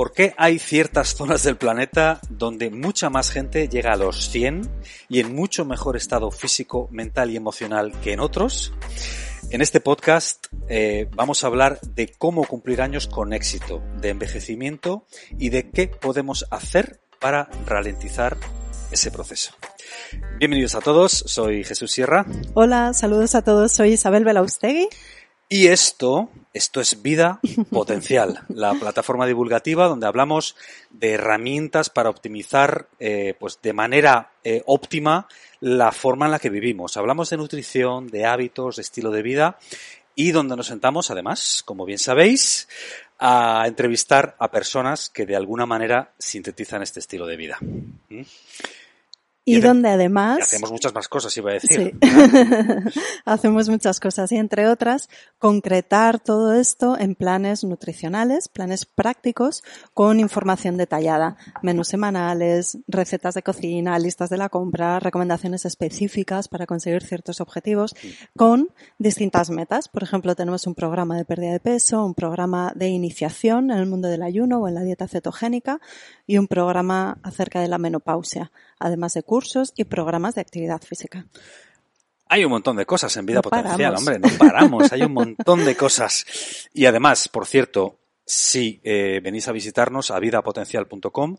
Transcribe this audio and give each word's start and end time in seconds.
¿Por 0.00 0.12
qué 0.12 0.32
hay 0.38 0.58
ciertas 0.58 1.14
zonas 1.14 1.42
del 1.42 1.58
planeta 1.58 2.20
donde 2.30 2.70
mucha 2.70 3.10
más 3.10 3.30
gente 3.30 3.68
llega 3.68 3.92
a 3.92 3.96
los 3.96 4.30
100 4.30 4.62
y 5.10 5.20
en 5.20 5.34
mucho 5.34 5.66
mejor 5.66 5.94
estado 5.94 6.30
físico, 6.30 6.88
mental 6.90 7.30
y 7.30 7.36
emocional 7.36 7.92
que 8.00 8.14
en 8.14 8.20
otros? 8.20 8.72
En 9.50 9.60
este 9.60 9.82
podcast 9.82 10.46
eh, 10.70 11.06
vamos 11.14 11.44
a 11.44 11.48
hablar 11.48 11.82
de 11.82 12.08
cómo 12.16 12.46
cumplir 12.46 12.80
años 12.80 13.08
con 13.08 13.34
éxito, 13.34 13.82
de 14.00 14.08
envejecimiento 14.08 15.04
y 15.38 15.50
de 15.50 15.68
qué 15.68 15.88
podemos 15.88 16.46
hacer 16.50 17.02
para 17.18 17.50
ralentizar 17.66 18.38
ese 18.90 19.10
proceso. 19.10 19.52
Bienvenidos 20.38 20.76
a 20.76 20.80
todos, 20.80 21.12
soy 21.26 21.62
Jesús 21.62 21.92
Sierra. 21.92 22.24
Hola, 22.54 22.94
saludos 22.94 23.34
a 23.34 23.42
todos, 23.42 23.72
soy 23.72 23.92
Isabel 23.92 24.24
Belaustegui. 24.24 24.88
Y 25.52 25.66
esto, 25.66 26.30
esto 26.54 26.80
es 26.80 27.02
Vida 27.02 27.40
Potencial, 27.72 28.38
la 28.50 28.72
plataforma 28.74 29.26
divulgativa 29.26 29.88
donde 29.88 30.06
hablamos 30.06 30.54
de 30.90 31.14
herramientas 31.14 31.90
para 31.90 32.08
optimizar, 32.08 32.86
eh, 33.00 33.34
pues 33.36 33.58
de 33.60 33.72
manera 33.72 34.30
eh, 34.44 34.62
óptima 34.66 35.26
la 35.58 35.90
forma 35.90 36.26
en 36.26 36.30
la 36.30 36.38
que 36.38 36.50
vivimos. 36.50 36.96
Hablamos 36.96 37.30
de 37.30 37.36
nutrición, 37.36 38.06
de 38.06 38.26
hábitos, 38.26 38.76
de 38.76 38.82
estilo 38.82 39.10
de 39.10 39.22
vida 39.22 39.58
y 40.14 40.30
donde 40.30 40.54
nos 40.54 40.68
sentamos, 40.68 41.10
además, 41.10 41.64
como 41.64 41.84
bien 41.84 41.98
sabéis, 41.98 42.68
a 43.18 43.64
entrevistar 43.66 44.36
a 44.38 44.52
personas 44.52 45.10
que 45.10 45.26
de 45.26 45.34
alguna 45.34 45.66
manera 45.66 46.12
sintetizan 46.16 46.82
este 46.82 47.00
estilo 47.00 47.26
de 47.26 47.36
vida. 47.36 47.58
¿Mm? 48.08 48.22
Y, 49.44 49.60
donde 49.60 49.88
además... 49.88 50.40
hacemos 50.42 50.70
muchas 50.70 50.94
más 50.94 51.08
cosas, 51.08 51.34
iba 51.36 51.50
a 51.50 51.54
decir. 51.54 51.98
Sí. 52.00 52.08
hacemos 53.24 53.68
muchas 53.68 53.98
cosas 53.98 54.30
y 54.32 54.36
entre 54.36 54.68
otras 54.68 55.08
concretar 55.38 56.20
todo 56.20 56.52
esto 56.54 56.98
en 56.98 57.14
planes 57.14 57.64
nutricionales, 57.64 58.48
planes 58.48 58.84
prácticos 58.84 59.62
con 59.94 60.20
información 60.20 60.76
detallada, 60.76 61.36
menús 61.62 61.88
semanales, 61.88 62.78
recetas 62.86 63.34
de 63.34 63.42
cocina, 63.42 63.98
listas 63.98 64.28
de 64.28 64.36
la 64.36 64.50
compra, 64.50 65.00
recomendaciones 65.00 65.64
específicas 65.64 66.48
para 66.48 66.66
conseguir 66.66 67.02
ciertos 67.02 67.40
objetivos 67.40 67.96
con 68.36 68.68
distintas 68.98 69.48
metas. 69.48 69.88
Por 69.88 70.02
ejemplo, 70.02 70.34
tenemos 70.36 70.66
un 70.66 70.74
programa 70.74 71.16
de 71.16 71.24
pérdida 71.24 71.52
de 71.52 71.60
peso, 71.60 72.04
un 72.04 72.14
programa 72.14 72.72
de 72.76 72.88
iniciación 72.88 73.70
en 73.70 73.78
el 73.78 73.86
mundo 73.86 74.08
del 74.08 74.22
ayuno 74.22 74.60
o 74.60 74.68
en 74.68 74.74
la 74.74 74.82
dieta 74.82 75.08
cetogénica 75.08 75.80
y 76.26 76.36
un 76.36 76.46
programa 76.46 77.18
acerca 77.22 77.60
de 77.60 77.68
la 77.68 77.78
menopausia 77.78 78.52
además 78.80 79.14
de 79.14 79.22
cursos 79.30 79.72
y 79.76 79.84
programas 79.84 80.34
de 80.34 80.40
actividad 80.40 80.82
física. 80.82 81.24
Hay 82.26 82.44
un 82.44 82.50
montón 82.50 82.74
de 82.74 82.84
cosas 82.84 83.16
en 83.16 83.26
vida 83.26 83.40
potencial, 83.40 83.94
hombre, 83.94 84.18
no 84.18 84.28
paramos, 84.36 84.90
hay 84.90 85.02
un 85.02 85.12
montón 85.12 85.64
de 85.64 85.76
cosas. 85.76 86.26
Y 86.74 86.86
además, 86.86 87.28
por 87.28 87.46
cierto, 87.46 88.00
si 88.26 88.80
eh, 88.82 89.20
venís 89.22 89.46
a 89.46 89.52
visitarnos 89.52 90.10
a 90.10 90.18
vidapotencial.com, 90.18 91.36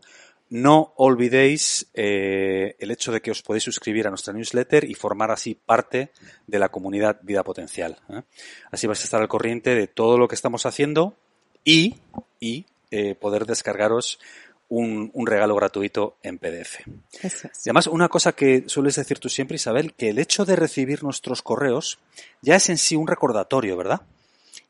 no 0.48 0.94
olvidéis 0.96 1.90
eh, 1.92 2.76
el 2.78 2.90
hecho 2.90 3.12
de 3.12 3.20
que 3.20 3.30
os 3.30 3.42
podéis 3.42 3.64
suscribir 3.64 4.06
a 4.06 4.10
nuestra 4.10 4.32
newsletter 4.32 4.84
y 4.84 4.94
formar 4.94 5.30
así 5.30 5.54
parte 5.54 6.12
de 6.46 6.58
la 6.58 6.70
comunidad 6.70 7.20
Vida 7.22 7.44
Potencial. 7.44 7.98
¿eh? 8.08 8.22
Así 8.70 8.86
vais 8.86 9.02
a 9.02 9.04
estar 9.04 9.20
al 9.20 9.28
corriente 9.28 9.74
de 9.74 9.86
todo 9.86 10.16
lo 10.16 10.28
que 10.28 10.34
estamos 10.34 10.64
haciendo 10.64 11.14
y, 11.62 11.96
y 12.40 12.64
poder 13.20 13.44
descargaros 13.44 14.18
un, 14.72 15.26
regalo 15.26 15.54
gratuito 15.54 16.16
en 16.22 16.38
PDF. 16.38 16.80
Y 16.86 17.68
además, 17.68 17.86
una 17.86 18.08
cosa 18.08 18.32
que 18.32 18.64
sueles 18.66 18.96
decir 18.96 19.18
tú 19.18 19.28
siempre, 19.28 19.56
Isabel, 19.56 19.92
que 19.94 20.08
el 20.08 20.18
hecho 20.18 20.44
de 20.44 20.56
recibir 20.56 21.04
nuestros 21.04 21.42
correos 21.42 21.98
ya 22.40 22.56
es 22.56 22.68
en 22.70 22.78
sí 22.78 22.96
un 22.96 23.06
recordatorio, 23.06 23.76
¿verdad? 23.76 24.00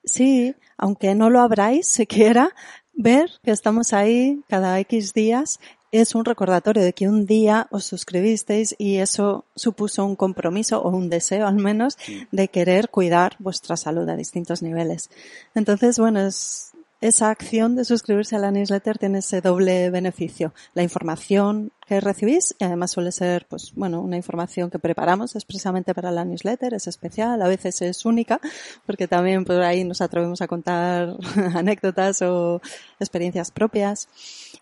Sí, 0.05 0.55
aunque 0.77 1.14
no 1.14 1.31
lo 1.31 1.41
abráis 1.41 1.86
siquiera, 1.86 2.55
ver 2.94 3.31
que 3.44 3.53
estamos 3.53 3.92
ahí 3.92 4.42
cada 4.48 4.78
X 4.81 5.14
días 5.14 5.61
es 5.92 6.14
un 6.14 6.25
recordatorio 6.25 6.83
de 6.83 6.94
que 6.94 7.06
un 7.06 7.27
día 7.27 7.69
os 7.70 7.84
suscribisteis 7.84 8.75
y 8.78 8.97
eso 8.97 9.44
supuso 9.55 10.05
un 10.06 10.16
compromiso 10.16 10.81
o 10.83 10.89
un 10.89 11.11
deseo 11.11 11.47
al 11.47 11.56
menos 11.56 11.98
de 12.31 12.48
querer 12.48 12.88
cuidar 12.88 13.37
vuestra 13.38 13.77
salud 13.77 14.09
a 14.09 14.16
distintos 14.16 14.62
niveles. 14.62 15.10
Entonces, 15.54 15.98
bueno, 15.98 16.27
es, 16.27 16.72
esa 17.03 17.31
acción 17.31 17.75
de 17.75 17.85
suscribirse 17.85 18.37
a 18.37 18.39
la 18.39 18.53
newsletter 18.53 18.97
tiene 18.97 19.19
ese 19.19 19.41
doble 19.41 19.91
beneficio. 19.91 20.55
La 20.73 20.85
información 20.85 21.73
que 21.85 22.01
recibís, 22.01 22.55
y 22.61 22.65
además 22.65 22.93
suele 22.93 23.11
ser, 23.11 23.45
pues, 23.49 23.73
bueno, 23.75 24.01
una 24.01 24.17
información 24.17 24.71
que 24.71 24.79
preparamos 24.79 25.35
expresamente 25.35 25.95
para 25.95 26.13
la 26.13 26.25
newsletter, 26.25 26.75
es 26.75 26.87
especial, 26.87 27.43
a 27.43 27.49
veces 27.49 27.83
es 27.83 28.07
única, 28.07 28.41
porque 28.87 29.09
también 29.09 29.45
por 29.45 29.61
ahí 29.63 29.83
nos 29.83 30.01
atrevemos 30.01 30.43
a 30.43 30.47
contar 30.47 31.17
anécdotas 31.57 32.23
o 32.23 32.63
experiencias 33.01 33.51
propias. 33.51 34.09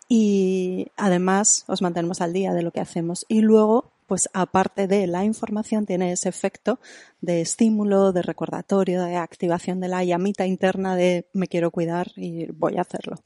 Y 0.09 0.87
además 0.97 1.65
os 1.67 1.83
mantenemos 1.83 2.23
al 2.23 2.33
día 2.33 2.55
de 2.55 2.63
lo 2.63 2.71
que 2.71 2.81
hacemos. 2.81 3.27
Y 3.29 3.43
luego 3.43 3.90
pues 4.11 4.29
aparte 4.33 4.89
de 4.89 5.07
la 5.07 5.25
información 5.25 5.87
tiene 5.87 6.11
ese 6.11 6.29
efecto 6.29 6.81
de 7.21 7.43
estímulo, 7.43 8.11
de 8.11 8.23
recordatorio, 8.23 9.05
de 9.05 9.15
activación 9.15 9.79
de 9.79 9.87
la 9.87 10.03
llamita 10.03 10.49
interna 10.49 10.97
de 10.97 11.29
me 11.33 11.47
quiero 11.47 11.71
cuidar 11.71 12.11
y 12.17 12.47
voy 12.47 12.77
a 12.77 12.81
hacerlo. 12.81 13.23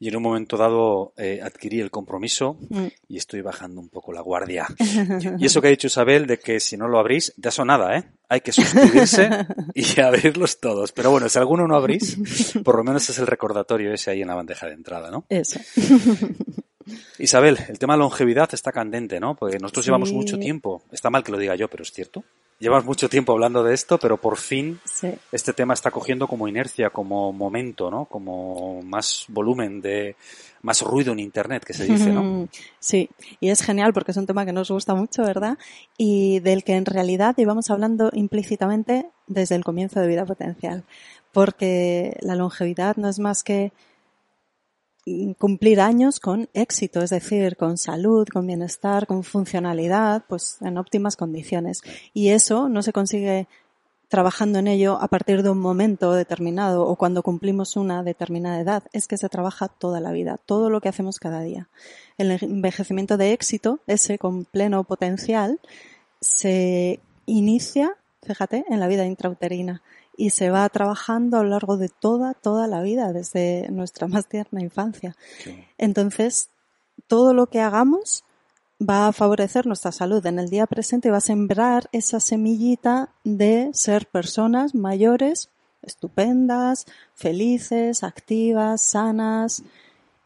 Y 0.00 0.08
en 0.08 0.16
un 0.16 0.22
momento 0.22 0.56
dado 0.56 1.12
eh, 1.18 1.40
adquirí 1.42 1.80
el 1.80 1.90
compromiso 1.90 2.56
mm. 2.70 2.86
y 3.08 3.18
estoy 3.18 3.42
bajando 3.42 3.82
un 3.82 3.90
poco 3.90 4.14
la 4.14 4.22
guardia. 4.22 4.66
y 5.38 5.44
eso 5.44 5.60
que 5.60 5.66
ha 5.66 5.70
dicho 5.72 5.88
Isabel 5.88 6.26
de 6.26 6.38
que 6.38 6.58
si 6.58 6.78
no 6.78 6.88
lo 6.88 6.98
abrís, 6.98 7.34
ya 7.36 7.50
son 7.50 7.66
nada, 7.66 7.98
¿eh? 7.98 8.04
Hay 8.30 8.40
que 8.40 8.52
suscribirse 8.52 9.28
y 9.74 10.00
abrirlos 10.00 10.58
todos. 10.58 10.92
Pero 10.92 11.10
bueno, 11.10 11.28
si 11.28 11.38
alguno 11.38 11.68
no 11.68 11.76
abrís, 11.76 12.16
por 12.64 12.78
lo 12.78 12.84
menos 12.84 13.10
es 13.10 13.18
el 13.18 13.26
recordatorio 13.26 13.92
ese 13.92 14.10
ahí 14.10 14.22
en 14.22 14.28
la 14.28 14.36
bandeja 14.36 14.68
de 14.68 14.72
entrada, 14.72 15.10
¿no? 15.10 15.26
Eso. 15.28 15.60
Isabel, 17.18 17.58
el 17.68 17.78
tema 17.78 17.94
de 17.94 18.00
longevidad 18.00 18.48
está 18.52 18.72
candente, 18.72 19.20
¿no? 19.20 19.34
Porque 19.34 19.58
nosotros 19.58 19.86
llevamos 19.86 20.12
mucho 20.12 20.38
tiempo, 20.38 20.82
está 20.92 21.10
mal 21.10 21.24
que 21.24 21.32
lo 21.32 21.38
diga 21.38 21.54
yo, 21.54 21.68
pero 21.68 21.82
es 21.82 21.92
cierto. 21.92 22.24
Llevamos 22.60 22.86
mucho 22.86 23.08
tiempo 23.08 23.32
hablando 23.32 23.62
de 23.62 23.72
esto, 23.72 23.98
pero 23.98 24.16
por 24.16 24.36
fin 24.36 24.80
este 25.30 25.52
tema 25.52 25.74
está 25.74 25.92
cogiendo 25.92 26.26
como 26.26 26.48
inercia, 26.48 26.90
como 26.90 27.32
momento, 27.32 27.88
¿no? 27.88 28.06
Como 28.06 28.82
más 28.82 29.26
volumen 29.28 29.80
de, 29.80 30.16
más 30.62 30.82
ruido 30.82 31.12
en 31.12 31.20
Internet, 31.20 31.64
que 31.64 31.72
se 31.72 31.84
dice, 31.84 32.12
¿no? 32.12 32.48
Sí, 32.80 33.10
y 33.40 33.50
es 33.50 33.62
genial 33.62 33.92
porque 33.92 34.10
es 34.10 34.16
un 34.16 34.26
tema 34.26 34.44
que 34.44 34.52
nos 34.52 34.70
gusta 34.70 34.94
mucho, 34.94 35.22
¿verdad? 35.22 35.56
Y 35.96 36.40
del 36.40 36.64
que 36.64 36.74
en 36.74 36.84
realidad 36.84 37.36
llevamos 37.36 37.70
hablando 37.70 38.10
implícitamente 38.12 39.06
desde 39.28 39.54
el 39.54 39.64
comienzo 39.64 40.00
de 40.00 40.08
vida 40.08 40.24
potencial. 40.24 40.84
Porque 41.32 42.16
la 42.22 42.34
longevidad 42.34 42.96
no 42.96 43.08
es 43.08 43.18
más 43.18 43.44
que 43.44 43.72
cumplir 45.38 45.80
años 45.80 46.20
con 46.20 46.48
éxito, 46.54 47.02
es 47.02 47.10
decir, 47.10 47.56
con 47.56 47.78
salud, 47.78 48.26
con 48.26 48.46
bienestar, 48.46 49.06
con 49.06 49.24
funcionalidad, 49.24 50.24
pues 50.28 50.58
en 50.60 50.78
óptimas 50.78 51.16
condiciones. 51.16 51.82
Y 52.14 52.30
eso 52.30 52.68
no 52.68 52.82
se 52.82 52.92
consigue 52.92 53.46
trabajando 54.08 54.58
en 54.58 54.68
ello 54.68 54.98
a 55.00 55.08
partir 55.08 55.42
de 55.42 55.50
un 55.50 55.60
momento 55.60 56.12
determinado 56.12 56.86
o 56.86 56.96
cuando 56.96 57.22
cumplimos 57.22 57.76
una 57.76 58.02
determinada 58.02 58.60
edad, 58.60 58.82
es 58.92 59.06
que 59.06 59.18
se 59.18 59.28
trabaja 59.28 59.68
toda 59.68 60.00
la 60.00 60.12
vida, 60.12 60.38
todo 60.44 60.70
lo 60.70 60.80
que 60.80 60.88
hacemos 60.88 61.18
cada 61.18 61.42
día. 61.42 61.68
El 62.16 62.30
envejecimiento 62.30 63.16
de 63.16 63.32
éxito, 63.32 63.80
ese 63.86 64.18
con 64.18 64.44
pleno 64.44 64.84
potencial, 64.84 65.60
se 66.20 67.00
inicia, 67.26 67.96
fíjate, 68.22 68.64
en 68.68 68.80
la 68.80 68.88
vida 68.88 69.04
intrauterina 69.04 69.82
y 70.18 70.30
se 70.30 70.50
va 70.50 70.68
trabajando 70.68 71.38
a 71.38 71.44
lo 71.44 71.50
largo 71.50 71.76
de 71.76 71.88
toda, 71.88 72.34
toda 72.34 72.66
la 72.66 72.82
vida, 72.82 73.12
desde 73.12 73.68
nuestra 73.70 74.08
más 74.08 74.26
tierna 74.26 74.60
infancia. 74.60 75.16
Entonces, 75.78 76.50
todo 77.06 77.32
lo 77.32 77.46
que 77.46 77.60
hagamos 77.60 78.24
va 78.82 79.06
a 79.06 79.12
favorecer 79.12 79.66
nuestra 79.66 79.92
salud 79.92 80.26
en 80.26 80.40
el 80.40 80.50
día 80.50 80.66
presente 80.66 81.06
y 81.06 81.12
va 81.12 81.18
a 81.18 81.20
sembrar 81.20 81.88
esa 81.92 82.18
semillita 82.18 83.10
de 83.22 83.70
ser 83.74 84.06
personas 84.06 84.74
mayores, 84.74 85.50
estupendas, 85.82 86.86
felices, 87.14 88.02
activas, 88.02 88.82
sanas, 88.82 89.62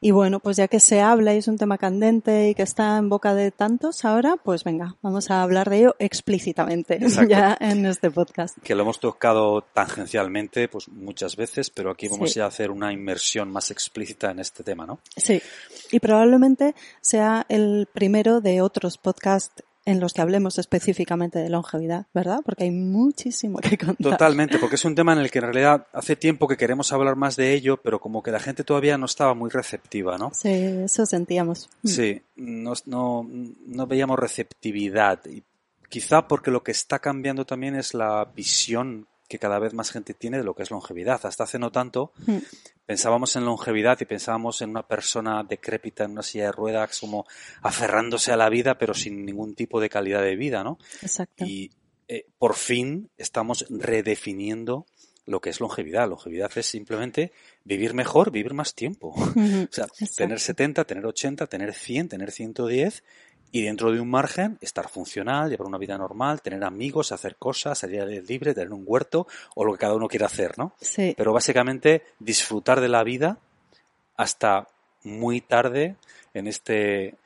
y 0.05 0.11
bueno, 0.11 0.41
pues 0.41 0.57
ya 0.57 0.67
que 0.67 0.81
se 0.81 1.01
habla 1.01 1.33
y 1.33 1.39
es 1.39 1.47
un 1.47 1.59
tema 1.59 1.79
candente 1.79 2.49
y 2.49 2.57
que 2.57 2.65
está 2.65 2.99
en 2.99 3.09
boca 3.09 3.37
de 3.37 3.53
tantos 3.53 4.05
ahora, 4.05 4.35
pues 4.37 4.65
venga, 4.65 4.97
vamos 5.01 5.31
a 5.31 5.45
hablar 5.45 5.71
de 5.71 5.79
ello 5.79 5.97
explícitamente 6.01 6.99
ya 7.29 7.57
en 7.61 7.87
este 7.87 8.11
podcast. 8.11 8.59
Que 8.65 8.75
lo 8.75 8.83
hemos 8.83 8.99
tocado 8.99 9.63
tangencialmente 9.63 10.67
pues 10.67 10.89
muchas 10.89 11.37
veces, 11.37 11.71
pero 11.71 11.93
aquí 11.93 12.09
vamos 12.09 12.37
a 12.37 12.47
hacer 12.47 12.73
una 12.73 12.93
inmersión 12.93 13.53
más 13.53 13.71
explícita 13.71 14.33
en 14.33 14.41
este 14.41 14.65
tema, 14.65 14.87
¿no? 14.87 14.99
Sí. 15.17 15.41
Y 15.93 16.01
probablemente 16.01 16.75
sea 17.01 17.47
el 17.49 17.87
primero 17.93 18.41
de 18.41 18.61
otros 18.61 18.99
podcasts 18.99 19.63
en 19.85 20.01
los 20.01 20.13
que 20.13 20.21
hablemos 20.21 20.59
específicamente 20.59 21.39
de 21.39 21.49
longevidad, 21.49 22.07
¿verdad? 22.15 22.41
Porque 22.45 22.65
hay 22.65 22.71
muchísimo 22.71 23.59
que 23.59 23.77
contar. 23.79 24.13
Totalmente, 24.13 24.59
porque 24.59 24.77
es 24.77 24.85
un 24.85 24.95
tema 24.95 25.13
en 25.13 25.19
el 25.19 25.31
que 25.31 25.39
en 25.39 25.45
realidad 25.45 25.87
hace 25.93 26.17
tiempo 26.17 26.47
que 26.47 26.57
queremos 26.57 26.93
hablar 26.93 27.17
más 27.17 27.37
de 27.37 27.53
ello, 27.53 27.79
pero 27.83 28.01
como 28.01 28.23
que 28.23 28.31
la 28.31 28.41
gente 28.41 28.65
todavía 28.65 28.99
no 28.99 29.07
estaba 29.07 29.35
muy 29.35 29.51
receptiva, 29.51 30.19
¿no? 30.19 30.31
Sí, 30.35 30.51
eso 30.51 31.07
sentíamos. 31.07 31.69
Mm. 31.83 31.89
Sí, 31.89 32.23
no, 32.37 32.73
no, 32.87 33.29
no 33.67 33.87
veíamos 33.87 34.19
receptividad. 34.19 35.21
Y 35.27 35.43
quizá 35.89 36.29
porque 36.29 36.51
lo 36.51 36.63
que 36.63 36.73
está 36.73 36.99
cambiando 36.99 37.45
también 37.45 37.75
es 37.75 37.95
la 37.95 38.25
visión 38.35 39.07
que 39.33 39.39
cada 39.39 39.59
vez 39.59 39.73
más 39.73 39.91
gente 39.91 40.13
tiene 40.13 40.37
de 40.37 40.45
lo 40.45 40.55
que 40.55 40.63
es 40.63 40.71
longevidad. 40.71 41.25
Hasta 41.25 41.45
hace 41.45 41.59
no 41.59 41.73
tanto 41.73 42.13
Mm. 42.27 42.37
pensábamos 42.85 43.35
en 43.37 43.45
longevidad 43.47 43.99
y 44.01 44.05
pensábamos 44.05 44.61
en 44.61 44.71
una 44.71 44.87
persona 44.87 45.43
decrépita 45.43 46.05
en 46.05 46.11
una 46.13 46.23
silla 46.23 46.45
de 46.47 46.53
ruedas 46.53 46.99
como 47.01 47.27
aferrándose 47.63 48.31
a 48.33 48.37
la 48.37 48.51
vida 48.51 48.77
pero 48.77 48.93
sin 48.93 49.25
ningún 49.25 49.55
tipo 49.55 49.81
de 49.81 49.89
calidad 49.89 50.23
de 50.23 50.37
vida, 50.37 50.63
¿no? 50.63 50.79
Exacto. 51.01 51.45
Y 51.47 51.71
eh, 52.09 52.27
por 52.39 52.55
fin 52.57 53.09
estamos 53.17 53.65
redefiniendo 53.71 54.85
lo 55.25 55.41
que 55.41 55.51
es 55.51 55.61
longevidad. 55.61 56.09
Longevidad 56.09 56.51
es 56.57 56.67
simplemente 56.67 57.33
vivir 57.65 57.95
mejor, 57.95 58.31
vivir 58.33 58.53
más 58.55 58.75
tiempo. 58.75 59.15
O 59.17 59.73
sea, 59.73 59.85
Exacto. 59.85 60.15
tener 60.17 60.41
70, 60.41 60.85
tener 60.85 61.07
80, 61.07 61.47
tener 61.47 61.73
100, 61.73 62.09
tener 62.09 62.31
110 62.33 63.03
y 63.53 63.63
dentro 63.63 63.93
de 63.93 64.01
un 64.01 64.09
margen 64.09 64.57
estar 64.63 64.89
funcional, 64.89 65.51
llevar 65.51 65.69
una 65.69 65.79
vida 65.79 65.99
normal, 65.99 66.41
tener 66.41 66.65
amigos, 66.65 67.13
hacer 67.13 67.37
cosas, 67.37 67.79
salir 67.79 68.01
al 68.01 68.25
libre, 68.25 68.55
tener 68.55 68.73
un 68.73 68.83
huerto 68.87 69.27
o 69.55 69.65
lo 69.65 69.73
que 69.73 69.79
cada 69.79 69.95
uno 69.95 70.09
quiera 70.09 70.27
hacer, 70.27 70.59
¿no? 70.59 70.75
Sí. 70.81 71.15
Pero 71.17 71.35
básicamente 71.35 72.03
disfrutar 72.19 72.81
de 72.81 72.89
la 72.89 73.05
vida 73.05 73.39
hasta 74.17 74.69
muy 75.05 75.43
tarde 75.43 75.97
en 76.33 76.47
este 76.47 77.17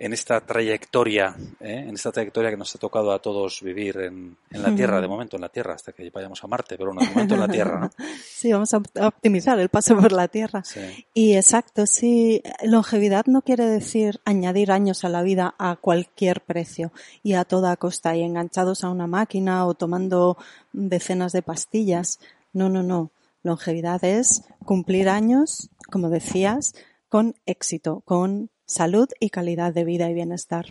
en 0.00 0.14
esta 0.14 0.40
trayectoria, 0.40 1.36
¿eh? 1.60 1.84
en 1.86 1.94
esta 1.94 2.10
trayectoria 2.10 2.48
que 2.48 2.56
nos 2.56 2.74
ha 2.74 2.78
tocado 2.78 3.12
a 3.12 3.18
todos 3.18 3.60
vivir 3.60 3.98
en, 3.98 4.34
en 4.50 4.62
la 4.62 4.74
Tierra, 4.74 4.98
de 4.98 5.06
momento 5.06 5.36
en 5.36 5.42
la 5.42 5.50
Tierra, 5.50 5.74
hasta 5.74 5.92
que 5.92 6.08
vayamos 6.08 6.42
a 6.42 6.46
Marte, 6.46 6.78
pero 6.78 6.94
de 6.94 7.06
momento 7.06 7.34
en 7.34 7.40
la 7.40 7.48
Tierra, 7.48 7.80
¿no? 7.80 7.90
Sí, 8.24 8.50
vamos 8.50 8.72
a 8.72 8.78
optimizar 9.06 9.60
el 9.60 9.68
paso 9.68 9.94
por 9.98 10.12
la 10.12 10.26
Tierra. 10.28 10.64
Sí. 10.64 10.80
Y 11.12 11.34
exacto, 11.34 11.84
sí, 11.84 12.42
longevidad 12.62 13.26
no 13.26 13.42
quiere 13.42 13.66
decir 13.66 14.20
añadir 14.24 14.72
años 14.72 15.04
a 15.04 15.10
la 15.10 15.20
vida 15.20 15.54
a 15.58 15.76
cualquier 15.76 16.40
precio 16.40 16.92
y 17.22 17.34
a 17.34 17.44
toda 17.44 17.76
costa 17.76 18.16
y 18.16 18.22
enganchados 18.22 18.84
a 18.84 18.88
una 18.88 19.06
máquina 19.06 19.66
o 19.66 19.74
tomando 19.74 20.38
decenas 20.72 21.32
de 21.32 21.42
pastillas. 21.42 22.20
No, 22.54 22.70
no, 22.70 22.82
no. 22.82 23.10
Longevidad 23.42 24.02
es 24.02 24.44
cumplir 24.64 25.10
años, 25.10 25.68
como 25.90 26.08
decías, 26.08 26.74
con 27.10 27.34
éxito, 27.44 28.02
con 28.06 28.48
salud 28.70 29.08
y 29.18 29.30
calidad 29.30 29.74
de 29.74 29.84
vida 29.84 30.08
y 30.08 30.14
bienestar. 30.14 30.66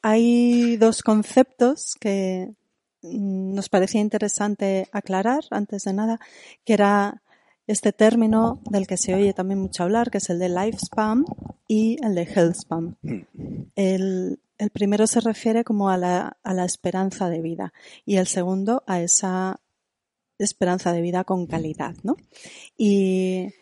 Hay 0.00 0.76
dos 0.76 1.02
conceptos 1.02 1.94
que 2.00 2.54
mm, 3.02 3.54
nos 3.54 3.68
parecía 3.68 4.00
interesante 4.00 4.88
aclarar 4.92 5.44
antes 5.50 5.84
de 5.84 5.92
nada, 5.92 6.20
que 6.64 6.72
era 6.72 7.22
este 7.66 7.92
término 7.92 8.60
del 8.68 8.86
que 8.86 8.96
se 8.96 9.14
oye 9.14 9.32
también 9.32 9.60
mucho 9.60 9.84
hablar, 9.84 10.10
que 10.10 10.18
es 10.18 10.30
el 10.30 10.38
de 10.38 10.48
lifespan 10.48 11.24
y 11.68 12.04
el 12.04 12.14
de 12.14 12.22
healthspan. 12.22 12.96
El, 13.76 14.40
el 14.58 14.70
primero 14.70 15.06
se 15.06 15.20
refiere 15.20 15.64
como 15.64 15.90
a 15.90 15.96
la, 15.96 16.36
a 16.42 16.54
la 16.54 16.64
esperanza 16.64 17.28
de 17.30 17.40
vida 17.40 17.72
y 18.04 18.16
el 18.16 18.26
segundo 18.26 18.82
a 18.86 19.00
esa 19.00 19.60
esperanza 20.38 20.92
de 20.92 21.02
vida 21.02 21.24
con 21.24 21.46
calidad, 21.46 21.94
¿no? 22.02 22.16
Y 22.76 23.52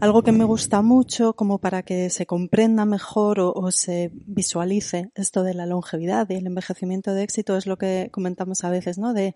algo 0.00 0.22
que 0.22 0.32
me 0.32 0.44
gusta 0.44 0.82
mucho 0.82 1.34
como 1.34 1.58
para 1.58 1.82
que 1.82 2.10
se 2.10 2.26
comprenda 2.26 2.84
mejor 2.84 3.40
o, 3.40 3.70
se 3.70 4.10
visualice 4.12 5.10
esto 5.14 5.42
de 5.42 5.54
la 5.54 5.66
longevidad 5.66 6.28
y 6.28 6.34
el 6.34 6.46
envejecimiento 6.46 7.14
de 7.14 7.22
éxito 7.22 7.56
es 7.56 7.66
lo 7.66 7.78
que 7.78 8.10
comentamos 8.12 8.64
a 8.64 8.70
veces, 8.70 8.98
¿no? 8.98 9.14
Eh, 9.16 9.34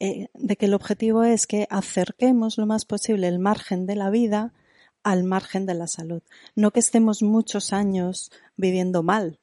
de 0.00 0.56
que 0.56 0.66
el 0.66 0.74
objetivo 0.74 1.24
es 1.24 1.46
que 1.46 1.66
acerquemos 1.70 2.56
lo 2.56 2.66
más 2.66 2.84
posible 2.84 3.28
el 3.28 3.38
margen 3.38 3.86
de 3.86 3.96
la 3.96 4.10
vida 4.10 4.54
al 5.02 5.24
margen 5.24 5.66
de 5.66 5.74
la 5.74 5.86
salud. 5.86 6.22
No 6.54 6.70
que 6.70 6.80
estemos 6.80 7.22
muchos 7.22 7.72
años 7.72 8.30
viviendo 8.56 9.02
mal, 9.02 9.38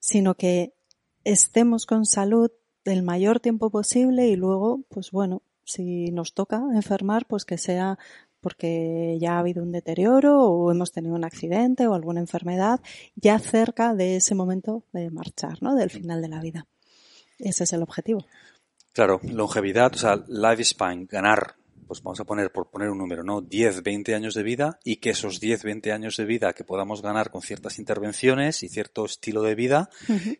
sino 0.00 0.34
que 0.34 0.72
estemos 1.24 1.86
con 1.86 2.06
salud 2.06 2.50
el 2.84 3.02
mayor 3.02 3.40
tiempo 3.40 3.70
posible 3.70 4.28
y 4.28 4.36
luego, 4.36 4.82
pues 4.88 5.10
bueno, 5.10 5.42
si 5.64 6.10
nos 6.10 6.32
toca 6.32 6.62
enfermar, 6.72 7.26
pues 7.26 7.44
que 7.44 7.58
sea 7.58 7.98
porque 8.40 9.18
ya 9.20 9.34
ha 9.34 9.38
habido 9.40 9.62
un 9.62 9.72
deterioro 9.72 10.42
o 10.42 10.70
hemos 10.70 10.92
tenido 10.92 11.14
un 11.14 11.24
accidente 11.24 11.86
o 11.86 11.94
alguna 11.94 12.20
enfermedad 12.20 12.80
ya 13.14 13.38
cerca 13.38 13.94
de 13.94 14.16
ese 14.16 14.34
momento 14.34 14.84
de 14.92 15.10
marchar, 15.10 15.62
¿no? 15.62 15.74
Del 15.74 15.90
final 15.90 16.22
de 16.22 16.28
la 16.28 16.40
vida. 16.40 16.66
Ese 17.38 17.64
es 17.64 17.72
el 17.72 17.82
objetivo. 17.82 18.24
Claro, 18.92 19.20
longevidad, 19.22 19.94
o 19.94 19.98
sea, 19.98 20.24
lifespan, 20.26 21.06
ganar, 21.06 21.54
pues 21.88 22.02
vamos 22.02 22.20
a 22.20 22.24
poner, 22.24 22.52
por 22.52 22.68
poner 22.68 22.90
un 22.90 22.98
número, 22.98 23.24
¿no? 23.24 23.40
10, 23.40 23.82
20 23.82 24.14
años 24.14 24.34
de 24.34 24.42
vida 24.42 24.78
y 24.84 24.96
que 24.96 25.10
esos 25.10 25.40
10, 25.40 25.64
20 25.64 25.92
años 25.92 26.16
de 26.16 26.26
vida 26.26 26.52
que 26.52 26.62
podamos 26.62 27.02
ganar 27.02 27.30
con 27.30 27.40
ciertas 27.40 27.78
intervenciones 27.78 28.62
y 28.62 28.68
cierto 28.68 29.06
estilo 29.06 29.42
de 29.42 29.54
vida 29.54 29.88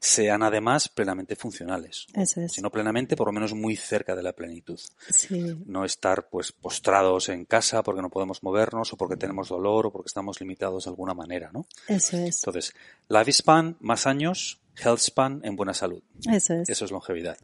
sean 0.00 0.42
además 0.42 0.88
plenamente 0.88 1.34
funcionales. 1.34 2.06
Eso 2.14 2.42
es. 2.42 2.52
Si 2.52 2.60
no 2.60 2.70
plenamente, 2.70 3.16
por 3.16 3.26
lo 3.26 3.32
menos 3.32 3.54
muy 3.54 3.76
cerca 3.76 4.14
de 4.14 4.22
la 4.22 4.34
plenitud. 4.34 4.78
Sí. 5.10 5.56
No 5.66 5.84
estar 5.84 6.28
pues 6.28 6.52
postrados 6.52 7.30
en 7.30 7.46
casa 7.46 7.82
porque 7.82 8.02
no 8.02 8.10
podemos 8.10 8.42
movernos 8.42 8.92
o 8.92 8.96
porque 8.96 9.16
tenemos 9.16 9.48
dolor 9.48 9.86
o 9.86 9.92
porque 9.92 10.08
estamos 10.08 10.40
limitados 10.40 10.84
de 10.84 10.90
alguna 10.90 11.14
manera, 11.14 11.50
¿no? 11.52 11.66
Eso 11.88 12.18
es. 12.18 12.40
Entonces, 12.40 12.74
lifespan, 13.08 13.76
más 13.80 14.06
años, 14.06 14.60
healthspan 14.76 15.40
en 15.44 15.56
buena 15.56 15.74
salud. 15.74 16.02
Eso 16.30 16.54
es. 16.54 16.68
Eso 16.68 16.84
es 16.84 16.90
longevidad. 16.90 17.38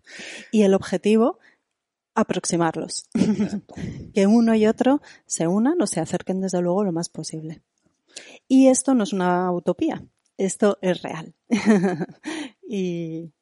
Y 0.50 0.62
el 0.62 0.74
objetivo, 0.74 1.38
aproximarlos. 2.14 3.08
que 4.14 4.26
uno 4.26 4.54
y 4.54 4.66
otro 4.66 5.02
se 5.26 5.46
unan 5.46 5.80
o 5.80 5.86
se 5.86 6.00
acerquen 6.00 6.40
desde 6.40 6.60
luego 6.60 6.84
lo 6.84 6.92
más 6.92 7.08
posible. 7.08 7.62
Y 8.46 8.68
esto 8.68 8.94
no 8.94 9.04
es 9.04 9.12
una 9.12 9.50
utopía, 9.52 10.04
esto 10.36 10.78
es 10.80 11.02
real. 11.02 11.34
y 12.68 13.32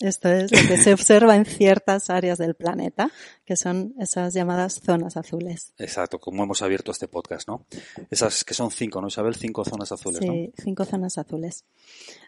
esto 0.00 0.28
es 0.28 0.50
lo 0.50 0.68
que 0.68 0.76
se 0.76 0.92
observa 0.94 1.36
en 1.36 1.46
ciertas 1.46 2.10
áreas 2.10 2.38
del 2.38 2.54
planeta, 2.54 3.10
que 3.44 3.56
son 3.56 3.94
esas 3.98 4.34
llamadas 4.34 4.80
zonas 4.84 5.16
azules. 5.16 5.72
Exacto, 5.78 6.18
como 6.18 6.42
hemos 6.42 6.62
abierto 6.62 6.92
este 6.92 7.08
podcast, 7.08 7.48
¿no? 7.48 7.66
Esas 8.10 8.44
que 8.44 8.54
son 8.54 8.70
cinco, 8.70 9.00
¿no, 9.00 9.08
Isabel? 9.08 9.34
Cinco 9.34 9.64
zonas 9.64 9.92
azules, 9.92 10.20
¿no? 10.24 10.32
Sí, 10.32 10.52
cinco 10.62 10.84
zonas 10.84 11.16
azules. 11.18 11.64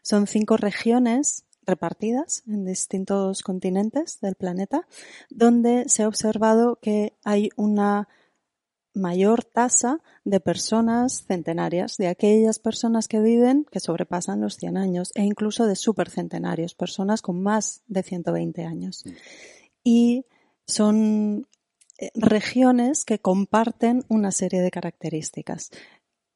Son 0.02 0.26
cinco 0.26 0.56
regiones 0.56 1.44
repartidas 1.66 2.42
en 2.46 2.64
distintos 2.64 3.42
continentes 3.42 4.20
del 4.20 4.34
planeta, 4.34 4.86
donde 5.30 5.88
se 5.88 6.02
ha 6.02 6.08
observado 6.08 6.78
que 6.80 7.14
hay 7.24 7.50
una 7.56 8.08
mayor 8.96 9.44
tasa 9.44 10.00
de 10.24 10.40
personas 10.40 11.24
centenarias, 11.26 11.98
de 11.98 12.08
aquellas 12.08 12.58
personas 12.58 13.08
que 13.08 13.20
viven, 13.20 13.66
que 13.70 13.78
sobrepasan 13.78 14.40
los 14.40 14.56
100 14.56 14.76
años, 14.76 15.12
e 15.14 15.22
incluso 15.22 15.66
de 15.66 15.76
supercentenarios, 15.76 16.74
personas 16.74 17.20
con 17.20 17.42
más 17.42 17.82
de 17.86 18.02
120 18.02 18.64
años. 18.64 19.04
Y 19.84 20.24
son 20.66 21.46
eh, 21.98 22.10
regiones 22.14 23.04
que 23.04 23.18
comparten 23.18 24.04
una 24.08 24.32
serie 24.32 24.60
de 24.62 24.70
características. 24.70 25.70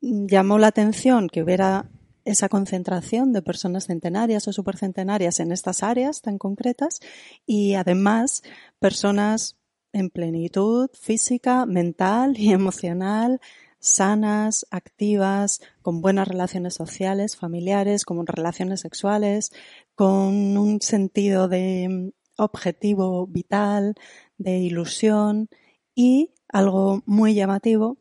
Llamó 0.01 0.59
la 0.59 0.69
atención 0.69 1.29
que 1.29 1.43
hubiera 1.43 1.91
esa 2.31 2.49
concentración 2.49 3.33
de 3.33 3.43
personas 3.43 3.87
centenarias 3.87 4.47
o 4.47 4.53
supercentenarias 4.53 5.41
en 5.41 5.53
estas 5.53 5.83
áreas 5.83 6.23
tan 6.23 6.39
concretas 6.39 7.01
y 7.45 7.75
además 7.75 8.43
personas 8.79 9.57
en 9.93 10.11
plenitud 10.11 10.89
física, 10.95 11.67
mental 11.67 12.39
y 12.39 12.53
emocional, 12.53 13.41
sanas, 13.81 14.67
activas, 14.71 15.61
con 15.83 16.03
buenas 16.03 16.29
relaciones 16.29 16.75
sociales, 16.75 17.37
familiares, 17.37 18.05
con 18.05 18.25
relaciones 18.27 18.81
sexuales, 18.81 19.53
con 19.95 20.57
un 20.57 20.81
sentido 20.81 21.49
de 21.49 22.13
objetivo 22.37 23.27
vital, 23.27 23.95
de 24.39 24.59
ilusión 24.59 25.49
y 25.95 26.31
algo 26.49 27.03
muy 27.07 27.35
llamativo, 27.35 27.99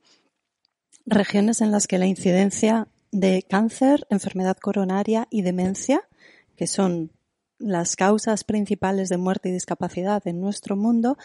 regiones 1.05 1.61
en 1.61 1.71
las 1.71 1.87
que 1.87 1.97
la 1.97 2.05
incidencia 2.05 2.87
de 3.11 3.43
cáncer, 3.43 4.05
enfermedad 4.09 4.57
coronaria 4.57 5.27
y 5.29 5.41
demencia, 5.41 6.07
que 6.55 6.67
son 6.67 7.11
las 7.57 7.95
causas 7.95 8.43
principales 8.43 9.09
de 9.09 9.17
muerte 9.17 9.49
y 9.49 9.51
discapacidad 9.51 10.25
en 10.27 10.39
nuestro 10.39 10.75
mundo, 10.75 11.17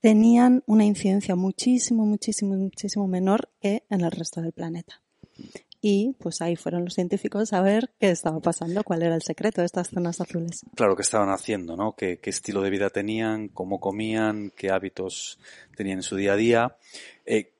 tenían 0.00 0.62
una 0.66 0.84
incidencia 0.84 1.36
muchísimo, 1.36 2.04
muchísimo, 2.04 2.54
muchísimo 2.54 3.06
menor 3.06 3.50
que 3.60 3.84
en 3.90 4.02
el 4.02 4.10
resto 4.10 4.40
del 4.40 4.52
planeta. 4.52 5.02
Y 5.80 6.16
pues 6.18 6.40
ahí 6.42 6.56
fueron 6.56 6.84
los 6.84 6.94
científicos 6.94 7.52
a 7.52 7.60
ver 7.60 7.90
qué 8.00 8.10
estaba 8.10 8.40
pasando, 8.40 8.82
cuál 8.82 9.02
era 9.02 9.14
el 9.14 9.22
secreto 9.22 9.60
de 9.60 9.66
estas 9.66 9.88
zonas 9.88 10.20
azules. 10.20 10.62
Claro, 10.74 10.96
qué 10.96 11.02
estaban 11.02 11.28
haciendo, 11.30 11.76
¿no? 11.76 11.94
¿Qué, 11.94 12.18
estilo 12.24 12.62
de 12.62 12.70
vida 12.70 12.90
tenían, 12.90 13.48
cómo 13.48 13.78
comían, 13.78 14.50
qué 14.56 14.70
hábitos 14.70 15.38
tenían 15.76 15.98
en 15.98 16.02
su 16.02 16.16
día 16.16 16.32
a 16.32 16.36
día. 16.36 16.76
Eh, 17.24 17.55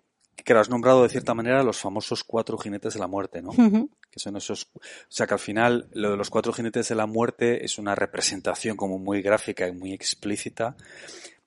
que 0.47 0.55
lo 0.55 0.61
has 0.61 0.71
nombrado 0.71 1.03
de 1.03 1.09
cierta 1.09 1.35
manera 1.35 1.65
los 1.65 1.81
famosos 1.81 2.23
cuatro 2.23 2.57
jinetes 2.57 2.95
de 2.95 3.01
la 3.01 3.09
muerte, 3.09 3.43
¿no? 3.43 3.51
Que 3.51 4.21
son 4.21 4.37
esos, 4.37 4.69
o 4.75 4.81
sea 5.09 5.27
que 5.27 5.35
al 5.35 5.41
final 5.41 5.89
lo 5.93 6.13
de 6.13 6.17
los 6.17 6.31
cuatro 6.31 6.53
jinetes 6.53 6.89
de 6.89 6.95
la 6.95 7.07
muerte 7.07 7.65
es 7.65 7.79
una 7.79 7.97
representación 7.97 8.77
como 8.77 8.97
muy 9.01 9.23
gráfica 9.23 9.67
y 9.67 9.73
muy 9.73 9.93
explícita 9.93 10.77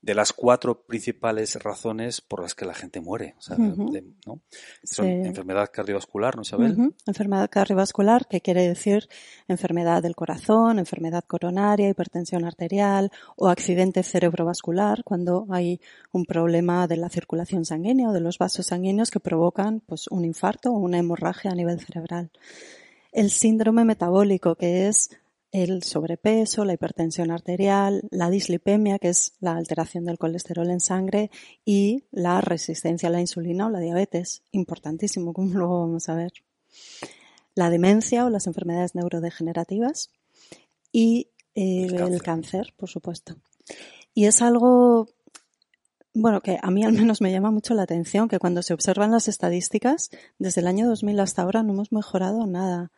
de 0.01 0.15
las 0.15 0.31
cuatro 0.31 0.85
principales 0.85 1.61
razones 1.61 2.21
por 2.21 2.41
las 2.41 2.55
que 2.55 2.65
la 2.65 2.73
gente 2.73 3.01
muere. 3.01 3.35
O 3.37 3.41
sea, 3.41 3.57
¿no? 3.57 4.39
Son 4.83 5.07
enfermedad 5.07 5.69
cardiovascular, 5.71 6.35
¿no, 6.37 6.43
Isabel? 6.43 6.93
Enfermedad 7.05 7.49
cardiovascular, 7.49 8.27
que 8.27 8.39
quiere 8.39 8.67
decir 8.67 9.09
enfermedad 9.47 10.01
del 10.01 10.15
corazón, 10.15 10.79
enfermedad 10.79 11.25
coronaria, 11.25 11.89
hipertensión 11.89 12.45
arterial 12.45 13.11
o 13.35 13.49
accidente 13.49 14.03
cerebrovascular, 14.03 15.03
cuando 15.03 15.47
hay 15.49 15.81
un 16.11 16.25
problema 16.25 16.87
de 16.87 16.97
la 16.97 17.09
circulación 17.09 17.65
sanguínea 17.65 18.09
o 18.09 18.13
de 18.13 18.21
los 18.21 18.37
vasos 18.37 18.67
sanguíneos 18.67 19.11
que 19.11 19.19
provocan 19.19 19.81
pues, 19.81 20.07
un 20.07 20.23
infarto 20.23 20.71
o 20.71 20.77
una 20.77 20.97
hemorragia 20.97 21.51
a 21.51 21.55
nivel 21.55 21.79
cerebral. 21.81 22.31
El 23.11 23.31
síndrome 23.31 23.83
metabólico, 23.83 24.55
que 24.55 24.87
es 24.87 25.09
el 25.51 25.83
sobrepeso, 25.83 26.63
la 26.63 26.73
hipertensión 26.73 27.31
arterial, 27.31 28.07
la 28.11 28.29
dislipemia, 28.29 28.99
que 28.99 29.09
es 29.09 29.33
la 29.39 29.55
alteración 29.55 30.05
del 30.05 30.19
colesterol 30.19 30.69
en 30.69 30.79
sangre, 30.79 31.31
y 31.65 32.03
la 32.11 32.41
resistencia 32.41 33.09
a 33.09 33.11
la 33.11 33.21
insulina 33.21 33.67
o 33.67 33.69
la 33.69 33.79
diabetes, 33.79 34.43
importantísimo, 34.51 35.33
como 35.33 35.53
luego 35.57 35.81
vamos 35.81 36.09
a 36.09 36.15
ver. 36.15 36.33
La 37.55 37.69
demencia 37.69 38.25
o 38.25 38.29
las 38.29 38.47
enfermedades 38.47 38.95
neurodegenerativas 38.95 40.11
y 40.91 41.29
eh, 41.55 41.87
el, 41.87 42.21
cáncer. 42.21 42.73
por 42.77 42.89
supuesto. 42.89 43.35
Y 44.13 44.25
es 44.25 44.41
algo, 44.41 45.09
bueno, 46.13 46.41
que 46.41 46.59
a 46.61 46.71
mí 46.71 46.83
al 46.83 46.93
menos 46.93 47.21
me 47.21 47.31
llama 47.31 47.51
mucho 47.51 47.73
la 47.73 47.83
atención, 47.83 48.29
que 48.29 48.39
cuando 48.39 48.61
se 48.61 48.73
observan 48.73 49.11
las 49.11 49.27
estadísticas, 49.27 50.11
desde 50.37 50.61
el 50.61 50.67
año 50.67 50.87
2000 50.87 51.19
hasta 51.19 51.41
ahora 51.41 51.63
no 51.63 51.73
hemos 51.73 51.91
mejorado 51.91 52.45
nada. 52.45 52.91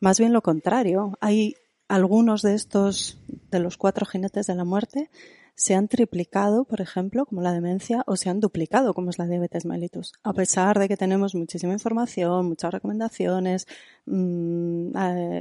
Más 0.00 0.18
bien 0.18 0.32
lo 0.32 0.42
contrario. 0.42 1.16
Hay 1.20 1.56
algunos 1.88 2.42
de 2.42 2.54
estos, 2.54 3.18
de 3.50 3.58
los 3.58 3.76
cuatro 3.76 4.06
jinetes 4.06 4.46
de 4.46 4.54
la 4.54 4.64
muerte, 4.64 5.10
se 5.54 5.74
han 5.74 5.88
triplicado, 5.88 6.64
por 6.64 6.80
ejemplo, 6.80 7.26
como 7.26 7.42
la 7.42 7.52
demencia, 7.52 8.04
o 8.06 8.16
se 8.16 8.30
han 8.30 8.38
duplicado, 8.38 8.94
como 8.94 9.10
es 9.10 9.18
la 9.18 9.26
diabetes 9.26 9.66
mellitus. 9.66 10.12
A 10.22 10.32
pesar 10.32 10.78
de 10.78 10.86
que 10.86 10.96
tenemos 10.96 11.34
muchísima 11.34 11.72
información, 11.72 12.46
muchas 12.46 12.72
recomendaciones, 12.72 13.66
mmm, 14.06 14.92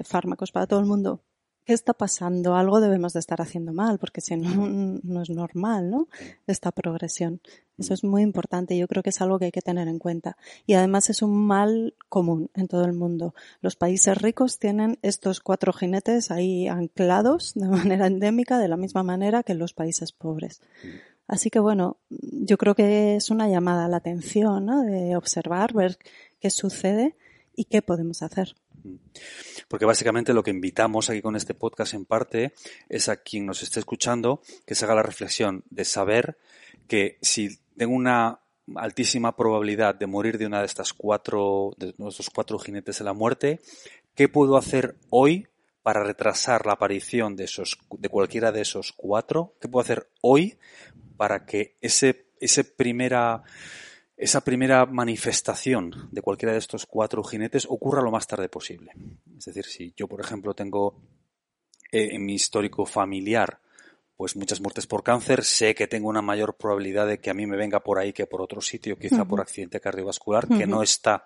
fármacos 0.03 0.51
para 0.51 0.65
todo 0.65 0.79
el 0.79 0.87
mundo, 0.87 1.21
¿qué 1.67 1.73
está 1.73 1.93
pasando? 1.93 2.55
Algo 2.55 2.79
debemos 2.79 3.11
de 3.11 3.19
estar 3.19 3.41
haciendo 3.41 3.73
mal, 3.73 3.99
porque 3.99 4.21
si 4.21 4.37
no, 4.37 4.47
no 5.03 5.21
es 5.21 5.29
normal, 5.29 5.91
¿no? 5.91 6.07
Esta 6.47 6.71
progresión. 6.71 7.41
Eso 7.77 7.93
es 7.93 8.05
muy 8.05 8.23
importante 8.23 8.75
yo 8.77 8.87
creo 8.87 9.03
que 9.03 9.09
es 9.09 9.21
algo 9.21 9.37
que 9.37 9.45
hay 9.45 9.51
que 9.51 9.61
tener 9.61 9.89
en 9.89 9.99
cuenta. 9.99 10.37
Y 10.65 10.75
además 10.75 11.09
es 11.09 11.21
un 11.21 11.45
mal 11.45 11.93
común 12.07 12.49
en 12.55 12.69
todo 12.69 12.85
el 12.85 12.93
mundo. 12.93 13.35
Los 13.59 13.75
países 13.75 14.17
ricos 14.17 14.59
tienen 14.59 14.97
estos 15.01 15.41
cuatro 15.41 15.73
jinetes 15.73 16.31
ahí 16.31 16.69
anclados 16.69 17.53
de 17.55 17.67
manera 17.67 18.07
endémica, 18.07 18.59
de 18.59 18.69
la 18.69 18.77
misma 18.77 19.03
manera 19.03 19.43
que 19.43 19.53
los 19.53 19.73
países 19.73 20.13
pobres. 20.13 20.61
Así 21.27 21.49
que 21.49 21.59
bueno, 21.59 21.97
yo 22.09 22.57
creo 22.57 22.75
que 22.75 23.17
es 23.17 23.29
una 23.29 23.49
llamada 23.49 23.85
a 23.85 23.89
la 23.89 23.97
atención, 23.97 24.65
¿no? 24.65 24.83
De 24.83 25.17
observar, 25.17 25.73
ver 25.73 25.97
qué 26.39 26.49
sucede 26.49 27.17
y 27.57 27.65
qué 27.65 27.81
podemos 27.81 28.23
hacer. 28.23 28.55
Porque 29.67 29.85
básicamente 29.85 30.33
lo 30.33 30.43
que 30.43 30.51
invitamos 30.51 31.09
aquí 31.09 31.21
con 31.21 31.35
este 31.35 31.53
podcast 31.53 31.93
en 31.93 32.05
parte 32.05 32.53
es 32.89 33.09
a 33.09 33.17
quien 33.17 33.45
nos 33.45 33.63
esté 33.63 33.79
escuchando 33.79 34.41
que 34.65 34.75
se 34.75 34.85
haga 34.85 34.95
la 34.95 35.03
reflexión 35.03 35.63
de 35.69 35.85
saber 35.85 36.37
que 36.87 37.17
si 37.21 37.59
tengo 37.75 37.93
una 37.93 38.39
altísima 38.75 39.35
probabilidad 39.35 39.95
de 39.95 40.07
morir 40.07 40.37
de 40.37 40.45
una 40.45 40.59
de 40.59 40.65
estas 40.65 40.93
cuatro, 40.93 41.73
de 41.77 41.93
nuestros 41.97 42.29
cuatro 42.29 42.59
jinetes 42.59 42.99
de 42.99 43.05
la 43.05 43.13
muerte, 43.13 43.61
¿qué 44.15 44.27
puedo 44.27 44.57
hacer 44.57 44.95
hoy 45.09 45.47
para 45.83 46.03
retrasar 46.03 46.65
la 46.65 46.73
aparición 46.73 47.35
de 47.35 47.45
esos, 47.45 47.77
de 47.97 48.09
cualquiera 48.09 48.51
de 48.51 48.61
esos 48.61 48.91
cuatro? 48.91 49.55
¿Qué 49.61 49.69
puedo 49.69 49.83
hacer 49.83 50.09
hoy 50.21 50.57
para 51.15 51.45
que 51.45 51.77
ese, 51.81 52.27
ese 52.39 52.63
primera, 52.63 53.43
esa 54.17 54.41
primera 54.41 54.85
manifestación 54.87 56.09
de 56.11 56.21
cualquiera 56.21 56.51
de 56.51 56.59
estos 56.59 56.87
cuatro 56.87 57.23
jinetes 57.23 57.67
ocurra 57.69 58.01
lo 58.01 58.11
más 58.11 58.25
tarde 58.25 58.49
posible. 58.49 58.91
Es 59.37 59.45
decir, 59.45 59.65
si 59.65 59.93
yo, 59.95 60.07
por 60.07 60.19
ejemplo, 60.19 60.55
tengo 60.55 60.99
eh, 61.91 62.09
en 62.11 62.25
mi 62.25 62.33
histórico 62.33 62.85
familiar 62.85 63.59
pues 64.17 64.35
muchas 64.35 64.59
muertes 64.59 64.87
por 64.87 65.03
cáncer, 65.03 65.43
sé 65.43 65.75
que 65.75 65.85
tengo 65.85 66.09
una 66.09 66.23
mayor 66.23 66.55
probabilidad 66.55 67.05
de 67.05 67.19
que 67.19 67.29
a 67.29 67.35
mí 67.35 67.45
me 67.45 67.55
venga 67.55 67.83
por 67.83 67.99
ahí 67.99 68.13
que 68.13 68.25
por 68.25 68.41
otro 68.41 68.61
sitio, 68.61 68.97
quizá 68.97 69.25
por 69.25 69.39
accidente 69.39 69.79
cardiovascular, 69.79 70.47
que 70.47 70.65
no 70.65 70.81
está 70.81 71.25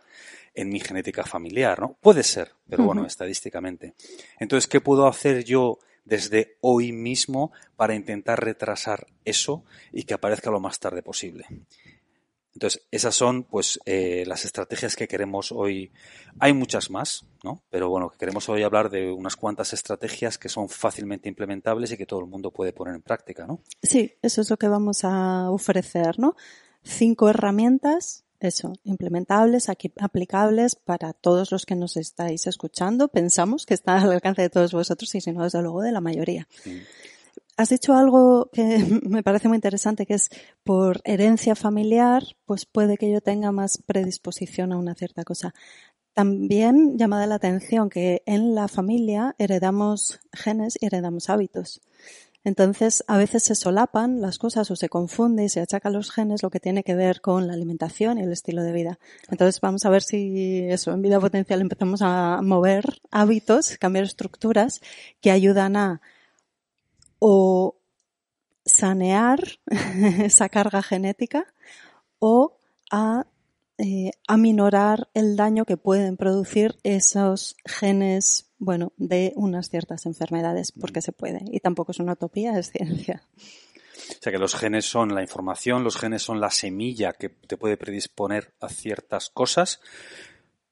en 0.54 0.68
mi 0.68 0.82
genética 0.82 1.24
familiar, 1.24 1.80
¿no? 1.80 1.96
Puede 2.02 2.22
ser, 2.24 2.52
pero 2.68 2.84
bueno, 2.84 3.06
estadísticamente. 3.06 3.94
Entonces, 4.42 4.68
¿qué 4.68 4.82
puedo 4.82 5.08
hacer 5.08 5.46
yo 5.46 5.80
desde 6.04 6.58
hoy 6.60 6.92
mismo 6.92 7.54
para 7.78 7.96
intentar 7.96 8.44
retrasar 8.44 9.08
eso 9.24 9.64
y 9.94 10.04
que 10.04 10.14
aparezca 10.14 10.52
lo 10.52 10.60
más 10.60 10.78
tarde 10.78 11.02
posible? 11.02 11.46
Entonces, 12.54 12.84
esas 12.92 13.16
son 13.16 13.44
pues 13.44 13.80
eh, 13.86 14.24
las 14.28 14.46
estrategias 14.46 14.96
que 14.96 15.08
queremos 15.08 15.52
hoy. 15.52 15.92
Hay 16.40 16.54
muchas 16.54 16.90
más, 16.90 17.26
¿no? 17.44 17.64
Pero 17.70 17.90
bueno, 17.90 18.10
que 18.10 18.18
queremos 18.18 18.50
hoy 18.50 18.64
hablar 18.64 18.90
de 18.90 19.12
unas 19.12 19.36
cuantas 19.36 19.74
estrategias 19.74 20.38
que 20.38 20.50
son 20.50 20.68
fácilmente 20.68 21.30
implementables 21.30 21.92
y 21.92 21.98
que 21.98 22.06
todo 22.06 22.20
el 22.20 22.28
mundo 22.28 22.52
puede 22.52 22.74
poner 22.74 22.96
en 22.96 23.02
práctica, 23.02 23.48
¿no? 23.48 23.62
Sí, 23.82 24.16
eso 24.22 24.42
es 24.42 24.50
lo 24.50 24.58
que 24.58 24.68
vamos 24.68 25.04
a 25.04 25.50
ofrecer, 25.50 26.20
¿no? 26.20 26.36
Cinco 26.84 27.30
herramientas, 27.30 28.26
eso, 28.42 28.74
implementables, 28.84 29.70
aplicables 29.70 30.76
para 30.76 31.14
todos 31.14 31.52
los 31.52 31.66
que 31.66 31.76
nos 31.76 31.96
estáis 31.96 32.48
escuchando. 32.48 33.08
Pensamos 33.08 33.66
que 33.66 33.76
está 33.76 34.02
al 34.02 34.12
alcance 34.12 34.42
de 34.42 34.50
todos 34.50 34.74
vosotros 34.74 35.14
y 35.16 35.22
si 35.22 35.32
no, 35.32 35.44
desde 35.44 35.62
luego, 35.62 35.82
de 35.82 35.92
la 35.92 36.02
mayoría. 36.02 36.48
Has 37.58 37.70
dicho 37.70 37.94
algo 37.94 38.50
que 38.52 38.64
me 39.08 39.24
parece 39.24 39.48
muy 39.48 39.58
interesante, 39.58 40.06
que 40.06 40.16
es 40.16 40.30
por 40.64 41.02
herencia 41.04 41.56
familiar, 41.56 42.24
pues 42.46 42.66
puede 42.66 42.98
que 42.98 43.12
yo 43.12 43.22
tenga 43.22 43.52
más 43.52 43.78
predisposición 43.86 44.72
a 44.72 44.78
una 44.78 44.96
cierta 44.96 45.24
cosa. 45.24 45.54
También 46.14 46.98
llama 46.98 47.26
la 47.26 47.36
atención 47.36 47.90
que 47.90 48.22
en 48.26 48.54
la 48.54 48.68
familia 48.68 49.36
heredamos 49.38 50.20
genes 50.34 50.78
y 50.82 50.88
heredamos 50.88 51.30
hábitos. 51.30 51.82
Entonces, 52.44 53.04
a 53.08 53.18
veces 53.18 53.44
se 53.44 53.54
solapan 53.54 54.20
las 54.20 54.40
cosas 54.40 54.72
o 54.72 54.76
se 54.76 54.90
confunde 54.90 55.44
y 55.44 55.50
se 55.50 55.62
achaca 55.62 55.90
a 55.90 55.92
los 55.92 56.12
genes 56.12 56.42
lo 56.42 56.50
que 56.50 56.60
tiene 56.60 56.84
que 56.84 56.96
ver 56.96 57.22
con 57.22 57.46
la 57.46 57.54
alimentación 57.54 58.18
y 58.18 58.24
el 58.24 58.32
estilo 58.32 58.64
de 58.64 58.72
vida. 58.72 59.00
Entonces, 59.30 59.62
vamos 59.62 59.86
a 59.86 59.92
ver 59.92 60.02
si 60.02 60.66
eso, 60.68 60.92
en 60.92 61.04
vida 61.04 61.20
potencial 61.20 61.62
empezamos 61.62 62.02
a 62.02 62.42
mover 62.42 62.84
hábitos, 63.12 63.78
cambiar 63.78 64.06
estructuras 64.06 64.82
que 65.22 65.30
ayudan 65.30 65.76
a 65.76 66.02
o 67.24 67.78
sanear 68.66 69.40
esa 70.24 70.50
carga 70.50 70.82
genética 70.82 71.46
o 72.18 72.58
a 72.92 73.28
eh, 73.78 74.12
aminorar 74.28 75.10
el 75.14 75.36
daño 75.36 75.66
que 75.66 75.78
pueden 75.78 76.18
producir 76.18 76.78
esos 76.84 77.56
genes, 77.64 78.50
bueno, 78.58 78.92
de 78.98 79.34
unas 79.36 79.70
ciertas 79.70 80.06
enfermedades, 80.08 80.72
porque 80.72 81.02
se 81.02 81.12
puede. 81.12 81.46
Y 81.52 81.60
tampoco 81.60 81.92
es 81.92 82.00
una 82.00 82.14
utopía, 82.14 82.58
es 82.58 82.72
ciencia. 82.72 83.24
O 84.10 84.22
sea 84.22 84.32
que 84.32 84.40
los 84.40 84.56
genes 84.56 84.86
son 84.86 85.14
la 85.14 85.22
información, 85.22 85.84
los 85.84 85.98
genes 85.98 86.24
son 86.24 86.40
la 86.40 86.50
semilla 86.50 87.14
que 87.14 87.30
te 87.30 87.58
puede 87.58 87.78
predisponer 87.78 88.54
a 88.60 88.68
ciertas 88.68 89.30
cosas, 89.30 89.80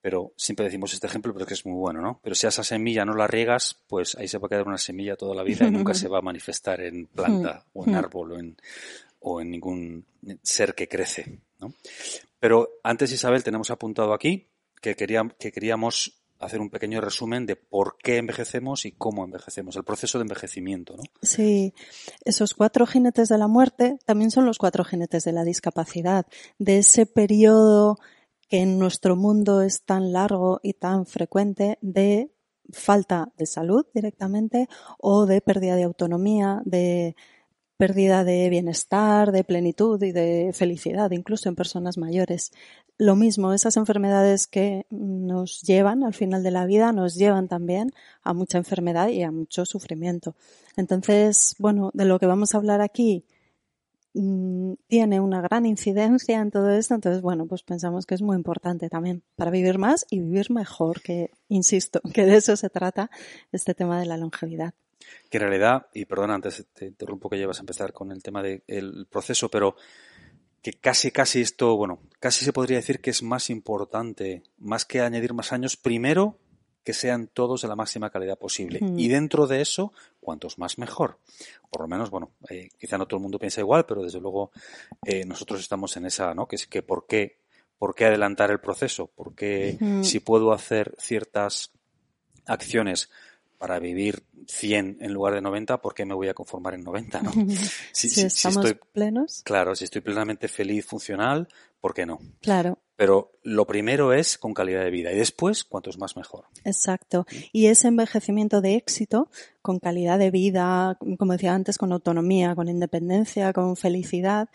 pero 0.01 0.33
siempre 0.37 0.65
decimos 0.65 0.93
este 0.93 1.07
ejemplo 1.07 1.33
porque 1.33 1.53
es 1.53 1.65
muy 1.65 1.75
bueno, 1.75 2.01
¿no? 2.01 2.19
Pero 2.23 2.35
si 2.35 2.45
a 2.45 2.49
esa 2.49 2.63
semilla 2.63 3.05
no 3.05 3.13
la 3.13 3.27
riegas, 3.27 3.77
pues 3.87 4.15
ahí 4.15 4.27
se 4.27 4.37
va 4.37 4.47
a 4.47 4.49
quedar 4.49 4.67
una 4.67 4.77
semilla 4.77 5.15
toda 5.15 5.35
la 5.35 5.43
vida 5.43 5.67
y 5.67 5.71
nunca 5.71 5.93
se 5.93 6.07
va 6.07 6.19
a 6.19 6.21
manifestar 6.21 6.81
en 6.81 7.07
planta 7.07 7.65
o 7.73 7.85
en 7.85 7.95
árbol 7.95 8.31
o 8.31 8.39
en, 8.39 8.57
o 9.19 9.41
en 9.41 9.51
ningún 9.51 10.05
ser 10.41 10.75
que 10.75 10.87
crece, 10.87 11.39
¿no? 11.59 11.73
Pero 12.39 12.69
antes, 12.83 13.11
Isabel, 13.11 13.43
tenemos 13.43 13.69
apuntado 13.69 14.13
aquí 14.13 14.47
que, 14.81 14.95
queríamos, 14.95 15.33
que 15.37 15.51
queríamos 15.51 16.19
hacer 16.39 16.61
un 16.61 16.69
pequeño 16.69 17.01
resumen 17.01 17.45
de 17.45 17.57
por 17.57 17.97
qué 18.01 18.17
envejecemos 18.17 18.85
y 18.85 18.93
cómo 18.93 19.25
envejecemos, 19.25 19.75
el 19.75 19.83
proceso 19.83 20.17
de 20.17 20.23
envejecimiento, 20.23 20.95
¿no? 20.95 21.03
Sí, 21.21 21.73
esos 22.23 22.53
cuatro 22.53 22.85
jinetes 22.87 23.27
de 23.27 23.37
la 23.37 23.47
muerte 23.47 23.97
también 24.05 24.31
son 24.31 24.45
los 24.45 24.57
cuatro 24.57 24.85
jinetes 24.85 25.25
de 25.25 25.33
la 25.33 25.43
discapacidad, 25.43 26.25
de 26.57 26.77
ese 26.77 27.05
periodo 27.05 27.99
que 28.49 28.61
en 28.61 28.79
nuestro 28.79 29.15
mundo 29.15 29.61
es 29.61 29.83
tan 29.83 30.11
largo 30.11 30.59
y 30.63 30.73
tan 30.73 31.05
frecuente 31.05 31.77
de 31.81 32.31
falta 32.71 33.31
de 33.37 33.45
salud 33.45 33.85
directamente 33.93 34.67
o 34.99 35.25
de 35.25 35.41
pérdida 35.41 35.75
de 35.75 35.83
autonomía, 35.83 36.61
de 36.65 37.15
pérdida 37.77 38.25
de 38.25 38.49
bienestar, 38.49 39.31
de 39.31 39.45
plenitud 39.45 40.03
y 40.03 40.11
de 40.11 40.51
felicidad, 40.53 41.11
incluso 41.11 41.47
en 41.47 41.55
personas 41.55 41.97
mayores. 41.97 42.51
Lo 42.97 43.15
mismo, 43.15 43.53
esas 43.53 43.77
enfermedades 43.77 44.47
que 44.47 44.85
nos 44.89 45.61
llevan 45.61 46.03
al 46.03 46.13
final 46.13 46.43
de 46.43 46.51
la 46.51 46.65
vida 46.65 46.91
nos 46.91 47.15
llevan 47.15 47.47
también 47.47 47.93
a 48.21 48.33
mucha 48.33 48.57
enfermedad 48.57 49.07
y 49.07 49.23
a 49.23 49.31
mucho 49.31 49.65
sufrimiento. 49.65 50.35
Entonces, 50.75 51.55
bueno, 51.57 51.91
de 51.93 52.03
lo 52.03 52.19
que 52.19 52.25
vamos 52.25 52.53
a 52.53 52.57
hablar 52.57 52.81
aquí 52.81 53.23
Mm, 54.13 54.73
tiene 54.87 55.19
una 55.19 55.39
gran 55.39 55.67
incidencia 55.67 56.39
en 56.39 56.49
todo 56.49 56.71
esto, 56.71 56.95
entonces 56.95 57.21
bueno, 57.21 57.45
pues 57.45 57.61
pensamos 57.61 58.07
que 58.07 58.15
es 58.15 58.23
muy 58.23 58.35
importante 58.35 58.89
también 58.89 59.23
para 59.35 59.51
vivir 59.51 59.77
más 59.77 60.05
y 60.09 60.19
vivir 60.19 60.49
mejor, 60.49 61.01
que 61.01 61.31
insisto, 61.47 62.01
que 62.13 62.25
de 62.25 62.37
eso 62.37 62.55
se 62.55 62.69
trata 62.69 63.11
este 63.51 63.75
tema 63.75 63.99
de 63.99 64.07
la 64.07 64.17
longevidad. 64.17 64.73
Que 65.29 65.37
en 65.37 65.41
realidad, 65.41 65.87
y 65.93 66.05
perdona, 66.05 66.35
antes 66.35 66.65
te 66.73 66.85
interrumpo 66.85 67.29
que 67.29 67.37
llevas 67.37 67.57
a 67.57 67.61
empezar 67.61 67.93
con 67.93 68.11
el 68.11 68.21
tema 68.23 68.41
del 68.41 69.07
proceso, 69.09 69.49
pero 69.49 69.75
que 70.61 70.73
casi, 70.73 71.11
casi 71.11 71.41
esto, 71.41 71.77
bueno, 71.77 71.99
casi 72.19 72.43
se 72.43 72.51
podría 72.51 72.77
decir 72.77 72.99
que 72.99 73.11
es 73.11 73.23
más 73.23 73.49
importante, 73.49 74.43
más 74.57 74.85
que 74.85 75.01
añadir 75.01 75.33
más 75.33 75.53
años, 75.53 75.77
primero 75.77 76.37
que 76.83 76.93
sean 76.93 77.27
todos 77.27 77.61
de 77.61 77.67
la 77.67 77.75
máxima 77.75 78.09
calidad 78.09 78.37
posible. 78.37 78.79
Y 78.97 79.07
dentro 79.09 79.47
de 79.47 79.61
eso, 79.61 79.93
cuantos 80.19 80.57
más 80.57 80.77
mejor. 80.77 81.19
Por 81.69 81.81
lo 81.81 81.87
menos, 81.87 82.09
bueno, 82.09 82.31
eh, 82.49 82.69
quizá 82.77 82.97
no 82.97 83.07
todo 83.07 83.17
el 83.17 83.23
mundo 83.23 83.39
piensa 83.39 83.61
igual, 83.61 83.85
pero 83.85 84.03
desde 84.03 84.19
luego 84.19 84.51
eh, 85.05 85.25
nosotros 85.25 85.59
estamos 85.59 85.95
en 85.97 86.05
esa, 86.05 86.33
¿no? 86.33 86.47
Que 86.47 86.55
es 86.55 86.67
que 86.67 86.81
por 86.81 87.05
qué, 87.05 87.39
por 87.77 87.95
qué 87.95 88.05
adelantar 88.05 88.51
el 88.51 88.59
proceso, 88.59 89.11
porque 89.15 89.77
si 90.03 90.19
puedo 90.19 90.51
hacer 90.51 90.95
ciertas 90.97 91.71
acciones 92.45 93.09
para 93.59 93.77
vivir 93.77 94.23
100 94.47 94.97
en 95.01 95.13
lugar 95.13 95.33
de 95.35 95.41
90, 95.41 95.81
¿por 95.81 95.93
qué 95.93 96.05
me 96.05 96.13
voy 96.13 96.29
a 96.29 96.33
conformar 96.33 96.73
en 96.73 96.83
90? 96.83 97.21
¿no? 97.21 97.31
Si, 97.91 98.07
estamos 98.21 98.65
estoy, 98.65 98.79
plenos. 98.93 99.41
Claro, 99.43 99.75
si 99.75 99.83
estoy 99.83 100.01
plenamente 100.01 100.47
feliz, 100.47 100.85
funcional, 100.85 101.47
¿por 101.81 101.93
qué 101.93 102.05
no? 102.05 102.19
Claro. 102.41 102.79
Pero 102.99 103.31
lo 103.43 103.65
primero 103.65 104.11
es 104.11 104.37
con 104.37 104.53
calidad 104.53 104.83
de 104.83 104.89
vida 104.89 105.13
y 105.13 105.15
después, 105.15 105.63
cuantos 105.63 105.97
más 105.97 106.17
mejor. 106.17 106.47
Exacto. 106.65 107.25
Y 107.53 107.67
ese 107.67 107.87
envejecimiento 107.87 108.59
de 108.59 108.75
éxito, 108.75 109.29
con 109.61 109.79
calidad 109.79 110.19
de 110.19 110.31
vida, 110.31 110.97
como 111.17 111.31
decía 111.31 111.53
antes, 111.53 111.77
con 111.77 111.93
autonomía, 111.93 112.55
con 112.55 112.67
independencia, 112.67 113.53
con 113.53 113.77
felicidad, 113.77 114.49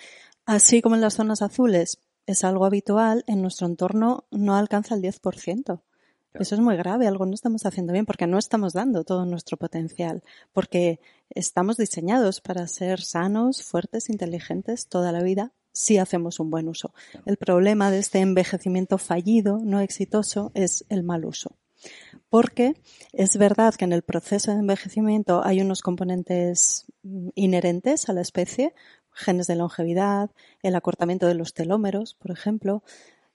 así 0.44 0.82
como 0.82 0.94
en 0.94 1.00
las 1.00 1.14
zonas 1.14 1.40
azules, 1.40 2.02
es 2.26 2.44
algo 2.44 2.66
habitual, 2.66 3.24
en 3.28 3.40
nuestro 3.40 3.66
entorno 3.66 4.26
no 4.30 4.56
alcanza 4.56 4.94
el 4.94 5.00
10%. 5.00 5.80
Eso 6.34 6.54
es 6.54 6.60
muy 6.60 6.76
grave, 6.76 7.06
algo 7.06 7.24
no 7.24 7.32
estamos 7.32 7.64
haciendo 7.64 7.94
bien 7.94 8.04
porque 8.04 8.26
no 8.26 8.36
estamos 8.36 8.74
dando 8.74 9.04
todo 9.04 9.24
nuestro 9.24 9.56
potencial, 9.56 10.22
porque 10.52 11.00
estamos 11.30 11.78
diseñados 11.78 12.42
para 12.42 12.68
ser 12.68 13.00
sanos, 13.00 13.62
fuertes, 13.62 14.10
inteligentes 14.10 14.86
toda 14.86 15.12
la 15.12 15.22
vida 15.22 15.54
si 15.74 15.98
hacemos 15.98 16.40
un 16.40 16.50
buen 16.50 16.68
uso. 16.68 16.94
El 17.26 17.36
problema 17.36 17.90
de 17.90 17.98
este 17.98 18.20
envejecimiento 18.20 18.96
fallido, 18.96 19.58
no 19.62 19.80
exitoso, 19.80 20.52
es 20.54 20.86
el 20.88 21.02
mal 21.02 21.26
uso. 21.26 21.56
Porque 22.30 22.74
es 23.12 23.36
verdad 23.36 23.74
que 23.74 23.84
en 23.84 23.92
el 23.92 24.02
proceso 24.02 24.52
de 24.52 24.60
envejecimiento 24.60 25.44
hay 25.44 25.60
unos 25.60 25.82
componentes 25.82 26.86
mm, 27.02 27.28
inherentes 27.34 28.08
a 28.08 28.12
la 28.12 28.22
especie, 28.22 28.72
genes 29.12 29.46
de 29.46 29.56
longevidad, 29.56 30.30
el 30.62 30.76
acortamiento 30.76 31.26
de 31.26 31.34
los 31.34 31.52
telómeros, 31.52 32.14
por 32.14 32.30
ejemplo, 32.30 32.82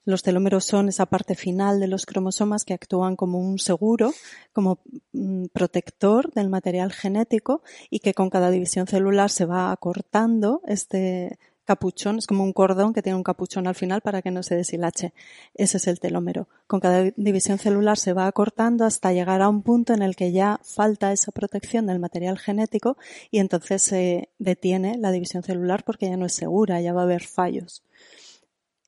los 0.04 0.22
telómeros 0.22 0.64
son 0.64 0.88
esa 0.88 1.06
parte 1.06 1.34
final 1.34 1.78
de 1.78 1.86
los 1.86 2.06
cromosomas 2.06 2.64
que 2.64 2.72
actúan 2.72 3.16
como 3.16 3.38
un 3.38 3.58
seguro, 3.58 4.12
como 4.52 4.80
mm, 5.12 5.46
protector 5.52 6.32
del 6.32 6.48
material 6.48 6.90
genético 6.90 7.62
y 7.90 8.00
que 8.00 8.14
con 8.14 8.30
cada 8.30 8.50
división 8.50 8.86
celular 8.86 9.30
se 9.30 9.44
va 9.44 9.70
acortando 9.72 10.62
este 10.66 11.38
capuchón, 11.70 12.18
es 12.18 12.26
como 12.26 12.42
un 12.42 12.52
cordón 12.52 12.92
que 12.92 13.00
tiene 13.00 13.14
un 13.16 13.22
capuchón 13.22 13.68
al 13.68 13.76
final 13.76 14.00
para 14.00 14.22
que 14.22 14.32
no 14.32 14.42
se 14.42 14.56
deshilache. 14.56 15.12
Ese 15.54 15.76
es 15.76 15.86
el 15.86 16.00
telómero. 16.00 16.48
Con 16.66 16.80
cada 16.80 17.12
división 17.16 17.58
celular 17.58 17.96
se 17.96 18.12
va 18.12 18.26
acortando 18.26 18.84
hasta 18.84 19.12
llegar 19.12 19.40
a 19.40 19.48
un 19.48 19.62
punto 19.62 19.94
en 19.94 20.02
el 20.02 20.16
que 20.16 20.32
ya 20.32 20.58
falta 20.64 21.12
esa 21.12 21.30
protección 21.30 21.86
del 21.86 22.00
material 22.00 22.38
genético 22.38 22.96
y 23.30 23.38
entonces 23.38 23.84
se 23.84 24.30
detiene 24.40 24.98
la 24.98 25.12
división 25.12 25.44
celular 25.44 25.84
porque 25.84 26.06
ya 26.06 26.16
no 26.16 26.26
es 26.26 26.34
segura, 26.34 26.80
ya 26.80 26.92
va 26.92 27.02
a 27.02 27.04
haber 27.04 27.22
fallos. 27.22 27.84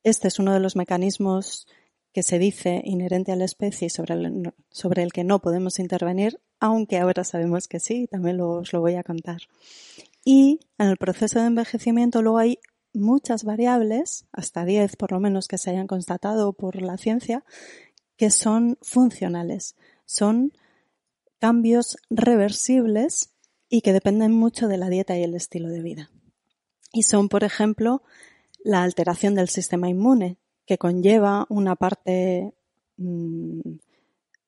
Este 0.02 0.26
es 0.26 0.40
uno 0.40 0.52
de 0.52 0.58
los 0.58 0.74
mecanismos 0.74 1.68
que 2.12 2.24
se 2.24 2.40
dice 2.40 2.82
inherente 2.84 3.30
a 3.30 3.36
la 3.36 3.44
especie 3.44 3.90
sobre 3.90 4.14
el, 4.14 4.52
sobre 4.70 5.04
el 5.04 5.12
que 5.12 5.22
no 5.22 5.38
podemos 5.38 5.78
intervenir, 5.78 6.40
aunque 6.58 6.98
ahora 6.98 7.22
sabemos 7.22 7.68
que 7.68 7.78
sí, 7.78 8.08
también 8.10 8.40
os 8.40 8.72
lo 8.72 8.80
voy 8.80 8.96
a 8.96 9.04
contar. 9.04 9.42
Y 10.24 10.60
en 10.78 10.88
el 10.88 10.96
proceso 10.96 11.40
de 11.40 11.46
envejecimiento 11.46 12.22
luego 12.22 12.38
hay 12.38 12.58
muchas 12.94 13.44
variables, 13.44 14.26
hasta 14.32 14.64
10 14.64 14.96
por 14.96 15.12
lo 15.12 15.20
menos 15.20 15.49
que 15.49 15.58
se 15.58 15.70
hayan 15.70 15.87
constatado 15.87 16.52
por 16.52 16.80
la 16.80 16.96
ciencia, 16.96 17.44
que 18.16 18.30
son 18.30 18.78
funcionales. 18.82 19.76
Son 20.04 20.52
cambios 21.38 21.96
reversibles 22.11 23.30
y 23.68 23.80
que 23.80 23.92
dependen 23.92 24.32
mucho 24.32 24.68
de 24.68 24.78
la 24.78 24.88
dieta 24.88 25.16
y 25.16 25.22
el 25.22 25.34
estilo 25.34 25.68
de 25.68 25.82
vida. 25.82 26.11
Y 26.92 27.04
son, 27.04 27.28
por 27.28 27.42
ejemplo, 27.42 28.02
la 28.62 28.82
alteración 28.82 29.34
del 29.34 29.49
sistema 29.49 29.88
inmune, 29.88 30.38
que 30.66 30.78
conlleva 30.78 31.46
una 31.49 31.75
parte 31.75 32.52
mm, 32.96 33.61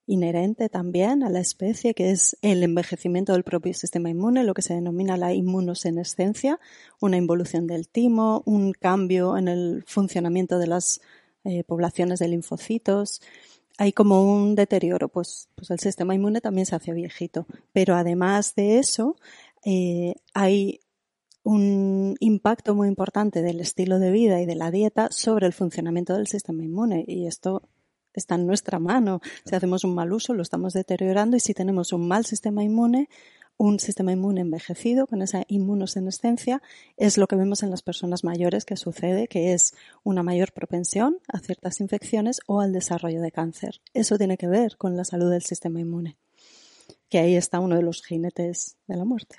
inherente 0.07 0.69
también 0.69 1.23
a 1.23 1.31
la 1.31 1.41
especie, 1.41 1.95
que 1.95 2.11
es 2.11 2.37
el 2.43 2.63
envejecimiento 2.63 3.33
del 3.33 3.43
propio 3.43 3.73
sistema 3.73 4.11
inmune, 4.11 4.45
lo 4.45 4.55
que 4.55 4.63
se 4.63 4.75
denomina 4.75 5.17
la 5.17 5.33
inmunosenescencia, 5.33 6.61
una 7.01 7.17
involución 7.17 7.67
del 7.67 7.89
timo, 7.89 8.43
un 8.45 8.73
cambio 8.73 9.37
en 9.37 9.49
el 9.49 9.85
funcionamiento 9.87 10.59
de 10.59 10.67
las 10.67 11.01
eh, 11.45 11.65
poblaciones 11.65 12.19
de 12.19 12.29
linfocitos. 12.29 13.23
Hay 13.79 13.93
como 13.93 14.23
un 14.23 14.55
deterioro, 14.55 15.09
pues, 15.09 15.49
pues 15.55 15.71
el 15.71 15.81
sistema 15.81 16.15
inmune 16.15 16.41
también 16.41 16.67
se 16.67 16.77
hace 16.77 16.93
viejito. 16.93 17.47
Pero 17.73 17.97
además 17.97 18.55
de 18.55 18.79
eso, 18.79 19.17
eh, 19.65 20.15
hay 20.35 20.81
un 21.43 22.17
impacto 22.21 22.75
muy 22.75 22.89
importante 22.89 23.43
del 23.43 23.61
estilo 23.61 23.99
de 23.99 24.11
vida 24.11 24.41
y 24.41 24.47
de 24.47 24.55
la 24.55 24.71
dieta 24.71 25.09
sobre 25.11 25.47
el 25.47 25.53
funcionamiento 25.53 26.15
del 26.15 26.27
sistema 26.27 26.65
inmune. 26.65 27.05
Y 27.07 27.27
esto 27.27 27.63
está 28.15 28.37
en 28.37 28.47
nuestra 28.47 28.79
mano. 28.79 29.21
Si 29.45 29.55
hacemos 29.55 29.85
un 29.85 29.95
mal 29.95 30.13
uso, 30.13 30.35
lo 30.35 30.43
estamos 30.43 30.73
deteriorando 30.73 31.37
y 31.37 31.41
si 31.41 31.55
tenemos 31.55 31.93
un 31.93 32.07
mal 32.09 32.25
sistema 32.25 32.63
inmune, 32.63 33.09
un 33.57 33.79
sistema 33.79 34.13
inmune 34.13 34.41
envejecido 34.41 35.07
con 35.07 35.23
esa 35.23 35.45
inmunosenescencia, 35.49 36.61
es 36.97 37.19
lo 37.19 37.27
que 37.27 37.37
vemos 37.37 37.63
en 37.63 37.71
las 37.71 37.83
personas 37.83 38.25
mayores 38.25 38.65
que 38.65 38.77
sucede, 38.77 39.29
que 39.29 39.53
es 39.53 39.75
una 40.03 40.23
mayor 40.23 40.53
propensión 40.53 41.19
a 41.29 41.39
ciertas 41.39 41.81
infecciones 41.81 42.41
o 42.47 42.61
al 42.61 42.73
desarrollo 42.73 43.21
de 43.21 43.33
cáncer. 43.33 43.81
Eso 43.93 44.19
tiene 44.19 44.37
que 44.37 44.49
ver 44.49 44.77
con 44.77 44.97
la 44.97 45.05
salud 45.05 45.31
del 45.31 45.43
sistema 45.43 45.81
inmune, 45.81 46.17
que 47.09 47.19
ahí 47.19 47.37
está 47.37 47.61
uno 47.61 47.77
de 47.77 47.83
los 47.83 48.03
jinetes 48.03 48.77
de 48.87 48.97
la 48.97 49.05
muerte. 49.05 49.37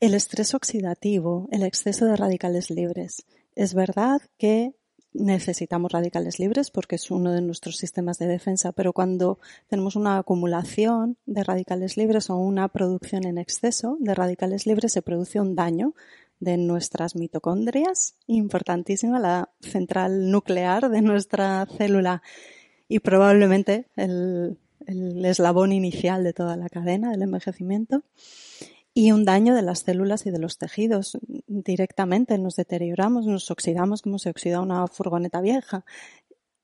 El 0.00 0.14
estrés 0.14 0.54
oxidativo, 0.54 1.48
el 1.52 1.62
exceso 1.62 2.06
de 2.06 2.16
radicales 2.16 2.70
libres. 2.70 3.24
Es 3.54 3.72
verdad 3.72 4.20
que 4.36 4.74
necesitamos 5.14 5.92
radicales 5.92 6.38
libres 6.38 6.70
porque 6.70 6.96
es 6.96 7.10
uno 7.10 7.32
de 7.32 7.42
nuestros 7.42 7.76
sistemas 7.76 8.18
de 8.18 8.26
defensa, 8.26 8.72
pero 8.72 8.92
cuando 8.92 9.38
tenemos 9.68 9.96
una 9.96 10.18
acumulación 10.18 11.16
de 11.26 11.44
radicales 11.44 11.96
libres 11.96 12.30
o 12.30 12.36
una 12.36 12.68
producción 12.68 13.24
en 13.26 13.38
exceso 13.38 13.96
de 14.00 14.14
radicales 14.14 14.66
libres 14.66 14.92
se 14.92 15.02
produce 15.02 15.40
un 15.40 15.54
daño 15.54 15.94
de 16.40 16.56
nuestras 16.56 17.14
mitocondrias, 17.14 18.16
importantísima, 18.26 19.20
la 19.20 19.50
central 19.60 20.30
nuclear 20.30 20.88
de 20.90 21.00
nuestra 21.00 21.66
célula. 21.66 22.22
Y 22.88 22.98
probablemente 22.98 23.86
el, 23.94 24.58
el 24.86 25.24
eslabón 25.24 25.72
inicial 25.72 26.24
de 26.24 26.32
toda 26.32 26.56
la 26.56 26.68
cadena 26.68 27.12
del 27.12 27.22
envejecimiento 27.22 28.02
y 28.94 29.12
un 29.12 29.24
daño 29.24 29.54
de 29.54 29.62
las 29.62 29.80
células 29.80 30.26
y 30.26 30.30
de 30.30 30.38
los 30.38 30.58
tejidos. 30.58 31.18
Directamente 31.46 32.36
nos 32.38 32.56
deterioramos, 32.56 33.26
nos 33.26 33.50
oxidamos 33.50 34.02
como 34.02 34.18
se 34.18 34.30
oxida 34.30 34.60
una 34.60 34.86
furgoneta 34.86 35.40
vieja. 35.40 35.84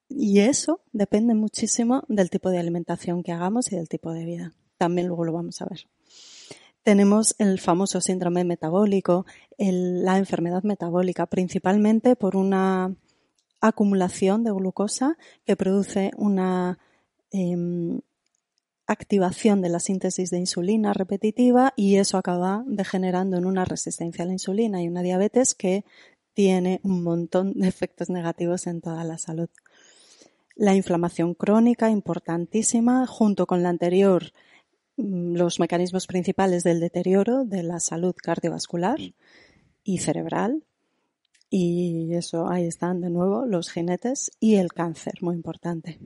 Y 0.09 0.41
eso 0.41 0.81
depende 0.93 1.35
muchísimo 1.35 2.03
del 2.09 2.31
tipo 2.31 2.51
de 2.51 2.59
alimentación 2.59 3.23
que 3.23 3.33
hagamos 3.33 3.73
y 3.73 3.77
del 3.77 3.89
tipo 3.89 4.13
de 4.13 4.25
vida. 4.25 4.55
También 4.77 5.07
luego 5.07 5.25
lo 5.25 5.33
vamos 5.33 5.61
a 5.63 5.67
ver. 5.67 5.87
Tenemos 6.83 7.35
el 7.39 7.61
famoso 7.61 8.01
síndrome 8.01 8.45
metabólico, 8.45 9.27
la 9.59 10.17
enfermedad 10.17 10.63
metabólica, 10.63 11.27
principalmente 11.27 12.17
por 12.17 12.37
una 12.37 12.95
acumulación 13.61 14.45
de 14.45 14.53
glucosa 14.53 15.19
que 15.45 15.57
produce 15.57 16.13
una 16.17 16.79
em, 17.31 18.01
activación 18.89 19.61
de 19.61 19.69
la 19.69 19.81
síntesis 19.81 20.31
de 20.31 20.39
insulina 20.39 20.95
repetitiva 20.95 21.75
y 21.77 21.97
eso 21.97 22.17
acaba 22.17 22.65
degenerando 22.67 23.37
en 23.37 23.45
una 23.45 23.67
resistencia 23.67 24.25
a 24.25 24.27
la 24.27 24.33
insulina 24.33 24.83
y 24.83 24.89
una 24.89 25.03
diabetes 25.03 25.55
que 25.55 25.85
tiene 26.33 26.81
un 26.83 27.03
montón 27.03 27.53
de 27.53 27.69
efectos 27.69 28.09
negativos 28.09 28.67
en 28.67 28.81
toda 28.81 29.05
la 29.05 29.19
salud. 29.19 29.51
La 30.57 30.75
inflamación 30.75 31.35
crónica, 31.35 31.91
importantísima, 31.91 33.07
junto 33.07 33.47
con 33.47 33.63
la 33.63 33.69
anterior, 33.69 34.33
mm, 34.97 35.37
los 35.37 35.61
mecanismos 35.61 36.07
principales 36.07 36.65
del 36.65 36.81
deterioro 36.81 37.45
de 37.45 37.63
la 37.63 37.81
salud 37.81 38.15
cardiovascular 38.17 38.99
y 39.85 39.99
cerebral. 39.99 40.65
Y 41.51 42.15
eso, 42.15 42.49
ahí 42.49 42.67
están 42.67 43.03
de 43.03 43.11
nuevo 43.11 43.45
los 43.45 43.71
jinetes 43.71 44.31
y 44.41 44.57
el 44.57 44.73
cáncer, 44.73 45.15
muy 45.21 45.35
importante 45.35 45.99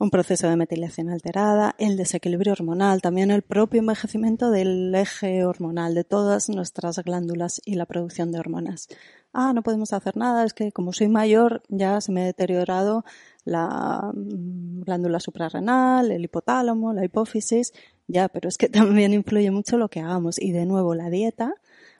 un 0.00 0.10
proceso 0.10 0.48
de 0.48 0.56
metilación 0.56 1.10
alterada, 1.10 1.74
el 1.78 1.98
desequilibrio 1.98 2.54
hormonal, 2.54 3.02
también 3.02 3.30
el 3.30 3.42
propio 3.42 3.80
envejecimiento 3.80 4.50
del 4.50 4.94
eje 4.94 5.44
hormonal, 5.44 5.94
de 5.94 6.04
todas 6.04 6.48
nuestras 6.48 6.98
glándulas 7.04 7.60
y 7.66 7.74
la 7.74 7.84
producción 7.84 8.32
de 8.32 8.38
hormonas. 8.38 8.88
Ah, 9.34 9.52
no 9.52 9.62
podemos 9.62 9.92
hacer 9.92 10.16
nada, 10.16 10.44
es 10.44 10.54
que 10.54 10.72
como 10.72 10.94
soy 10.94 11.08
mayor 11.08 11.62
ya 11.68 12.00
se 12.00 12.12
me 12.12 12.22
ha 12.22 12.24
deteriorado 12.24 13.04
la 13.44 14.10
mm, 14.14 14.84
glándula 14.84 15.20
suprarrenal, 15.20 16.10
el 16.10 16.24
hipotálamo, 16.24 16.94
la 16.94 17.04
hipófisis. 17.04 17.74
Ya, 18.08 18.28
pero 18.28 18.48
es 18.48 18.56
que 18.56 18.68
también 18.70 19.12
influye 19.12 19.50
mucho 19.50 19.76
lo 19.76 19.90
que 19.90 20.00
hagamos. 20.00 20.40
Y 20.40 20.52
de 20.52 20.64
nuevo, 20.64 20.94
la 20.94 21.10
dieta, 21.10 21.52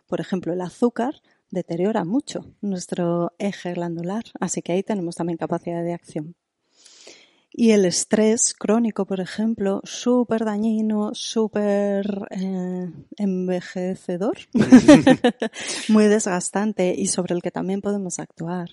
por 0.06 0.22
ejemplo, 0.22 0.54
el 0.54 0.62
azúcar, 0.62 1.16
deteriora 1.50 2.04
mucho 2.04 2.46
nuestro 2.62 3.34
eje 3.38 3.74
glandular. 3.74 4.24
Así 4.40 4.62
que 4.62 4.72
ahí 4.72 4.82
tenemos 4.82 5.16
también 5.16 5.36
capacidad 5.36 5.82
de 5.84 5.92
acción. 5.92 6.34
Y 7.52 7.72
el 7.72 7.84
estrés 7.84 8.54
crónico, 8.54 9.06
por 9.06 9.18
ejemplo, 9.20 9.80
súper 9.82 10.44
dañino, 10.44 11.10
súper 11.14 12.28
eh, 12.30 12.92
envejecedor, 13.16 14.38
muy 15.88 16.04
desgastante 16.04 16.94
y 16.96 17.08
sobre 17.08 17.34
el 17.34 17.42
que 17.42 17.50
también 17.50 17.80
podemos 17.80 18.20
actuar. 18.20 18.70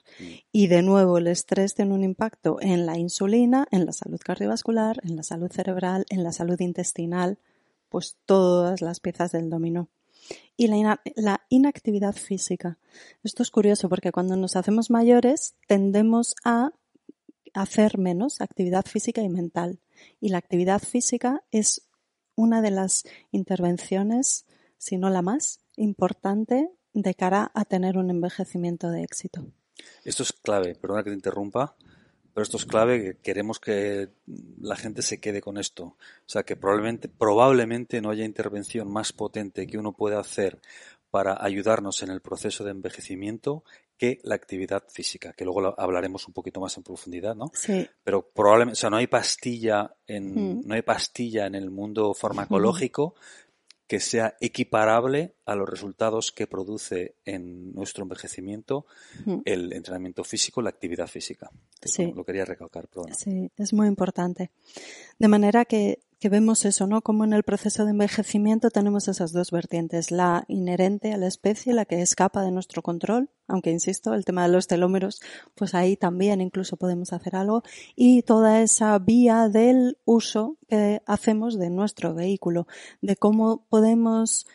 Y 0.51 0.67
de 0.67 0.83
nuevo, 0.83 1.17
el 1.17 1.25
estrés 1.25 1.73
tiene 1.73 1.95
un 1.95 2.03
impacto 2.03 2.57
en 2.61 2.85
la 2.85 2.99
insulina, 2.99 3.67
en 3.71 3.87
la 3.87 3.93
salud 3.93 4.19
cardiovascular, 4.23 4.99
en 5.03 5.15
la 5.15 5.23
salud 5.23 5.51
cerebral, 5.51 6.05
en 6.09 6.23
la 6.23 6.31
salud 6.31 6.59
intestinal, 6.59 7.39
pues 7.89 8.17
todas 8.27 8.81
las 8.81 8.99
piezas 8.99 9.31
del 9.31 9.49
dominó. 9.49 9.89
Y 10.55 10.67
la, 10.67 11.01
la 11.15 11.41
inactividad 11.49 12.13
física. 12.13 12.77
Esto 13.23 13.41
es 13.41 13.49
curioso 13.49 13.89
porque 13.89 14.11
cuando 14.11 14.35
nos 14.35 14.55
hacemos 14.55 14.91
mayores 14.91 15.55
tendemos 15.67 16.35
a 16.43 16.71
hacer 17.61 17.97
menos 17.97 18.41
actividad 18.41 18.85
física 18.85 19.21
y 19.21 19.29
mental. 19.29 19.79
Y 20.19 20.29
la 20.29 20.37
actividad 20.37 20.81
física 20.81 21.43
es 21.51 21.87
una 22.35 22.61
de 22.61 22.71
las 22.71 23.03
intervenciones, 23.31 24.45
si 24.77 24.97
no 24.97 25.09
la 25.09 25.21
más 25.21 25.59
importante, 25.75 26.69
de 26.93 27.15
cara 27.15 27.51
a 27.53 27.65
tener 27.65 27.97
un 27.97 28.09
envejecimiento 28.09 28.89
de 28.89 29.03
éxito. 29.03 29.45
Esto 30.03 30.23
es 30.23 30.33
clave, 30.33 30.75
perdona 30.75 31.03
que 31.03 31.09
te 31.11 31.15
interrumpa, 31.15 31.75
pero 32.33 32.43
esto 32.43 32.57
es 32.57 32.65
clave, 32.65 33.01
que 33.01 33.17
queremos 33.21 33.59
que 33.59 34.09
la 34.59 34.75
gente 34.75 35.01
se 35.01 35.19
quede 35.19 35.41
con 35.41 35.57
esto. 35.57 35.83
O 35.85 35.97
sea, 36.27 36.43
que 36.43 36.55
probablemente, 36.55 37.09
probablemente 37.09 37.99
no 38.01 38.11
haya 38.11 38.25
intervención 38.25 38.91
más 38.91 39.11
potente 39.13 39.65
que 39.65 39.79
uno 39.79 39.93
pueda 39.93 40.19
hacer 40.19 40.59
para 41.17 41.43
ayudarnos 41.43 42.03
en 42.03 42.11
el 42.11 42.21
proceso 42.21 42.63
de 42.63 42.69
envejecimiento 42.69 43.63
que 43.97 44.19
la 44.21 44.35
actividad 44.35 44.83
física, 44.87 45.33
que 45.33 45.45
luego 45.45 45.73
hablaremos 45.75 46.27
un 46.27 46.33
poquito 46.35 46.59
más 46.59 46.77
en 46.77 46.83
profundidad, 46.83 47.35
¿no? 47.35 47.49
Sí. 47.55 47.89
Pero 48.03 48.29
probablemente, 48.29 48.77
o 48.77 48.79
sea, 48.79 48.91
no 48.91 48.97
hay 48.97 49.07
pastilla 49.07 49.95
en, 50.05 50.59
mm. 50.59 50.67
no 50.67 50.75
hay 50.75 50.83
pastilla 50.83 51.47
en 51.47 51.55
el 51.55 51.71
mundo 51.71 52.13
farmacológico 52.13 53.15
que 53.87 53.99
sea 53.99 54.35
equiparable 54.39 55.33
a 55.47 55.55
los 55.55 55.67
resultados 55.67 56.31
que 56.31 56.45
produce 56.45 57.15
en 57.25 57.73
nuestro 57.73 58.03
envejecimiento 58.03 58.85
el 59.43 59.73
entrenamiento 59.73 60.23
físico, 60.23 60.61
la 60.61 60.69
actividad 60.69 61.07
física. 61.07 61.49
Sí. 61.81 62.13
Lo 62.15 62.23
quería 62.23 62.45
recalcar. 62.45 62.87
Sí, 63.17 63.49
es 63.57 63.73
muy 63.73 63.87
importante. 63.87 64.51
De 65.17 65.27
manera 65.27 65.65
que 65.65 65.97
que 66.19 66.29
vemos 66.29 66.65
eso, 66.65 66.87
¿no? 66.87 67.01
Como 67.01 67.23
en 67.23 67.33
el 67.33 67.43
proceso 67.43 67.85
de 67.85 67.91
envejecimiento 67.91 68.69
tenemos 68.69 69.07
esas 69.07 69.31
dos 69.31 69.51
vertientes, 69.51 70.09
la 70.11 70.45
inherente 70.47 71.13
a 71.13 71.17
la 71.17 71.27
especie, 71.27 71.73
la 71.73 71.85
que 71.85 72.01
escapa 72.01 72.41
de 72.41 72.51
nuestro 72.51 72.81
control, 72.81 73.29
aunque 73.47 73.71
insisto, 73.71 74.13
el 74.13 74.25
tema 74.25 74.43
de 74.43 74.51
los 74.51 74.67
telómeros, 74.67 75.21
pues 75.55 75.75
ahí 75.75 75.95
también 75.95 76.41
incluso 76.41 76.75
podemos 76.77 77.13
hacer 77.13 77.35
algo, 77.35 77.63
y 77.95 78.23
toda 78.23 78.61
esa 78.61 78.97
vía 78.99 79.47
del 79.47 79.97
uso 80.05 80.57
que 80.67 81.01
hacemos 81.05 81.57
de 81.59 81.69
nuestro 81.69 82.13
vehículo, 82.13 82.67
de 83.01 83.15
cómo 83.15 83.65
podemos 83.69 84.47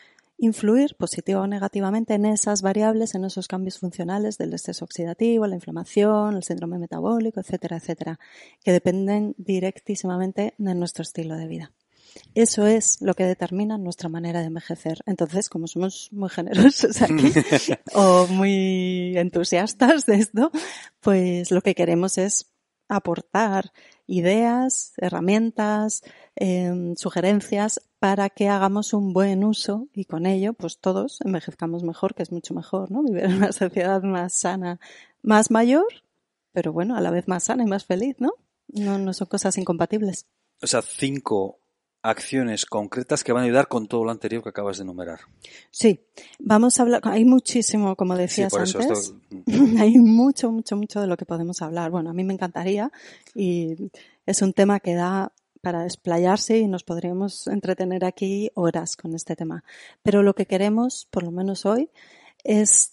influir 0.43 0.95
positiva 0.95 1.41
o 1.41 1.47
negativamente 1.47 2.13
en 2.15 2.25
esas 2.25 2.61
variables, 2.61 3.15
en 3.15 3.23
esos 3.23 3.47
cambios 3.47 3.79
funcionales 3.79 4.37
del 4.37 4.53
estrés 4.53 4.81
oxidativo, 4.81 5.47
la 5.47 5.55
inflamación, 5.55 6.35
el 6.35 6.43
síndrome 6.43 6.77
metabólico, 6.79 7.39
etcétera, 7.39 7.77
etcétera, 7.77 8.19
que 8.63 8.71
dependen 8.71 9.35
directísimamente 9.37 10.53
de 10.57 10.75
nuestro 10.75 11.03
estilo 11.03 11.37
de 11.37 11.47
vida. 11.47 11.71
Eso 12.35 12.67
es 12.67 13.01
lo 13.01 13.13
que 13.13 13.23
determina 13.23 13.77
nuestra 13.77 14.09
manera 14.09 14.41
de 14.41 14.47
envejecer. 14.47 14.99
Entonces, 15.05 15.49
como 15.49 15.67
somos 15.67 16.09
muy 16.11 16.29
generosos 16.29 17.01
aquí 17.01 17.31
o 17.95 18.27
muy 18.27 19.17
entusiastas 19.17 20.05
de 20.05 20.15
esto, 20.15 20.51
pues 20.99 21.51
lo 21.51 21.61
que 21.61 21.73
queremos 21.73 22.17
es 22.17 22.51
aportar 22.89 23.71
ideas, 24.07 24.93
herramientas, 24.97 26.03
em, 26.35 26.95
sugerencias 26.95 27.81
para 27.99 28.29
que 28.29 28.49
hagamos 28.49 28.93
un 28.93 29.13
buen 29.13 29.43
uso 29.43 29.87
y 29.93 30.05
con 30.05 30.25
ello, 30.25 30.53
pues 30.53 30.79
todos 30.79 31.21
envejezcamos 31.21 31.83
mejor, 31.83 32.15
que 32.15 32.23
es 32.23 32.31
mucho 32.31 32.53
mejor, 32.53 32.91
¿no? 32.91 33.03
Vivir 33.03 33.25
en 33.25 33.35
una 33.35 33.51
sociedad 33.51 34.01
más 34.03 34.33
sana, 34.33 34.79
más 35.21 35.51
mayor, 35.51 35.87
pero 36.51 36.73
bueno, 36.73 36.95
a 36.95 37.01
la 37.01 37.11
vez 37.11 37.27
más 37.27 37.45
sana 37.45 37.63
y 37.63 37.67
más 37.67 37.85
feliz, 37.85 38.17
¿no? 38.19 38.33
No, 38.67 38.97
no 38.97 39.13
son 39.13 39.27
cosas 39.27 39.57
incompatibles. 39.57 40.25
O 40.61 40.67
sea, 40.67 40.81
cinco 40.81 41.59
acciones 42.03 42.65
concretas 42.65 43.23
que 43.23 43.31
van 43.31 43.43
a 43.43 43.45
ayudar 43.45 43.67
con 43.69 43.87
todo 43.87 44.03
lo 44.03 44.11
anterior 44.11 44.43
que 44.43 44.49
acabas 44.49 44.77
de 44.77 44.83
enumerar. 44.83 45.21
Sí, 45.71 46.01
vamos 46.37 46.77
a 46.77 46.83
hablar, 46.83 47.01
hay 47.05 47.23
muchísimo, 47.23 47.95
como 47.95 48.15
decías 48.15 48.53
antes, 48.53 49.13
hay 49.79 49.97
mucho, 49.97 50.51
mucho, 50.51 50.75
mucho 50.75 51.01
de 51.01 51.07
lo 51.07 51.17
que 51.17 51.25
podemos 51.25 51.61
hablar. 51.61 51.89
Bueno, 51.89 52.09
a 52.09 52.13
mí 52.13 52.23
me 52.23 52.33
encantaría 52.33 52.91
y 53.33 53.89
es 54.25 54.41
un 54.41 54.53
tema 54.53 54.81
que 54.81 54.93
da 54.93 55.31
para 55.61 55.85
explayarse 55.85 56.57
y 56.57 56.67
nos 56.67 56.83
podríamos 56.83 57.47
entretener 57.47 58.03
aquí 58.03 58.51
horas 58.53 58.97
con 58.97 59.15
este 59.15 59.37
tema. 59.37 59.63
Pero 60.03 60.21
lo 60.21 60.35
que 60.35 60.45
queremos, 60.45 61.07
por 61.09 61.23
lo 61.23 61.31
menos 61.31 61.65
hoy, 61.65 61.89
es 62.43 62.92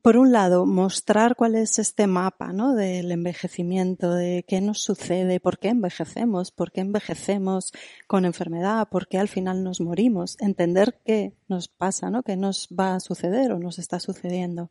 por 0.00 0.16
un 0.16 0.32
lado, 0.32 0.64
mostrar 0.64 1.36
cuál 1.36 1.54
es 1.54 1.78
este 1.78 2.06
mapa 2.06 2.52
¿no? 2.52 2.74
del 2.74 3.12
envejecimiento, 3.12 4.14
de 4.14 4.44
qué 4.48 4.60
nos 4.60 4.80
sucede, 4.80 5.40
por 5.40 5.58
qué 5.58 5.68
envejecemos, 5.68 6.52
por 6.52 6.72
qué 6.72 6.80
envejecemos 6.80 7.72
con 8.06 8.24
enfermedad, 8.24 8.88
por 8.88 9.08
qué 9.08 9.18
al 9.18 9.28
final 9.28 9.62
nos 9.62 9.80
morimos, 9.80 10.40
entender 10.40 11.00
qué 11.04 11.34
nos 11.48 11.68
pasa, 11.68 12.10
¿no? 12.10 12.22
qué 12.22 12.36
nos 12.36 12.68
va 12.68 12.94
a 12.94 13.00
suceder 13.00 13.52
o 13.52 13.58
nos 13.58 13.78
está 13.78 14.00
sucediendo 14.00 14.70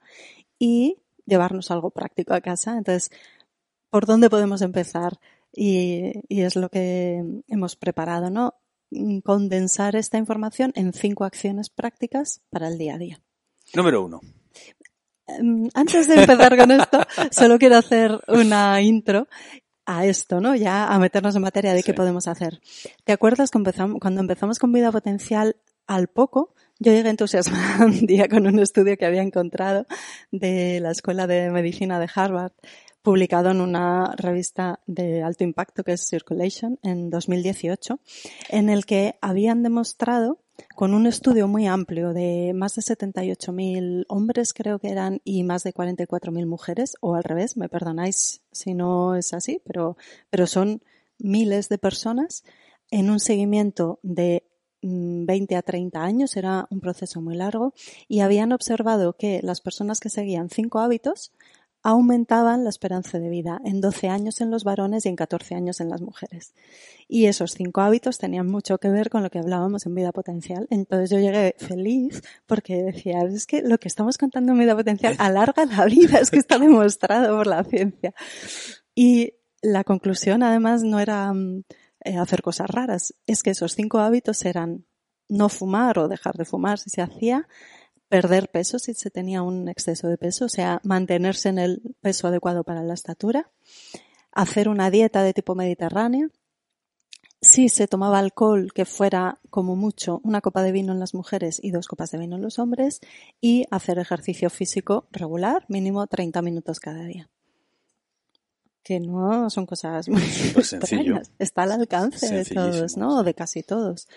y 0.58 0.97
llevarnos 1.26 1.69
algo 1.69 1.91
práctico 1.91 2.34
a 2.34 2.41
casa. 2.41 2.78
Entonces, 2.78 3.12
¿por 3.89 4.06
dónde 4.06 4.30
podemos 4.30 4.62
empezar? 4.62 5.19
Y, 5.52 6.13
y 6.28 6.41
es 6.41 6.56
lo 6.56 6.69
que 6.69 7.23
hemos 7.47 7.76
preparado, 7.76 8.32
¿no? 8.32 8.56
Condensar 9.23 9.95
esta 9.95 10.17
información 10.17 10.71
en 10.76 10.93
cinco 10.93 11.26
acciones 11.26 11.69
prácticas 11.69 12.41
para 12.49 12.67
el 12.67 12.80
día 12.80 12.95
a 12.95 12.97
día. 12.97 13.21
Número 13.76 14.04
uno. 14.04 14.21
Em, 15.28 15.70
antes 15.74 16.08
de 16.08 16.16
empezar 16.16 16.58
con 16.58 16.72
esto, 16.72 17.00
solo 17.32 17.58
quiero 17.58 17.78
hacer 17.78 18.20
una 18.28 18.82
intro 18.82 19.28
a 19.86 20.06
esto, 20.06 20.40
¿no? 20.40 20.56
Ya 20.56 20.88
a 20.88 21.00
meternos 21.00 21.36
en 21.36 21.42
materia 21.42 21.74
de 21.74 21.84
qué 21.84 21.94
podemos 21.94 22.28
hacer. 22.28 22.62
¿Te 23.04 23.14
acuerdas 23.14 23.52
cuando 23.52 24.22
empezamos 24.22 24.60
con 24.60 24.72
vida 24.72 24.92
potencial 24.92 25.56
al 25.88 26.08
poco? 26.08 26.54
Yo 26.80 26.92
llegué 26.92 27.10
entusiasmada 27.10 27.86
un 27.86 28.06
día 28.06 28.28
con 28.28 28.48
un 28.48 28.60
estudio 28.60 28.98
que 28.98 29.06
había 29.06 29.22
encontrado 29.22 29.86
de 30.32 30.80
la 30.82 30.92
Escuela 30.92 31.28
de 31.28 31.50
Medicina 31.50 32.00
de 32.00 32.10
Harvard, 32.14 32.52
publicado 33.02 33.52
en 33.52 33.62
una 33.62 34.14
revista 34.16 34.80
de 34.88 35.24
alto 35.24 35.44
impacto 35.44 35.84
que 35.84 35.94
es 35.94 36.08
Circulation 36.08 36.80
en 36.84 37.10
2018, 37.10 38.00
en 38.50 38.70
el 38.70 38.86
que 38.86 39.16
habían 39.22 39.62
demostrado 39.62 40.42
con 40.76 40.94
un 40.94 41.06
estudio 41.06 41.48
muy 41.48 41.68
amplio 41.68 42.14
de 42.14 42.54
más 42.56 42.76
de 42.76 42.82
78.000 42.82 44.06
hombres, 44.08 44.54
creo 44.54 44.80
que 44.80 44.90
eran, 44.90 45.22
y 45.24 45.44
más 45.44 45.64
de 45.64 45.74
44.000 45.74 46.46
mujeres, 46.46 46.96
o 47.02 47.16
al 47.16 47.24
revés, 47.24 47.58
me 47.58 47.70
perdonáis 47.70 48.42
si 48.52 48.74
no 48.74 49.16
es 49.16 49.34
así, 49.34 49.62
pero, 49.66 49.98
pero 50.30 50.48
son 50.48 50.82
miles 51.20 51.70
de 51.70 51.78
personas 51.78 52.44
en 52.92 53.10
un 53.10 53.20
seguimiento 53.20 54.00
de 54.02 54.44
20 54.82 55.56
mm, 55.56 55.58
a 55.58 55.62
30 55.62 56.04
años, 56.04 56.36
era 56.36 56.68
un 56.70 56.82
proceso 56.82 57.22
muy 57.22 57.36
largo, 57.36 57.74
y 58.08 58.20
habían 58.20 58.52
observado 58.52 59.14
que 59.14 59.40
las 59.44 59.62
personas 59.62 60.00
que 60.00 60.10
seguían 60.10 60.50
cinco 60.50 60.80
hábitos 60.80 61.32
aumentaban 61.84 62.63
la 62.63 62.69
esperanza 62.69 63.19
de 63.19 63.30
vida 63.30 63.60
en 63.65 63.82
12 63.82 64.08
años 64.08 64.39
en 64.39 64.50
los 64.50 64.63
varones 64.63 65.06
y 65.06 65.10
en 65.10 65.17
14 65.17 65.56
años 65.56 65.82
en 65.82 65.89
las 65.89 66.02
mujeres. 66.02 66.54
Y 67.10 67.26
esos 67.26 67.52
cinco 67.52 67.82
hábitos 67.82 68.17
tenían 68.17 68.48
mucho 68.48 68.78
que 68.78 68.89
ver 68.89 69.10
con 69.10 69.22
lo 69.22 69.30
que 69.30 69.39
hablábamos 69.39 69.86
en 69.86 69.93
vida 69.93 70.13
potencial. 70.13 70.65
Entonces 70.69 71.10
yo 71.10 71.19
llegué 71.19 71.56
feliz 71.60 72.22
porque 72.46 72.82
decía, 72.82 73.19
es 73.24 73.46
que 73.46 73.62
lo 73.62 73.78
que 73.78 73.89
estamos 73.89 74.17
contando 74.17 74.54
en 74.54 74.60
vida 74.60 74.76
potencial 74.76 75.15
alarga 75.19 75.65
la 75.65 75.86
vida, 75.86 76.19
es 76.19 76.32
que 76.32 76.39
está 76.39 76.58
demostrado 76.58 77.36
por 77.36 77.48
la 77.48 77.65
ciencia. 77.65 78.13
Y 78.96 79.34
la 79.62 79.84
conclusión 79.84 80.41
además 80.41 80.84
no 80.84 81.00
era 81.00 81.34
mm, 81.34 81.63
eh, 82.06 82.17
hacer 82.17 82.41
cosas 82.41 82.69
raras, 82.69 83.13
es 83.28 83.43
que 83.43 83.50
esos 83.50 83.74
cinco 83.76 84.00
hábitos 84.00 84.46
eran 84.46 84.86
no 85.28 85.50
fumar 85.50 86.00
o 86.00 86.08
dejar 86.08 86.36
de 86.36 86.46
fumar 86.46 86.80
si 86.80 86.89
se 86.89 87.02
hacía, 87.02 87.48
perder 88.13 88.52
peso 88.52 88.78
si 88.78 88.93
se 88.93 89.10
tenía 89.10 89.41
un 89.41 89.67
exceso 89.67 90.08
de 90.08 90.19
peso, 90.19 90.45
o 90.45 90.49
sea, 90.49 90.80
mantenerse 90.84 91.49
en 91.49 91.58
el 91.58 91.82
peso 91.99 92.28
adecuado 92.28 92.63
para 92.63 92.84
la 92.84 92.93
estatura, 92.93 93.49
hacer 94.32 94.69
una 94.69 94.91
dieta 94.91 95.23
de 95.23 95.34
tipo 95.34 95.56
mediterráneo, 95.56 96.30
si 97.41 97.69
se 97.69 97.88
tomaba 97.88 98.19
alcohol 98.19 98.71
que 98.71 98.86
fuera 98.86 99.39
como 99.49 99.76
mucho 99.76 100.21
una 100.23 100.41
copa 100.41 100.62
de 100.62 100.71
vino 100.71 100.93
en 100.93 100.99
las 100.99 101.15
mujeres 101.15 101.60
y 101.60 101.71
dos 101.71 101.88
copas 101.88 102.12
de 102.12 102.19
vino 102.19 102.36
en 102.36 102.43
los 102.43 102.60
hombres 102.60 102.99
y 103.41 103.65
hacer 103.71 103.97
ejercicio 103.97 104.52
físico 104.52 105.08
regular, 105.10 105.65
mínimo 105.67 106.06
30 106.06 106.43
minutos 106.43 106.80
cada 106.80 107.06
día. 107.06 107.32
que 108.84 108.99
no 108.99 109.49
son 109.49 109.65
cosas 109.65 110.08
muy 110.08 110.21
sencillas. 110.21 111.32
Está 111.39 111.63
al 111.63 111.71
alcance 111.71 112.32
de 112.32 112.45
todos, 112.45 112.95
¿no? 112.95 113.17
O 113.17 113.23
de 113.23 113.34
casi 113.34 113.63
todos. 113.63 114.08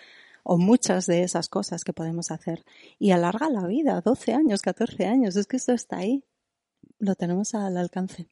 O 0.48 0.58
muchas 0.58 1.06
de 1.06 1.24
esas 1.24 1.48
cosas 1.48 1.82
que 1.82 1.92
podemos 1.92 2.30
hacer. 2.30 2.64
Y 3.00 3.10
alarga 3.10 3.50
la 3.50 3.66
vida, 3.66 4.00
12 4.00 4.32
años, 4.32 4.62
14 4.62 5.06
años. 5.06 5.34
Es 5.34 5.48
que 5.48 5.56
esto 5.56 5.72
está 5.72 5.98
ahí. 5.98 6.22
Lo 7.00 7.16
tenemos 7.16 7.54
al 7.54 7.76
alcance. 7.76 8.28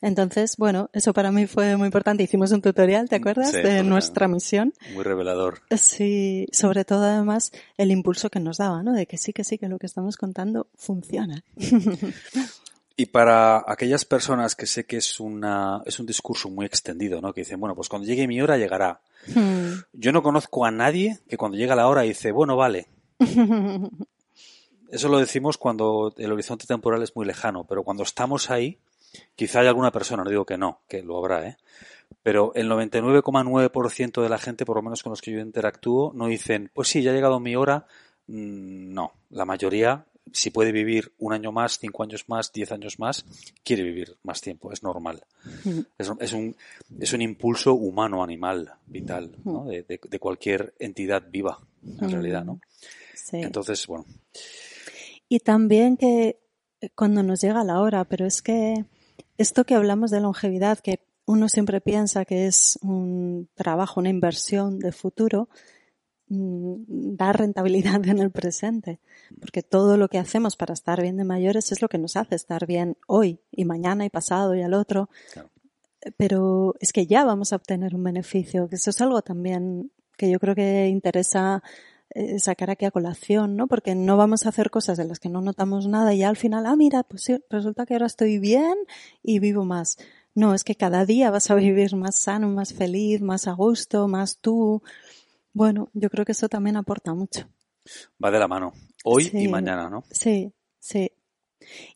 Entonces, 0.00 0.56
bueno, 0.56 0.90
eso 0.92 1.12
para 1.12 1.32
mí 1.32 1.46
fue 1.46 1.76
muy 1.76 1.86
importante. 1.86 2.22
Hicimos 2.22 2.52
un 2.52 2.62
tutorial, 2.62 3.08
¿te 3.08 3.16
acuerdas? 3.16 3.52
de 3.52 3.82
nuestra 3.82 4.28
misión. 4.28 4.72
Muy 4.94 5.04
revelador. 5.04 5.62
Sí, 5.76 6.46
sobre 6.52 6.84
todo 6.84 7.04
además 7.04 7.52
el 7.76 7.90
impulso 7.90 8.30
que 8.30 8.40
nos 8.40 8.58
daba, 8.58 8.82
¿no? 8.82 8.92
De 8.92 9.06
que 9.06 9.16
sí, 9.16 9.32
que 9.32 9.44
sí, 9.44 9.58
que 9.58 9.68
lo 9.68 9.78
que 9.78 9.86
estamos 9.86 10.16
contando 10.16 10.68
funciona. 10.76 11.44
Y 13.00 13.06
para 13.06 13.62
aquellas 13.64 14.04
personas 14.04 14.56
que 14.56 14.66
sé 14.66 14.84
que 14.84 14.96
es 14.96 15.20
una 15.20 15.82
es 15.86 16.00
un 16.00 16.06
discurso 16.06 16.50
muy 16.50 16.66
extendido, 16.66 17.20
¿no? 17.20 17.32
Que 17.32 17.42
dicen, 17.42 17.60
bueno, 17.60 17.76
pues 17.76 17.88
cuando 17.88 18.08
llegue 18.08 18.26
mi 18.26 18.42
hora 18.42 18.58
llegará. 18.58 19.00
Hmm. 19.32 19.74
Yo 19.92 20.10
no 20.10 20.20
conozco 20.20 20.64
a 20.64 20.72
nadie 20.72 21.20
que 21.28 21.36
cuando 21.36 21.56
llega 21.56 21.76
la 21.76 21.86
hora 21.86 22.02
dice, 22.02 22.32
bueno, 22.32 22.56
vale. 22.56 22.88
Eso 24.90 25.08
lo 25.08 25.20
decimos 25.20 25.58
cuando 25.58 26.12
el 26.18 26.32
horizonte 26.32 26.66
temporal 26.66 27.00
es 27.04 27.14
muy 27.14 27.24
lejano, 27.24 27.64
pero 27.68 27.84
cuando 27.84 28.02
estamos 28.02 28.50
ahí, 28.50 28.80
quizá 29.36 29.60
hay 29.60 29.68
alguna 29.68 29.92
persona, 29.92 30.24
no 30.24 30.30
digo 30.30 30.44
que 30.44 30.58
no, 30.58 30.80
que 30.88 31.00
lo 31.04 31.18
habrá, 31.18 31.46
¿eh? 31.46 31.56
Pero 32.24 32.50
el 32.56 32.68
99,9% 32.68 34.22
de 34.22 34.28
la 34.28 34.38
gente, 34.38 34.64
por 34.64 34.74
lo 34.74 34.82
menos 34.82 35.04
con 35.04 35.10
los 35.10 35.22
que 35.22 35.30
yo 35.30 35.38
interactúo, 35.38 36.12
no 36.16 36.26
dicen, 36.26 36.72
pues 36.74 36.88
sí, 36.88 37.02
ya 37.02 37.12
ha 37.12 37.14
llegado 37.14 37.38
mi 37.38 37.54
hora. 37.54 37.86
Mm, 38.26 38.92
no, 38.92 39.12
la 39.30 39.44
mayoría 39.44 40.04
si 40.32 40.50
puede 40.50 40.72
vivir 40.72 41.12
un 41.18 41.32
año 41.32 41.52
más, 41.52 41.78
cinco 41.78 42.02
años 42.02 42.24
más, 42.28 42.52
diez 42.52 42.72
años 42.72 42.98
más, 42.98 43.24
quiere 43.64 43.82
vivir 43.82 44.16
más 44.22 44.40
tiempo, 44.40 44.72
es 44.72 44.82
normal. 44.82 45.22
Es, 45.98 46.32
un, 46.32 46.56
es 47.00 47.12
un 47.12 47.22
impulso 47.22 47.74
humano, 47.74 48.22
animal, 48.22 48.72
vital, 48.86 49.32
¿no? 49.44 49.66
de, 49.66 49.82
de, 49.82 50.18
cualquier 50.18 50.74
entidad 50.78 51.22
viva, 51.30 51.58
en 52.00 52.10
realidad, 52.10 52.44
¿no? 52.44 52.60
Sí. 53.14 53.38
Entonces, 53.38 53.86
bueno. 53.86 54.06
Y 55.28 55.40
también 55.40 55.96
que 55.96 56.38
cuando 56.94 57.22
nos 57.22 57.40
llega 57.40 57.64
la 57.64 57.80
hora, 57.80 58.04
pero 58.04 58.26
es 58.26 58.42
que 58.42 58.84
esto 59.36 59.64
que 59.64 59.74
hablamos 59.74 60.10
de 60.10 60.20
longevidad, 60.20 60.78
que 60.78 61.00
uno 61.26 61.48
siempre 61.48 61.80
piensa 61.80 62.24
que 62.24 62.46
es 62.46 62.78
un 62.82 63.48
trabajo, 63.54 64.00
una 64.00 64.08
inversión 64.08 64.78
de 64.78 64.92
futuro, 64.92 65.48
dar 66.28 67.38
rentabilidad 67.38 68.06
en 68.06 68.18
el 68.18 68.30
presente, 68.30 69.00
porque 69.40 69.62
todo 69.62 69.96
lo 69.96 70.08
que 70.08 70.18
hacemos 70.18 70.56
para 70.56 70.74
estar 70.74 71.00
bien 71.00 71.16
de 71.16 71.24
mayores 71.24 71.72
es 71.72 71.82
lo 71.82 71.88
que 71.88 71.98
nos 71.98 72.16
hace 72.16 72.34
estar 72.34 72.66
bien 72.66 72.96
hoy 73.06 73.40
y 73.50 73.64
mañana 73.64 74.04
y 74.04 74.10
pasado 74.10 74.54
y 74.54 74.62
al 74.62 74.74
otro. 74.74 75.08
Pero 76.16 76.74
es 76.80 76.92
que 76.92 77.06
ya 77.06 77.24
vamos 77.24 77.52
a 77.52 77.56
obtener 77.56 77.94
un 77.94 78.04
beneficio, 78.04 78.68
que 78.68 78.76
eso 78.76 78.90
es 78.90 79.00
algo 79.00 79.22
también 79.22 79.90
que 80.16 80.30
yo 80.30 80.38
creo 80.38 80.54
que 80.54 80.88
interesa 80.88 81.62
eh, 82.10 82.38
sacar 82.38 82.70
aquí 82.70 82.84
a 82.84 82.90
colación, 82.90 83.56
¿no? 83.56 83.66
Porque 83.66 83.94
no 83.94 84.16
vamos 84.16 84.46
a 84.46 84.48
hacer 84.48 84.70
cosas 84.70 84.96
de 84.96 85.04
las 85.04 85.20
que 85.20 85.28
no 85.28 85.40
notamos 85.40 85.86
nada 85.86 86.14
y 86.14 86.18
ya 86.18 86.28
al 86.28 86.36
final, 86.36 86.66
ah, 86.66 86.74
mira, 86.74 87.02
pues 87.02 87.22
sí, 87.24 87.38
resulta 87.50 87.86
que 87.86 87.94
ahora 87.94 88.06
estoy 88.06 88.38
bien 88.38 88.74
y 89.22 89.38
vivo 89.38 89.64
más. 89.64 89.98
No, 90.34 90.54
es 90.54 90.64
que 90.64 90.74
cada 90.74 91.04
día 91.04 91.30
vas 91.30 91.50
a 91.50 91.54
vivir 91.54 91.96
más 91.96 92.16
sano, 92.16 92.48
más 92.48 92.72
feliz, 92.72 93.20
más 93.20 93.46
a 93.46 93.52
gusto, 93.52 94.08
más 94.08 94.38
tú. 94.38 94.82
Bueno, 95.58 95.90
yo 95.92 96.08
creo 96.08 96.24
que 96.24 96.30
eso 96.30 96.48
también 96.48 96.76
aporta 96.76 97.14
mucho. 97.14 97.48
Va 98.24 98.30
de 98.30 98.38
la 98.38 98.46
mano, 98.46 98.72
hoy 99.02 99.28
y 99.32 99.48
mañana, 99.48 99.90
¿no? 99.90 100.04
Sí, 100.08 100.52
sí. 100.78 101.10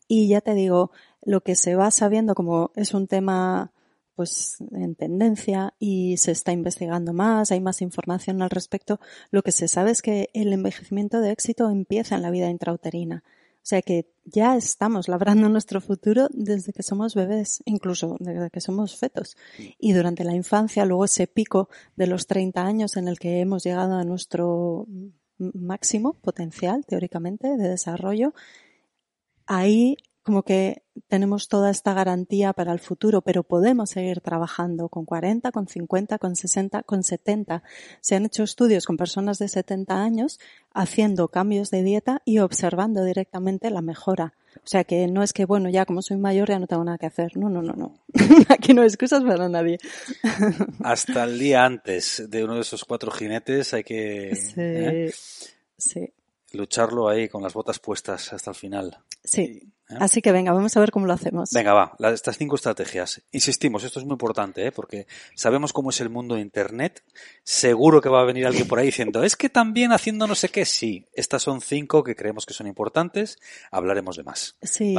Y 0.05 0.27
ya 0.27 0.41
te 0.41 0.53
digo, 0.53 0.91
lo 1.21 1.43
que 1.43 1.55
se 1.55 1.75
va 1.75 1.89
sabiendo 1.89 2.35
como 2.35 2.73
es 2.75 2.93
un 2.93 3.07
tema 3.07 3.71
pues 4.15 4.57
en 4.73 4.95
tendencia 4.95 5.75
y 5.79 6.17
se 6.17 6.31
está 6.31 6.51
investigando 6.51 7.13
más, 7.13 7.53
hay 7.53 7.61
más 7.61 7.81
información 7.81 8.41
al 8.41 8.49
respecto, 8.49 8.99
lo 9.31 9.43
que 9.43 9.53
se 9.53 9.69
sabe 9.69 9.91
es 9.91 10.01
que 10.01 10.29
el 10.33 10.51
envejecimiento 10.51 11.21
de 11.21 11.31
éxito 11.31 11.69
empieza 11.69 12.15
en 12.15 12.21
la 12.21 12.31
vida 12.31 12.49
intrauterina. 12.49 13.23
O 13.63 13.65
sea 13.65 13.81
que 13.81 14.11
ya 14.25 14.57
estamos 14.57 15.07
labrando 15.07 15.47
nuestro 15.47 15.79
futuro 15.79 16.27
desde 16.31 16.73
que 16.73 16.83
somos 16.83 17.15
bebés, 17.15 17.63
incluso 17.63 18.17
desde 18.19 18.49
que 18.49 18.59
somos 18.59 18.97
fetos. 18.97 19.37
Y 19.79 19.93
durante 19.93 20.25
la 20.25 20.35
infancia, 20.35 20.83
luego 20.83 21.05
ese 21.05 21.27
pico 21.27 21.69
de 21.95 22.07
los 22.07 22.27
30 22.27 22.61
años 22.61 22.97
en 22.97 23.07
el 23.07 23.19
que 23.19 23.39
hemos 23.39 23.63
llegado 23.63 23.95
a 23.95 24.03
nuestro 24.03 24.85
máximo 25.37 26.19
potencial, 26.19 26.85
teóricamente, 26.85 27.55
de 27.55 27.69
desarrollo, 27.69 28.33
ahí 29.45 29.95
como 30.23 30.43
que 30.43 30.83
tenemos 31.07 31.49
toda 31.49 31.69
esta 31.69 31.93
garantía 31.93 32.53
para 32.53 32.71
el 32.71 32.79
futuro, 32.79 33.21
pero 33.21 33.43
podemos 33.43 33.89
seguir 33.89 34.21
trabajando 34.21 34.87
con 34.87 35.05
40, 35.05 35.51
con 35.51 35.67
50, 35.67 36.17
con 36.17 36.35
60, 36.35 36.83
con 36.83 37.03
70. 37.03 37.61
Se 37.99 38.15
han 38.15 38.25
hecho 38.25 38.43
estudios 38.43 38.85
con 38.85 38.95
personas 38.95 39.37
de 39.37 39.49
70 39.49 40.01
años 40.01 40.39
haciendo 40.73 41.27
cambios 41.27 41.71
de 41.71 41.83
dieta 41.83 42.21
y 42.25 42.39
observando 42.39 43.03
directamente 43.03 43.69
la 43.69 43.81
mejora. 43.81 44.33
O 44.55 44.67
sea 44.67 44.85
que 44.85 45.07
no 45.07 45.23
es 45.23 45.33
que, 45.33 45.45
bueno, 45.45 45.69
ya 45.69 45.85
como 45.85 46.01
soy 46.01 46.17
mayor 46.17 46.47
ya 46.47 46.59
no 46.59 46.67
tengo 46.67 46.83
nada 46.83 46.97
que 46.97 47.07
hacer. 47.07 47.35
No, 47.35 47.49
no, 47.49 47.61
no, 47.61 47.73
no. 47.73 47.99
Aquí 48.49 48.73
no 48.73 48.81
hay 48.81 48.87
excusas 48.87 49.23
para 49.23 49.49
nadie. 49.49 49.79
Hasta 50.83 51.25
el 51.25 51.37
día 51.37 51.65
antes 51.65 52.23
de 52.29 52.43
uno 52.43 52.55
de 52.55 52.61
esos 52.61 52.85
cuatro 52.85 53.11
jinetes 53.11 53.73
hay 53.73 53.83
que... 53.83 54.35
Sí. 54.35 54.53
¿eh? 54.57 55.11
Sí 55.77 56.13
lucharlo 56.53 57.09
ahí 57.09 57.27
con 57.27 57.41
las 57.41 57.53
botas 57.53 57.79
puestas 57.79 58.31
hasta 58.31 58.51
el 58.51 58.55
final. 58.55 58.97
Sí. 59.23 59.41
¿eh? 59.89 59.97
Así 59.99 60.21
que 60.21 60.31
venga, 60.31 60.53
vamos 60.53 60.75
a 60.77 60.79
ver 60.79 60.91
cómo 60.91 61.07
lo 61.07 61.13
hacemos. 61.13 61.49
Venga, 61.51 61.73
va, 61.73 61.95
estas 62.13 62.37
cinco 62.37 62.55
estrategias. 62.55 63.21
Insistimos, 63.31 63.83
esto 63.83 63.99
es 63.99 64.05
muy 64.05 64.13
importante, 64.13 64.65
¿eh? 64.65 64.71
porque 64.71 65.07
sabemos 65.35 65.73
cómo 65.73 65.89
es 65.89 65.99
el 66.01 66.09
mundo 66.09 66.35
de 66.35 66.41
Internet. 66.41 67.03
Seguro 67.43 68.01
que 68.01 68.09
va 68.09 68.21
a 68.21 68.25
venir 68.25 68.45
alguien 68.45 68.67
por 68.67 68.79
ahí 68.79 68.87
diciendo, 68.87 69.23
es 69.23 69.35
que 69.35 69.49
también 69.49 69.91
haciendo 69.91 70.27
no 70.27 70.35
sé 70.35 70.49
qué. 70.49 70.65
Sí, 70.65 71.07
estas 71.13 71.41
son 71.43 71.61
cinco 71.61 72.03
que 72.03 72.15
creemos 72.15 72.45
que 72.45 72.53
son 72.53 72.67
importantes. 72.67 73.39
Hablaremos 73.71 74.15
de 74.15 74.23
más. 74.23 74.57
Sí. 74.61 74.95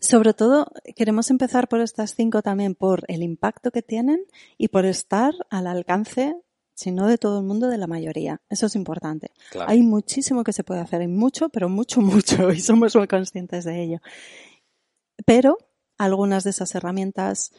Sobre 0.00 0.34
todo, 0.34 0.72
queremos 0.96 1.30
empezar 1.30 1.68
por 1.68 1.80
estas 1.80 2.14
cinco 2.14 2.42
también 2.42 2.74
por 2.74 3.04
el 3.08 3.22
impacto 3.22 3.70
que 3.70 3.82
tienen 3.82 4.24
y 4.56 4.68
por 4.68 4.86
estar 4.86 5.34
al 5.50 5.66
alcance 5.66 6.34
sino 6.76 7.06
de 7.06 7.16
todo 7.16 7.40
el 7.40 7.46
mundo, 7.46 7.68
de 7.68 7.78
la 7.78 7.86
mayoría. 7.86 8.42
Eso 8.50 8.66
es 8.66 8.76
importante. 8.76 9.32
Hay 9.66 9.82
muchísimo 9.82 10.44
que 10.44 10.52
se 10.52 10.62
puede 10.62 10.80
hacer, 10.80 11.00
hay 11.00 11.08
mucho, 11.08 11.48
pero 11.48 11.68
mucho, 11.68 12.00
mucho, 12.02 12.52
y 12.52 12.60
somos 12.60 12.94
muy 12.94 13.08
conscientes 13.08 13.64
de 13.64 13.82
ello. 13.82 13.98
Pero 15.24 15.58
algunas 15.98 16.44
de 16.44 16.50
esas 16.50 16.74
herramientas 16.74 17.52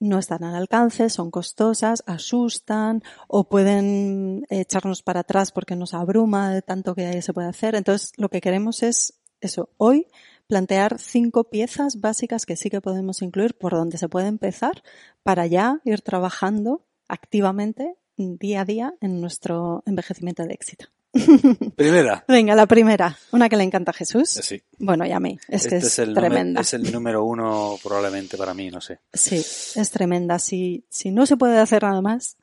no 0.00 0.18
están 0.18 0.42
al 0.42 0.56
alcance, 0.56 1.08
son 1.08 1.30
costosas, 1.30 2.02
asustan 2.06 3.02
o 3.28 3.48
pueden 3.48 4.44
echarnos 4.50 5.02
para 5.02 5.20
atrás 5.20 5.52
porque 5.52 5.76
nos 5.76 5.94
abruma 5.94 6.52
de 6.52 6.60
tanto 6.60 6.96
que 6.96 7.22
se 7.22 7.32
puede 7.32 7.48
hacer. 7.48 7.76
Entonces, 7.76 8.12
lo 8.16 8.28
que 8.28 8.40
queremos 8.40 8.82
es 8.82 9.14
eso, 9.40 9.70
hoy 9.76 10.08
plantear 10.48 10.98
cinco 10.98 11.44
piezas 11.44 12.00
básicas 12.00 12.44
que 12.44 12.56
sí 12.56 12.70
que 12.70 12.80
podemos 12.80 13.22
incluir 13.22 13.56
por 13.56 13.72
donde 13.72 13.98
se 13.98 14.08
puede 14.08 14.26
empezar 14.26 14.82
para 15.22 15.46
ya 15.46 15.80
ir 15.84 16.02
trabajando 16.02 16.84
activamente 17.08 17.96
día 18.16 18.62
a 18.62 18.64
día 18.64 18.94
en 19.00 19.20
nuestro 19.20 19.82
envejecimiento 19.86 20.44
de 20.44 20.54
éxito. 20.54 20.86
Primera. 21.76 22.24
Venga, 22.26 22.54
la 22.54 22.66
primera. 22.66 23.16
Una 23.32 23.48
que 23.48 23.56
le 23.56 23.64
encanta 23.64 23.92
a 23.92 23.94
Jesús. 23.94 24.36
Eh, 24.36 24.42
sí. 24.42 24.62
Bueno, 24.78 25.06
y 25.06 25.12
a 25.12 25.20
mí. 25.20 25.38
Es 25.48 25.66
que 25.66 25.76
este 25.76 25.88
es, 25.88 25.98
el 26.00 26.14
tremenda. 26.14 26.60
es 26.60 26.74
el 26.74 26.90
número 26.92 27.24
uno 27.24 27.76
probablemente 27.82 28.36
para 28.36 28.54
mí, 28.54 28.70
no 28.70 28.80
sé. 28.80 29.00
Sí, 29.12 29.36
es 29.36 29.90
tremenda. 29.90 30.38
Si, 30.38 30.84
si 30.88 31.10
no 31.10 31.26
se 31.26 31.36
puede 31.36 31.58
hacer 31.58 31.82
nada 31.84 32.00
más, 32.02 32.36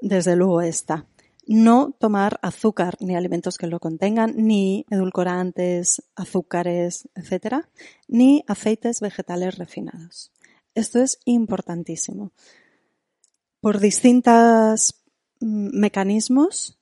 desde 0.00 0.36
luego 0.36 0.60
esta. 0.60 1.06
No 1.46 1.92
tomar 1.98 2.38
azúcar 2.42 2.96
ni 3.00 3.16
alimentos 3.16 3.58
que 3.58 3.66
lo 3.66 3.80
contengan, 3.80 4.34
ni 4.36 4.86
edulcorantes, 4.90 6.02
azúcares, 6.14 7.08
etcétera, 7.14 7.68
ni 8.06 8.44
aceites 8.46 9.00
vegetales 9.00 9.58
refinados. 9.58 10.30
Esto 10.74 11.00
es 11.00 11.18
importantísimo. 11.24 12.32
Por 13.60 13.80
distintas 13.80 15.01
mecanismos 15.42 16.78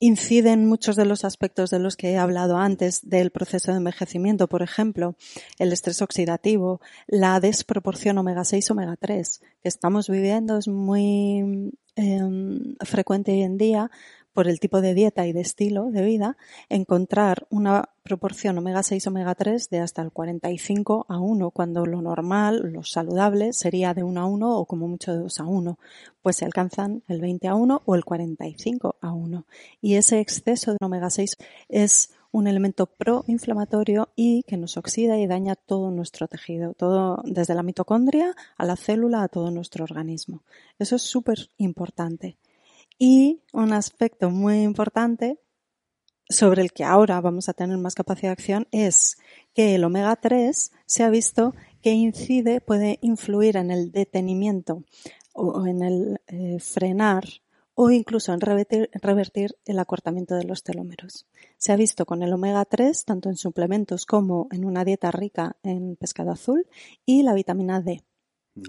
inciden 0.00 0.66
muchos 0.66 0.96
de 0.96 1.04
los 1.04 1.24
aspectos 1.24 1.70
de 1.70 1.78
los 1.78 1.96
que 1.96 2.10
he 2.10 2.18
hablado 2.18 2.58
antes 2.58 3.08
del 3.08 3.30
proceso 3.30 3.70
de 3.70 3.78
envejecimiento, 3.78 4.48
por 4.48 4.62
ejemplo, 4.62 5.16
el 5.58 5.72
estrés 5.72 6.02
oxidativo, 6.02 6.80
la 7.06 7.40
desproporción 7.40 8.18
omega 8.18 8.44
6 8.44 8.70
omega 8.72 8.96
3 8.96 9.40
que 9.62 9.68
estamos 9.68 10.08
viviendo 10.08 10.58
es 10.58 10.68
muy 10.68 11.72
em, 11.96 12.74
frecuente 12.80 13.32
hoy 13.32 13.42
en 13.42 13.56
día 13.56 13.90
por 14.34 14.48
el 14.48 14.60
tipo 14.60 14.80
de 14.80 14.92
dieta 14.92 15.26
y 15.26 15.32
de 15.32 15.40
estilo 15.40 15.90
de 15.90 16.02
vida, 16.02 16.36
encontrar 16.68 17.46
una 17.50 17.88
proporción 18.02 18.58
omega 18.58 18.82
6 18.82 19.06
omega 19.06 19.34
3 19.34 19.70
de 19.70 19.78
hasta 19.78 20.02
el 20.02 20.10
45 20.10 21.06
a 21.08 21.20
1, 21.20 21.50
cuando 21.52 21.86
lo 21.86 22.02
normal, 22.02 22.60
lo 22.72 22.82
saludable, 22.82 23.52
sería 23.52 23.94
de 23.94 24.02
1 24.02 24.20
a 24.20 24.26
1 24.26 24.58
o 24.58 24.66
como 24.66 24.88
mucho 24.88 25.12
de 25.12 25.20
2 25.20 25.40
a 25.40 25.44
1. 25.44 25.78
Pues 26.20 26.36
se 26.36 26.44
alcanzan 26.44 27.02
el 27.08 27.20
20 27.20 27.48
a 27.48 27.54
1 27.54 27.82
o 27.86 27.94
el 27.94 28.04
45 28.04 28.96
a 29.00 29.12
1. 29.12 29.46
Y 29.80 29.94
ese 29.94 30.20
exceso 30.20 30.72
de 30.72 30.78
omega 30.82 31.08
6 31.08 31.36
es 31.68 32.10
un 32.32 32.48
elemento 32.48 32.86
proinflamatorio 32.86 34.08
y 34.16 34.42
que 34.42 34.56
nos 34.56 34.76
oxida 34.76 35.16
y 35.18 35.28
daña 35.28 35.54
todo 35.54 35.92
nuestro 35.92 36.26
tejido, 36.26 36.74
todo 36.74 37.22
desde 37.24 37.54
la 37.54 37.62
mitocondria 37.62 38.34
a 38.56 38.64
la 38.64 38.74
célula 38.74 39.22
a 39.22 39.28
todo 39.28 39.52
nuestro 39.52 39.84
organismo. 39.84 40.42
Eso 40.80 40.96
es 40.96 41.02
súper 41.02 41.50
importante. 41.58 42.36
Y 42.98 43.42
un 43.52 43.72
aspecto 43.72 44.30
muy 44.30 44.62
importante 44.62 45.38
sobre 46.28 46.62
el 46.62 46.72
que 46.72 46.84
ahora 46.84 47.20
vamos 47.20 47.48
a 47.48 47.52
tener 47.52 47.76
más 47.78 47.94
capacidad 47.94 48.28
de 48.30 48.32
acción 48.32 48.68
es 48.70 49.18
que 49.54 49.74
el 49.74 49.84
omega 49.84 50.16
3 50.16 50.72
se 50.86 51.02
ha 51.02 51.10
visto 51.10 51.54
que 51.82 51.92
incide, 51.92 52.60
puede 52.60 52.98
influir 53.02 53.56
en 53.56 53.70
el 53.70 53.92
detenimiento 53.92 54.84
o 55.32 55.66
en 55.66 55.82
el 55.82 56.20
eh, 56.28 56.58
frenar 56.60 57.24
o 57.74 57.90
incluso 57.90 58.32
en 58.32 58.40
revertir, 58.40 59.56
el 59.66 59.78
acortamiento 59.78 60.36
de 60.36 60.44
los 60.44 60.62
telómeros. 60.62 61.26
Se 61.58 61.72
ha 61.72 61.76
visto 61.76 62.06
con 62.06 62.22
el 62.22 62.32
omega 62.32 62.64
3 62.64 63.04
tanto 63.04 63.28
en 63.28 63.36
suplementos 63.36 64.06
como 64.06 64.46
en 64.52 64.64
una 64.64 64.84
dieta 64.84 65.10
rica 65.10 65.56
en 65.62 65.96
pescado 65.96 66.30
azul 66.30 66.66
y 67.04 67.22
la 67.22 67.34
vitamina 67.34 67.80
D. 67.80 68.02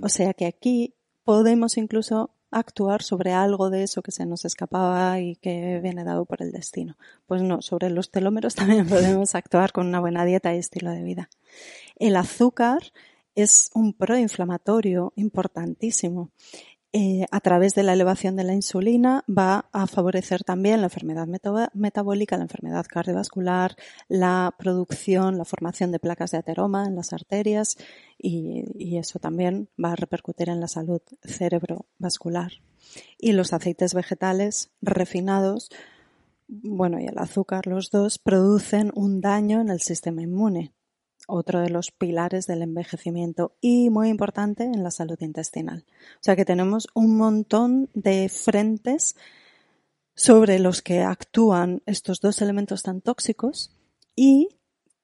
O 0.01 0.09
sea 0.09 0.33
que 0.33 0.47
aquí 0.47 0.95
podemos 1.23 1.77
incluso 1.77 2.31
actuar 2.55 3.03
sobre 3.03 3.33
algo 3.33 3.69
de 3.69 3.83
eso 3.83 4.01
que 4.01 4.11
se 4.11 4.25
nos 4.25 4.45
escapaba 4.45 5.19
y 5.19 5.35
que 5.35 5.79
viene 5.83 6.05
dado 6.05 6.25
por 6.25 6.41
el 6.41 6.51
destino. 6.51 6.97
Pues 7.27 7.41
no, 7.41 7.61
sobre 7.61 7.89
los 7.89 8.11
telómeros 8.11 8.55
también 8.55 8.87
podemos 8.87 9.35
actuar 9.35 9.71
con 9.71 9.87
una 9.87 9.99
buena 9.99 10.23
dieta 10.23 10.55
y 10.55 10.59
estilo 10.59 10.91
de 10.91 11.03
vida. 11.03 11.29
El 11.97 12.15
azúcar 12.15 12.93
es 13.35 13.69
un 13.73 13.93
proinflamatorio 13.93 15.11
importantísimo 15.17 16.31
eh, 16.97 17.25
a 17.29 17.41
través 17.41 17.75
de 17.75 17.83
la 17.83 17.91
elevación 17.91 18.37
de 18.37 18.45
la 18.45 18.53
insulina 18.53 19.25
va 19.27 19.65
a 19.73 19.85
favorecer 19.85 20.45
también 20.45 20.79
la 20.79 20.85
enfermedad 20.85 21.27
metabólica, 21.73 22.37
la 22.37 22.43
enfermedad 22.43 22.85
cardiovascular, 22.87 23.75
la 24.07 24.55
producción, 24.57 25.37
la 25.37 25.43
formación 25.43 25.91
de 25.91 25.99
placas 25.99 26.31
de 26.31 26.37
ateroma 26.37 26.85
en 26.85 26.95
las 26.95 27.11
arterias 27.11 27.75
y, 28.17 28.95
eso 28.97 29.19
también 29.19 29.67
va 29.77 29.91
a 29.91 29.97
repercutir 29.97 30.47
en 30.47 30.61
la 30.61 30.69
salud 30.69 31.01
cerebrovascular. 31.21 32.53
Y 33.19 33.33
los 33.33 33.51
aceites 33.51 33.93
vegetales 33.93 34.69
refinados, 34.81 35.71
bueno, 36.47 37.01
y 37.01 37.07
el 37.07 37.17
azúcar, 37.17 37.67
los 37.67 37.91
dos, 37.91 38.19
producen 38.19 38.93
un 38.95 39.19
daño 39.19 39.59
en 39.59 39.67
el 39.67 39.81
sistema 39.81 40.21
inmune 40.21 40.71
otro 41.27 41.61
de 41.61 41.69
los 41.69 41.91
pilares 41.91 42.47
del 42.47 42.61
envejecimiento 42.61 43.55
y 43.61 43.89
muy 43.89 44.09
importante 44.09 44.63
en 44.63 44.83
la 44.83 44.91
salud 44.91 45.17
intestinal. 45.21 45.85
O 46.15 46.23
sea 46.23 46.35
que 46.35 46.45
tenemos 46.45 46.87
un 46.93 47.17
montón 47.17 47.89
de 47.93 48.29
frentes 48.29 49.15
sobre 50.15 50.59
los 50.59 50.81
que 50.81 51.01
actúan 51.01 51.81
estos 51.85 52.21
dos 52.21 52.41
elementos 52.41 52.83
tan 52.83 53.01
tóxicos 53.01 53.71
y 54.15 54.49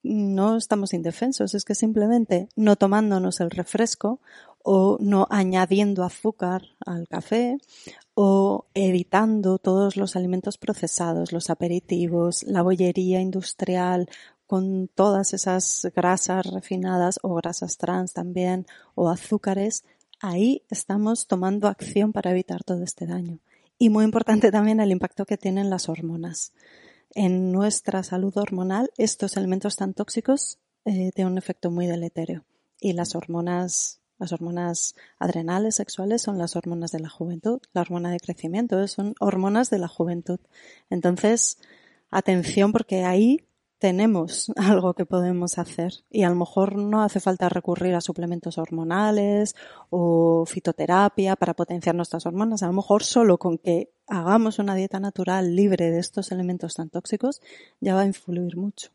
no 0.03 0.57
estamos 0.57 0.93
indefensos, 0.93 1.53
es 1.53 1.63
que 1.63 1.75
simplemente 1.75 2.49
no 2.55 2.75
tomándonos 2.75 3.39
el 3.39 3.51
refresco 3.51 4.19
o 4.63 4.97
no 4.99 5.27
añadiendo 5.29 6.03
azúcar 6.03 6.63
al 6.85 7.07
café 7.07 7.57
o 8.13 8.65
evitando 8.73 9.57
todos 9.57 9.97
los 9.97 10.15
alimentos 10.15 10.57
procesados, 10.57 11.31
los 11.31 11.49
aperitivos, 11.49 12.43
la 12.43 12.61
bollería 12.61 13.21
industrial 13.21 14.09
con 14.51 14.89
todas 14.89 15.33
esas 15.33 15.89
grasas 15.95 16.45
refinadas 16.45 17.19
o 17.23 17.35
grasas 17.35 17.77
trans 17.77 18.11
también 18.11 18.65
o 18.95 19.09
azúcares, 19.09 19.85
ahí 20.19 20.63
estamos 20.69 21.27
tomando 21.27 21.69
acción 21.69 22.11
para 22.11 22.31
evitar 22.31 22.61
todo 22.65 22.83
este 22.83 23.05
daño. 23.05 23.39
Y 23.77 23.87
muy 23.87 24.03
importante 24.03 24.51
también 24.51 24.81
el 24.81 24.91
impacto 24.91 25.25
que 25.25 25.37
tienen 25.37 25.69
las 25.69 25.87
hormonas. 25.87 26.51
En 27.11 27.53
nuestra 27.53 28.03
salud 28.03 28.35
hormonal, 28.35 28.91
estos 28.97 29.37
elementos 29.37 29.77
tan 29.77 29.93
tóxicos 29.93 30.59
eh, 30.83 31.13
tienen 31.15 31.31
un 31.31 31.37
efecto 31.37 31.71
muy 31.71 31.87
deletéreo. 31.87 32.43
Y 32.77 32.91
las 32.91 33.15
hormonas, 33.15 34.01
las 34.19 34.33
hormonas 34.33 34.95
adrenales 35.17 35.75
sexuales 35.75 36.23
son 36.23 36.37
las 36.37 36.57
hormonas 36.57 36.91
de 36.91 36.99
la 36.99 37.09
juventud, 37.09 37.61
la 37.71 37.83
hormona 37.83 38.11
de 38.11 38.19
crecimiento, 38.19 38.85
son 38.89 39.15
hormonas 39.21 39.69
de 39.69 39.79
la 39.79 39.87
juventud. 39.87 40.41
Entonces, 40.89 41.57
atención 42.09 42.73
porque 42.73 43.05
ahí 43.05 43.47
tenemos 43.81 44.51
algo 44.55 44.93
que 44.93 45.07
podemos 45.07 45.57
hacer 45.57 45.91
y 46.09 46.21
a 46.23 46.29
lo 46.29 46.35
mejor 46.35 46.77
no 46.77 47.01
hace 47.01 47.19
falta 47.19 47.49
recurrir 47.49 47.95
a 47.95 48.01
suplementos 48.01 48.59
hormonales 48.59 49.55
o 49.89 50.45
fitoterapia 50.45 51.35
para 51.35 51.55
potenciar 51.55 51.95
nuestras 51.95 52.25
hormonas. 52.27 52.61
A 52.61 52.67
lo 52.67 52.73
mejor 52.73 53.03
solo 53.03 53.39
con 53.39 53.57
que 53.57 53.89
hagamos 54.07 54.59
una 54.59 54.75
dieta 54.75 54.99
natural 54.99 55.55
libre 55.55 55.89
de 55.89 55.99
estos 55.99 56.31
elementos 56.31 56.75
tan 56.75 56.89
tóxicos 56.89 57.41
ya 57.79 57.95
va 57.95 58.01
a 58.01 58.05
influir 58.05 58.55
mucho. 58.55 58.91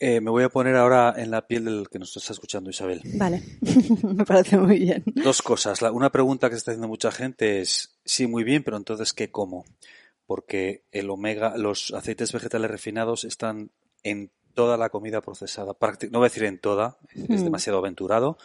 Eh, 0.00 0.20
me 0.20 0.30
voy 0.30 0.42
a 0.42 0.48
poner 0.48 0.74
ahora 0.76 1.14
en 1.16 1.30
la 1.30 1.46
piel 1.46 1.66
del 1.66 1.88
que 1.88 1.98
nos 1.98 2.16
está 2.16 2.32
escuchando 2.32 2.70
Isabel. 2.70 3.02
Vale, 3.14 3.42
me 4.02 4.24
parece 4.24 4.56
muy 4.56 4.78
bien. 4.80 5.04
Dos 5.06 5.42
cosas. 5.42 5.80
una 5.82 6.10
pregunta 6.10 6.48
que 6.48 6.54
se 6.54 6.58
está 6.58 6.70
haciendo 6.72 6.88
mucha 6.88 7.12
gente 7.12 7.60
es, 7.60 8.00
sí, 8.04 8.26
muy 8.26 8.42
bien, 8.42 8.64
pero 8.64 8.78
entonces, 8.78 9.12
¿qué 9.12 9.30
como? 9.30 9.64
Porque 10.30 10.84
el 10.92 11.10
omega, 11.10 11.56
los 11.56 11.92
aceites 11.92 12.32
vegetales 12.32 12.70
refinados 12.70 13.24
están 13.24 13.72
en 14.04 14.30
toda 14.54 14.76
la 14.76 14.88
comida 14.88 15.20
procesada. 15.22 15.76
No 16.12 16.20
voy 16.20 16.26
a 16.26 16.28
decir 16.28 16.44
en 16.44 16.60
toda, 16.60 16.98
es 17.12 17.40
mm. 17.40 17.44
demasiado 17.46 17.80
aventurado, 17.80 18.38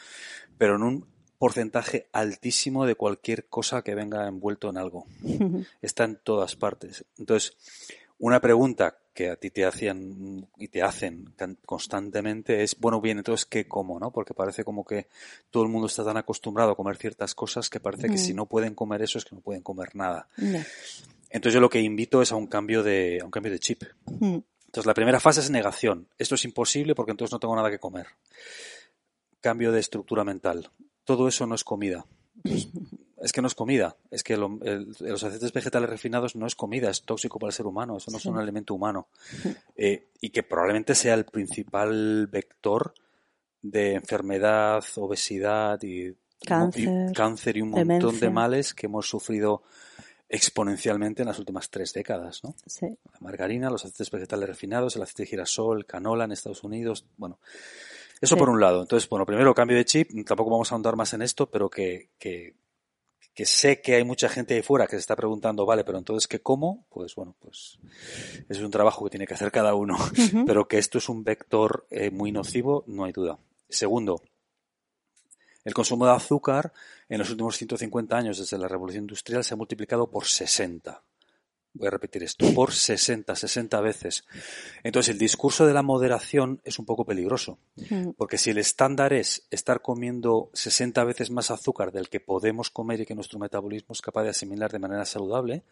pero 0.57 0.77
en 0.77 0.81
un 0.81 1.05
porcentaje 1.37 2.07
altísimo 2.11 2.87
de 2.87 2.95
cualquier 2.95 3.45
cosa 3.45 3.83
que 3.83 3.93
venga 3.93 4.27
envuelto 4.27 4.67
en 4.71 4.77
algo. 4.77 5.05
Está 5.83 6.05
en 6.05 6.15
todas 6.15 6.55
partes. 6.55 7.05
Entonces, 7.19 7.55
una 8.17 8.41
pregunta 8.41 8.97
que 9.13 9.29
a 9.29 9.35
ti 9.35 9.51
te 9.51 9.63
hacían 9.63 10.47
y 10.57 10.67
te 10.69 10.81
hacen 10.81 11.33
constantemente 11.67 12.63
es, 12.63 12.79
bueno, 12.79 12.99
bien, 12.99 13.19
entonces, 13.19 13.45
¿qué 13.45 13.67
como? 13.67 13.99
¿no? 13.99 14.11
Porque 14.11 14.33
parece 14.33 14.63
como 14.63 14.85
que 14.85 15.07
todo 15.51 15.61
el 15.61 15.69
mundo 15.69 15.85
está 15.85 16.03
tan 16.03 16.17
acostumbrado 16.17 16.71
a 16.71 16.75
comer 16.75 16.97
ciertas 16.97 17.35
cosas 17.35 17.69
que 17.69 17.79
parece 17.79 18.09
que 18.09 18.17
si 18.17 18.33
no 18.33 18.47
pueden 18.47 18.73
comer 18.73 19.03
eso 19.03 19.19
es 19.19 19.25
que 19.25 19.35
no 19.35 19.41
pueden 19.41 19.61
comer 19.61 19.95
nada. 19.95 20.27
Entonces 21.29 21.53
yo 21.53 21.61
lo 21.61 21.69
que 21.69 21.81
invito 21.81 22.21
es 22.21 22.31
a 22.31 22.35
un 22.35 22.47
cambio 22.47 22.83
de, 22.83 23.19
a 23.21 23.25
un 23.25 23.31
cambio 23.31 23.51
de 23.51 23.59
chip. 23.59 23.83
Entonces 24.21 24.85
la 24.85 24.93
primera 24.93 25.19
fase 25.19 25.39
es 25.39 25.49
negación. 25.49 26.07
Esto 26.17 26.35
es 26.35 26.45
imposible 26.45 26.95
porque 26.95 27.11
entonces 27.11 27.31
no 27.31 27.39
tengo 27.39 27.55
nada 27.55 27.71
que 27.71 27.79
comer. 27.79 28.07
Cambio 29.41 29.71
de 29.71 29.79
estructura 29.79 30.23
mental. 30.23 30.69
Todo 31.03 31.27
eso 31.27 31.45
no 31.45 31.55
es 31.55 31.63
comida. 31.63 32.05
es 32.43 33.31
que 33.31 33.41
no 33.41 33.47
es 33.47 33.55
comida. 33.55 33.95
Es 34.11 34.23
que 34.23 34.37
los 34.37 35.23
aceites 35.23 35.53
vegetales 35.53 35.89
refinados 35.89 36.35
no 36.35 36.45
es 36.45 36.55
comida, 36.55 36.89
es 36.89 37.03
tóxico 37.03 37.39
para 37.39 37.49
el 37.49 37.53
ser 37.53 37.65
humano. 37.65 37.97
Eso 37.97 38.11
no 38.11 38.17
es 38.17 38.25
un 38.25 38.37
alimento 38.37 38.73
humano. 38.73 39.07
Eh, 39.75 40.07
y 40.21 40.29
que 40.29 40.43
probablemente 40.43 40.95
sea 40.95 41.13
el 41.13 41.25
principal 41.25 42.27
vector 42.27 42.93
de 43.61 43.93
enfermedad, 43.93 44.83
obesidad 44.95 45.81
y 45.83 46.15
cáncer 46.45 47.57
y, 47.57 47.61
un 47.61 47.71
montón 47.71 48.19
de 48.19 48.29
males 48.29 48.73
que 48.73 48.85
hemos 48.85 49.07
sufrido 49.07 49.63
exponencialmente 50.27 51.21
en 51.21 51.27
las 51.27 51.39
últimas 51.39 51.69
tres 51.69 51.93
décadas, 51.93 52.43
¿no? 52.43 52.55
Sí. 52.65 52.87
La 52.87 53.19
margarina, 53.19 53.69
los 53.69 53.85
aceites 53.85 54.09
vegetales 54.09 54.49
refinados, 54.49 54.95
el 54.95 55.03
aceite 55.03 55.23
de 55.23 55.29
girasol, 55.29 55.85
canola 55.85 56.25
en 56.25 56.31
Estados 56.31 56.63
Unidos, 56.63 57.05
bueno, 57.17 57.39
eso 58.21 58.37
por 58.37 58.49
un 58.49 58.59
lado. 58.59 58.81
Entonces, 58.81 59.07
bueno, 59.09 59.25
primero 59.25 59.53
cambio 59.53 59.77
de 59.77 59.85
chip, 59.85 60.09
tampoco 60.25 60.49
vamos 60.49 60.71
a 60.71 60.75
ahondar 60.75 60.95
más 60.95 61.13
en 61.13 61.21
esto, 61.21 61.49
pero 61.49 61.69
que, 61.69 62.09
que, 62.17 62.55
que 63.33 63.45
sé 63.45 63.81
que 63.81 63.95
hay 63.95 64.03
mucha 64.03 64.29
gente 64.29 64.55
ahí 64.55 64.61
fuera 64.61 64.87
que 64.87 64.95
se 64.95 65.01
está 65.01 65.15
preguntando, 65.15 65.65
vale, 65.65 65.83
pero 65.83 65.97
entonces, 65.97 66.27
¿qué 66.27 66.39
como? 66.39 66.85
Pues 66.89 67.13
bueno, 67.15 67.35
pues 67.39 67.77
es 68.49 68.59
un 68.59 68.71
trabajo 68.71 69.03
que 69.03 69.11
tiene 69.11 69.27
que 69.27 69.33
hacer 69.33 69.51
cada 69.51 69.75
uno, 69.75 69.97
pero 70.45 70.67
que 70.67 70.77
esto 70.77 70.97
es 70.97 71.09
un 71.09 71.23
vector 71.23 71.85
eh, 71.89 72.09
muy 72.09 72.31
nocivo, 72.31 72.83
no 72.87 73.03
hay 73.03 73.11
duda. 73.11 73.37
Segundo, 73.69 74.21
el 75.65 75.73
consumo 75.73 76.05
de 76.05 76.13
azúcar 76.13 76.71
en 77.09 77.19
los 77.19 77.29
últimos 77.31 77.57
150 77.57 78.15
años 78.15 78.37
desde 78.37 78.57
la 78.57 78.67
revolución 78.67 79.03
industrial 79.03 79.43
se 79.43 79.55
ha 79.55 79.57
multiplicado 79.57 80.09
por 80.09 80.25
60. 80.25 81.01
Voy 81.73 81.87
a 81.87 81.91
repetir 81.91 82.23
esto, 82.23 82.45
por 82.53 82.71
60, 82.71 83.35
60 83.35 83.81
veces. 83.81 84.23
Entonces 84.81 85.11
el 85.11 85.19
discurso 85.19 85.65
de 85.65 85.73
la 85.73 85.81
moderación 85.81 86.61
es 86.63 86.79
un 86.79 86.85
poco 86.85 87.03
peligroso, 87.03 87.57
porque 88.15 88.37
si 88.37 88.51
el 88.51 88.59
estándar 88.59 89.11
es 89.11 89.45
estar 89.51 89.81
comiendo 89.81 90.51
60 90.53 91.03
veces 91.03 91.31
más 91.31 91.51
azúcar 91.51 91.91
del 91.91 92.07
que 92.07 92.21
podemos 92.21 92.69
comer 92.69 93.01
y 93.01 93.05
que 93.05 93.15
nuestro 93.15 93.39
metabolismo 93.39 93.91
es 93.91 94.01
capaz 94.01 94.23
de 94.23 94.29
asimilar 94.29 94.71
de 94.71 94.79
manera 94.79 95.03
saludable, 95.03 95.63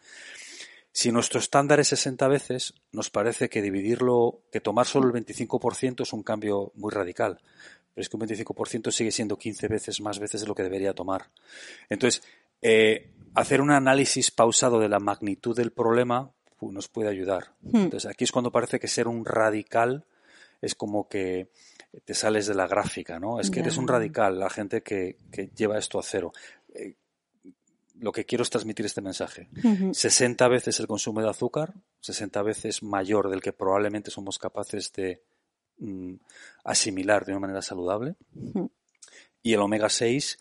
si 0.92 1.10
nuestro 1.10 1.40
estándar 1.40 1.80
es 1.80 1.88
60 1.88 2.28
veces, 2.28 2.74
nos 2.92 3.10
parece 3.10 3.48
que 3.48 3.62
dividirlo, 3.62 4.42
que 4.52 4.60
tomar 4.60 4.86
solo 4.86 5.08
el 5.08 5.24
25% 5.24 6.02
es 6.02 6.12
un 6.12 6.22
cambio 6.22 6.70
muy 6.74 6.92
radical 6.92 7.40
pero 7.94 8.02
es 8.02 8.08
que 8.08 8.16
un 8.16 8.22
25% 8.22 8.90
sigue 8.90 9.12
siendo 9.12 9.38
15 9.38 9.68
veces 9.68 10.00
más 10.00 10.18
veces 10.18 10.40
de 10.40 10.46
lo 10.46 10.54
que 10.54 10.64
debería 10.64 10.94
tomar. 10.94 11.30
Entonces, 11.88 12.22
eh, 12.60 13.12
hacer 13.34 13.60
un 13.60 13.70
análisis 13.70 14.30
pausado 14.30 14.80
de 14.80 14.88
la 14.88 14.98
magnitud 14.98 15.56
del 15.56 15.70
problema 15.70 16.32
pues, 16.58 16.72
nos 16.72 16.88
puede 16.88 17.08
ayudar. 17.08 17.54
Hmm. 17.62 17.76
Entonces, 17.76 18.10
aquí 18.10 18.24
es 18.24 18.32
cuando 18.32 18.50
parece 18.50 18.80
que 18.80 18.88
ser 18.88 19.06
un 19.06 19.24
radical 19.24 20.04
es 20.60 20.74
como 20.74 21.08
que 21.08 21.50
te 22.04 22.14
sales 22.14 22.46
de 22.46 22.54
la 22.54 22.66
gráfica, 22.66 23.20
¿no? 23.20 23.38
Es 23.38 23.50
que 23.50 23.60
eres 23.60 23.76
un 23.76 23.86
radical, 23.86 24.38
la 24.38 24.50
gente 24.50 24.82
que, 24.82 25.18
lleva 25.54 25.78
esto 25.78 25.98
a 25.98 26.02
cero. 26.02 26.32
Eh, 26.74 26.94
lo 28.00 28.10
que 28.10 28.24
quiero 28.24 28.42
es 28.42 28.50
transmitir 28.50 28.86
este 28.86 29.00
mensaje. 29.00 29.48
60 29.92 30.48
veces 30.48 30.80
el 30.80 30.86
consumo 30.86 31.20
de 31.20 31.28
azúcar, 31.28 31.74
60 32.00 32.42
veces 32.42 32.82
mayor 32.82 33.30
del 33.30 33.40
que 33.40 33.52
probablemente 33.52 34.10
somos 34.10 34.38
capaces 34.38 34.92
de 34.92 35.22
mm, 35.78 36.14
asimilar 36.64 37.24
de 37.24 37.32
una 37.32 37.40
manera 37.40 37.62
saludable. 37.62 38.14
Y 39.42 39.52
el 39.52 39.60
omega 39.60 39.88
6 39.88 40.38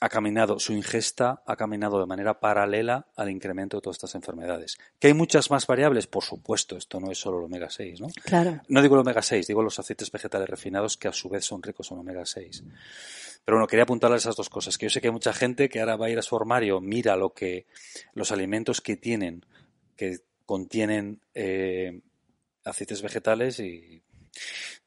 ha 0.00 0.08
caminado, 0.08 0.60
su 0.60 0.72
ingesta 0.72 1.42
ha 1.44 1.56
caminado 1.56 1.98
de 1.98 2.06
manera 2.06 2.38
paralela 2.38 3.08
al 3.16 3.30
incremento 3.30 3.76
de 3.76 3.80
todas 3.80 3.96
estas 3.96 4.14
enfermedades. 4.14 4.78
¿Que 4.98 5.08
hay 5.08 5.14
muchas 5.14 5.50
más 5.50 5.66
variables? 5.66 6.06
Por 6.06 6.22
supuesto, 6.22 6.76
esto 6.76 7.00
no 7.00 7.10
es 7.10 7.18
solo 7.18 7.38
el 7.38 7.44
omega 7.46 7.68
6, 7.68 8.00
¿no? 8.00 8.08
Claro. 8.24 8.60
No 8.68 8.80
digo 8.80 8.94
el 8.94 9.00
omega 9.00 9.22
6, 9.22 9.48
digo 9.48 9.62
los 9.62 9.78
aceites 9.78 10.12
vegetales 10.12 10.48
refinados 10.48 10.96
que 10.96 11.08
a 11.08 11.12
su 11.12 11.28
vez 11.28 11.44
son 11.44 11.62
ricos 11.62 11.90
en 11.90 11.98
omega 11.98 12.24
6. 12.24 12.62
Pero 13.44 13.56
bueno, 13.56 13.66
quería 13.66 13.82
apuntarle 13.82 14.14
a 14.14 14.18
esas 14.18 14.36
dos 14.36 14.48
cosas, 14.48 14.78
que 14.78 14.86
yo 14.86 14.90
sé 14.90 15.00
que 15.00 15.08
hay 15.08 15.12
mucha 15.12 15.32
gente 15.32 15.68
que 15.68 15.80
ahora 15.80 15.96
va 15.96 16.06
a 16.06 16.10
ir 16.10 16.18
a 16.18 16.22
su 16.22 16.36
armario, 16.36 16.80
mira 16.80 17.16
lo 17.16 17.32
que, 17.32 17.66
los 18.14 18.30
alimentos 18.30 18.80
que 18.80 18.96
tienen, 18.96 19.44
que 19.96 20.18
contienen 20.46 21.20
eh, 21.34 22.02
aceites 22.64 23.02
vegetales 23.02 23.58
y 23.58 24.02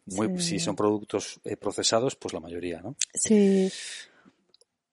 muy, 0.06 0.40
si 0.40 0.60
son 0.60 0.76
productos 0.76 1.40
eh, 1.44 1.58
procesados, 1.58 2.16
pues 2.16 2.34
la 2.34 2.40
mayoría, 2.40 2.82
¿no? 2.82 2.96
Sí. 3.14 3.72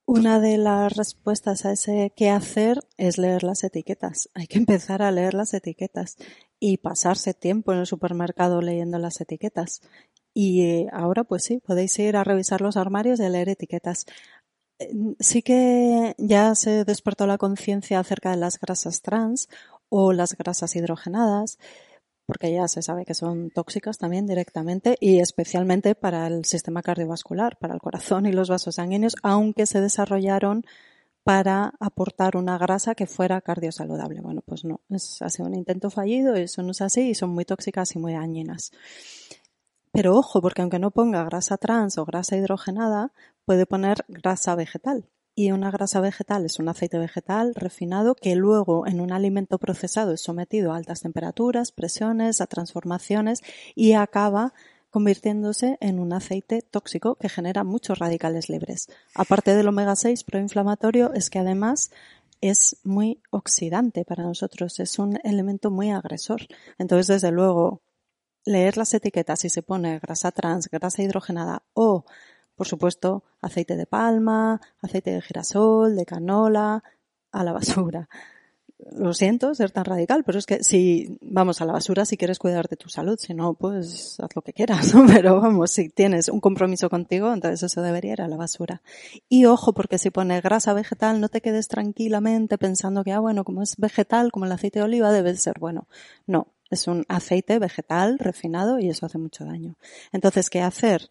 Una 0.04 0.40
de 0.40 0.56
las 0.56 0.96
respuestas 0.96 1.66
a 1.66 1.72
ese 1.72 2.12
qué 2.16 2.30
hacer 2.30 2.80
es 2.96 3.18
leer 3.18 3.42
las 3.42 3.62
etiquetas. 3.62 4.30
Hay 4.34 4.46
que 4.46 4.59
empezar 4.59 5.02
a 5.02 5.11
leer 5.11 5.34
las 5.34 5.52
etiquetas 5.52 6.16
y 6.59 6.78
pasarse 6.78 7.34
tiempo 7.34 7.72
en 7.72 7.80
el 7.80 7.86
supermercado 7.86 8.62
leyendo 8.62 8.98
las 8.98 9.20
etiquetas. 9.20 9.82
Y 10.32 10.62
eh, 10.62 10.86
ahora 10.92 11.24
pues 11.24 11.44
sí, 11.44 11.59
podéis 11.59 11.98
ir 11.98 12.16
a 12.16 12.24
revisar 12.24 12.61
los 12.61 12.76
armarios 12.76 13.20
y 13.20 13.24
a 13.24 13.28
leer 13.28 13.50
etiquetas. 13.50 14.06
Eh, 14.78 14.90
sí 15.20 15.42
que 15.42 16.14
ya 16.16 16.54
se 16.54 16.84
despertó 16.84 17.26
la 17.26 17.36
conciencia 17.36 17.98
acerca 17.98 18.30
de 18.30 18.38
las 18.38 18.59
grasas 18.59 19.02
trans 19.02 19.48
o 19.90 20.12
las 20.12 20.36
grasas 20.36 20.74
hidrogenadas 20.76 21.59
porque 22.29 22.53
ya 22.53 22.68
se 22.68 22.83
sabe 22.83 23.07
que 23.07 23.14
son 23.14 23.49
tóxicas 23.49 23.97
también 23.97 24.26
directamente 24.26 24.99
y 25.01 25.20
especialmente 25.20 25.95
para 25.95 26.26
el 26.26 26.45
sistema 26.45 26.83
cardiovascular, 26.83 27.57
para 27.57 27.72
el 27.72 27.81
corazón 27.81 28.26
y 28.26 28.33
los 28.33 28.51
vasos 28.51 28.74
sanguíneos, 28.74 29.16
aunque 29.22 29.64
se 29.64 29.81
desarrollaron 29.81 30.62
para 31.24 31.72
aportar 31.81 32.37
una 32.37 32.59
grasa 32.59 32.95
que 32.95 33.07
fuera 33.07 33.41
cardiosaludable. 33.41 34.20
Bueno, 34.20 34.43
pues 34.45 34.66
no, 34.66 34.83
es, 34.91 35.22
ha 35.22 35.31
sido 35.31 35.49
un 35.49 35.55
intento 35.55 35.89
fallido, 35.89 36.35
eso 36.35 36.62
no 36.62 36.72
es 36.72 36.83
así 36.83 37.09
y 37.09 37.14
son 37.14 37.31
muy 37.31 37.47
tóxicas 37.47 37.97
y 37.97 37.99
muy 37.99 38.12
dañinas. 38.12 38.72
Pero 39.91 40.14
ojo, 40.14 40.43
porque 40.43 40.61
aunque 40.61 40.79
no 40.79 40.91
ponga 40.91 41.24
grasa 41.24 41.57
trans 41.57 41.97
o 41.97 42.05
grasa 42.05 42.37
hidrogenada, 42.37 43.14
puede 43.47 43.64
poner 43.64 44.05
grasa 44.07 44.55
vegetal 44.55 45.07
y 45.39 45.53
una 45.53 45.70
grasa 45.70 46.01
vegetal 46.01 46.45
es 46.45 46.59
un 46.59 46.68
aceite 46.68 46.99
vegetal 46.99 47.55
refinado 47.55 48.16
que 48.16 48.34
luego 48.34 48.89
en 48.89 49.01
un 49.01 49.12
alimento 49.12 49.59
procesado 49.59 50.12
es 50.12 50.20
sometido 50.20 50.72
a 50.72 50.76
altas 50.76 51.03
temperaturas, 51.03 51.70
presiones, 51.70 52.41
a 52.41 52.49
transformaciones 52.49 53.43
y 53.76 53.93
acaba 53.93 54.53
convirtiéndose 54.91 55.78
en 55.80 56.01
un 56.01 56.12
aceite 56.12 56.61
tóxico 56.61 57.14
que 57.14 57.28
genera 57.28 57.62
muchos 57.62 58.01
radicales 58.01 58.49
libres. 58.49 58.89
Aparte 59.14 59.55
del 59.55 59.68
omega 59.68 59.95
6 59.95 60.24
proinflamatorio 60.24 61.12
es 61.14 61.30
que 61.30 61.39
además 61.39 61.93
es 62.41 62.78
muy 62.82 63.22
oxidante 63.30 64.05
para 64.05 64.24
nosotros, 64.24 64.80
es 64.80 64.99
un 64.99 65.20
elemento 65.22 65.70
muy 65.70 65.91
agresor. 65.93 66.49
Entonces, 66.78 67.07
desde 67.07 67.30
luego, 67.30 67.80
leer 68.45 68.76
las 68.76 68.93
etiquetas 68.93 69.39
si 69.39 69.51
se 69.51 69.62
pone 69.62 70.01
grasa 70.01 70.32
trans, 70.32 70.68
grasa 70.68 71.01
hidrogenada 71.01 71.62
o 71.74 72.07
por 72.59 72.66
supuesto, 72.66 73.22
aceite 73.40 73.76
de 73.76 73.86
palma, 73.86 74.61
aceite 74.82 75.12
de 75.12 75.22
girasol, 75.22 75.94
de 75.94 76.04
canola, 76.04 76.82
a 77.30 77.44
la 77.44 77.52
basura. 77.52 78.09
Lo 78.92 79.14
siento 79.14 79.54
ser 79.54 79.70
tan 79.70 79.84
radical, 79.84 80.24
pero 80.24 80.40
es 80.40 80.46
que 80.46 80.64
si 80.64 81.18
vamos 81.20 81.61
a 81.61 81.66
la 81.66 81.72
basura 81.72 82.04
si 82.04 82.16
quieres 82.16 82.40
cuidar 82.40 82.68
de 82.68 82.76
tu 82.76 82.88
salud, 82.88 83.16
si 83.16 83.32
no, 83.32 83.54
pues 83.54 84.18
haz 84.18 84.34
lo 84.34 84.42
que 84.42 84.52
quieras. 84.52 84.92
Pero 85.06 85.40
vamos, 85.40 85.72
si 85.72 85.88
tienes 85.88 86.28
un 86.28 86.40
compromiso 86.40 86.88
contigo, 86.88 87.32
entonces 87.32 87.62
eso 87.62 87.82
debería 87.82 88.12
ir 88.14 88.22
a 88.22 88.28
la 88.28 88.36
basura. 88.36 88.82
Y 89.28 89.46
ojo, 89.46 89.72
porque 89.72 89.98
si 89.98 90.11
pone 90.11 90.40
grasa 90.40 90.74
vegetal, 90.74 91.20
no 91.20 91.28
te 91.28 91.40
quedes 91.40 91.66
tranquilamente 91.66 92.56
pensando 92.56 93.02
que, 93.02 93.12
ah, 93.12 93.20
bueno, 93.20 93.44
como 93.44 93.62
es 93.62 93.76
vegetal, 93.76 94.30
como 94.30 94.46
el 94.46 94.52
aceite 94.52 94.80
de 94.80 94.84
oliva, 94.84 95.12
debe 95.12 95.36
ser 95.36 95.59
bueno. 95.59 95.88
No, 96.26 96.48
es 96.70 96.86
un 96.86 97.04
aceite 97.09 97.59
vegetal 97.59 98.18
refinado 98.18 98.78
y 98.78 98.88
eso 98.88 99.06
hace 99.06 99.18
mucho 99.18 99.44
daño. 99.44 99.76
Entonces, 100.12 100.50
¿qué 100.50 100.61
hacer? 100.61 101.09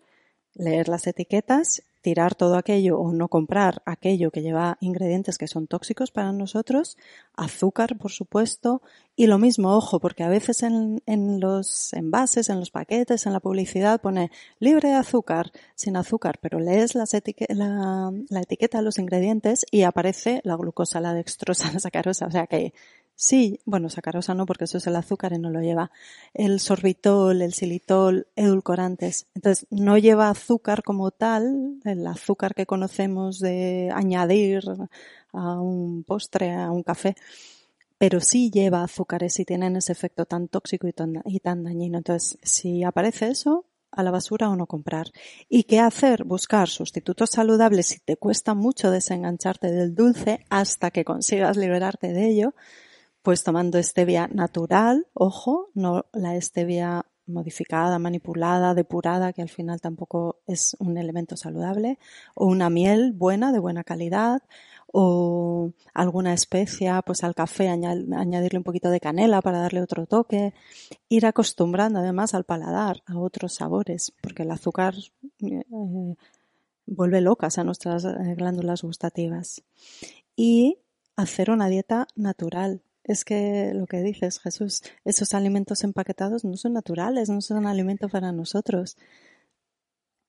Leer 0.58 0.90
las 0.90 1.08
etiquetas, 1.08 1.84
tirar 2.02 2.36
todo 2.36 2.56
aquello 2.56 3.00
o 3.00 3.12
no 3.12 3.28
comprar 3.28 3.82
aquello 3.86 4.32
que 4.32 4.42
lleva 4.42 4.78
ingredientes 4.80 5.38
que 5.38 5.48
son 5.48 5.68
tóxicos 5.68 6.12
para 6.12 6.32
nosotros, 6.32 6.98
azúcar, 7.36 7.98
por 7.98 8.12
supuesto, 8.12 8.82
y 9.16 9.28
lo 9.28 9.40
mismo, 9.40 9.76
ojo, 9.76 10.00
porque 10.00 10.24
a 10.24 10.30
veces 10.30 10.64
en, 10.64 11.02
los 11.40 11.92
envases, 11.94 12.50
en 12.50 12.60
los 12.60 12.72
paquetes, 12.72 13.26
en 13.26 13.34
la 13.34 13.40
publicidad 13.40 14.00
pone 14.00 14.32
libre 14.60 14.90
de 14.90 14.96
azúcar, 14.96 15.52
sin 15.76 15.98
azúcar, 15.98 16.40
pero 16.42 16.60
lees 16.60 16.96
las 16.96 17.14
la, 17.50 18.12
la 18.30 18.42
etiqueta 18.42 18.78
de 18.78 18.84
los 18.84 19.00
ingredientes 19.00 19.66
y 19.72 19.82
aparece 19.82 20.42
la 20.44 20.56
glucosa, 20.56 21.02
la 21.02 21.14
dextrosa, 21.14 21.72
la 21.74 21.80
sacarosa, 21.80 22.28
o 22.28 22.32
sea 22.32 22.48
que 22.48 22.74
Sí, 23.20 23.60
bueno, 23.66 23.90
sacarosa 23.90 24.36
no, 24.36 24.46
porque 24.46 24.66
eso 24.66 24.78
es 24.78 24.86
el 24.86 24.96
azúcar 24.96 25.34
y 25.34 25.40
no 25.40 25.50
lo 25.50 25.60
lleva. 25.60 25.90
El 26.36 26.60
sorbitol, 26.60 27.42
el 27.42 27.52
xilitol, 27.52 28.28
edulcorantes. 28.36 29.26
Entonces, 29.34 29.66
no 29.72 29.98
lleva 29.98 30.30
azúcar 30.30 30.84
como 30.84 31.10
tal, 31.10 31.80
el 31.84 32.06
azúcar 32.06 32.54
que 32.54 32.68
conocemos 32.68 33.40
de 33.40 33.90
añadir 33.92 34.62
a 35.34 35.60
un 35.60 36.04
postre, 36.04 36.54
a 36.54 36.70
un 36.70 36.84
café, 36.84 37.16
pero 37.98 38.20
sí 38.22 38.52
lleva 38.52 38.84
azúcares 38.84 39.40
y 39.40 39.46
tienen 39.46 39.78
ese 39.78 39.94
efecto 39.94 40.26
tan 40.26 40.48
tóxico 40.48 40.88
y 40.88 40.94
tan, 40.94 41.24
y 41.26 41.40
tan 41.40 41.64
dañino. 41.64 41.98
Entonces, 41.98 42.38
si 42.44 42.84
aparece 42.84 43.30
eso, 43.30 43.66
a 43.92 44.04
la 44.04 44.12
basura 44.12 44.48
o 44.50 44.56
no 44.56 44.68
comprar. 44.68 45.08
¿Y 45.50 45.64
qué 45.64 45.80
hacer? 45.80 46.24
Buscar 46.24 46.70
sustitutos 46.70 47.32
saludables 47.32 47.88
si 47.88 48.00
te 48.00 48.16
cuesta 48.16 48.54
mucho 48.54 48.92
desengancharte 48.92 49.72
del 49.72 49.96
dulce 49.96 50.46
hasta 50.52 50.92
que 50.92 51.04
consigas 51.04 51.58
liberarte 51.58 52.14
de 52.14 52.28
ello 52.28 52.54
pues 53.28 53.44
tomando 53.44 53.78
stevia 53.84 54.30
natural, 54.30 55.06
ojo, 55.14 55.68
no 55.74 56.06
la 56.14 56.40
stevia 56.40 57.06
modificada, 57.26 58.00
manipulada, 58.00 58.74
depurada, 58.74 59.34
que 59.34 59.42
al 59.42 59.50
final 59.50 59.82
tampoco 59.82 60.40
es 60.48 60.78
un 60.80 60.98
elemento 60.98 61.36
saludable, 61.36 62.00
o 62.36 62.46
una 62.46 62.70
miel 62.70 63.12
buena, 63.12 63.52
de 63.52 63.60
buena 63.60 63.84
calidad, 63.84 64.44
o 64.94 65.74
alguna 65.94 66.32
especia, 66.32 67.02
pues 67.02 67.22
al 67.26 67.36
café 67.36 67.68
añadirle 67.68 68.60
un 68.60 68.64
poquito 68.64 68.90
de 68.90 69.02
canela 69.02 69.42
para 69.42 69.60
darle 69.60 69.82
otro 69.82 70.06
toque, 70.06 70.54
ir 71.10 71.26
acostumbrando 71.26 72.00
además 72.00 72.34
al 72.34 72.46
paladar 72.46 73.04
a 73.08 73.20
otros 73.20 73.56
sabores, 73.56 74.14
porque 74.22 74.44
el 74.44 74.52
azúcar 74.52 74.96
eh, 75.42 75.66
vuelve 76.86 77.20
locas 77.20 77.58
a 77.58 77.66
nuestras 77.66 78.06
eh, 78.06 78.36
glándulas 78.38 78.84
gustativas. 78.84 79.64
Y 80.38 80.78
hacer 81.18 81.52
una 81.52 81.68
dieta 81.68 82.08
natural, 82.16 82.84
es 83.08 83.24
que 83.24 83.72
lo 83.74 83.88
que 83.88 84.02
dices, 84.02 84.40
Jesús, 84.40 84.84
esos 85.06 85.34
alimentos 85.34 85.84
empaquetados 85.84 86.44
no 86.44 86.58
son 86.58 86.74
naturales, 86.74 87.30
no 87.30 87.42
son 87.42 87.66
alimento 87.66 88.10
para 88.10 88.32
nosotros. 88.34 88.98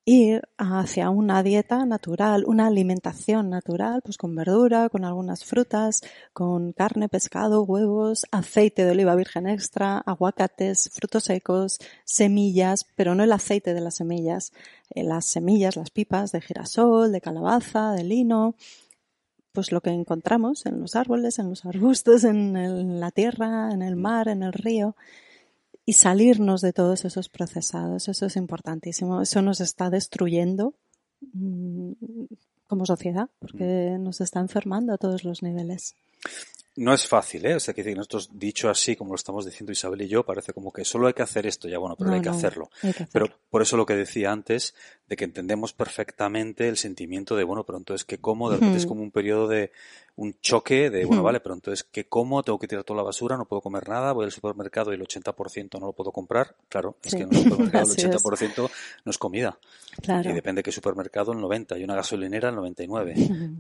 Ir 0.05 0.43
hacia 0.57 1.11
una 1.11 1.43
dieta 1.43 1.85
natural, 1.85 2.45
una 2.47 2.69
alimentación 2.69 3.51
natural, 3.51 4.01
pues 4.03 4.17
con 4.17 4.35
verdura, 4.35 4.89
con 4.89 5.05
algunas 5.05 5.45
frutas, 5.45 6.01
con 6.33 6.73
carne, 6.73 7.11
pescado, 7.11 7.63
huevos, 7.65 8.25
aceite 8.31 8.87
de 8.87 8.93
oliva 8.93 9.15
virgen 9.17 9.47
extra, 9.47 9.99
aguacates, 9.99 10.89
frutos 10.95 11.25
secos, 11.25 11.79
semillas, 12.05 12.87
pero 12.95 13.15
no 13.15 13.23
el 13.23 13.33
aceite 13.33 13.75
de 13.75 13.83
las 13.83 13.97
semillas, 13.97 14.53
eh, 14.95 15.03
las 15.03 15.27
semillas, 15.27 15.77
las 15.77 15.91
pipas 15.91 16.33
de 16.33 16.41
girasol, 16.41 17.13
de 17.13 17.21
calabaza, 17.21 17.93
de 17.93 18.05
lino, 18.05 18.55
pues 19.59 19.73
lo 19.73 19.81
que 19.81 19.91
encontramos 19.91 20.67
en 20.67 20.81
los 20.81 20.95
árboles, 20.95 21.41
en 21.41 21.49
los 21.49 21.65
arbustos, 21.65 22.23
en, 22.23 23.01
la 23.01 23.11
tierra, 23.11 23.73
en 23.73 23.83
el 23.83 23.97
mar, 23.97 24.29
en 24.29 24.45
el 24.45 24.53
río, 24.53 24.95
y 25.85 25.95
salirnos 25.95 26.61
de 26.61 26.73
todos 26.73 27.05
esos 27.05 27.29
procesados. 27.29 28.09
Eso 28.09 28.27
es 28.27 28.37
importantísimo. 28.37 29.21
Eso 29.21 29.43
nos 29.43 29.61
está 29.61 29.91
destruyendo 29.91 30.75
mm, 31.33 31.91
como 32.69 32.87
sociedad, 32.87 33.31
porque 33.41 33.97
nos 33.99 34.21
está 34.21 34.39
enfermando 34.39 34.93
a 34.93 34.97
todos 34.97 35.25
los 35.25 35.43
niveles 35.43 35.97
no 36.79 36.95
es 36.95 37.09
fácil, 37.09 37.45
¿eh? 37.45 37.57
O 37.57 37.61
sea, 37.61 37.75
que 37.75 37.95
nosotros 37.95 38.31
dicho 38.33 38.71
así, 38.71 38.95
como 38.95 39.11
lo 39.11 39.17
estamos 39.17 39.45
diciendo 39.45 39.73
Isabel 39.73 40.03
y 40.03 40.09
yo, 40.09 40.25
parece 40.25 40.53
como 40.53 40.73
que 40.73 40.85
solo 40.85 41.09
hay 41.09 41.13
que 41.13 41.23
hacer 41.23 41.45
esto, 41.45 41.69
ya 41.69 41.79
bueno, 41.79 41.97
pero 41.97 42.13
hay, 42.13 42.21
que 42.21 42.29
hacerlo. 42.29 42.71
Pero 43.13 43.27
por 43.51 43.63
eso 43.63 43.77
lo 43.77 43.85
que 43.85 43.97
decía 43.97 44.31
antes, 44.31 44.75
de 45.09 45.17
que 45.17 45.25
entendemos 45.25 45.73
perfectamente 45.73 46.69
el 46.69 46.77
sentimiento 46.77 47.35
de, 47.35 47.43
bueno, 47.43 47.65
pero 47.65 47.79
entonces 47.79 48.05
que 48.05 48.19
como, 48.19 48.49
de 48.49 48.57
repente 48.57 48.79
es 48.79 48.87
como 48.87 49.03
un 49.03 49.11
periodo 49.11 49.49
de 49.49 49.73
un 50.15 50.39
choque 50.41 50.89
de, 50.89 51.05
bueno, 51.05 51.25
vale, 51.25 51.41
pero 51.41 51.57
entonces 51.57 51.83
que 51.83 52.07
como, 52.07 52.45
tengo 52.45 52.61
que 52.61 52.69
tirar 52.69 52.85
toda 52.85 52.99
la 52.99 53.03
basura, 53.03 53.37
no 53.37 53.47
puedo 53.47 53.61
comer 53.61 53.89
nada, 53.89 54.13
voy 54.13 54.27
al 54.27 54.33
supermercado 54.33 54.93
y 54.93 54.95
el 54.95 55.03
80% 55.03 55.81
no 55.81 55.87
lo 55.87 55.93
puedo 55.93 56.13
comprar. 56.13 56.55
Claro, 56.69 56.97
es 57.03 57.13
que 57.13 57.23
en 57.23 57.35
el 57.35 57.43
supermercado 57.43 57.93
el 57.93 57.99
80% 58.13 58.71
no 59.05 59.11
es 59.11 59.19
comida. 59.19 59.59
Y 60.01 60.33
depende 60.33 60.61
de 60.61 60.63
qué 60.63 60.73
supermercado, 60.73 61.33
el 61.33 61.41
90, 61.41 61.77
y 61.77 61.83
una 61.83 61.97
gasolinera 61.97 62.51
el 62.51 62.55
99. 62.55 63.15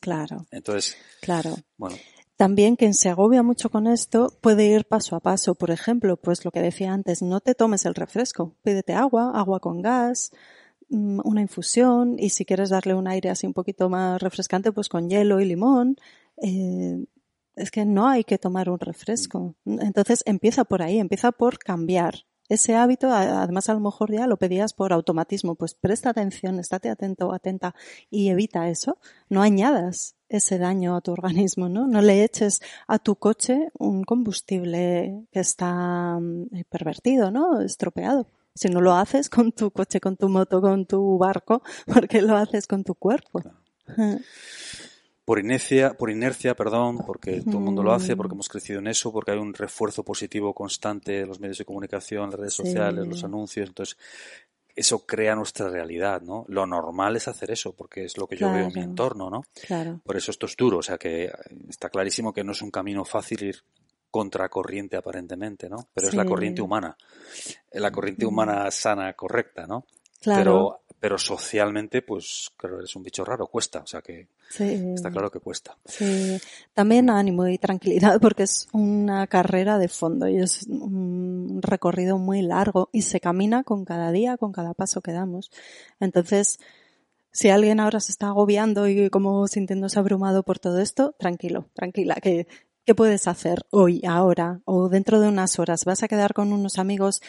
Claro. 0.00 0.46
Entonces, 0.52 0.96
claro. 1.20 1.56
bueno. 1.76 1.96
También 2.38 2.76
quien 2.76 2.94
se 2.94 3.08
agobia 3.08 3.42
mucho 3.42 3.68
con 3.68 3.88
esto 3.88 4.32
puede 4.40 4.66
ir 4.66 4.84
paso 4.84 5.16
a 5.16 5.20
paso. 5.20 5.56
Por 5.56 5.72
ejemplo, 5.72 6.16
pues 6.16 6.44
lo 6.44 6.52
que 6.52 6.62
decía 6.62 6.92
antes, 6.92 7.20
no 7.20 7.40
te 7.40 7.56
tomes 7.56 7.84
el 7.84 7.96
refresco. 7.96 8.54
Pídete 8.62 8.94
agua, 8.94 9.32
agua 9.34 9.58
con 9.58 9.82
gas, 9.82 10.30
mm, 10.88 11.18
una 11.24 11.40
infusión 11.40 12.14
y 12.16 12.30
si 12.30 12.44
quieres 12.44 12.70
darle 12.70 12.94
un 12.94 13.08
aire 13.08 13.28
así 13.30 13.44
un 13.48 13.54
poquito 13.54 13.88
más 13.90 14.22
refrescante, 14.22 14.70
pues 14.70 14.88
con 14.88 15.10
hielo 15.10 15.40
y 15.40 15.46
limón. 15.46 15.96
Eh, 16.40 17.04
es 17.56 17.72
que 17.72 17.84
no 17.84 18.06
hay 18.06 18.22
que 18.22 18.38
tomar 18.38 18.70
un 18.70 18.78
refresco. 18.78 19.56
Entonces 19.66 20.22
empieza 20.24 20.64
por 20.64 20.82
ahí, 20.82 21.00
empieza 21.00 21.32
por 21.32 21.58
cambiar 21.58 22.24
ese 22.48 22.76
hábito, 22.76 23.10
además 23.10 23.68
a 23.68 23.74
lo 23.74 23.80
mejor 23.80 24.12
ya 24.12 24.28
lo 24.28 24.36
pedías 24.36 24.72
por 24.74 24.92
automatismo, 24.92 25.56
pues 25.56 25.74
presta 25.74 26.10
atención, 26.10 26.60
estate 26.60 26.88
atento, 26.88 27.32
atenta 27.34 27.74
y 28.10 28.28
evita 28.28 28.68
eso. 28.70 28.98
No 29.28 29.42
añadas 29.42 30.17
ese 30.28 30.58
daño 30.58 30.96
a 30.96 31.00
tu 31.00 31.12
organismo, 31.12 31.68
¿no? 31.68 31.86
No 31.86 32.00
le 32.02 32.24
eches 32.24 32.60
a 32.86 32.98
tu 32.98 33.16
coche 33.16 33.70
un 33.78 34.04
combustible 34.04 35.26
que 35.32 35.40
está 35.40 36.18
mm, 36.20 36.64
pervertido, 36.68 37.30
¿no? 37.30 37.60
Estropeado. 37.60 38.26
Si 38.54 38.68
no 38.68 38.80
lo 38.80 38.94
haces 38.94 39.30
con 39.30 39.52
tu 39.52 39.70
coche, 39.70 40.00
con 40.00 40.16
tu 40.16 40.28
moto, 40.28 40.60
con 40.60 40.86
tu 40.86 41.18
barco, 41.18 41.62
porque 41.86 42.22
lo 42.22 42.36
haces 42.36 42.66
con 42.66 42.84
tu 42.84 42.94
cuerpo 42.94 43.42
por 45.28 45.38
inercia, 45.38 45.92
por 45.92 46.10
inercia, 46.10 46.54
perdón, 46.54 47.04
porque 47.04 47.42
todo 47.42 47.58
el 47.58 47.64
mundo 47.64 47.82
lo 47.82 47.92
hace, 47.92 48.16
porque 48.16 48.32
hemos 48.32 48.48
crecido 48.48 48.78
en 48.78 48.86
eso, 48.86 49.12
porque 49.12 49.32
hay 49.32 49.36
un 49.36 49.52
refuerzo 49.52 50.02
positivo 50.02 50.54
constante 50.54 51.12
de 51.12 51.26
los 51.26 51.38
medios 51.38 51.58
de 51.58 51.66
comunicación, 51.66 52.30
las 52.30 52.40
redes 52.40 52.54
sociales, 52.54 53.06
los 53.06 53.22
anuncios, 53.24 53.68
entonces 53.68 53.98
eso 54.78 55.04
crea 55.04 55.34
nuestra 55.34 55.68
realidad, 55.68 56.22
¿no? 56.22 56.44
Lo 56.46 56.64
normal 56.64 57.16
es 57.16 57.26
hacer 57.26 57.50
eso, 57.50 57.72
porque 57.74 58.04
es 58.04 58.16
lo 58.16 58.28
que 58.28 58.36
yo 58.36 58.52
veo 58.52 58.68
en 58.68 58.72
mi 58.72 58.80
entorno, 58.80 59.28
¿no? 59.28 59.42
Claro. 59.66 60.00
Por 60.04 60.16
eso 60.16 60.30
esto 60.30 60.46
es 60.46 60.56
duro, 60.56 60.78
o 60.78 60.82
sea 60.82 60.96
que 60.98 61.32
está 61.68 61.90
clarísimo 61.90 62.32
que 62.32 62.44
no 62.44 62.52
es 62.52 62.62
un 62.62 62.70
camino 62.70 63.04
fácil 63.04 63.42
ir 63.42 63.56
contracorriente 64.08 64.96
aparentemente, 64.96 65.68
¿no? 65.68 65.88
Pero 65.92 66.06
es 66.06 66.14
la 66.14 66.24
corriente 66.24 66.62
humana, 66.62 66.96
la 67.72 67.90
corriente 67.90 68.24
humana 68.24 68.70
sana, 68.70 69.12
correcta, 69.14 69.66
¿no? 69.66 69.84
Claro. 70.20 70.38
Pero 70.38 70.80
pero 71.00 71.18
socialmente, 71.18 72.02
pues 72.02 72.50
claro, 72.56 72.82
es 72.82 72.94
un 72.96 73.02
bicho 73.02 73.24
raro, 73.24 73.46
cuesta, 73.46 73.80
o 73.80 73.86
sea 73.86 74.02
que 74.02 74.28
está 74.50 75.10
claro 75.10 75.30
que 75.30 75.38
cuesta. 75.38 75.76
Sí, 75.84 76.38
también 76.74 77.10
ánimo 77.10 77.46
y 77.46 77.58
tranquilidad 77.58 78.20
porque 78.20 78.44
es 78.44 78.68
una 78.72 79.26
carrera 79.26 79.78
de 79.78 79.88
fondo 79.88 80.28
y 80.28 80.38
es 80.38 80.66
un 80.66 81.60
recorrido 81.62 82.18
muy 82.18 82.42
largo 82.42 82.88
y 82.92 83.02
se 83.02 83.20
camina 83.20 83.62
con 83.62 83.84
cada 83.84 84.10
día, 84.10 84.36
con 84.36 84.52
cada 84.52 84.74
paso 84.74 85.00
que 85.00 85.12
damos. 85.12 85.50
Entonces, 86.00 86.58
si 87.30 87.50
alguien 87.50 87.78
ahora 87.78 88.00
se 88.00 88.10
está 88.10 88.28
agobiando 88.28 88.88
y 88.88 89.10
como 89.10 89.46
sintiéndose 89.46 89.98
abrumado 89.98 90.42
por 90.42 90.58
todo 90.58 90.80
esto, 90.80 91.14
tranquilo, 91.18 91.66
tranquila, 91.74 92.16
que 92.16 92.48
¿qué 92.88 92.94
puedes 92.94 93.28
hacer 93.28 93.66
hoy, 93.68 94.00
ahora 94.08 94.62
o 94.64 94.88
dentro 94.88 95.20
de 95.20 95.28
unas 95.28 95.58
horas? 95.58 95.84
¿Vas 95.84 96.02
a 96.02 96.08
quedar 96.08 96.32
con 96.32 96.54
unos 96.54 96.78
amigos 96.78 97.20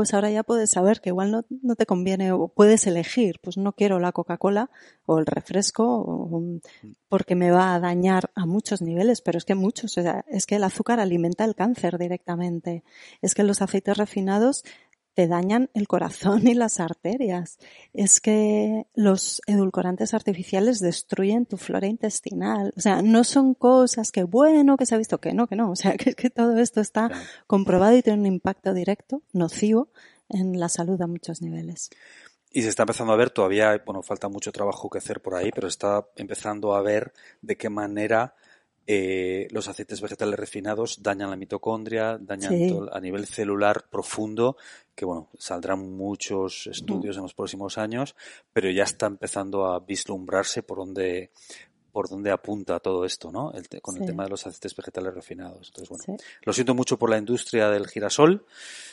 pues 0.00 0.14
ahora 0.14 0.30
ya 0.30 0.44
puedes 0.44 0.70
saber 0.70 1.02
que 1.02 1.10
igual 1.10 1.30
no, 1.30 1.74
te 1.74 1.84
conviene 1.84 2.32
o 2.32 2.48
puedes 2.48 2.86
elegir, 2.86 3.38
pues 3.42 3.58
no 3.58 3.74
quiero 3.74 3.98
la 3.98 4.12
Coca-Cola 4.12 4.70
o 5.04 5.18
el 5.18 5.26
refresco 5.26 6.42
porque 7.10 7.34
me 7.34 7.50
va 7.50 7.74
a 7.74 7.80
dañar 7.80 8.30
a 8.34 8.46
muchos 8.46 8.80
niveles, 8.80 9.20
pero 9.20 9.36
es 9.36 9.44
que 9.44 9.54
muchos, 9.54 9.98
es 9.98 10.46
que 10.46 10.56
el 10.56 10.64
azúcar 10.64 11.00
alimenta 11.00 11.44
el 11.44 11.54
cáncer 11.54 11.98
directamente, 11.98 12.82
es 13.20 13.34
que 13.34 13.42
los 13.42 13.60
aceites 13.60 13.98
refinados 13.98 14.64
te 15.20 15.28
dañan 15.28 15.68
el 15.74 15.86
corazón 15.86 16.48
y 16.48 16.54
las 16.54 16.80
arterias. 16.80 17.58
Es 17.92 18.22
que 18.22 18.86
los 18.94 19.42
edulcorantes 19.46 20.14
artificiales 20.14 20.80
destruyen 20.80 21.44
tu 21.44 21.58
flora 21.58 21.88
intestinal. 21.88 22.72
O 22.74 22.80
sea, 22.80 23.02
no 23.02 23.22
son 23.22 23.52
cosas 23.52 24.12
que 24.12 24.22
bueno, 24.24 24.78
que 24.78 24.86
se 24.86 24.94
ha 24.94 24.98
visto 24.98 25.20
que 25.20 25.34
no, 25.34 25.46
que 25.46 25.56
no. 25.56 25.70
O 25.72 25.76
sea, 25.76 25.92
que, 25.98 26.14
que 26.14 26.30
todo 26.30 26.56
esto 26.56 26.80
está 26.80 27.10
comprobado 27.46 27.94
y 27.94 28.00
tiene 28.00 28.18
un 28.18 28.24
impacto 28.24 28.72
directo, 28.72 29.20
nocivo, 29.34 29.88
en 30.30 30.58
la 30.58 30.70
salud 30.70 30.98
a 31.02 31.06
muchos 31.06 31.42
niveles. 31.42 31.90
Y 32.50 32.62
se 32.62 32.70
está 32.70 32.84
empezando 32.84 33.12
a 33.12 33.16
ver, 33.16 33.28
todavía, 33.28 33.78
bueno, 33.84 34.02
falta 34.02 34.30
mucho 34.30 34.52
trabajo 34.52 34.88
que 34.88 34.98
hacer 34.98 35.20
por 35.20 35.34
ahí, 35.34 35.50
pero 35.54 35.68
está 35.68 36.08
empezando 36.16 36.74
a 36.74 36.80
ver 36.80 37.12
de 37.42 37.58
qué 37.58 37.68
manera 37.68 38.34
eh, 38.92 39.46
los 39.52 39.68
aceites 39.68 40.00
vegetales 40.00 40.36
refinados 40.36 41.00
dañan 41.00 41.30
la 41.30 41.36
mitocondria, 41.36 42.18
dañan 42.20 42.52
a 42.90 42.98
nivel 42.98 43.24
celular 43.24 43.84
profundo, 43.88 44.56
que 44.96 45.04
bueno, 45.04 45.28
saldrán 45.38 45.96
muchos 45.96 46.66
estudios 46.66 47.14
en 47.16 47.22
los 47.22 47.34
próximos 47.34 47.78
años, 47.78 48.16
pero 48.52 48.68
ya 48.68 48.82
está 48.82 49.06
empezando 49.06 49.66
a 49.66 49.78
vislumbrarse 49.78 50.64
por 50.64 50.78
dónde 50.78 51.30
por 51.92 52.08
dónde 52.08 52.32
apunta 52.32 52.80
todo 52.80 53.04
esto, 53.04 53.30
¿no? 53.30 53.52
con 53.80 53.96
el 53.96 54.06
tema 54.06 54.24
de 54.24 54.30
los 54.30 54.44
aceites 54.44 54.74
vegetales 54.74 55.14
refinados. 55.14 55.68
Entonces, 55.68 55.88
bueno, 55.88 56.22
lo 56.42 56.52
siento 56.52 56.74
mucho 56.74 56.98
por 56.98 57.10
la 57.10 57.18
industria 57.18 57.68
del 57.68 57.86
girasol, 57.86 58.44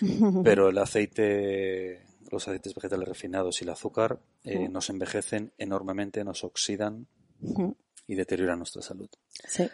pero 0.43 0.69
el 0.69 0.77
aceite, 0.77 2.03
los 2.29 2.47
aceites 2.47 2.75
vegetales 2.75 3.07
refinados 3.07 3.61
y 3.61 3.63
el 3.63 3.71
azúcar 3.71 4.19
eh, 4.43 4.69
nos 4.69 4.91
envejecen 4.91 5.53
enormemente, 5.57 6.23
nos 6.23 6.43
oxidan 6.43 7.07
y 8.05 8.13
deterioran 8.13 8.59
nuestra 8.59 8.83
salud. 8.83 9.09
Sí. 9.47 9.67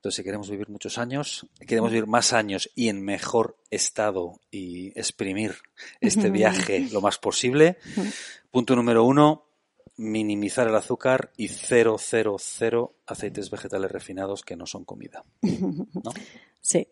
Entonces, 0.00 0.16
si 0.16 0.24
queremos 0.24 0.48
vivir 0.48 0.70
muchos 0.70 0.96
años, 0.96 1.46
queremos 1.66 1.90
vivir 1.90 2.06
más 2.06 2.32
años 2.32 2.70
y 2.74 2.88
en 2.88 3.02
mejor 3.02 3.58
estado 3.68 4.40
y 4.50 4.98
exprimir 4.98 5.56
este 6.00 6.30
viaje 6.30 6.88
lo 6.90 7.02
más 7.02 7.18
posible, 7.18 7.76
punto 8.50 8.74
número 8.74 9.04
uno, 9.04 9.44
minimizar 9.98 10.66
el 10.66 10.74
azúcar 10.74 11.32
y 11.36 11.48
cero, 11.48 11.96
cero, 11.98 12.36
cero 12.38 12.94
aceites 13.06 13.50
vegetales 13.50 13.92
refinados 13.92 14.40
que 14.40 14.56
no 14.56 14.64
son 14.64 14.86
comida. 14.86 15.22
¿no? 15.42 16.12
Sí. 16.62 16.88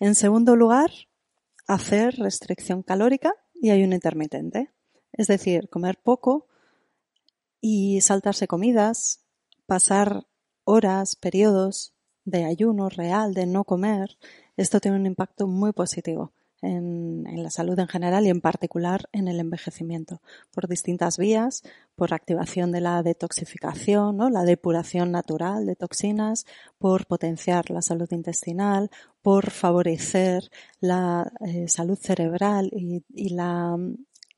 En 0.00 0.16
segundo 0.16 0.56
lugar, 0.56 0.90
hacer 1.68 2.16
restricción 2.16 2.82
calórica 2.82 3.34
y 3.54 3.70
ayuno 3.70 3.94
intermitente. 3.94 4.72
Es 5.12 5.28
decir, 5.28 5.68
comer 5.68 6.00
poco 6.02 6.48
y 7.60 8.00
saltarse 8.00 8.48
comidas, 8.48 9.20
pasar 9.66 10.26
horas, 10.64 11.14
periodos 11.14 11.94
de 12.24 12.44
ayuno 12.44 12.88
real, 12.88 13.34
de 13.34 13.46
no 13.46 13.64
comer, 13.64 14.16
esto 14.56 14.80
tiene 14.80 14.96
un 14.96 15.06
impacto 15.06 15.46
muy 15.46 15.72
positivo 15.72 16.32
en, 16.62 17.42
la 17.42 17.50
salud 17.50 17.78
en 17.78 17.88
general 17.88 18.26
y 18.26 18.30
en 18.30 18.40
particular 18.40 19.08
en 19.12 19.28
el 19.28 19.40
envejecimiento, 19.40 20.20
por 20.52 20.68
distintas 20.68 21.16
vías, 21.16 21.62
por 21.96 22.12
activación 22.12 22.72
de 22.72 22.80
la 22.80 23.02
detoxificación, 23.02 24.16
¿no? 24.16 24.30
la 24.30 24.44
depuración 24.44 25.10
natural 25.10 25.66
de 25.66 25.76
toxinas, 25.76 26.46
por 26.78 27.06
potenciar 27.06 27.70
la 27.70 27.82
salud 27.82 28.08
intestinal, 28.10 28.90
por 29.22 29.50
favorecer 29.50 30.50
la 30.80 31.32
eh, 31.46 31.68
salud 31.68 31.98
cerebral 31.98 32.70
y 32.72 33.28
la 33.30 33.76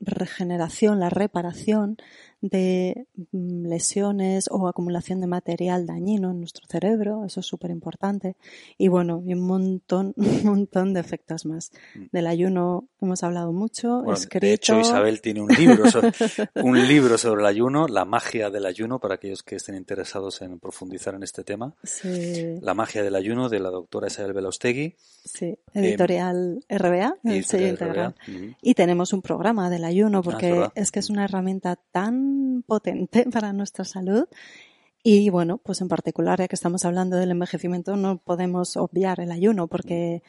regeneración, 0.01 0.99
la 0.99 1.11
reparación 1.11 1.97
de 2.43 3.07
mm, 3.31 3.67
lesiones 3.67 4.49
o 4.51 4.69
acumulación 4.69 5.21
de 5.21 5.29
material 5.29 5.87
dañino 5.87 6.33
en 6.33 6.41
nuestro 6.41 6.67
cerebro, 6.69 7.25
eso 7.25 7.41
es 7.41 7.47
súper 7.47 7.71
importante. 7.71 8.37
Y 8.77 8.89
bueno, 8.89 9.23
y 9.25 9.33
un 9.33 9.41
montón, 9.41 10.13
un 10.17 10.45
montón 10.45 10.93
de 10.93 11.01
efectos 11.01 11.47
más. 11.47 11.71
Mm. 11.95 12.05
Del 12.13 12.27
ayuno 12.27 12.89
hemos 13.05 13.23
hablado 13.23 13.53
mucho, 13.53 14.05
escrito. 14.13 14.47
De 14.47 14.53
hecho, 14.53 14.81
Isabel 14.81 15.21
tiene 15.21 15.41
un 15.41 15.49
libro, 15.49 15.91
sobre, 15.91 16.13
un 16.63 16.87
libro 16.87 17.19
sobre 17.19 17.43
el 17.43 17.47
ayuno, 17.47 17.89
La 17.89 18.05
magia 18.05 18.51
del 18.51 18.67
ayuno, 18.67 18.99
para 18.99 19.15
aquellos 19.15 19.43
que 19.43 19.57
estén 19.57 19.75
interesados 19.75 20.43
en 20.43 20.59
profundizar 20.59 21.15
en 21.15 21.23
este 21.23 21.45
tema. 21.45 21.75
Sí. 21.83 22.59
La 22.61 22.75
magia 22.75 23.03
del 23.03 23.15
ayuno, 23.15 23.49
de 23.49 23.61
la 23.61 23.71
doctora 23.71 24.09
Isabel 24.09 24.33
Belaustegui. 24.33 24.97
Sí, 25.25 25.57
editorial 25.75 26.65
RBA, 26.69 27.17
editorial 27.25 28.15
Y 28.61 28.75
tenemos 28.75 29.13
un 29.13 29.23
programa 29.23 29.71
del 29.71 29.85
ayuno, 29.85 30.19
ah, 30.19 30.23
porque 30.23 30.69
es 30.75 30.91
que 30.91 31.01
es 31.01 31.11
una 31.11 31.25
herramienta 31.25 31.77
tan 31.77 32.65
potente 32.67 33.25
para 33.33 33.53
nuestra 33.53 33.85
salud. 33.85 34.27
Y 35.05 35.31
bueno, 35.31 35.59
pues 35.59 35.81
en 35.81 35.89
particular, 35.89 36.39
ya 36.39 36.49
que 36.49 36.55
estamos 36.55 36.85
hablando 36.85 37.17
del 37.17 37.33
envejecimiento, 37.33 37.97
no 37.97 38.19
podemos 38.19 38.77
obviar 38.77 39.19
el 39.19 39.33
ayuno 39.33 39.67
porque 39.67 40.23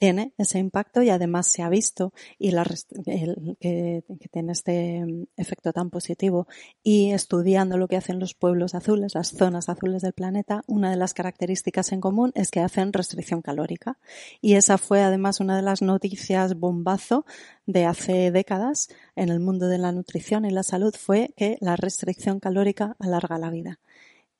tiene 0.00 0.32
ese 0.38 0.58
impacto 0.58 1.02
y 1.02 1.10
además 1.10 1.46
se 1.46 1.62
ha 1.62 1.68
visto 1.68 2.14
y 2.38 2.52
la, 2.52 2.64
que, 3.04 4.02
tiene 4.32 4.52
este 4.52 5.04
mm, 5.04 5.26
efecto 5.36 5.74
tan 5.74 5.90
positivo. 5.90 6.48
Y 6.82 7.12
estudiando 7.12 7.76
lo 7.76 7.86
que 7.86 7.98
hacen 7.98 8.18
los 8.18 8.32
pueblos 8.32 8.74
azules, 8.74 9.14
las 9.14 9.28
zonas 9.28 9.68
azules 9.68 10.00
del 10.00 10.14
planeta, 10.14 10.62
una 10.66 10.90
de 10.90 10.96
las 10.96 11.12
características 11.12 11.92
en 11.92 12.00
común 12.00 12.32
es 12.34 12.50
que 12.50 12.60
hacen 12.60 12.94
restricción 12.94 13.42
calórica. 13.42 13.98
Y 14.40 14.54
esa 14.54 14.78
fue 14.78 15.02
además 15.02 15.38
una 15.38 15.54
de 15.54 15.62
las 15.62 15.82
noticias 15.82 16.54
bombazo 16.54 17.26
de 17.66 17.84
hace 17.84 18.30
décadas 18.30 18.88
en 19.16 19.28
el 19.28 19.38
mundo 19.38 19.68
de 19.68 19.76
la 19.76 19.92
nutrición 19.92 20.46
y 20.46 20.50
la 20.50 20.62
salud 20.62 20.94
fue 20.98 21.34
que 21.36 21.58
la 21.60 21.76
restricción 21.76 22.40
calórica 22.40 22.96
alarga 22.98 23.38
la 23.38 23.50
vida 23.50 23.80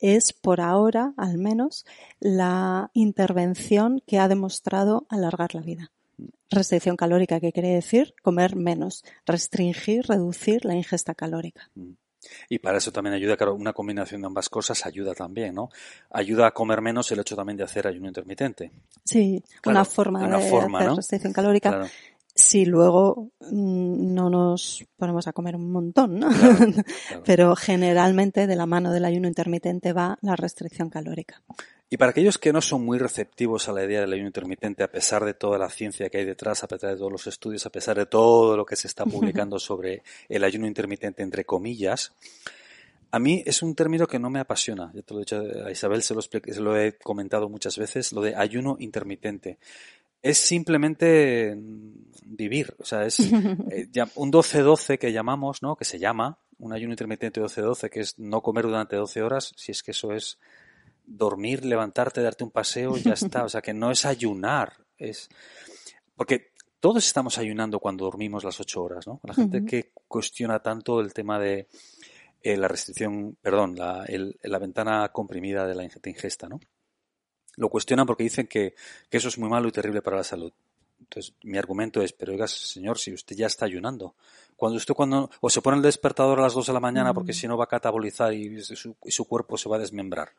es 0.00 0.32
por 0.32 0.60
ahora, 0.60 1.12
al 1.16 1.38
menos, 1.38 1.86
la 2.18 2.90
intervención 2.94 4.02
que 4.06 4.18
ha 4.18 4.28
demostrado 4.28 5.06
alargar 5.08 5.54
la 5.54 5.60
vida. 5.60 5.92
Restricción 6.50 6.96
calórica, 6.96 7.40
que 7.40 7.52
quiere 7.52 7.70
decir 7.70 8.14
comer 8.22 8.56
menos, 8.56 9.04
restringir, 9.24 10.06
reducir 10.06 10.64
la 10.64 10.74
ingesta 10.74 11.14
calórica. 11.14 11.70
Y 12.48 12.58
para 12.58 12.78
eso 12.78 12.92
también 12.92 13.14
ayuda, 13.14 13.36
claro, 13.36 13.54
una 13.54 13.72
combinación 13.72 14.20
de 14.20 14.26
ambas 14.26 14.48
cosas 14.48 14.84
ayuda 14.84 15.14
también, 15.14 15.54
¿no? 15.54 15.70
Ayuda 16.10 16.48
a 16.48 16.50
comer 16.50 16.80
menos 16.82 17.10
el 17.12 17.20
hecho 17.20 17.36
también 17.36 17.56
de 17.56 17.64
hacer 17.64 17.86
ayuno 17.86 18.08
intermitente. 18.08 18.72
Sí, 19.04 19.42
una 19.64 19.84
forma 19.84 20.28
de 20.28 20.36
hacer 20.36 20.96
restricción 20.96 21.32
calórica. 21.32 21.88
Si 22.40 22.64
luego 22.64 23.30
mm, 23.40 24.14
no 24.14 24.30
nos 24.30 24.84
ponemos 24.96 25.28
a 25.28 25.32
comer 25.32 25.56
un 25.56 25.70
montón, 25.70 26.18
¿no? 26.18 26.28
Pero 27.24 27.54
generalmente 27.54 28.46
de 28.46 28.56
la 28.56 28.66
mano 28.66 28.92
del 28.92 29.04
ayuno 29.04 29.28
intermitente 29.28 29.92
va 29.92 30.18
la 30.22 30.36
restricción 30.36 30.88
calórica. 30.90 31.42
Y 31.92 31.96
para 31.96 32.12
aquellos 32.12 32.38
que 32.38 32.52
no 32.52 32.62
son 32.62 32.84
muy 32.84 32.98
receptivos 32.98 33.68
a 33.68 33.72
la 33.72 33.84
idea 33.84 34.00
del 34.00 34.12
ayuno 34.12 34.28
intermitente, 34.28 34.84
a 34.84 34.90
pesar 34.90 35.24
de 35.24 35.34
toda 35.34 35.58
la 35.58 35.68
ciencia 35.68 36.08
que 36.08 36.18
hay 36.18 36.24
detrás, 36.24 36.62
a 36.62 36.68
pesar 36.68 36.90
de 36.90 36.96
todos 36.96 37.10
los 37.10 37.26
estudios, 37.26 37.66
a 37.66 37.70
pesar 37.70 37.98
de 37.98 38.06
todo 38.06 38.56
lo 38.56 38.64
que 38.64 38.76
se 38.76 38.86
está 38.86 39.04
publicando 39.04 39.58
sobre 39.58 40.02
el 40.28 40.44
ayuno 40.44 40.68
intermitente, 40.68 41.22
entre 41.22 41.44
comillas, 41.44 42.12
a 43.10 43.18
mí 43.18 43.42
es 43.44 43.62
un 43.62 43.74
término 43.74 44.06
que 44.06 44.20
no 44.20 44.30
me 44.30 44.38
apasiona. 44.38 44.92
Ya 44.94 45.02
te 45.02 45.14
lo 45.14 45.20
he 45.20 45.22
dicho 45.22 45.42
a 45.66 45.70
Isabel, 45.72 46.02
se 46.02 46.14
lo, 46.14 46.22
se 46.22 46.60
lo 46.60 46.78
he 46.78 46.92
comentado 46.92 47.48
muchas 47.48 47.76
veces, 47.76 48.12
lo 48.12 48.22
de 48.22 48.36
ayuno 48.36 48.76
intermitente. 48.78 49.58
Es 50.22 50.38
simplemente 50.38 51.56
vivir, 52.24 52.74
o 52.78 52.84
sea, 52.84 53.04
es 53.04 53.20
eh, 53.70 53.88
un 54.14 54.32
12-12 54.32 54.98
que 54.98 55.12
llamamos, 55.12 55.62
¿no? 55.62 55.76
Que 55.76 55.84
se 55.84 55.98
llama 55.98 56.38
un 56.58 56.72
ayuno 56.72 56.92
intermitente 56.92 57.40
12-12, 57.40 57.88
que 57.90 58.00
es 58.00 58.18
no 58.18 58.42
comer 58.42 58.64
durante 58.64 58.96
12 58.96 59.22
horas, 59.22 59.52
si 59.56 59.72
es 59.72 59.82
que 59.82 59.92
eso 59.92 60.12
es 60.12 60.38
dormir, 61.06 61.64
levantarte, 61.64 62.22
darte 62.22 62.44
un 62.44 62.50
paseo, 62.50 62.96
ya 62.96 63.14
está. 63.14 63.44
O 63.44 63.48
sea, 63.48 63.62
que 63.62 63.74
no 63.74 63.90
es 63.90 64.04
ayunar, 64.04 64.74
es... 64.96 65.28
Porque 66.14 66.52
todos 66.80 67.06
estamos 67.06 67.38
ayunando 67.38 67.80
cuando 67.80 68.04
dormimos 68.04 68.44
las 68.44 68.60
ocho 68.60 68.82
horas, 68.82 69.06
¿no? 69.06 69.20
La 69.24 69.34
gente 69.34 69.64
que 69.64 69.92
cuestiona 70.06 70.60
tanto 70.60 71.00
el 71.00 71.12
tema 71.12 71.38
de 71.38 71.68
eh, 72.42 72.56
la 72.56 72.68
restricción, 72.68 73.36
perdón, 73.40 73.76
la, 73.76 74.06
la, 74.42 74.58
ventana 74.58 75.08
comprimida 75.10 75.66
de 75.66 75.74
la 75.74 75.84
ingesta, 75.84 76.48
¿no? 76.48 76.60
Lo 77.56 77.68
cuestionan 77.68 78.06
porque 78.06 78.24
dicen 78.24 78.46
que, 78.46 78.74
que 79.08 79.16
eso 79.16 79.28
es 79.28 79.38
muy 79.38 79.48
malo 79.48 79.68
y 79.68 79.72
terrible 79.72 80.02
para 80.02 80.18
la 80.18 80.24
salud. 80.24 80.52
Entonces, 81.00 81.34
mi 81.42 81.58
argumento 81.58 82.02
es, 82.02 82.12
pero 82.12 82.32
oiga, 82.32 82.46
señor, 82.46 82.98
si 82.98 83.12
usted 83.12 83.34
ya 83.34 83.46
está 83.46 83.64
ayunando, 83.64 84.14
cuando 84.54 84.76
usted 84.76 84.94
cuando, 84.94 85.30
o 85.40 85.48
se 85.48 85.62
pone 85.62 85.78
el 85.78 85.82
despertador 85.82 86.38
a 86.38 86.42
las 86.42 86.52
2 86.52 86.66
de 86.66 86.72
la 86.74 86.80
mañana 86.80 87.14
porque 87.14 87.32
mm. 87.32 87.34
si 87.34 87.48
no 87.48 87.56
va 87.56 87.64
a 87.64 87.66
catabolizar 87.66 88.32
y 88.34 88.60
su, 88.60 89.24
cuerpo 89.24 89.56
se 89.56 89.68
va 89.70 89.76
a 89.76 89.78
desmembrar. 89.78 90.32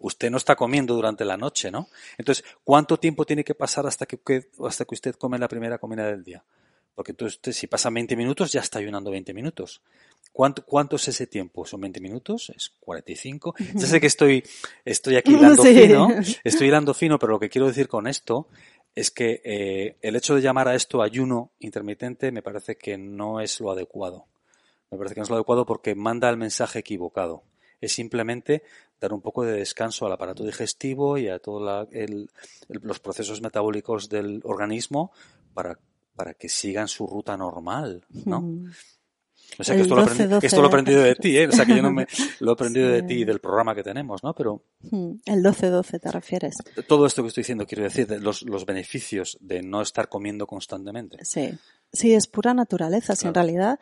Usted 0.00 0.30
no 0.30 0.38
está 0.38 0.56
comiendo 0.56 0.94
durante 0.94 1.24
la 1.26 1.36
noche, 1.36 1.70
¿no? 1.70 1.88
Entonces, 2.16 2.44
¿cuánto 2.64 2.98
tiempo 2.98 3.26
tiene 3.26 3.44
que 3.44 3.54
pasar 3.54 3.86
hasta 3.86 4.06
que, 4.06 4.48
hasta 4.66 4.84
que 4.86 4.94
usted 4.94 5.14
come 5.16 5.38
la 5.38 5.46
primera 5.46 5.78
comida 5.78 6.06
del 6.06 6.24
día? 6.24 6.42
Porque 6.94 7.12
entonces, 7.12 7.36
usted, 7.36 7.52
si 7.52 7.66
pasan 7.66 7.92
20 7.92 8.16
minutos, 8.16 8.50
ya 8.50 8.62
está 8.62 8.78
ayunando 8.78 9.10
20 9.10 9.34
minutos. 9.34 9.82
¿Cuánto, 10.36 10.66
¿Cuánto 10.66 10.96
es 10.96 11.08
ese 11.08 11.26
tiempo? 11.26 11.64
¿Son 11.64 11.80
20 11.80 11.98
minutos? 11.98 12.52
¿Es 12.54 12.68
45? 12.80 13.54
Ya 13.74 13.86
sé 13.86 13.98
que 14.02 14.06
estoy, 14.06 14.44
estoy 14.84 15.16
aquí 15.16 15.32
hilando 15.34 15.62
fino, 15.62 16.08
estoy 16.44 16.68
hilando 16.68 16.92
fino, 16.92 17.18
pero 17.18 17.32
lo 17.32 17.40
que 17.40 17.48
quiero 17.48 17.66
decir 17.66 17.88
con 17.88 18.06
esto 18.06 18.46
es 18.94 19.10
que 19.10 19.40
eh, 19.42 19.96
el 20.02 20.14
hecho 20.14 20.34
de 20.34 20.42
llamar 20.42 20.68
a 20.68 20.74
esto 20.74 21.00
ayuno 21.00 21.52
intermitente 21.60 22.32
me 22.32 22.42
parece 22.42 22.76
que 22.76 22.98
no 22.98 23.40
es 23.40 23.60
lo 23.60 23.70
adecuado. 23.70 24.26
Me 24.90 24.98
parece 24.98 25.14
que 25.14 25.20
no 25.20 25.24
es 25.24 25.30
lo 25.30 25.36
adecuado 25.36 25.64
porque 25.64 25.94
manda 25.94 26.28
el 26.28 26.36
mensaje 26.36 26.80
equivocado. 26.80 27.42
Es 27.80 27.92
simplemente 27.92 28.62
dar 29.00 29.14
un 29.14 29.22
poco 29.22 29.42
de 29.42 29.52
descanso 29.52 30.04
al 30.04 30.12
aparato 30.12 30.44
digestivo 30.44 31.16
y 31.16 31.30
a 31.30 31.38
todos 31.38 31.88
los 32.68 33.00
procesos 33.00 33.40
metabólicos 33.40 34.10
del 34.10 34.42
organismo 34.44 35.12
para, 35.54 35.78
para 36.14 36.34
que 36.34 36.50
sigan 36.50 36.88
su 36.88 37.06
ruta 37.06 37.38
normal, 37.38 38.04
¿no? 38.26 38.42
Mm. 38.42 38.70
O 39.58 39.64
sea, 39.64 39.74
que 39.74 39.82
esto, 39.82 39.94
lo, 39.94 40.02
he 40.02 40.66
aprendido 40.66 41.02
de 41.02 41.14
ti, 41.14 41.38
¿eh? 41.38 41.48
O 41.48 41.52
sea, 41.52 41.64
que 41.64 41.74
yo 41.74 41.82
no 41.82 41.90
me 41.90 42.06
lo 42.40 42.50
he 42.50 42.52
aprendido 42.52 42.88
de 42.88 43.02
ti 43.02 43.14
y 43.14 43.24
del 43.24 43.40
programa 43.40 43.74
que 43.74 43.82
tenemos, 43.82 44.22
¿no? 44.22 44.34
Pero... 44.34 44.62
Hmm, 44.90 45.12
el 45.24 45.42
12-12 45.42 46.00
te 46.00 46.12
refieres. 46.12 46.56
Todo 46.86 47.06
esto 47.06 47.22
que 47.22 47.28
estoy 47.28 47.42
diciendo, 47.42 47.66
quiero 47.66 47.84
decir, 47.84 48.10
los, 48.20 48.42
los 48.42 48.66
beneficios 48.66 49.38
de 49.40 49.62
no 49.62 49.80
estar 49.80 50.08
comiendo 50.08 50.46
constantemente. 50.46 51.18
Sí, 51.22 51.56
sí, 51.92 52.14
es 52.14 52.26
pura 52.26 52.54
naturaleza. 52.54 53.16
Si 53.16 53.26
en 53.26 53.34
realidad 53.34 53.78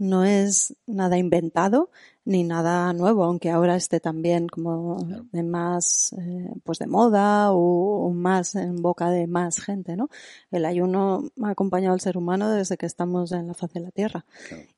no 0.00 0.24
es 0.24 0.74
nada 0.86 1.18
inventado 1.18 1.90
ni 2.24 2.42
nada 2.42 2.92
nuevo, 2.94 3.24
aunque 3.24 3.50
ahora 3.50 3.76
esté 3.76 4.00
también 4.00 4.48
como 4.48 4.96
de 5.30 5.42
más, 5.42 6.14
eh, 6.18 6.50
pues 6.64 6.78
de 6.78 6.86
moda 6.86 7.52
o, 7.52 8.10
más 8.10 8.54
en 8.54 8.76
boca 8.76 9.10
de 9.10 9.26
más 9.26 9.60
gente, 9.60 9.96
¿no? 9.96 10.08
El 10.50 10.64
ayuno 10.64 11.24
ha 11.42 11.50
acompañado 11.50 11.94
al 11.94 12.00
ser 12.00 12.16
humano 12.16 12.50
desde 12.50 12.76
que 12.76 12.86
estamos 12.86 13.32
en 13.32 13.48
la 13.48 13.54
faz 13.54 13.72
de 13.72 13.80
la 13.80 13.90
Tierra. 13.90 14.24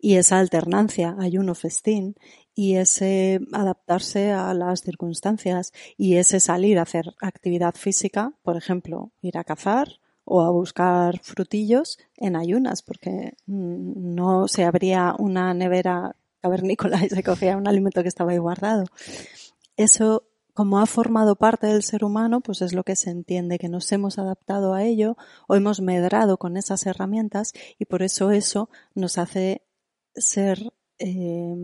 Y 0.01 0.17
esa 0.17 0.39
alternancia, 0.39 1.17
ayuno-festín, 1.19 2.17
y 2.55 2.75
ese 2.77 3.41
adaptarse 3.53 4.33
a 4.33 4.53
las 4.55 4.81
circunstancias, 4.83 5.73
y 5.97 6.17
ese 6.17 6.41
salir 6.41 6.79
a 6.79 6.83
hacer 6.83 7.15
actividad 7.21 7.75
física, 7.75 8.33
por 8.43 8.57
ejemplo, 8.57 9.13
ir 9.21 9.39
a 9.39 9.45
cazar, 9.45 9.89
o 10.25 10.43
a 10.43 10.51
buscar 10.51 11.21
frutillos 11.23 11.99
en 12.17 12.37
ayunas, 12.37 12.83
porque 12.83 13.35
mm, 13.47 14.15
no 14.15 14.49
se 14.49 14.65
abría 14.65 15.15
una 15.19 15.55
nevera 15.55 16.17
cavernícola 16.41 17.05
y 17.05 17.09
se 17.09 17.23
cogía 17.23 17.57
un 17.57 17.69
alimento 17.69 18.03
que 18.03 18.09
estaba 18.09 18.33
ahí 18.33 18.39
guardado. 18.39 18.85
Eso, 19.77 20.25
como 20.55 20.79
ha 20.81 20.87
formado 20.87 21.37
parte 21.37 21.67
del 21.67 21.83
ser 21.83 22.05
humano, 22.05 22.41
pues 22.41 22.63
es 22.63 22.73
lo 22.73 22.85
que 22.85 22.97
se 22.97 23.11
entiende, 23.11 23.59
que 23.59 23.69
nos 23.69 23.91
hemos 23.93 24.19
adaptado 24.19 24.75
a 24.75 24.85
ello 24.85 25.17
o 25.49 25.55
hemos 25.55 25.81
medrado 25.81 26.37
con 26.37 26.57
esas 26.57 26.87
herramientas 26.87 27.53
y 27.79 27.87
por 27.87 28.03
eso 28.03 28.31
eso 28.31 28.69
nos 28.95 29.19
hace 29.19 29.63
ser 30.15 30.73
eh, 30.99 31.55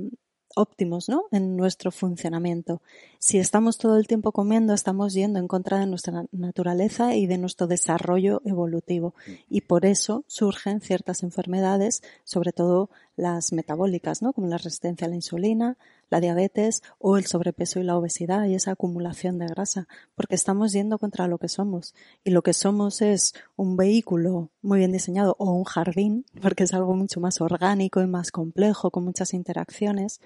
óptimos, 0.58 1.08
¿no? 1.08 1.24
En 1.30 1.56
nuestro 1.56 1.90
funcionamiento. 1.90 2.82
Si 3.18 3.38
estamos 3.38 3.78
todo 3.78 3.96
el 3.96 4.06
tiempo 4.06 4.32
comiendo, 4.32 4.74
estamos 4.74 5.14
yendo 5.14 5.38
en 5.38 5.48
contra 5.48 5.78
de 5.78 5.86
nuestra 5.86 6.24
naturaleza 6.32 7.14
y 7.14 7.26
de 7.26 7.38
nuestro 7.38 7.66
desarrollo 7.66 8.42
evolutivo. 8.44 9.14
Mm. 9.26 9.32
Y 9.50 9.60
por 9.62 9.86
eso 9.86 10.24
surgen 10.26 10.80
ciertas 10.80 11.22
enfermedades, 11.22 12.02
sobre 12.24 12.52
todo 12.52 12.90
las 13.16 13.52
metabólicas, 13.52 14.20
¿no? 14.22 14.32
Como 14.32 14.48
la 14.48 14.58
resistencia 14.58 15.06
a 15.06 15.10
la 15.10 15.16
insulina, 15.16 15.76
la 16.10 16.20
diabetes 16.20 16.82
o 16.98 17.16
el 17.16 17.26
sobrepeso 17.26 17.80
y 17.80 17.84
la 17.84 17.96
obesidad 17.96 18.46
y 18.46 18.54
esa 18.54 18.72
acumulación 18.72 19.38
de 19.38 19.46
grasa, 19.46 19.88
porque 20.14 20.34
estamos 20.34 20.72
yendo 20.72 20.98
contra 20.98 21.28
lo 21.28 21.38
que 21.38 21.48
somos. 21.48 21.94
Y 22.24 22.30
lo 22.30 22.42
que 22.42 22.52
somos 22.52 23.02
es 23.02 23.34
un 23.56 23.76
vehículo 23.76 24.50
muy 24.62 24.78
bien 24.78 24.92
diseñado 24.92 25.36
o 25.38 25.52
un 25.52 25.64
jardín, 25.64 26.24
porque 26.42 26.64
es 26.64 26.74
algo 26.74 26.94
mucho 26.94 27.20
más 27.20 27.40
orgánico 27.40 28.00
y 28.00 28.06
más 28.06 28.30
complejo, 28.30 28.90
con 28.90 29.04
muchas 29.04 29.34
interacciones, 29.34 30.20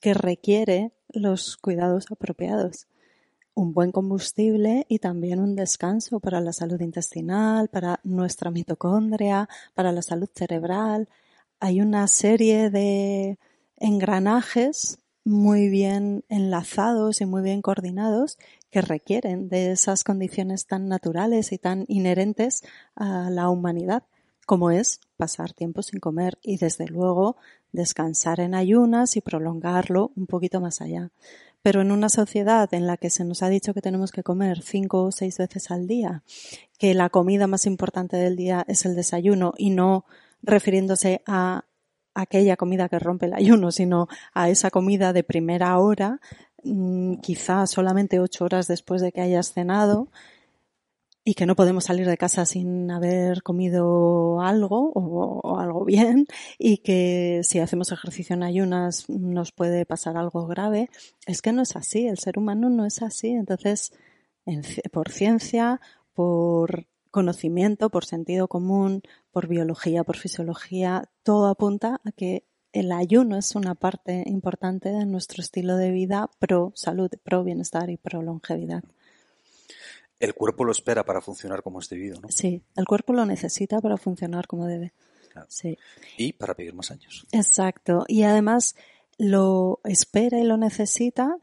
que 0.00 0.14
requiere 0.14 0.92
los 1.08 1.56
cuidados 1.56 2.06
apropiados. 2.10 2.86
Un 3.54 3.72
buen 3.72 3.90
combustible 3.90 4.84
y 4.88 4.98
también 4.98 5.40
un 5.40 5.56
descanso 5.56 6.20
para 6.20 6.42
la 6.42 6.52
salud 6.52 6.78
intestinal, 6.80 7.68
para 7.68 8.00
nuestra 8.04 8.50
mitocondria, 8.50 9.48
para 9.74 9.92
la 9.92 10.02
salud 10.02 10.28
cerebral. 10.34 11.08
Hay 11.58 11.80
una 11.80 12.06
serie 12.06 12.68
de 12.68 13.38
engranajes 13.78 14.98
muy 15.26 15.68
bien 15.68 16.24
enlazados 16.28 17.20
y 17.20 17.26
muy 17.26 17.42
bien 17.42 17.60
coordinados 17.60 18.38
que 18.70 18.80
requieren 18.80 19.48
de 19.48 19.72
esas 19.72 20.04
condiciones 20.04 20.66
tan 20.66 20.86
naturales 20.86 21.50
y 21.50 21.58
tan 21.58 21.84
inherentes 21.88 22.62
a 22.94 23.28
la 23.28 23.50
humanidad, 23.50 24.04
como 24.46 24.70
es 24.70 25.00
pasar 25.16 25.52
tiempo 25.52 25.82
sin 25.82 25.98
comer 25.98 26.38
y 26.42 26.58
desde 26.58 26.86
luego 26.86 27.36
descansar 27.72 28.38
en 28.38 28.54
ayunas 28.54 29.16
y 29.16 29.20
prolongarlo 29.20 30.12
un 30.14 30.28
poquito 30.28 30.60
más 30.60 30.80
allá. 30.80 31.10
Pero 31.60 31.80
en 31.80 31.90
una 31.90 32.08
sociedad 32.08 32.72
en 32.72 32.86
la 32.86 32.96
que 32.96 33.10
se 33.10 33.24
nos 33.24 33.42
ha 33.42 33.48
dicho 33.48 33.74
que 33.74 33.82
tenemos 33.82 34.12
que 34.12 34.22
comer 34.22 34.62
cinco 34.62 35.02
o 35.02 35.10
seis 35.10 35.38
veces 35.38 35.72
al 35.72 35.88
día, 35.88 36.22
que 36.78 36.94
la 36.94 37.08
comida 37.08 37.48
más 37.48 37.66
importante 37.66 38.16
del 38.16 38.36
día 38.36 38.64
es 38.68 38.86
el 38.86 38.94
desayuno 38.94 39.54
y 39.58 39.70
no 39.70 40.04
refiriéndose 40.40 41.22
a 41.26 41.64
aquella 42.16 42.56
comida 42.56 42.88
que 42.88 42.98
rompe 42.98 43.26
el 43.26 43.34
ayuno, 43.34 43.70
sino 43.70 44.08
a 44.34 44.48
esa 44.48 44.70
comida 44.70 45.12
de 45.12 45.22
primera 45.22 45.78
hora, 45.78 46.20
mm, 46.64 47.16
quizá 47.16 47.66
solamente 47.66 48.20
ocho 48.20 48.44
horas 48.44 48.66
después 48.66 49.02
de 49.02 49.12
que 49.12 49.20
hayas 49.20 49.52
cenado, 49.52 50.08
y 51.28 51.34
que 51.34 51.44
no 51.44 51.56
podemos 51.56 51.86
salir 51.86 52.06
de 52.06 52.16
casa 52.16 52.46
sin 52.46 52.88
haber 52.88 53.42
comido 53.42 54.40
algo 54.40 54.92
o, 54.94 55.58
algo 55.58 55.84
bien 55.84 56.28
y 56.56 56.78
que 56.78 57.40
si 57.42 57.58
hacemos 57.58 57.90
ejercicio 57.90 58.34
en 58.36 58.44
ayunas 58.44 59.08
nos 59.08 59.50
puede 59.50 59.84
pasar 59.86 60.16
algo 60.16 60.46
grave, 60.46 60.88
es 61.26 61.42
que 61.42 61.52
no 61.52 61.62
es 61.62 61.74
así, 61.74 62.06
el 62.06 62.18
ser 62.18 62.38
humano 62.38 62.70
no 62.70 62.86
es 62.86 63.02
así. 63.02 63.30
Entonces, 63.30 63.92
por 64.92 65.10
ciencia, 65.10 65.80
por 66.14 66.86
conocimiento, 67.10 67.90
por 67.90 68.04
sentido 68.04 68.46
común, 68.46 69.02
por 69.36 69.48
biología, 69.48 70.02
por 70.02 70.16
fisiología, 70.16 71.10
todo 71.22 71.48
apunta 71.48 72.00
a 72.06 72.10
que 72.10 72.46
el 72.72 72.90
ayuno 72.90 73.36
es 73.36 73.54
una 73.54 73.74
parte 73.74 74.22
importante 74.24 74.88
de 74.88 75.04
nuestro 75.04 75.42
estilo 75.42 75.76
de 75.76 75.90
vida 75.90 76.30
pro 76.38 76.72
salud, 76.74 77.10
pro 77.22 77.44
bienestar 77.44 77.90
y 77.90 77.98
pro 77.98 78.22
longevidad. 78.22 78.82
El 80.20 80.32
cuerpo 80.32 80.64
lo 80.64 80.72
espera 80.72 81.04
para 81.04 81.20
funcionar 81.20 81.62
como 81.62 81.80
es 81.80 81.90
debido, 81.90 82.18
¿no? 82.18 82.28
Sí, 82.30 82.62
el 82.76 82.86
cuerpo 82.86 83.12
lo 83.12 83.26
necesita 83.26 83.78
para 83.82 83.98
funcionar 83.98 84.46
como 84.46 84.64
debe. 84.64 84.94
Sí. 85.48 85.76
Y 86.16 86.32
para 86.32 86.54
vivir 86.54 86.72
más 86.72 86.90
años. 86.90 87.26
Exacto. 87.30 88.06
Y 88.08 88.22
además, 88.22 88.74
lo 89.18 89.80
espera 89.84 90.38
y 90.38 90.44
lo 90.44 90.56
necesita 90.56 91.36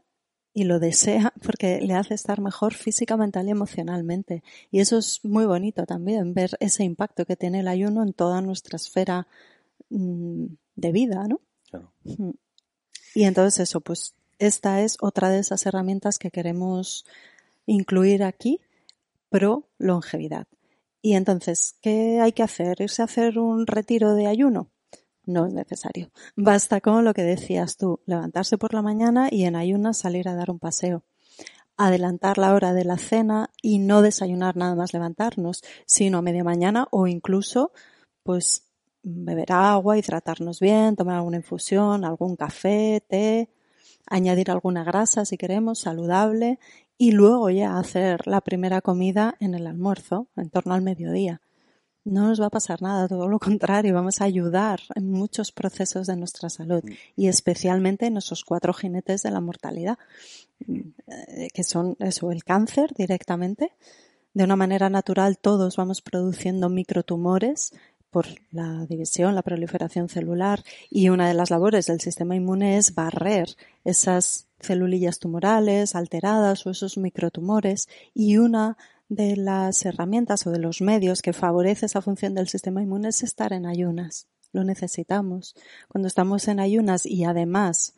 y 0.54 0.64
lo 0.64 0.78
desea 0.78 1.34
porque 1.42 1.80
le 1.80 1.94
hace 1.94 2.14
estar 2.14 2.40
mejor 2.40 2.72
física, 2.72 3.16
mental 3.16 3.48
y 3.48 3.50
emocionalmente. 3.50 4.42
Y 4.70 4.80
eso 4.80 4.96
es 4.96 5.22
muy 5.24 5.44
bonito 5.44 5.84
también, 5.84 6.32
ver 6.32 6.56
ese 6.60 6.84
impacto 6.84 7.26
que 7.26 7.36
tiene 7.36 7.60
el 7.60 7.68
ayuno 7.68 8.02
en 8.04 8.12
toda 8.12 8.40
nuestra 8.40 8.76
esfera 8.76 9.26
mm, 9.90 10.46
de 10.76 10.92
vida, 10.92 11.26
¿no? 11.28 11.40
Claro. 11.68 11.92
Y 13.14 13.24
entonces 13.24 13.68
eso, 13.68 13.80
pues 13.80 14.14
esta 14.38 14.80
es 14.80 14.96
otra 15.00 15.28
de 15.28 15.40
esas 15.40 15.66
herramientas 15.66 16.18
que 16.18 16.30
queremos 16.30 17.04
incluir 17.66 18.22
aquí, 18.22 18.60
pro 19.30 19.68
longevidad. 19.78 20.46
Y 21.02 21.14
entonces, 21.14 21.76
¿qué 21.82 22.20
hay 22.20 22.32
que 22.32 22.42
hacer? 22.42 22.80
¿Irse 22.80 23.02
a 23.02 23.06
hacer 23.06 23.38
un 23.38 23.66
retiro 23.66 24.14
de 24.14 24.26
ayuno? 24.26 24.68
No 25.26 25.46
es 25.46 25.54
necesario. 25.54 26.10
Basta 26.36 26.80
con 26.80 27.04
lo 27.04 27.14
que 27.14 27.22
decías 27.22 27.76
tú, 27.76 28.00
levantarse 28.06 28.58
por 28.58 28.74
la 28.74 28.82
mañana 28.82 29.28
y 29.30 29.44
en 29.44 29.56
ayunas 29.56 29.98
salir 29.98 30.28
a 30.28 30.34
dar 30.34 30.50
un 30.50 30.58
paseo. 30.58 31.02
Adelantar 31.76 32.38
la 32.38 32.54
hora 32.54 32.72
de 32.72 32.84
la 32.84 32.98
cena 32.98 33.50
y 33.62 33.78
no 33.78 34.02
desayunar 34.02 34.56
nada 34.56 34.74
más 34.74 34.92
levantarnos, 34.92 35.62
sino 35.86 36.18
a 36.18 36.22
media 36.22 36.44
mañana 36.44 36.86
o 36.90 37.06
incluso, 37.06 37.72
pues, 38.22 38.64
beber 39.02 39.52
agua, 39.52 39.98
hidratarnos 39.98 40.60
bien, 40.60 40.96
tomar 40.96 41.16
alguna 41.16 41.38
infusión, 41.38 42.04
algún 42.04 42.36
café, 42.36 43.02
té, 43.08 43.50
añadir 44.06 44.50
alguna 44.50 44.84
grasa 44.84 45.24
si 45.24 45.36
queremos, 45.36 45.80
saludable, 45.80 46.58
y 46.96 47.12
luego 47.12 47.50
ya 47.50 47.78
hacer 47.78 48.26
la 48.26 48.40
primera 48.40 48.80
comida 48.80 49.36
en 49.40 49.54
el 49.54 49.66
almuerzo, 49.66 50.28
en 50.36 50.50
torno 50.50 50.74
al 50.74 50.82
mediodía. 50.82 51.40
No 52.04 52.28
nos 52.28 52.40
va 52.40 52.46
a 52.46 52.50
pasar 52.50 52.82
nada, 52.82 53.08
todo 53.08 53.28
lo 53.28 53.38
contrario, 53.38 53.94
vamos 53.94 54.20
a 54.20 54.24
ayudar 54.24 54.80
en 54.94 55.10
muchos 55.10 55.52
procesos 55.52 56.06
de 56.06 56.16
nuestra 56.16 56.50
salud 56.50 56.82
mm. 56.84 56.92
y 57.16 57.28
especialmente 57.28 58.06
en 58.06 58.18
esos 58.18 58.44
cuatro 58.44 58.72
jinetes 58.74 59.22
de 59.22 59.30
la 59.30 59.40
mortalidad, 59.40 59.98
eh, 60.68 61.48
que 61.52 61.64
son 61.64 61.96
eso, 62.00 62.30
el 62.30 62.44
cáncer 62.44 62.92
directamente. 62.94 63.72
De 64.34 64.44
una 64.44 64.56
manera 64.56 64.90
natural 64.90 65.38
todos 65.38 65.76
vamos 65.76 66.02
produciendo 66.02 66.68
microtumores 66.68 67.72
por 68.14 68.26
la 68.52 68.86
división, 68.86 69.34
la 69.34 69.42
proliferación 69.42 70.08
celular 70.08 70.62
y 70.88 71.08
una 71.08 71.26
de 71.26 71.34
las 71.34 71.50
labores 71.50 71.86
del 71.86 72.00
sistema 72.00 72.36
inmune 72.36 72.76
es 72.76 72.94
barrer 72.94 73.48
esas 73.82 74.46
celulillas 74.60 75.18
tumorales 75.18 75.96
alteradas 75.96 76.64
o 76.64 76.70
esos 76.70 76.96
microtumores 76.96 77.88
y 78.14 78.36
una 78.36 78.76
de 79.08 79.36
las 79.36 79.84
herramientas 79.84 80.46
o 80.46 80.50
de 80.50 80.58
los 80.58 80.80
medios 80.80 81.22
que 81.22 81.32
favorece 81.32 81.86
esa 81.86 82.02
función 82.02 82.34
del 82.34 82.48
sistema 82.48 82.82
inmune 82.82 83.08
es 83.08 83.22
estar 83.22 83.52
en 83.52 83.66
ayunas. 83.66 84.28
Lo 84.52 84.64
necesitamos. 84.64 85.54
Cuando 85.88 86.08
estamos 86.08 86.48
en 86.48 86.60
ayunas 86.60 87.06
y 87.06 87.24
además 87.24 87.94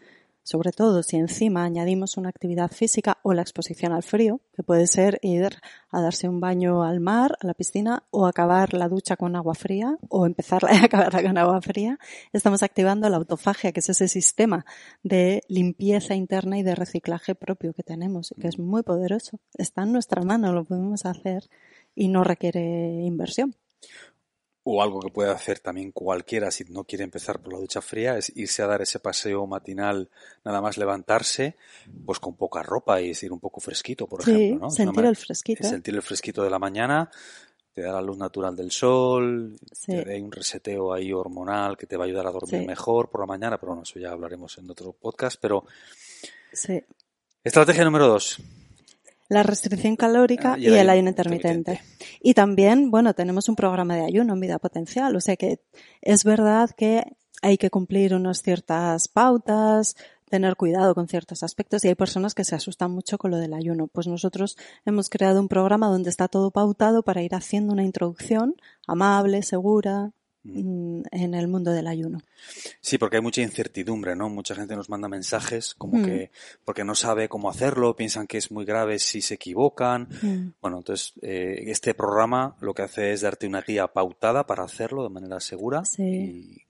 sobre 0.47 0.71
todo 0.71 1.03
si 1.03 1.17
encima 1.17 1.65
añadimos 1.65 2.17
una 2.17 2.29
actividad 2.29 2.71
física 2.71 3.19
o 3.25 3.35
la 3.35 3.43
exposición 3.43 3.93
al 3.93 4.05
frío, 4.05 4.41
que 4.55 4.63
puede 4.63 4.87
ser 4.87 5.19
ir 5.23 5.57
a 5.91 6.01
darse 6.01 6.29
un 6.29 6.39
baño 6.39 6.85
al 6.85 7.01
mar, 7.01 7.37
a 7.41 7.49
la 7.49 7.55
piscina, 7.55 8.05
o 8.11 8.27
acabar 8.27 8.73
la 8.73 8.89
ducha 8.89 9.17
con 9.17 9.35
agua 9.35 9.57
fría, 9.57 9.99
o 10.09 10.25
empezarla 10.25 10.71
a 10.83 10.85
acabarla 10.85 11.21
con 11.25 11.37
agua 11.37 11.61
fría, 11.61 11.99
estamos 12.33 12.63
activando 12.63 13.09
la 13.09 13.17
autofagia, 13.17 13.73
que 13.73 13.81
es 13.81 13.89
ese 13.89 14.07
sistema 14.07 14.65
de 15.03 15.43
limpieza 15.49 16.15
interna 16.15 16.59
y 16.59 16.63
de 16.63 16.77
reciclaje 16.77 17.35
propio 17.35 17.73
que 17.73 17.83
tenemos, 17.83 18.33
que 18.41 18.47
es 18.47 18.61
muy 18.61 18.85
poderoso. 18.85 19.41
Está 19.55 19.83
en 19.83 19.93
nuestra 19.93 20.23
mano, 20.23 20.53
lo 20.53 20.65
podemos 20.65 21.07
hacer 21.07 21.51
y 21.97 22.07
no 22.07 22.23
requiere 22.23 22.61
inversión 23.03 23.57
o 24.69 24.83
algo 24.83 24.99
que 24.99 25.11
puede 25.11 25.31
hacer 25.31 25.61
también 25.61 25.93
cualquiera 25.93 26.51
si 26.51 26.65
no 26.65 26.83
quiere 26.83 27.05
empezar 27.05 27.39
por 27.39 27.53
la 27.53 27.61
ducha 27.61 27.81
fría 27.81 28.19
es 28.19 28.33
irse 28.35 28.65
a 28.65 28.67
dar 28.67 28.83
ese 28.83 28.99
paseo 28.99 29.47
matinal, 29.47 30.11
nada 30.45 30.61
más 30.61 30.77
levantarse, 30.77 31.55
pues 32.05 32.19
con 32.19 32.35
poca 32.35 32.65
ropa 32.65 33.01
y 33.01 33.13
ir 33.23 33.33
un 33.33 33.39
poco 33.39 33.61
fresquito, 33.61 34.09
por 34.09 34.23
ejemplo, 34.23 34.67
¿no? 34.67 34.71
Sentir 34.73 35.05
el 35.05 35.15
fresquito. 35.15 35.63
Sentir 35.63 35.95
el 35.95 36.03
fresquito 36.03 36.43
de 36.43 36.51
la 36.51 36.59
mañana, 36.59 37.09
te 37.73 37.83
da 37.83 37.93
la 37.93 38.03
luz 38.03 38.19
natural 38.19 38.57
del 38.57 38.73
sol, 38.73 39.57
te 39.87 40.05
da 40.05 40.17
un 40.17 40.33
reseteo 40.33 40.93
ahí 40.93 41.13
hormonal 41.13 41.77
que 41.77 41.87
te 41.87 41.97
va 41.97 42.03
a 42.03 42.09
ayudar 42.09 42.27
a 42.27 42.33
dormir 42.33 42.67
mejor 42.67 43.09
por 43.09 43.21
la 43.21 43.27
mañana, 43.27 43.59
pero 43.59 43.71
bueno, 43.71 43.85
eso 43.85 44.01
ya 44.01 44.11
hablaremos 44.11 44.59
en 44.59 44.69
otro 44.69 44.93
podcast, 44.93 45.39
pero 45.41 45.65
sí. 46.53 46.83
Estrategia 47.45 47.85
número 47.85 48.09
dos 48.09 48.41
la 49.29 49.43
restricción 49.43 49.97
calórica 49.97 50.55
ah, 50.55 50.59
y, 50.59 50.67
el, 50.69 50.89
ayuno 50.89 51.09
intermitente. 51.09 51.81
Y 52.21 52.35
también, 52.35 52.91
bueno, 52.91 53.15
tenemos 53.15 53.49
un 53.49 53.57
programa 53.57 53.97
de 53.97 54.05
ayuno 54.05 54.35
en 54.35 54.41
vida 54.41 54.59
potencial, 54.59 55.15
o 55.17 55.21
sea 55.21 55.37
que 55.37 55.61
es 56.03 56.25
verdad 56.25 56.71
que 56.77 57.05
hay 57.43 57.59
que 57.59 57.71
cumplir 57.71 58.15
unas 58.15 58.43
ciertas 58.43 59.09
pautas, 59.09 59.97
tener 60.29 60.57
cuidado 60.57 60.95
con 60.95 61.09
ciertos 61.09 61.43
aspectos 61.43 61.85
y 61.85 61.89
hay 61.89 61.95
personas 61.95 62.35
que 62.35 62.45
se 62.45 62.55
asustan 62.55 62.91
mucho 62.91 63.19
con 63.19 63.31
lo 63.31 63.39
del 63.39 63.55
ayuno. 63.55 63.87
Pues 63.87 64.07
nosotros 64.07 64.57
hemos 64.85 65.09
creado 65.09 65.41
un 65.41 65.49
programa 65.49 65.89
donde 65.89 66.11
está 66.11 66.29
todo 66.29 66.51
pautado 66.51 67.03
para 67.03 67.23
ir 67.23 67.35
haciendo 67.35 67.73
una 67.73 67.85
introducción 67.85 68.57
amable, 68.87 69.43
segura, 69.43 70.13
en 70.55 71.35
el 71.35 71.49
mundo 71.49 71.73
del 71.73 71.87
ayuno. 71.87 72.21
Sí, 72.81 72.99
porque 72.99 73.17
hay 73.17 73.23
mucha 73.23 73.43
incertidumbre, 73.43 74.15
¿no? 74.17 74.29
Mucha 74.29 74.55
gente 74.55 74.77
nos 74.77 74.89
manda 74.89 75.09
mensajes 75.09 75.75
como 75.75 76.05
que 76.05 76.31
porque 76.65 76.85
no 76.85 76.95
sabe 76.95 77.29
cómo 77.29 77.51
hacerlo, 77.51 77.97
piensan 77.97 78.27
que 78.27 78.39
es 78.39 78.51
muy 78.51 78.65
grave 78.65 78.99
si 78.99 79.21
se 79.21 79.35
equivocan. 79.35 80.09
Bueno, 80.61 80.79
entonces 80.79 81.15
eh, 81.23 81.65
este 81.67 81.95
programa 81.95 82.57
lo 82.61 82.75
que 82.75 82.83
hace 82.83 83.13
es 83.13 83.23
darte 83.23 83.47
una 83.47 83.63
guía 83.63 83.89
pautada 83.89 84.47
para 84.47 84.65
hacerlo 84.65 85.03
de 85.03 85.11
manera 85.11 85.41
segura 85.41 85.83
y, 85.99 86.63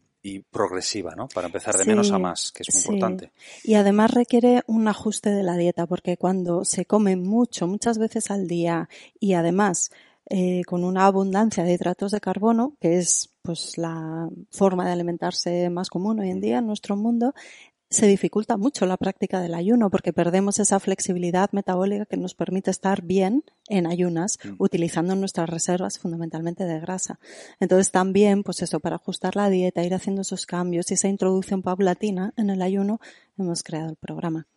progresiva, 0.51 1.14
¿no? 1.14 1.29
Para 1.29 1.47
empezar 1.47 1.77
de 1.77 1.85
menos 1.85 2.11
a 2.11 2.18
más, 2.18 2.51
que 2.51 2.64
es 2.66 2.74
muy 2.74 2.97
importante. 2.97 3.31
Y 3.62 3.74
además 3.74 4.11
requiere 4.11 4.64
un 4.66 4.89
ajuste 4.89 5.31
de 5.31 5.45
la 5.45 5.57
dieta, 5.57 5.87
porque 5.87 6.16
cuando 6.16 6.64
se 6.64 6.85
come 6.85 7.14
mucho, 7.14 7.68
muchas 7.68 7.99
veces 7.99 8.33
al 8.33 8.49
día, 8.49 8.89
y 9.20 9.35
además 9.35 9.93
eh, 10.29 10.62
con 10.66 10.85
una 10.85 11.07
abundancia 11.07 11.64
de 11.64 11.72
hidratos 11.72 12.12
de 12.12 12.20
carbono, 12.20 12.77
que 12.81 12.99
es 12.99 13.31
pues 13.43 13.79
la 13.79 14.29
forma 14.51 14.85
de 14.85 14.93
alimentarse 14.93 15.70
más 15.70 15.89
común 15.89 16.20
hoy 16.20 16.31
en 16.31 16.41
día 16.41 16.59
en 16.59 16.66
nuestro 16.66 16.97
mundo, 16.97 17.33
se 17.89 18.07
dificulta 18.07 18.57
mucho 18.57 18.85
la 18.87 18.97
práctica 18.97 19.41
del 19.41 19.55
ayuno 19.55 19.91
porque 19.91 20.12
perdemos 20.12 20.59
esa 20.59 20.81
flexibilidad 20.81 21.51
metabólica 21.53 22.07
que 22.07 22.16
nos 22.16 22.35
permite 22.35 22.70
estar 22.70 23.03
bien 23.03 23.45
en 23.68 23.87
ayunas 23.87 24.39
mm. 24.43 24.55
utilizando 24.59 25.14
nuestras 25.14 25.49
reservas 25.49 25.99
fundamentalmente 25.99 26.64
de 26.64 26.81
grasa. 26.81 27.20
Entonces 27.61 27.93
también, 27.93 28.43
pues 28.43 28.62
eso, 28.62 28.81
para 28.81 28.97
ajustar 28.97 29.37
la 29.37 29.49
dieta, 29.49 29.85
ir 29.85 29.95
haciendo 29.95 30.22
esos 30.22 30.47
cambios 30.47 30.91
y 30.91 30.95
esa 30.95 31.09
introducción 31.09 31.62
paulatina 31.62 32.33
en 32.37 32.51
el 32.51 32.62
ayuno, 32.62 33.01
hemos 33.39 33.62
creado 33.62 33.91
el 33.91 33.97
programa 33.97 34.49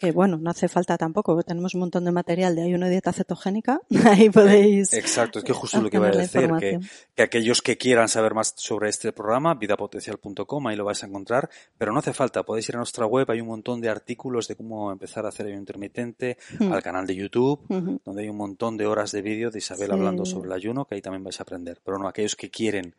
que 0.00 0.12
bueno, 0.12 0.38
no 0.38 0.50
hace 0.50 0.66
falta 0.66 0.96
tampoco, 0.96 1.40
tenemos 1.42 1.74
un 1.74 1.80
montón 1.80 2.06
de 2.06 2.10
material 2.10 2.56
de 2.56 2.62
ayuno 2.62 2.86
y 2.86 2.90
dieta 2.90 3.12
cetogénica, 3.12 3.80
ahí 4.06 4.30
podéis. 4.30 4.94
Exacto, 4.94 5.38
es 5.38 5.44
que 5.44 5.52
justo 5.52 5.80
lo 5.80 5.90
que 5.90 5.98
iba 5.98 6.08
a 6.08 6.10
decir, 6.10 6.50
que, 6.58 6.80
que, 7.14 7.22
aquellos 7.22 7.60
que 7.60 7.76
quieran 7.76 8.08
saber 8.08 8.32
más 8.32 8.54
sobre 8.56 8.88
este 8.88 9.12
programa, 9.12 9.54
vidapotencial.com, 9.54 10.66
ahí 10.66 10.76
lo 10.76 10.86
vais 10.86 11.02
a 11.04 11.06
encontrar, 11.06 11.50
pero 11.76 11.92
no 11.92 11.98
hace 11.98 12.14
falta, 12.14 12.42
podéis 12.42 12.70
ir 12.70 12.76
a 12.76 12.78
nuestra 12.78 13.04
web, 13.04 13.30
hay 13.30 13.42
un 13.42 13.48
montón 13.48 13.82
de 13.82 13.90
artículos 13.90 14.48
de 14.48 14.56
cómo 14.56 14.90
empezar 14.90 15.26
a 15.26 15.28
hacer 15.28 15.46
ayuno 15.46 15.60
intermitente, 15.60 16.38
hmm. 16.58 16.72
al 16.72 16.82
canal 16.82 17.06
de 17.06 17.14
YouTube, 17.14 17.60
donde 18.04 18.22
hay 18.22 18.28
un 18.30 18.38
montón 18.38 18.78
de 18.78 18.86
horas 18.86 19.12
de 19.12 19.20
vídeo 19.20 19.50
de 19.50 19.58
Isabel 19.58 19.92
hablando 19.92 20.24
sobre 20.24 20.46
el 20.46 20.54
ayuno, 20.54 20.86
que 20.86 20.94
ahí 20.94 21.02
también 21.02 21.22
vais 21.22 21.38
a 21.40 21.42
aprender. 21.42 21.78
Pero 21.84 21.98
no, 21.98 22.08
aquellos 22.08 22.36
que 22.36 22.50
quieren 22.50 22.94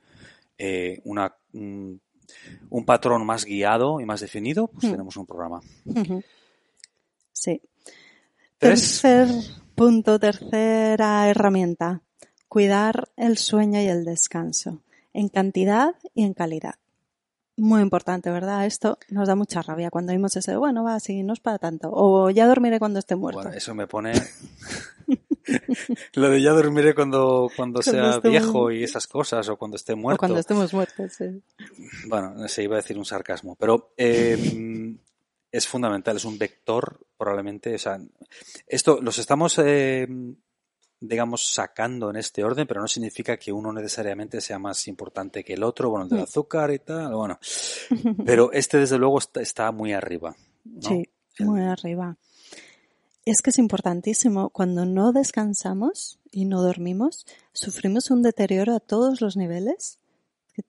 eh, 0.59 1.01
una, 1.05 1.35
un, 1.53 1.99
patrón 2.85 3.25
más 3.25 3.43
guiado 3.43 3.99
y 3.99 4.05
más 4.05 4.21
definido, 4.21 4.67
pues 4.67 4.85
hmm. 4.85 4.91
tenemos 4.91 5.17
un 5.17 5.25
programa. 5.25 5.61
Sí. 7.41 7.59
Tercer 8.59 9.27
punto, 9.73 10.19
tercera 10.19 11.27
herramienta. 11.27 12.03
Cuidar 12.47 13.09
el 13.17 13.39
sueño 13.39 13.81
y 13.81 13.87
el 13.87 14.05
descanso. 14.05 14.83
En 15.11 15.27
cantidad 15.27 15.95
y 16.13 16.23
en 16.23 16.35
calidad. 16.35 16.75
Muy 17.57 17.81
importante, 17.81 18.29
¿verdad? 18.29 18.67
Esto 18.67 18.99
nos 19.09 19.27
da 19.27 19.33
mucha 19.33 19.63
rabia 19.63 19.89
cuando 19.89 20.11
oímos 20.11 20.35
ese, 20.35 20.55
bueno, 20.55 20.83
va, 20.83 20.99
sí, 20.99 21.23
no 21.23 21.33
es 21.33 21.39
para 21.39 21.57
tanto. 21.57 21.89
O 21.91 22.29
ya 22.29 22.45
dormiré 22.45 22.77
cuando 22.77 22.99
esté 22.99 23.15
muerto. 23.15 23.41
Bueno, 23.41 23.57
eso 23.57 23.73
me 23.73 23.87
pone... 23.87 24.13
Lo 26.13 26.29
de 26.29 26.43
ya 26.43 26.51
dormiré 26.51 26.93
cuando, 26.93 27.49
cuando, 27.55 27.81
sea 27.81 28.19
viejo 28.19 28.69
y 28.69 28.83
esas 28.83 29.07
cosas, 29.07 29.49
o 29.49 29.57
cuando 29.57 29.77
esté 29.77 29.95
muerto. 29.95 30.17
O 30.17 30.19
cuando 30.19 30.39
estemos 30.39 30.71
muertos, 30.75 31.13
sí. 31.13 31.41
Bueno, 32.07 32.35
no 32.35 32.47
sé, 32.47 32.61
iba 32.61 32.75
a 32.75 32.81
decir 32.81 32.99
un 32.99 33.05
sarcasmo. 33.05 33.55
Pero 33.55 33.93
eh, 33.97 34.95
es 35.51 35.67
fundamental, 35.67 36.15
es 36.15 36.25
un 36.25 36.37
vector 36.37 37.05
probablemente. 37.17 37.75
O 37.75 37.77
sea, 37.77 37.99
esto 38.67 39.01
los 39.01 39.19
estamos, 39.19 39.59
eh, 39.59 40.07
digamos, 40.99 41.53
sacando 41.53 42.09
en 42.09 42.15
este 42.15 42.43
orden, 42.43 42.65
pero 42.67 42.81
no 42.81 42.87
significa 42.87 43.37
que 43.37 43.51
uno 43.51 43.73
necesariamente 43.73 44.39
sea 44.39 44.59
más 44.59 44.87
importante 44.87 45.43
que 45.43 45.53
el 45.53 45.63
otro, 45.63 45.89
bueno, 45.89 46.05
el 46.05 46.09
del 46.09 46.19
mm. 46.19 46.23
azúcar 46.23 46.71
y 46.71 46.79
tal, 46.79 47.13
bueno. 47.15 47.39
Pero 48.25 48.51
este, 48.51 48.77
desde 48.77 48.97
luego, 48.97 49.19
está, 49.19 49.71
muy 49.71 49.93
arriba. 49.93 50.35
Sí, 50.79 51.09
muy 51.39 51.61
arriba. 51.61 52.17
Es 53.25 53.41
que 53.41 53.49
es 53.51 53.59
importantísimo. 53.59 54.49
Cuando 54.49 54.85
no 54.85 55.11
descansamos 55.11 56.19
y 56.31 56.45
no 56.45 56.61
dormimos, 56.61 57.25
sufrimos 57.53 58.09
un 58.09 58.23
deterioro 58.23 58.75
a 58.75 58.79
todos 58.79 59.21
los 59.21 59.37
niveles. 59.37 59.99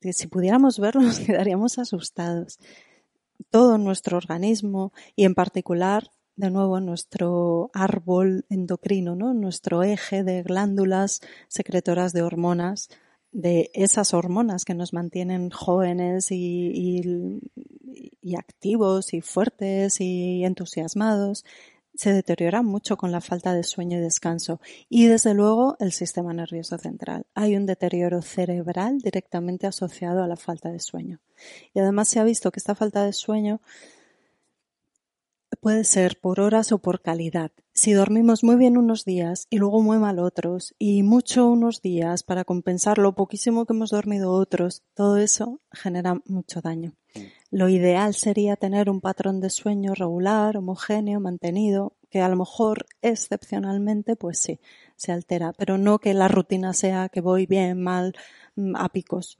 Que 0.00 0.12
si 0.12 0.26
pudiéramos 0.26 0.78
verlo, 0.78 1.02
nos 1.02 1.20
quedaríamos 1.20 1.78
asustados 1.78 2.58
todo 3.50 3.78
nuestro 3.78 4.16
organismo 4.16 4.92
y 5.16 5.24
en 5.24 5.34
particular 5.34 6.10
de 6.36 6.50
nuevo 6.50 6.80
nuestro 6.80 7.70
árbol 7.74 8.46
endocrino, 8.48 9.14
¿no? 9.14 9.34
nuestro 9.34 9.82
eje 9.82 10.24
de 10.24 10.42
glándulas 10.42 11.20
secretoras 11.48 12.12
de 12.12 12.22
hormonas, 12.22 12.88
de 13.32 13.70
esas 13.74 14.14
hormonas 14.14 14.64
que 14.64 14.74
nos 14.74 14.92
mantienen 14.92 15.50
jóvenes 15.50 16.28
y, 16.30 17.02
activos 18.36 19.14
y 19.14 19.20
fuertes 19.20 20.00
y 20.00 20.44
entusiasmados, 20.44 21.44
se 21.94 22.12
deteriora 22.12 22.62
mucho 22.62 22.96
con 22.96 23.12
la 23.12 23.20
falta 23.20 23.54
de 23.54 23.64
sueño 23.64 23.98
y 23.98 24.00
descanso. 24.00 24.60
Y 24.88 25.06
desde 25.06 25.34
luego 25.34 25.76
el 25.78 25.92
sistema 25.92 26.32
nervioso 26.32 26.78
central. 26.78 27.26
Hay 27.34 27.56
un 27.56 27.66
deterioro 27.66 28.22
cerebral 28.22 28.98
directamente 28.98 29.66
asociado 29.66 30.22
a 30.22 30.28
la 30.28 30.36
falta 30.36 30.70
de 30.70 30.80
sueño. 30.80 31.20
Y 31.74 31.80
además 31.80 32.08
se 32.08 32.20
ha 32.20 32.24
visto 32.24 32.50
que 32.50 32.60
esta 32.60 32.74
falta 32.74 33.04
de 33.04 33.12
sueño 33.12 33.60
puede 35.62 35.84
ser 35.84 36.18
por 36.20 36.40
horas 36.40 36.72
o 36.72 36.78
por 36.78 37.02
calidad. 37.02 37.52
Si 37.72 37.92
dormimos 37.92 38.42
muy 38.42 38.56
bien 38.56 38.76
unos 38.76 39.04
días 39.04 39.46
y 39.48 39.58
luego 39.58 39.80
muy 39.80 39.96
mal 39.96 40.18
otros, 40.18 40.74
y 40.76 41.04
mucho 41.04 41.46
unos 41.46 41.80
días 41.80 42.24
para 42.24 42.44
compensar 42.44 42.98
lo 42.98 43.14
poquísimo 43.14 43.64
que 43.64 43.72
hemos 43.72 43.90
dormido 43.90 44.32
otros, 44.32 44.82
todo 44.92 45.18
eso 45.18 45.60
genera 45.70 46.20
mucho 46.26 46.60
daño. 46.62 46.94
Mm. 47.14 47.20
Lo 47.52 47.68
ideal 47.68 48.14
sería 48.14 48.56
tener 48.56 48.90
un 48.90 49.00
patrón 49.00 49.40
de 49.40 49.50
sueño 49.50 49.94
regular, 49.94 50.56
homogéneo, 50.56 51.20
mantenido, 51.20 51.96
que 52.10 52.20
a 52.20 52.28
lo 52.28 52.34
mejor 52.34 52.86
excepcionalmente, 53.00 54.16
pues 54.16 54.40
sí, 54.40 54.58
se 54.96 55.12
altera, 55.12 55.52
pero 55.52 55.78
no 55.78 56.00
que 56.00 56.12
la 56.12 56.26
rutina 56.26 56.72
sea 56.72 57.08
que 57.08 57.20
voy 57.20 57.46
bien, 57.46 57.80
mal, 57.80 58.14
mm, 58.56 58.74
a 58.74 58.88
picos. 58.88 59.38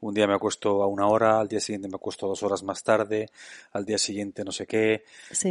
Un 0.00 0.14
día 0.14 0.26
me 0.26 0.34
acuesto 0.34 0.82
a 0.82 0.86
una 0.86 1.06
hora, 1.08 1.40
al 1.40 1.48
día 1.48 1.60
siguiente 1.60 1.88
me 1.88 1.96
acuesto 1.96 2.26
dos 2.26 2.42
horas 2.42 2.62
más 2.62 2.82
tarde, 2.82 3.30
al 3.72 3.84
día 3.84 3.98
siguiente 3.98 4.44
no 4.44 4.52
sé 4.52 4.66
qué, 4.66 5.04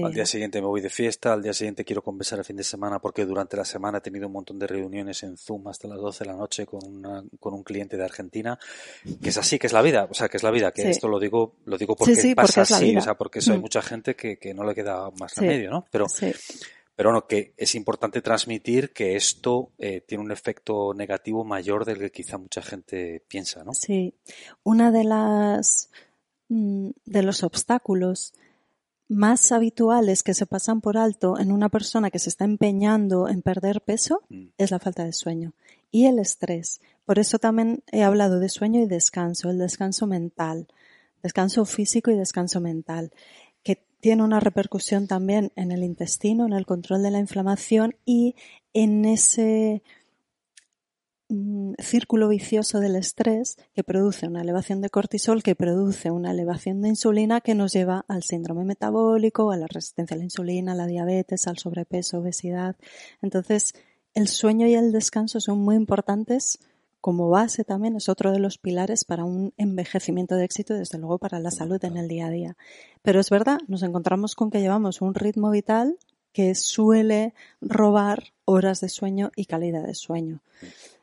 al 0.03 0.13
día 0.13 0.25
siguiente 0.25 0.61
me 0.61 0.67
voy 0.67 0.81
de 0.81 0.89
fiesta, 0.89 1.33
al 1.33 1.41
día 1.41 1.53
siguiente 1.53 1.83
quiero 1.83 2.01
conversar 2.01 2.39
el 2.39 2.45
fin 2.45 2.55
de 2.55 2.63
semana 2.63 2.99
porque 2.99 3.25
durante 3.25 3.57
la 3.57 3.65
semana 3.65 3.97
he 3.97 4.01
tenido 4.01 4.27
un 4.27 4.33
montón 4.33 4.59
de 4.59 4.67
reuniones 4.67 5.23
en 5.23 5.37
Zoom 5.37 5.67
hasta 5.67 5.87
las 5.87 5.99
12 5.99 6.23
de 6.23 6.29
la 6.29 6.37
noche 6.37 6.65
con, 6.65 6.81
una, 6.85 7.23
con 7.39 7.53
un 7.53 7.63
cliente 7.63 7.97
de 7.97 8.03
Argentina, 8.03 8.57
que 9.21 9.29
es 9.29 9.37
así, 9.37 9.59
que 9.59 9.67
es 9.67 9.73
la 9.73 9.81
vida, 9.81 10.07
o 10.09 10.13
sea, 10.13 10.29
que 10.29 10.37
es 10.37 10.43
la 10.43 10.51
vida, 10.51 10.71
que 10.71 10.89
esto 10.89 11.07
lo 11.07 11.19
digo, 11.19 11.55
lo 11.65 11.77
digo 11.77 11.95
porque 11.95 12.33
pasa 12.35 12.61
así, 12.61 12.95
o 12.95 13.01
sea, 13.01 13.15
porque 13.15 13.39
hay 13.45 13.57
mucha 13.57 13.81
gente 13.81 14.15
que, 14.15 14.37
que 14.37 14.53
no 14.53 14.63
le 14.63 14.75
queda 14.75 15.09
más 15.19 15.35
remedio, 15.35 15.71
¿no? 15.71 15.85
Pero 15.91 16.07
pero 16.95 17.09
bueno, 17.09 17.27
que 17.27 17.53
es 17.57 17.75
importante 17.75 18.21
transmitir 18.21 18.93
que 18.93 19.15
esto 19.15 19.71
eh, 19.77 20.01
tiene 20.01 20.23
un 20.23 20.31
efecto 20.31 20.93
negativo 20.93 21.43
mayor 21.43 21.83
del 21.83 21.99
que 21.99 22.11
quizá 22.11 22.37
mucha 22.37 22.61
gente 22.61 23.23
piensa, 23.27 23.63
¿no? 23.63 23.73
Sí. 23.73 24.15
Una 24.63 24.91
de 24.91 25.03
las 25.03 25.89
mm, 26.47 26.91
de 27.05 27.23
los 27.23 27.43
obstáculos 27.43 28.33
más 29.07 29.51
habituales 29.51 30.23
que 30.23 30.33
se 30.33 30.45
pasan 30.45 30.81
por 30.81 30.97
alto 30.97 31.37
en 31.37 31.51
una 31.51 31.69
persona 31.69 32.09
que 32.09 32.19
se 32.19 32.29
está 32.29 32.45
empeñando 32.45 33.27
en 33.27 33.41
perder 33.41 33.81
peso 33.81 34.23
mm. 34.29 34.47
es 34.57 34.71
la 34.71 34.79
falta 34.79 35.03
de 35.03 35.13
sueño 35.13 35.53
y 35.91 36.05
el 36.07 36.19
estrés. 36.19 36.81
Por 37.05 37.19
eso 37.19 37.39
también 37.39 37.83
he 37.91 38.03
hablado 38.03 38.39
de 38.39 38.49
sueño 38.49 38.81
y 38.81 38.87
descanso, 38.87 39.49
el 39.49 39.59
descanso 39.59 40.07
mental, 40.07 40.67
descanso 41.21 41.65
físico 41.65 42.09
y 42.09 42.15
descanso 42.15 42.61
mental 42.61 43.11
tiene 44.05 44.21
una 44.21 44.39
repercusión 44.39 45.07
también 45.07 45.51
en 45.55 45.71
el 45.71 45.81
intestino, 45.81 46.45
en 46.45 46.53
el 46.53 46.67
control 46.67 47.01
de 47.01 47.09
la 47.09 47.17
inflamación 47.17 47.95
y 48.05 48.35
en 48.71 49.03
ese 49.03 49.81
mm, 51.27 51.73
círculo 51.79 52.27
vicioso 52.27 52.79
del 52.79 52.97
estrés 52.97 53.57
que 53.73 53.83
produce 53.83 54.27
una 54.27 54.43
elevación 54.43 54.81
de 54.81 54.91
cortisol, 54.91 55.41
que 55.41 55.55
produce 55.55 56.11
una 56.11 56.29
elevación 56.29 56.83
de 56.83 56.89
insulina 56.89 57.41
que 57.41 57.55
nos 57.55 57.73
lleva 57.73 58.05
al 58.07 58.21
síndrome 58.21 58.63
metabólico, 58.63 59.49
a 59.49 59.57
la 59.57 59.65
resistencia 59.65 60.13
a 60.13 60.19
la 60.19 60.25
insulina, 60.25 60.73
a 60.73 60.75
la 60.75 60.85
diabetes, 60.85 61.47
al 61.47 61.57
sobrepeso, 61.57 62.19
obesidad. 62.19 62.75
Entonces, 63.23 63.73
el 64.13 64.27
sueño 64.27 64.67
y 64.67 64.75
el 64.75 64.91
descanso 64.91 65.39
son 65.39 65.57
muy 65.57 65.77
importantes 65.77 66.59
como 67.05 67.29
base 67.29 67.63
también 67.63 67.95
es 67.95 68.09
otro 68.09 68.31
de 68.31 68.39
los 68.39 68.57
pilares 68.57 69.05
para 69.05 69.25
un 69.25 69.53
envejecimiento 69.57 70.33
de 70.33 70.43
éxito 70.43 70.73
y 70.73 70.79
desde 70.79 70.97
luego 70.97 71.19
para 71.19 71.39
la 71.39 71.51
salud 71.51 71.77
en 71.85 71.97
el 71.97 72.07
día 72.07 72.25
a 72.25 72.31
día. 72.31 72.57
Pero 73.03 73.19
es 73.19 73.29
verdad, 73.29 73.59
nos 73.67 73.83
encontramos 73.83 74.33
con 74.33 74.49
que 74.49 74.59
llevamos 74.59 75.01
un 75.01 75.13
ritmo 75.13 75.51
vital 75.51 75.99
que 76.33 76.55
suele 76.55 77.35
robar 77.61 78.33
horas 78.45 78.81
de 78.81 78.89
sueño 78.89 79.29
y 79.35 79.45
calidad 79.45 79.83
de 79.85 79.93
sueño. 79.93 80.41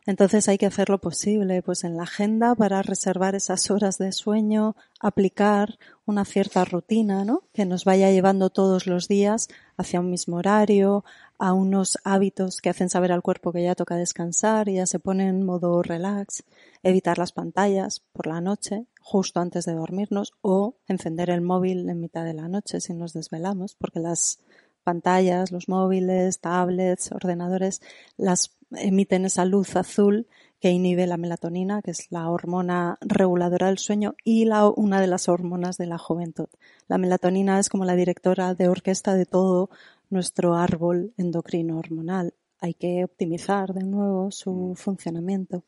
Entonces 0.05 0.48
hay 0.48 0.59
que 0.59 0.66
hacer 0.66 0.90
lo 0.90 0.98
posible, 0.98 1.62
pues 1.62 1.84
en 1.84 1.96
la 1.96 2.03
agenda 2.03 2.57
para 2.57 2.82
reservar 2.82 3.36
esas 3.36 3.70
horas 3.70 3.98
de 3.98 4.11
sueño, 4.11 4.74
aplicar 4.98 5.78
una 6.07 6.24
cierta 6.24 6.64
rutina, 6.64 7.24
¿no? 7.24 7.44
Que 7.53 7.66
nos 7.66 7.84
vaya 7.84 8.11
llevando 8.11 8.50
todos 8.50 8.88
los 8.88 9.07
días 9.07 9.48
hacia 9.76 10.00
un 10.00 10.11
mismo 10.11 10.38
horario, 10.38 11.05
a 11.38 11.53
unos 11.53 11.98
hábitos 12.03 12.61
que 12.61 12.70
hacen 12.70 12.90
saber 12.90 13.12
al 13.12 13.22
cuerpo 13.22 13.53
que 13.53 13.62
ya 13.62 13.76
toca 13.76 13.94
descansar 13.94 14.68
y 14.68 14.74
ya 14.74 14.86
se 14.86 14.98
pone 14.98 15.28
en 15.28 15.44
modo 15.44 15.82
relax, 15.82 16.42
evitar 16.82 17.18
las 17.18 17.32
pantallas 17.32 18.00
por 18.12 18.26
la 18.26 18.40
noche, 18.40 18.86
justo 19.00 19.38
antes 19.38 19.66
de 19.66 19.74
dormirnos, 19.74 20.32
o 20.40 20.74
encender 20.88 21.30
el 21.30 21.42
móvil 21.42 21.88
en 21.88 22.00
mitad 22.00 22.24
de 22.24 22.34
la 22.34 22.48
noche 22.48 22.80
si 22.80 22.92
nos 22.92 23.12
desvelamos, 23.12 23.76
porque 23.76 24.00
las 24.00 24.40
pantallas, 24.82 25.53
los 25.53 25.68
móviles, 25.68 26.40
tablets, 26.40 27.12
ordenadores, 27.12 27.82
las 28.16 28.57
emiten 28.76 29.24
esa 29.24 29.44
luz 29.44 29.76
azul 29.76 30.26
que 30.60 30.70
inhibe 30.70 31.06
la 31.06 31.16
melatonina, 31.16 31.82
que 31.82 31.90
es 31.90 32.10
la 32.10 32.30
hormona 32.30 32.98
reguladora 33.00 33.66
del 33.66 33.78
sueño 33.78 34.14
y 34.24 34.44
la, 34.44 34.68
una 34.68 35.00
de 35.00 35.08
las 35.08 35.28
hormonas 35.28 35.76
de 35.76 35.86
la 35.86 35.98
juventud. 35.98 36.46
La 36.88 36.98
melatonina 36.98 37.58
es 37.58 37.68
como 37.68 37.84
la 37.84 37.96
directora 37.96 38.54
de 38.54 38.68
orquesta 38.68 39.14
de 39.14 39.26
todo 39.26 39.70
nuestro 40.08 40.54
árbol 40.54 41.12
endocrino 41.16 41.78
hormonal. 41.78 42.34
Hay 42.60 42.74
que 42.74 43.02
optimizar 43.02 43.74
de 43.74 43.82
nuevo 43.82 44.30
su 44.30 44.74
funcionamiento, 44.76 45.64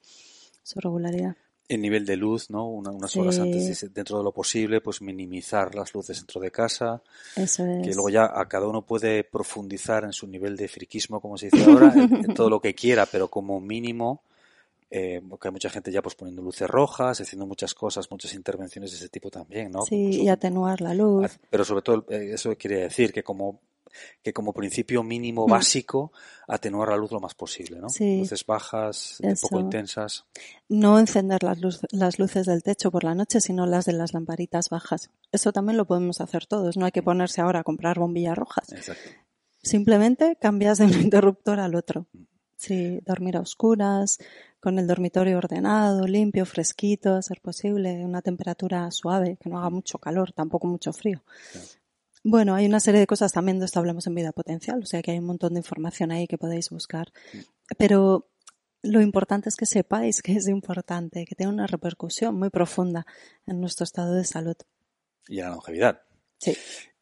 su 0.62 0.78
regularidad 0.78 1.36
el 1.68 1.80
nivel 1.80 2.04
de 2.04 2.16
luz, 2.16 2.50
¿no? 2.50 2.68
unas 2.68 3.16
horas 3.16 3.38
antes, 3.38 3.92
dentro 3.92 4.18
de 4.18 4.24
lo 4.24 4.32
posible, 4.32 4.80
pues 4.80 5.00
minimizar 5.00 5.74
las 5.74 5.94
luces 5.94 6.18
dentro 6.18 6.40
de 6.40 6.50
casa. 6.50 7.02
Eso 7.36 7.64
es. 7.66 7.86
Que 7.86 7.94
luego 7.94 8.10
ya 8.10 8.30
a 8.34 8.46
cada 8.48 8.66
uno 8.66 8.82
puede 8.82 9.24
profundizar 9.24 10.04
en 10.04 10.12
su 10.12 10.26
nivel 10.26 10.56
de 10.56 10.68
friquismo, 10.68 11.20
como 11.20 11.38
se 11.38 11.48
dice 11.48 11.64
ahora, 11.70 11.92
en, 11.94 12.34
todo 12.34 12.50
lo 12.50 12.60
que 12.60 12.74
quiera, 12.74 13.06
pero 13.06 13.28
como 13.28 13.60
mínimo, 13.60 14.22
eh, 14.90 15.22
porque 15.28 15.48
hay 15.48 15.52
mucha 15.52 15.70
gente 15.70 15.90
ya 15.90 16.02
pues 16.02 16.14
poniendo 16.14 16.42
luces 16.42 16.68
rojas, 16.68 17.20
haciendo 17.20 17.46
muchas 17.46 17.72
cosas, 17.72 18.10
muchas 18.10 18.34
intervenciones 18.34 18.90
de 18.90 18.98
ese 18.98 19.08
tipo 19.08 19.30
también, 19.30 19.72
¿no? 19.72 19.82
Sí, 19.86 20.22
y 20.22 20.28
atenuar 20.28 20.82
la 20.82 20.92
luz. 20.92 21.38
Pero 21.48 21.64
sobre 21.64 21.82
todo, 21.82 22.04
eh, 22.10 22.32
eso 22.34 22.54
quiere 22.56 22.80
decir 22.80 23.12
que 23.12 23.22
como 23.22 23.60
que 24.22 24.32
como 24.32 24.53
principio 24.53 25.03
mínimo 25.03 25.47
mm. 25.47 25.51
básico 25.51 26.12
atenuar 26.47 26.90
la 26.90 26.97
luz 26.97 27.12
lo 27.12 27.20
más 27.20 27.34
posible, 27.34 27.78
¿no? 27.80 27.88
Luces 27.99 28.45
bajas, 28.47 29.18
poco 29.42 29.61
intensas. 29.61 30.26
No 30.68 30.99
encender 30.99 31.42
las, 31.42 31.59
las 31.90 32.18
luces 32.18 32.47
del 32.47 32.62
techo 32.62 32.90
por 32.90 33.05
la 33.05 33.14
noche, 33.14 33.40
sino 33.40 33.66
las 33.66 33.84
de 33.84 33.92
las 33.92 34.12
lamparitas 34.12 34.68
bajas. 34.68 35.11
Eso 35.32 35.53
también 35.53 35.76
lo 35.76 35.86
podemos 35.86 36.20
hacer 36.20 36.47
todos, 36.47 36.76
no 36.76 36.86
hay 36.86 36.92
que 36.92 37.03
mm. 37.03 37.07
ponerse 37.07 37.40
ahora 37.40 37.61
a 37.61 37.64
comprar 37.64 37.99
bombillas 37.99 38.36
rojas. 38.36 38.72
Exacto. 38.72 39.11
Simplemente 39.62 40.36
cambias 40.40 40.78
de 40.78 40.84
un 40.84 40.92
interruptor 41.01 41.61
al 41.61 41.74
otro. 41.74 42.07
Mm. 42.12 42.22
Sí, 42.57 43.01
dormir 43.05 43.36
a 43.36 43.40
oscuras, 43.40 44.18
con 44.64 44.78
el 44.78 44.86
dormitorio 44.86 45.36
ordenado, 45.36 46.07
limpio, 46.07 46.47
fresquito, 46.47 47.16
a 47.16 47.20
ser 47.20 47.42
posible, 47.42 48.03
una 48.03 48.22
temperatura 48.22 48.90
suave, 48.90 49.36
que 49.38 49.51
no 49.51 49.59
haga 49.59 49.68
mucho 49.68 49.99
calor, 49.99 50.32
tampoco 50.32 50.66
mucho 50.66 50.95
frío. 50.95 51.22
Bueno, 52.27 52.55
hay 52.55 52.64
una 52.64 52.81
serie 52.81 53.01
de 53.01 53.07
cosas 53.07 53.33
también 53.33 53.59
de 53.59 53.66
esto 53.66 53.81
hablamos 53.81 54.07
en 54.07 54.14
vida 54.14 54.33
potencial, 54.33 54.81
o 54.83 54.87
sea 54.87 55.03
que 55.03 55.11
hay 55.11 55.18
un 55.18 55.27
montón 55.27 55.53
de 55.53 55.61
información 55.61 56.11
ahí 56.11 56.27
que 56.27 56.39
podéis 56.39 56.70
buscar. 56.70 57.12
Pero 57.77 58.31
lo 58.83 59.03
importante 59.03 59.51
es 59.51 59.57
que 59.57 59.66
sepáis 59.66 60.22
que 60.22 60.33
es 60.33 60.49
importante, 60.49 61.27
que 61.27 61.35
tiene 61.35 61.53
una 61.53 61.66
repercusión 61.66 62.35
muy 62.35 62.49
profunda 62.49 63.07
en 63.47 63.61
nuestro 63.61 63.85
estado 63.85 64.14
de 64.14 64.25
salud. 64.25 64.57
Y 65.29 65.41
en 65.41 65.45
la 65.45 65.51
longevidad. 65.51 66.01
Sí. 66.39 66.57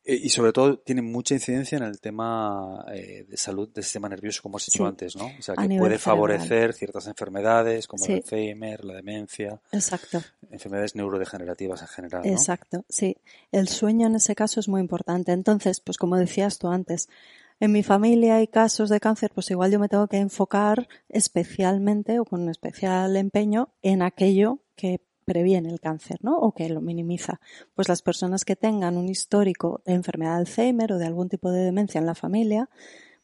Eh, 0.05 0.19
y 0.25 0.29
sobre 0.31 0.53
todo 0.53 0.79
tiene 0.79 1.01
mucha 1.01 1.35
incidencia 1.35 1.79
en 1.79 1.85
el 1.85 2.01
tema 2.01 2.85
eh, 2.93 3.25
de 3.29 3.37
salud 3.37 3.69
del 3.69 3.85
sistema 3.85 4.09
nervioso, 4.09 4.43
como 4.43 4.57
has 4.57 4.67
dicho 4.67 4.85
antes, 4.85 5.15
¿no? 5.15 5.27
O 5.27 5.43
sea, 5.43 5.55
que 5.55 5.79
puede 5.79 5.99
favorecer 5.99 6.73
ciertas 6.73 7.07
enfermedades 7.07 7.87
como 7.87 8.05
el 8.07 8.15
Alzheimer, 8.15 8.85
la 8.85 8.95
demencia. 8.95 9.61
Exacto. 9.71 10.21
Enfermedades 10.51 10.97
neurodegenerativas 10.97 11.83
en 11.83 11.89
general. 11.89 12.23
¿no? 12.25 12.31
Exacto, 12.33 12.85
sí. 12.89 13.17
El 13.53 13.69
sueño 13.69 14.09
en 14.09 14.17
ese 14.17 14.35
caso 14.35 14.59
es 14.59 14.69
muy 14.69 14.81
importante. 14.81 15.33
Entonces, 15.33 15.81
pues 15.81 15.99
como 15.99 16.17
decías 16.17 16.59
tú 16.59 16.69
antes, 16.69 17.09
en 17.61 17.71
mi 17.71 17.85
familia 17.85 18.37
hay 18.37 18.49
casos 18.49 18.89
de 18.89 18.99
cáncer, 18.99 19.31
pues 19.33 19.49
igual 19.53 19.71
yo 19.71 19.79
me 19.79 19.89
tengo 19.89 20.09
que 20.09 20.17
enfocar 20.17 20.89
especialmente 21.09 22.19
o 22.19 22.25
con 22.25 22.49
especial 22.49 23.17
empeño 23.17 23.69
en 23.83 24.03
aquello 24.03 24.59
que 24.75 25.01
previene 25.25 25.71
el 25.71 25.81
cáncer, 25.81 26.19
¿no? 26.23 26.37
O 26.39 26.53
que 26.53 26.69
lo 26.69 26.81
minimiza. 26.81 27.41
Pues 27.75 27.89
las 27.89 28.03
personas 28.03 28.45
que 28.45 28.57
tengan 28.57 28.97
un 28.97 29.09
histórico 29.09 29.83
de 29.85 29.95
enfermedad 29.95 30.35
de 30.35 30.41
Alzheimer 30.41 30.93
o 30.93 30.99
de 30.99 31.07
algún 31.07 31.29
tipo 31.29 31.51
de 31.51 31.65
demencia 31.65 31.99
en 31.99 32.07
la 32.07 32.15
familia, 32.15 32.69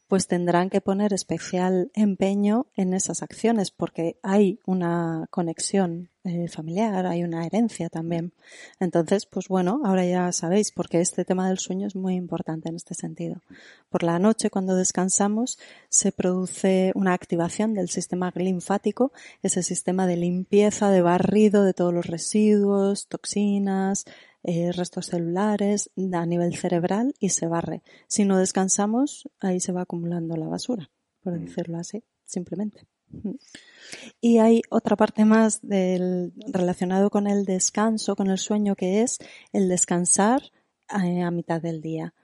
pues 0.09 0.27
tendrán 0.27 0.71
que 0.71 0.81
poner 0.81 1.13
especial 1.13 1.91
empeño 1.95 2.67
en 2.75 2.95
esas 2.95 3.23
acciones 3.23 3.71
porque 3.71 4.19
hay 4.23 4.59
una 4.65 5.27
conexión 5.31 6.09
eh, 6.25 6.49
familiar, 6.49 7.07
hay 7.07 7.23
una 7.23 7.47
herencia 7.47 7.91
también. 7.91 8.33
Entonces, 8.81 9.27
pues 9.27 9.49
bueno, 9.49 9.81
ahora 9.85 10.05
ya 10.07 10.33
sabéis 10.33 10.73
porque 10.73 11.01
este 11.01 11.25
tema 11.25 11.49
del 11.49 11.59
sueño 11.59 11.87
es 11.87 11.95
muy 11.95 12.15
importante 12.15 12.71
en 12.71 12.77
este 12.77 12.95
sentido. 12.95 13.43
Por 13.91 14.03
la 14.03 14.19
noche, 14.19 14.51
cuando 14.51 14.75
descansamos, 14.77 15.59
se 15.91 16.11
produce 16.11 16.93
una 16.95 17.13
activación 17.13 17.75
del 17.75 17.91
sistema 17.91 18.33
linfático, 18.35 19.13
ese 19.43 19.63
sistema 19.63 20.07
de 20.07 20.17
limpieza, 20.17 20.91
de 20.91 21.03
barrido 21.03 21.65
de 21.65 21.75
todos 21.75 21.93
los 21.93 22.07
residuos, 22.07 23.09
toxinas, 23.09 24.07
eh, 24.49 24.73
restos 24.73 25.09
celulares 25.09 25.91
a 26.15 26.25
nivel 26.25 26.57
cerebral 26.57 27.15
y 27.21 27.29
se 27.29 27.47
barre. 27.47 27.83
Si 28.07 28.25
no 28.25 28.39
descansamos, 28.39 29.29
ahí 29.41 29.61
se 29.61 29.73
va 29.73 29.83
acumulando 29.83 30.37
la 30.37 30.47
basura, 30.47 30.91
por 31.23 31.35
mm. 31.35 31.45
decirlo 31.45 31.79
así, 31.79 32.03
simplemente. 32.25 32.87
Y 34.23 34.39
hay 34.39 34.63
otra 34.71 34.97
parte 34.97 35.27
más 35.27 35.61
del, 35.61 36.33
relacionado 36.47 37.11
con 37.11 37.27
el 37.27 37.45
descanso, 37.45 38.17
con 38.17 38.31
el 38.31 38.39
sueño, 38.39 38.75
que 38.75 39.03
es 39.03 39.19
el 39.53 39.69
descansar 39.69 40.41
eh, 41.05 41.21
a 41.21 41.31
mitad 41.31 41.61
del 41.61 41.83
día 41.83 42.15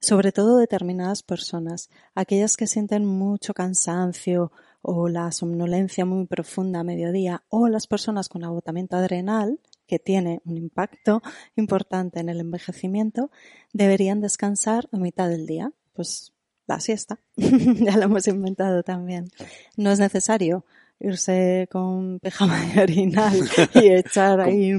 sobre 0.00 0.30
todo 0.30 0.58
determinadas 0.58 1.22
personas, 1.24 1.90
aquellas 2.14 2.56
que 2.56 2.68
sienten 2.68 3.04
mucho 3.04 3.52
cansancio 3.52 4.52
o 4.80 5.08
la 5.08 5.32
somnolencia 5.32 6.04
muy 6.04 6.26
profunda 6.26 6.80
a 6.80 6.84
mediodía 6.84 7.42
o 7.48 7.68
las 7.68 7.88
personas 7.88 8.28
con 8.28 8.44
agotamiento 8.44 8.96
adrenal, 8.96 9.58
que 9.88 9.98
tiene 9.98 10.40
un 10.44 10.56
impacto 10.56 11.22
importante 11.56 12.20
en 12.20 12.28
el 12.28 12.40
envejecimiento, 12.40 13.30
deberían 13.72 14.20
descansar 14.20 14.88
a 14.92 14.98
mitad 14.98 15.28
del 15.28 15.46
día. 15.46 15.72
Pues 15.94 16.32
la 16.68 16.78
siesta. 16.78 17.18
ya 17.36 17.96
lo 17.96 18.04
hemos 18.04 18.28
inventado 18.28 18.84
también. 18.84 19.28
No 19.76 19.90
es 19.90 19.98
necesario 19.98 20.64
irse 21.00 21.68
con 21.70 22.18
pijama 22.20 22.60
de 22.66 22.82
orinal 22.82 23.36
y 23.74 23.88
echar 23.92 24.40
ahí 24.40 24.72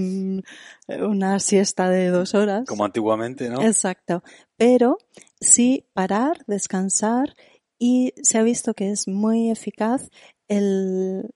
una 0.88 1.40
siesta 1.40 1.90
de 1.90 2.10
dos 2.10 2.36
horas. 2.36 2.66
Como 2.68 2.86
antiguamente, 2.86 3.50
¿no? 3.50 3.62
Exacto. 3.62 4.24
Pero 4.56 4.98
sí 5.42 5.88
parar, 5.94 6.44
descansar 6.46 7.36
y 7.80 8.14
se 8.22 8.38
ha 8.38 8.44
visto 8.44 8.74
que 8.74 8.92
es 8.92 9.08
muy 9.08 9.50
eficaz 9.50 10.10
el 10.48 11.32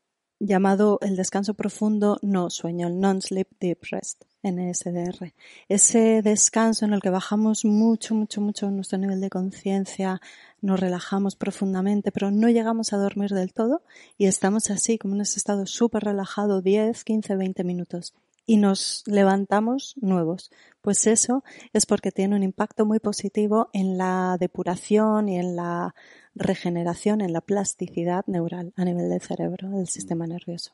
llamado 0.45 0.99
el 1.01 1.15
descanso 1.15 1.53
profundo 1.53 2.17
no 2.21 2.49
sueño, 2.49 2.87
el 2.87 2.99
non-sleep 2.99 3.47
deep 3.59 3.79
rest, 3.89 4.23
NSDR. 4.43 5.33
Ese 5.69 6.21
descanso 6.21 6.85
en 6.85 6.93
el 6.93 7.01
que 7.01 7.09
bajamos 7.09 7.63
mucho, 7.63 8.13
mucho, 8.13 8.41
mucho 8.41 8.69
nuestro 8.69 8.97
nivel 8.97 9.21
de 9.21 9.29
conciencia, 9.29 10.21
nos 10.61 10.79
relajamos 10.79 11.35
profundamente, 11.35 12.11
pero 12.11 12.29
no 12.29 12.49
llegamos 12.49 12.91
a 12.91 12.97
dormir 12.97 13.31
del 13.31 13.53
todo 13.53 13.83
y 14.17 14.25
estamos 14.25 14.69
así, 14.69 14.97
como 14.97 15.15
en 15.15 15.21
ese 15.21 15.39
estado 15.39 15.65
súper 15.65 16.03
relajado, 16.03 16.61
10, 16.61 17.03
15, 17.03 17.35
20 17.35 17.63
minutos 17.63 18.13
y 18.45 18.57
nos 18.57 19.03
levantamos 19.05 19.95
nuevos. 20.01 20.51
Pues 20.81 21.07
eso 21.07 21.43
es 21.71 21.85
porque 21.85 22.11
tiene 22.11 22.35
un 22.35 22.43
impacto 22.43 22.85
muy 22.85 22.99
positivo 22.99 23.69
en 23.73 23.97
la 23.97 24.37
depuración 24.39 25.29
y 25.29 25.39
en 25.39 25.55
la 25.55 25.95
regeneración, 26.35 27.21
en 27.21 27.33
la 27.33 27.41
plasticidad 27.41 28.25
neural 28.27 28.73
a 28.75 28.85
nivel 28.85 29.09
del 29.09 29.21
cerebro, 29.21 29.69
del 29.69 29.87
sistema 29.87 30.27
nervioso. 30.27 30.71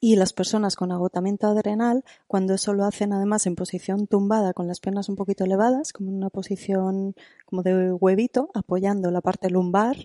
Y 0.00 0.16
las 0.16 0.32
personas 0.32 0.74
con 0.74 0.90
agotamiento 0.90 1.46
adrenal, 1.46 2.04
cuando 2.26 2.54
eso 2.54 2.74
lo 2.74 2.84
hacen 2.84 3.12
además 3.12 3.46
en 3.46 3.54
posición 3.54 4.08
tumbada 4.08 4.52
con 4.52 4.66
las 4.66 4.80
piernas 4.80 5.08
un 5.08 5.14
poquito 5.14 5.44
elevadas, 5.44 5.92
como 5.92 6.10
en 6.10 6.16
una 6.16 6.30
posición 6.30 7.14
como 7.46 7.62
de 7.62 7.92
huevito, 7.92 8.50
apoyando 8.52 9.10
la 9.12 9.20
parte 9.20 9.48
lumbar, 9.48 9.96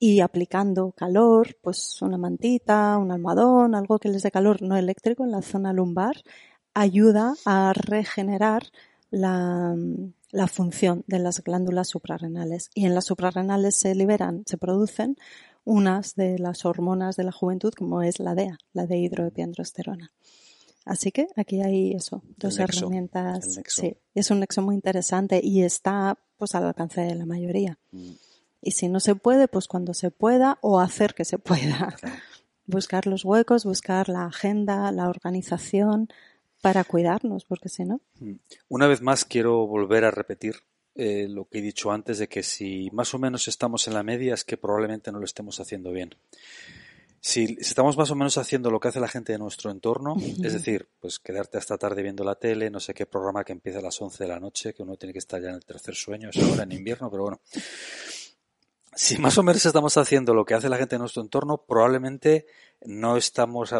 y 0.00 0.20
aplicando 0.20 0.92
calor, 0.92 1.56
pues 1.60 2.00
una 2.02 2.18
mantita, 2.18 2.96
un 2.98 3.10
almohadón, 3.10 3.74
algo 3.74 3.98
que 3.98 4.08
les 4.08 4.22
dé 4.22 4.30
calor 4.30 4.62
no 4.62 4.76
eléctrico 4.76 5.24
en 5.24 5.32
la 5.32 5.42
zona 5.42 5.72
lumbar, 5.72 6.22
ayuda 6.74 7.34
a 7.44 7.72
regenerar 7.74 8.62
la, 9.10 9.74
la 10.30 10.46
función 10.46 11.04
de 11.06 11.18
las 11.18 11.42
glándulas 11.42 11.88
suprarrenales. 11.88 12.70
Y 12.74 12.86
en 12.86 12.94
las 12.94 13.06
suprarrenales 13.06 13.76
se 13.76 13.94
liberan, 13.94 14.42
se 14.46 14.58
producen 14.58 15.16
unas 15.64 16.14
de 16.14 16.38
las 16.38 16.64
hormonas 16.64 17.16
de 17.16 17.24
la 17.24 17.32
juventud, 17.32 17.72
como 17.72 18.02
es 18.02 18.20
la 18.20 18.34
DEA, 18.34 18.58
la 18.72 18.86
de 18.86 18.98
hidroepiandrosterona. 18.98 20.12
Así 20.84 21.12
que 21.12 21.28
aquí 21.36 21.60
hay 21.60 21.92
eso, 21.92 22.22
dos 22.38 22.58
herramientas. 22.58 23.60
Sí, 23.66 23.96
es 24.14 24.30
un 24.30 24.40
nexo 24.40 24.62
muy 24.62 24.74
interesante 24.74 25.40
y 25.42 25.62
está 25.62 26.18
pues 26.38 26.54
al 26.54 26.64
alcance 26.64 27.02
de 27.02 27.14
la 27.14 27.26
mayoría. 27.26 27.78
Mm. 27.92 28.12
Y 28.62 28.70
si 28.70 28.88
no 28.88 28.98
se 28.98 29.14
puede, 29.14 29.48
pues 29.48 29.68
cuando 29.68 29.92
se 29.92 30.10
pueda 30.10 30.58
o 30.62 30.80
hacer 30.80 31.14
que 31.14 31.24
se 31.24 31.38
pueda. 31.38 31.94
Buscar 32.66 33.06
los 33.06 33.24
huecos, 33.24 33.64
buscar 33.64 34.08
la 34.08 34.26
agenda, 34.26 34.92
la 34.92 35.08
organización 35.08 36.08
para 36.60 36.84
cuidarnos, 36.84 37.44
porque 37.44 37.68
si 37.68 37.84
no. 37.84 38.00
Mm. 38.20 38.34
Una 38.68 38.86
vez 38.86 39.02
más 39.02 39.24
quiero 39.24 39.66
volver 39.66 40.04
a 40.04 40.10
repetir 40.10 40.56
eh, 40.94 41.26
lo 41.28 41.48
que 41.48 41.58
he 41.58 41.62
dicho 41.62 41.92
antes 41.92 42.18
de 42.18 42.28
que 42.28 42.42
si 42.42 42.90
más 42.92 43.14
o 43.14 43.18
menos 43.18 43.46
estamos 43.48 43.86
en 43.86 43.94
la 43.94 44.02
media 44.02 44.34
es 44.34 44.44
que 44.44 44.56
probablemente 44.56 45.12
no 45.12 45.18
lo 45.18 45.24
estemos 45.24 45.60
haciendo 45.60 45.92
bien. 45.92 46.14
Si 47.20 47.56
estamos 47.60 47.96
más 47.96 48.10
o 48.10 48.14
menos 48.14 48.38
haciendo 48.38 48.70
lo 48.70 48.78
que 48.78 48.88
hace 48.88 49.00
la 49.00 49.08
gente 49.08 49.32
de 49.32 49.38
nuestro 49.38 49.70
entorno, 49.70 50.16
es 50.18 50.52
decir, 50.52 50.88
pues 51.00 51.18
quedarte 51.18 51.58
hasta 51.58 51.76
tarde 51.76 52.02
viendo 52.02 52.22
la 52.22 52.36
tele, 52.36 52.70
no 52.70 52.78
sé 52.78 52.94
qué 52.94 53.06
programa 53.06 53.44
que 53.44 53.52
empieza 53.52 53.80
a 53.80 53.82
las 53.82 54.00
11 54.00 54.22
de 54.22 54.28
la 54.28 54.38
noche, 54.38 54.72
que 54.72 54.84
uno 54.84 54.96
tiene 54.96 55.12
que 55.12 55.18
estar 55.18 55.42
ya 55.42 55.48
en 55.48 55.56
el 55.56 55.64
tercer 55.64 55.96
sueño, 55.96 56.30
es 56.30 56.42
ahora 56.42 56.62
en 56.62 56.72
invierno, 56.72 57.10
pero 57.10 57.24
bueno 57.24 57.40
si 58.98 59.16
más 59.16 59.38
o 59.38 59.44
menos 59.44 59.64
estamos 59.64 59.96
haciendo 59.96 60.34
lo 60.34 60.44
que 60.44 60.54
hace 60.54 60.68
la 60.68 60.76
gente 60.76 60.96
en 60.96 61.02
nuestro 61.02 61.22
entorno, 61.22 61.58
probablemente 61.58 62.46
no 62.84 63.16
estamos, 63.16 63.72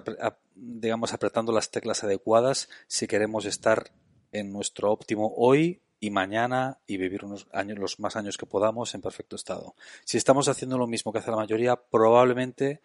digamos, 0.55 1.13
apretando 1.13 1.51
las 1.51 1.73
teclas 1.73 2.05
adecuadas 2.05 2.69
si 2.87 3.09
queremos 3.09 3.45
estar 3.45 3.91
en 4.31 4.53
nuestro 4.53 4.93
óptimo 4.93 5.35
hoy 5.37 5.83
y 5.99 6.11
mañana 6.11 6.79
y 6.87 6.99
vivir 6.99 7.25
unos 7.25 7.49
años, 7.53 7.79
los 7.79 7.99
más 7.99 8.15
años 8.15 8.39
que 8.39 8.47
podamos 8.47 8.95
en 8.95 9.01
perfecto 9.01 9.35
estado. 9.35 9.75
Si 10.05 10.19
estamos 10.19 10.47
haciendo 10.47 10.79
lo 10.79 10.87
mismo 10.87 11.13
que 11.13 11.19
hace 11.19 11.33
la 11.33 11.37
mayoría, 11.37 11.75
probablemente 11.75 12.81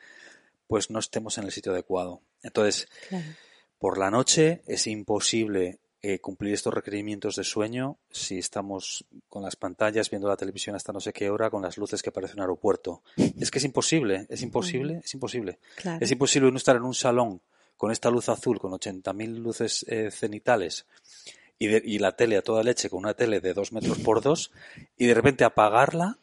pues 0.66 0.90
no 0.90 0.98
estemos 0.98 1.38
en 1.38 1.44
el 1.44 1.52
sitio 1.52 1.72
adecuado. 1.72 2.22
Entonces, 2.42 2.88
por 3.78 4.00
la 4.00 4.10
noche 4.10 4.64
es 4.66 4.88
imposible 4.88 5.78
eh, 6.06 6.20
cumplir 6.20 6.54
estos 6.54 6.74
requerimientos 6.74 7.38
de 7.38 7.46
sueño 7.46 7.98
si 8.12 8.38
estamos 8.38 9.06
con 9.30 9.42
las 9.42 9.56
pantallas 9.56 10.10
viendo 10.10 10.28
la 10.28 10.36
televisión 10.36 10.76
hasta 10.76 10.92
no 10.92 11.00
sé 11.00 11.14
qué 11.14 11.30
hora 11.30 11.50
con 11.50 11.62
las 11.62 11.78
luces 11.78 12.04
que 12.04 12.12
parece 12.12 12.34
un 12.34 12.42
aeropuerto. 12.42 13.02
Es 13.40 13.50
que 13.50 13.60
es 13.60 13.64
imposible, 13.64 14.26
es 14.30 14.42
imposible, 14.42 15.00
es 15.02 15.14
imposible. 15.14 15.60
Es 16.02 16.12
imposible 16.12 16.52
no 16.52 16.58
estar 16.58 16.76
en 16.76 16.84
un 16.84 16.94
salón 16.94 17.40
con 17.78 17.90
esta 17.92 18.10
luz 18.10 18.28
azul, 18.28 18.60
con 18.60 18.74
80.000 18.74 19.38
luces 19.38 19.86
eh, 19.88 20.12
cenitales 20.12 20.86
y, 21.58 21.68
y 21.68 22.00
la 22.00 22.18
tele 22.18 22.36
a 22.36 22.42
toda 22.42 22.64
leche 22.64 22.90
con 22.90 23.00
una 23.00 23.14
tele 23.14 23.40
de 23.40 23.54
dos 23.54 23.72
metros 23.72 24.00
por 24.00 24.22
dos 24.22 24.52
y 24.98 25.06
de 25.06 25.14
repente 25.14 25.46
apagarla 25.46 26.18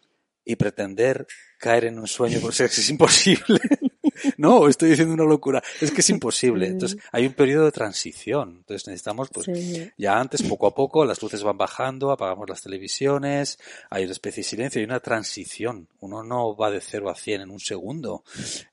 y 0.45 0.57
pretender 0.57 1.27
caer 1.59 1.87
en 1.87 1.99
un 1.99 2.07
sueño, 2.07 2.39
porque 2.43 2.65
es 2.65 2.91
imposible. 2.91 3.61
no, 4.37 4.69
estoy 4.69 4.91
diciendo 4.91 5.15
una 5.15 5.25
locura. 5.25 5.63
Es 5.81 5.91
que 5.91 6.01
es 6.01 6.11
imposible. 6.11 6.67
Entonces, 6.67 6.99
hay 7.13 7.27
un 7.27 7.35
periodo 7.35 7.65
de 7.65 7.73
transición. 7.73 8.57
Entonces, 8.59 8.87
necesitamos, 8.87 9.29
pues, 9.31 9.49
ya 9.97 10.19
antes, 10.19 10.43
poco 10.43 10.67
a 10.67 10.75
poco, 10.75 11.05
las 11.05 11.21
luces 11.23 11.43
van 11.43 11.59
bajando, 11.59 12.11
apagamos 12.11 12.49
las 12.49 12.63
televisiones, 12.63 13.59
hay 13.91 14.05
una 14.05 14.13
especie 14.13 14.43
de 14.43 14.49
silencio, 14.49 14.79
hay 14.81 14.85
una 14.85 15.01
transición. 15.01 15.89
Uno 16.01 16.23
no 16.23 16.57
va 16.57 16.71
de 16.71 16.81
0 16.81 17.11
a 17.11 17.15
100 17.15 17.43
en 17.43 17.51
un 17.51 17.61
segundo. 17.61 18.25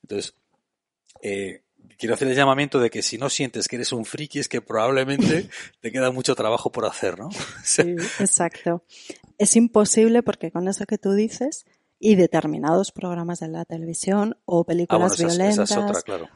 Entonces, 0.01 0.35
eh, 1.21 1.61
quiero 1.97 2.15
hacer 2.15 2.27
el 2.27 2.35
llamamiento 2.35 2.79
de 2.79 2.89
que 2.89 3.01
si 3.01 3.17
no 3.17 3.29
sientes 3.29 3.67
que 3.67 3.77
eres 3.77 3.91
un 3.91 4.05
friki 4.05 4.39
es 4.39 4.47
que 4.47 4.61
probablemente 4.61 5.49
te 5.81 5.91
queda 5.91 6.11
mucho 6.11 6.35
trabajo 6.35 6.71
por 6.71 6.85
hacer, 6.85 7.19
¿no? 7.19 7.29
sí, 7.63 7.95
exacto. 8.19 8.83
Es 9.37 9.55
imposible 9.55 10.23
porque 10.23 10.51
con 10.51 10.67
eso 10.67 10.85
que 10.85 10.97
tú 10.97 11.13
dices, 11.13 11.65
y 11.99 12.15
determinados 12.15 12.91
programas 12.91 13.39
de 13.39 13.47
la 13.47 13.65
televisión 13.65 14.37
o 14.45 14.63
películas 14.63 15.19
ah, 15.19 15.25
violentas, 15.25 15.75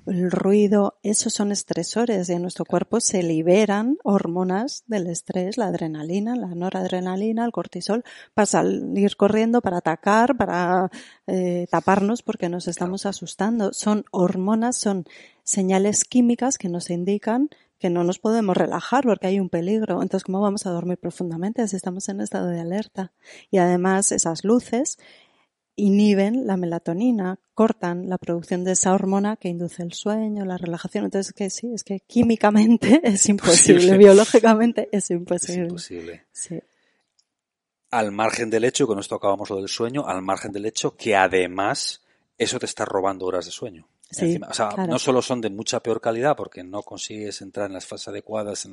el 0.08 0.32
ruido, 0.32 0.98
esos 1.04 1.34
son 1.34 1.52
estresores 1.52 2.30
y 2.30 2.34
en 2.34 2.42
nuestro 2.42 2.66
cuerpo 2.66 3.00
se 3.00 3.22
liberan 3.22 3.98
hormonas 4.04 4.84
del 4.88 5.08
estrés, 5.08 5.58
la 5.58 5.68
adrenalina, 5.68 6.36
la 6.36 6.56
noradrenalina, 6.56 7.46
el 7.46 7.52
cortisol, 7.52 8.04
para 8.34 8.48
salir 8.48 9.16
corriendo, 9.16 9.62
para 9.62 9.78
atacar, 9.78 10.36
para 10.36 10.90
eh, 11.28 11.68
taparnos 11.70 12.24
porque 12.24 12.50
nos 12.50 12.68
estamos 12.68 13.06
asustando. 13.06 13.72
Son 13.74 14.06
hormonas, 14.12 14.78
son 14.78 15.06
señales 15.44 16.06
químicas 16.06 16.58
que 16.58 16.70
nos 16.70 16.90
indican 16.90 17.50
que 17.78 17.90
no 17.90 18.04
nos 18.04 18.20
podemos 18.20 18.56
relajar 18.56 19.04
porque 19.04 19.26
hay 19.28 19.40
un 19.40 19.50
peligro. 19.50 20.04
Entonces, 20.04 20.24
¿cómo 20.24 20.40
vamos 20.40 20.68
a 20.68 20.70
dormir 20.70 21.00
profundamente 21.00 21.68
si 21.68 21.76
estamos 21.76 22.08
en 22.10 22.22
estado 22.22 22.48
de 22.48 22.60
alerta? 22.60 23.12
Y 23.50 23.58
además, 23.58 24.12
esas 24.12 24.44
luces 24.44 25.00
inhiben 25.76 26.48
la 26.48 26.58
melatonina, 26.58 27.40
cortan 27.54 28.10
la 28.10 28.18
producción 28.18 28.64
de 28.64 28.74
esa 28.74 28.94
hormona 28.94 29.38
que 29.38 29.50
induce 29.50 29.84
el 29.84 29.94
sueño, 29.94 30.46
la 30.46 30.58
relajación. 30.58 31.06
Entonces, 31.06 31.34
que 31.34 31.50
sí, 31.50 31.74
es 31.74 31.84
que 31.84 32.00
químicamente 32.02 33.02
es 33.04 33.28
imposible, 33.30 33.98
biológicamente 33.98 34.90
es 34.92 35.10
imposible. 35.12 35.64
Es 35.64 35.70
imposible. 35.70 36.26
Sí. 36.32 36.60
al 37.92 38.12
margen 38.12 38.50
del 38.50 38.64
hecho, 38.64 38.84
y 38.84 38.88
con 38.88 39.00
esto 39.00 39.16
acabamos 39.16 39.50
lo 39.50 39.58
del 39.58 39.68
sueño, 39.68 40.06
al 40.06 40.22
margen 40.22 40.52
del 40.52 40.66
hecho 40.66 40.96
que 40.96 41.16
además 41.16 42.02
eso 42.38 42.58
te 42.60 42.66
está 42.66 42.86
robando 42.86 43.26
horas 43.26 43.46
de 43.46 43.52
sueño. 43.52 43.88
Sí, 44.12 44.38
o 44.46 44.54
sea, 44.54 44.72
no 44.90 45.00
solo 45.00 45.22
son 45.22 45.40
de 45.40 45.50
mucha 45.50 45.80
peor 45.80 46.02
calidad 46.02 46.36
porque 46.36 46.64
no 46.64 46.84
consigues 46.84 47.42
entrar 47.42 47.68
en 47.68 47.74
las 47.74 47.86
fases 47.86 48.10
adecuadas 48.10 48.68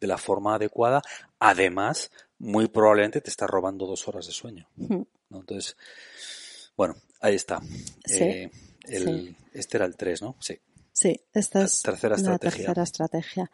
de 0.00 0.06
la 0.06 0.18
forma 0.18 0.56
adecuada, 0.56 1.00
además, 1.38 2.10
muy 2.38 2.66
probablemente 2.66 3.20
te 3.20 3.30
está 3.30 3.46
robando 3.46 3.86
dos 3.86 4.08
horas 4.08 4.26
de 4.26 4.32
sueño. 4.32 4.68
Entonces, 5.30 5.76
bueno, 6.80 6.96
ahí 7.20 7.34
está. 7.34 7.60
Eh, 8.10 8.50
este 9.52 9.76
era 9.76 9.84
el 9.84 9.96
3, 9.96 10.22
¿no? 10.22 10.36
Sí. 10.40 10.58
Sí, 10.94 11.20
esta 11.34 11.62
es 11.62 11.82
la 11.84 11.92
tercera 11.92 12.16
estrategia. 12.16 12.64
tercera 12.64 12.82
estrategia. 12.82 13.50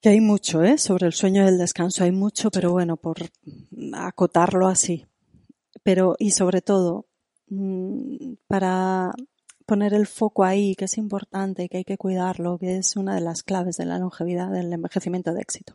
Que 0.00 0.08
hay 0.08 0.22
mucho, 0.22 0.62
¿eh? 0.62 0.78
Sobre 0.78 1.08
el 1.08 1.12
sueño 1.12 1.44
y 1.44 1.48
el 1.48 1.58
descanso 1.58 2.04
hay 2.04 2.12
mucho, 2.12 2.50
pero 2.50 2.72
bueno, 2.72 2.96
por 2.96 3.18
acotarlo 3.92 4.66
así. 4.66 5.04
Pero, 5.82 6.16
y 6.18 6.30
sobre 6.30 6.62
todo, 6.62 7.04
mm, 7.48 8.36
para 8.46 9.12
poner 9.66 9.92
el 9.92 10.06
foco 10.06 10.42
ahí, 10.44 10.74
que 10.74 10.86
es 10.86 10.96
importante, 10.96 11.68
que 11.68 11.76
hay 11.76 11.84
que 11.84 11.98
cuidarlo, 11.98 12.56
que 12.56 12.78
es 12.78 12.96
una 12.96 13.14
de 13.14 13.20
las 13.20 13.42
claves 13.42 13.76
de 13.76 13.84
la 13.84 13.98
longevidad, 13.98 14.50
del 14.50 14.72
envejecimiento 14.72 15.34
de 15.34 15.42
éxito. 15.42 15.74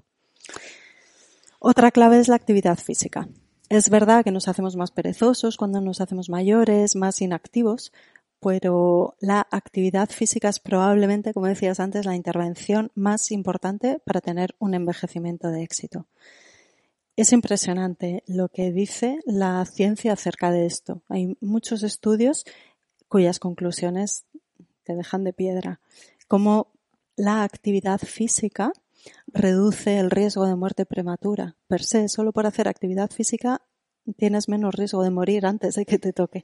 Otra 1.59 1.91
clave 1.91 2.17
es 2.17 2.29
la 2.29 2.35
actividad 2.35 2.79
física. 2.79 3.27
Es 3.71 3.89
verdad 3.89 4.25
que 4.25 4.31
nos 4.31 4.49
hacemos 4.49 4.75
más 4.75 4.91
perezosos 4.91 5.55
cuando 5.55 5.79
nos 5.79 6.01
hacemos 6.01 6.27
mayores, 6.27 6.97
más 6.97 7.21
inactivos, 7.21 7.93
pero 8.41 9.15
la 9.21 9.47
actividad 9.49 10.09
física 10.09 10.49
es 10.49 10.59
probablemente, 10.59 11.33
como 11.33 11.45
decías 11.45 11.79
antes, 11.79 12.05
la 12.05 12.17
intervención 12.17 12.91
más 12.95 13.31
importante 13.31 13.99
para 14.03 14.19
tener 14.19 14.55
un 14.59 14.73
envejecimiento 14.73 15.47
de 15.47 15.63
éxito. 15.63 16.05
Es 17.15 17.31
impresionante 17.31 18.25
lo 18.27 18.49
que 18.49 18.73
dice 18.73 19.19
la 19.25 19.63
ciencia 19.63 20.11
acerca 20.11 20.51
de 20.51 20.65
esto. 20.65 21.01
Hay 21.07 21.37
muchos 21.39 21.83
estudios 21.83 22.43
cuyas 23.07 23.39
conclusiones 23.39 24.25
te 24.83 24.95
dejan 24.97 25.23
de 25.23 25.31
piedra, 25.31 25.79
como 26.27 26.73
la 27.15 27.43
actividad 27.43 27.99
física 28.01 28.73
reduce 29.27 29.99
el 29.99 30.11
riesgo 30.11 30.45
de 30.45 30.55
muerte 30.55 30.85
prematura. 30.85 31.55
Per 31.67 31.83
se, 31.83 32.07
solo 32.09 32.31
por 32.31 32.45
hacer 32.45 32.67
actividad 32.67 33.11
física 33.11 33.61
tienes 34.17 34.49
menos 34.49 34.75
riesgo 34.75 35.03
de 35.03 35.11
morir 35.11 35.45
antes 35.45 35.75
de 35.75 35.85
que 35.85 35.99
te 35.99 36.13
toque. 36.13 36.43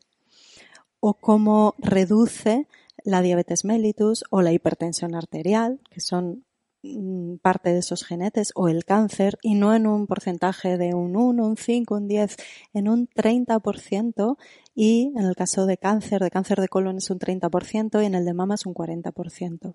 O 0.99 1.16
cómo 1.16 1.76
reduce 1.80 2.68
la 3.03 3.22
diabetes 3.22 3.66
mellitus 3.66 4.24
o 4.30 4.41
la 4.41 4.51
hipertensión 4.51 5.16
arterial, 5.16 5.80
que 5.89 6.01
son 6.01 6.45
Mm, 6.84 7.38
parte 7.38 7.74
de 7.74 7.80
esos 7.80 8.03
genetes 8.03 8.51
o 8.55 8.68
el 8.68 8.86
cáncer 8.86 9.38
y 9.41 9.55
no 9.55 9.74
en 9.74 9.88
un 9.88 10.05
porcentaje 10.05 10.78
de 10.78 10.93
un 10.93 11.16
1, 11.16 11.45
un 11.45 11.58
5, 11.58 11.95
un 11.95 12.08
10, 12.08 12.38
en 12.74 12.88
un 12.88 13.08
30% 13.10 14.38
y 14.76 15.12
en 15.16 15.26
el 15.26 15.36
caso 15.36 15.66
de 15.66 15.78
cáncer, 15.78 16.22
de 16.22 16.30
cáncer 16.30 16.62
de 16.62 16.68
colon 16.68 16.97
es 16.97 17.10
un 17.10 17.20
30% 17.20 18.01
y 18.01 18.05
en 18.05 18.16
el 18.16 18.26
de 18.26 18.34
mama 18.34 18.55
es 18.55 18.66
un 18.66 18.74
40%. 18.74 19.74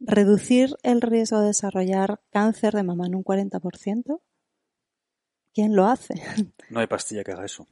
Reducir 0.00 0.76
el 0.82 1.00
riesgo 1.00 1.40
de 1.40 1.48
desarrollar 1.48 2.20
cáncer 2.30 2.74
de 2.74 2.82
mama 2.82 3.06
en 3.06 3.16
un 3.16 3.24
40%, 3.24 4.20
¿quién 5.52 5.74
lo 5.74 5.86
hace? 5.86 6.14
No 6.70 6.80
hay 6.80 6.86
pastilla 6.86 7.24
que 7.24 7.32
haga 7.32 7.46
eso. 7.46 7.66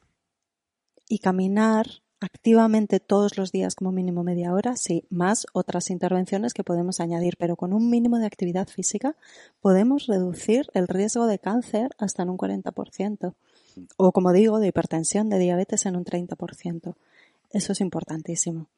Y 1.09 1.19
caminar 1.19 1.87
activamente 2.21 2.99
todos 2.99 3.37
los 3.37 3.53
días 3.53 3.75
como 3.75 3.93
mínimo 3.93 4.25
media 4.25 4.53
hora, 4.53 4.77
sí, 4.77 5.05
más 5.11 5.47
otras 5.53 5.91
intervenciones 5.91 6.55
que 6.55 6.65
podemos 6.65 7.01
añadir, 7.01 7.37
pero 7.39 7.57
con 7.57 7.73
un 7.73 7.91
mínimo 7.91 8.19
de 8.19 8.27
actividad 8.27 8.69
física 8.69 9.17
podemos 9.61 10.07
reducir 10.07 10.67
el 10.73 10.89
riesgo 10.89 11.27
de 11.27 11.39
cáncer 11.39 11.91
hasta 11.99 12.23
en 12.23 12.31
un 12.31 12.39
40%, 12.39 13.35
o 13.97 14.13
como 14.13 14.33
digo, 14.33 14.59
de 14.59 14.69
hipertensión, 14.69 15.29
de 15.29 15.39
diabetes 15.39 15.87
en 15.87 15.97
un 15.97 16.05
30%. 16.05 16.95
Eso 17.51 17.73
es 17.73 17.81
importantísimo. 17.81 18.69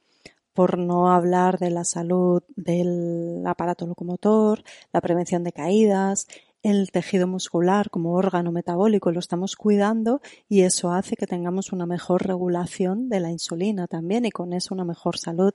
Por 0.58 0.76
no 0.76 1.12
hablar 1.12 1.60
de 1.60 1.70
la 1.70 1.84
salud 1.84 2.42
del 2.56 3.44
aparato 3.46 3.86
locomotor, 3.86 4.64
la 4.92 5.00
prevención 5.00 5.44
de 5.44 5.52
caídas, 5.52 6.26
el 6.64 6.90
tejido 6.90 7.28
muscular 7.28 7.90
como 7.90 8.14
órgano 8.14 8.50
metabólico 8.50 9.12
lo 9.12 9.20
estamos 9.20 9.54
cuidando 9.54 10.20
y 10.48 10.62
eso 10.62 10.90
hace 10.90 11.14
que 11.14 11.28
tengamos 11.28 11.70
una 11.70 11.86
mejor 11.86 12.26
regulación 12.26 13.08
de 13.08 13.20
la 13.20 13.30
insulina 13.30 13.86
también 13.86 14.24
y 14.24 14.32
con 14.32 14.52
eso 14.52 14.74
una 14.74 14.84
mejor 14.84 15.16
salud 15.16 15.54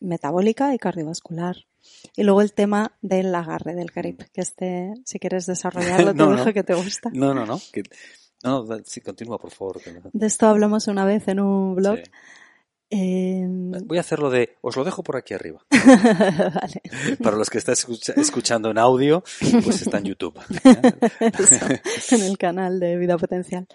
metabólica 0.00 0.74
y 0.74 0.78
cardiovascular. 0.78 1.58
Y 2.16 2.24
luego 2.24 2.40
el 2.40 2.52
tema 2.52 2.96
del 3.00 3.32
agarre 3.32 3.76
del 3.76 3.92
grip, 3.94 4.22
que 4.32 4.40
este, 4.40 4.92
si 5.04 5.20
quieres 5.20 5.46
desarrollarlo, 5.46 6.14
te 6.16 6.26
dejo 6.26 6.52
que 6.52 6.64
te 6.64 6.74
gusta. 6.74 7.10
No, 7.14 7.32
no, 7.32 7.46
no. 7.46 7.60
no, 8.42 8.66
sí, 8.86 9.00
continúa, 9.02 9.38
por 9.38 9.52
favor. 9.52 9.80
De 10.12 10.26
esto 10.26 10.48
hablamos 10.48 10.88
una 10.88 11.04
vez 11.04 11.28
en 11.28 11.38
un 11.38 11.76
blog. 11.76 12.00
Em, 12.94 13.70
Voy 13.86 13.96
a 13.96 14.02
hacerlo 14.02 14.28
de, 14.28 14.58
os 14.60 14.76
lo 14.76 14.84
dejo 14.84 15.02
por 15.02 15.16
aquí 15.16 15.32
arriba. 15.32 15.64
vale. 15.70 16.82
Para 17.22 17.38
los 17.38 17.48
que 17.48 17.56
están 17.56 17.74
escuchando 18.16 18.70
en 18.70 18.76
audio, 18.76 19.24
pues 19.64 19.80
está 19.80 19.96
en 19.96 20.04
YouTube. 20.04 20.38
en 22.10 22.20
el 22.20 22.36
canal 22.36 22.80
de 22.80 22.98
Vida 22.98 23.16
Potencial. 23.16 23.66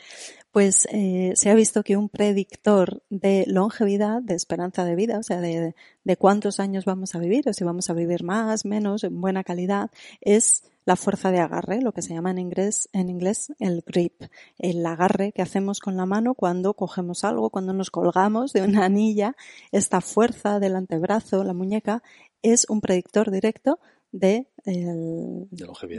Pues 0.51 0.87
eh, 0.91 1.33
se 1.35 1.49
ha 1.49 1.55
visto 1.55 1.81
que 1.81 1.97
un 1.97 2.09
predictor 2.09 3.01
de 3.09 3.45
longevidad, 3.47 4.21
de 4.21 4.35
esperanza 4.35 4.85
de 4.85 4.93
vida, 4.93 5.17
o 5.17 5.23
sea, 5.23 5.41
de, 5.41 5.73
de 6.03 6.17
cuántos 6.17 6.59
años 6.59 6.85
vamos 6.85 7.15
a 7.15 7.19
vivir, 7.19 7.49
o 7.49 7.53
si 7.53 7.63
vamos 7.63 7.89
a 7.89 7.93
vivir 7.93 8.23
más, 8.23 8.65
menos, 8.65 9.03
en 9.03 9.19
buena 9.19 9.43
calidad, 9.43 9.89
es 10.21 10.63
la 10.87 10.95
fuerza 10.95 11.31
de 11.31 11.39
agarre, 11.39 11.81
lo 11.81 11.91
que 11.91 12.01
se 12.01 12.13
llama 12.13 12.31
en 12.31 12.39
inglés, 12.39 12.87
en 12.93 13.09
inglés 13.09 13.51
el 13.59 13.83
grip, 13.85 14.23
el 14.57 14.85
agarre 14.85 15.33
que 15.33 15.41
hacemos 15.41 15.81
con 15.81 15.97
la 15.97 16.05
mano 16.05 16.33
cuando 16.33 16.75
cogemos 16.75 17.25
algo, 17.25 17.49
cuando 17.49 17.73
nos 17.73 17.91
colgamos 17.91 18.53
de 18.53 18.61
una 18.61 18.85
anilla, 18.85 19.35
esta 19.73 19.99
fuerza 19.99 20.61
del 20.61 20.77
antebrazo, 20.77 21.43
la 21.43 21.53
muñeca, 21.53 22.03
es 22.41 22.65
un 22.69 22.79
predictor 22.79 23.31
directo 23.31 23.79
de, 24.13 24.47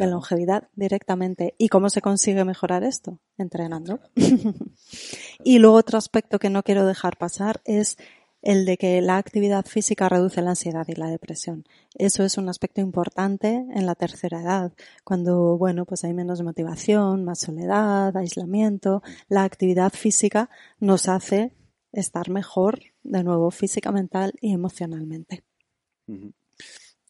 longevidad. 0.01 0.68
directamente. 0.74 1.55
¿Y 1.59 1.68
cómo 1.68 1.91
se 1.91 2.01
consigue 2.01 2.47
mejorar 2.47 2.82
esto? 2.82 3.20
Entrenando. 3.36 4.01
y 5.45 5.59
luego 5.59 5.76
otro 5.76 5.99
aspecto 5.99 6.39
que 6.39 6.49
no 6.49 6.62
quiero 6.62 6.86
dejar 6.86 7.18
pasar 7.18 7.61
es 7.66 7.99
el 8.43 8.64
de 8.64 8.76
que 8.76 9.01
la 9.01 9.16
actividad 9.16 9.66
física 9.66 10.09
reduce 10.09 10.43
la 10.43 10.51
ansiedad 10.51 10.86
y 10.89 10.95
la 10.95 11.11
depresión. 11.11 11.64
Eso 11.95 12.24
es 12.24 12.39
un 12.39 12.49
aspecto 12.49 12.80
importante 12.80 13.49
en 13.49 13.86
la 13.86 13.95
tercera 13.95 14.41
edad, 14.41 14.72
cuando, 15.05 15.57
bueno, 15.59 15.84
pues 15.84 16.05
hay 16.05 16.14
menos 16.14 16.43
motivación, 16.43 17.24
más 17.24 17.41
soledad, 17.41 18.16
aislamiento. 18.16 19.03
La 19.28 19.45
actividad 19.45 19.93
física 19.93 20.51
nos 20.78 21.09
hace 21.09 21.53
estar 21.93 22.30
mejor, 22.30 22.80
de 23.03 23.24
nuevo, 23.24 23.51
física, 23.51 23.91
mental 23.91 24.32
y 24.41 24.53
emocionalmente. 24.53 25.43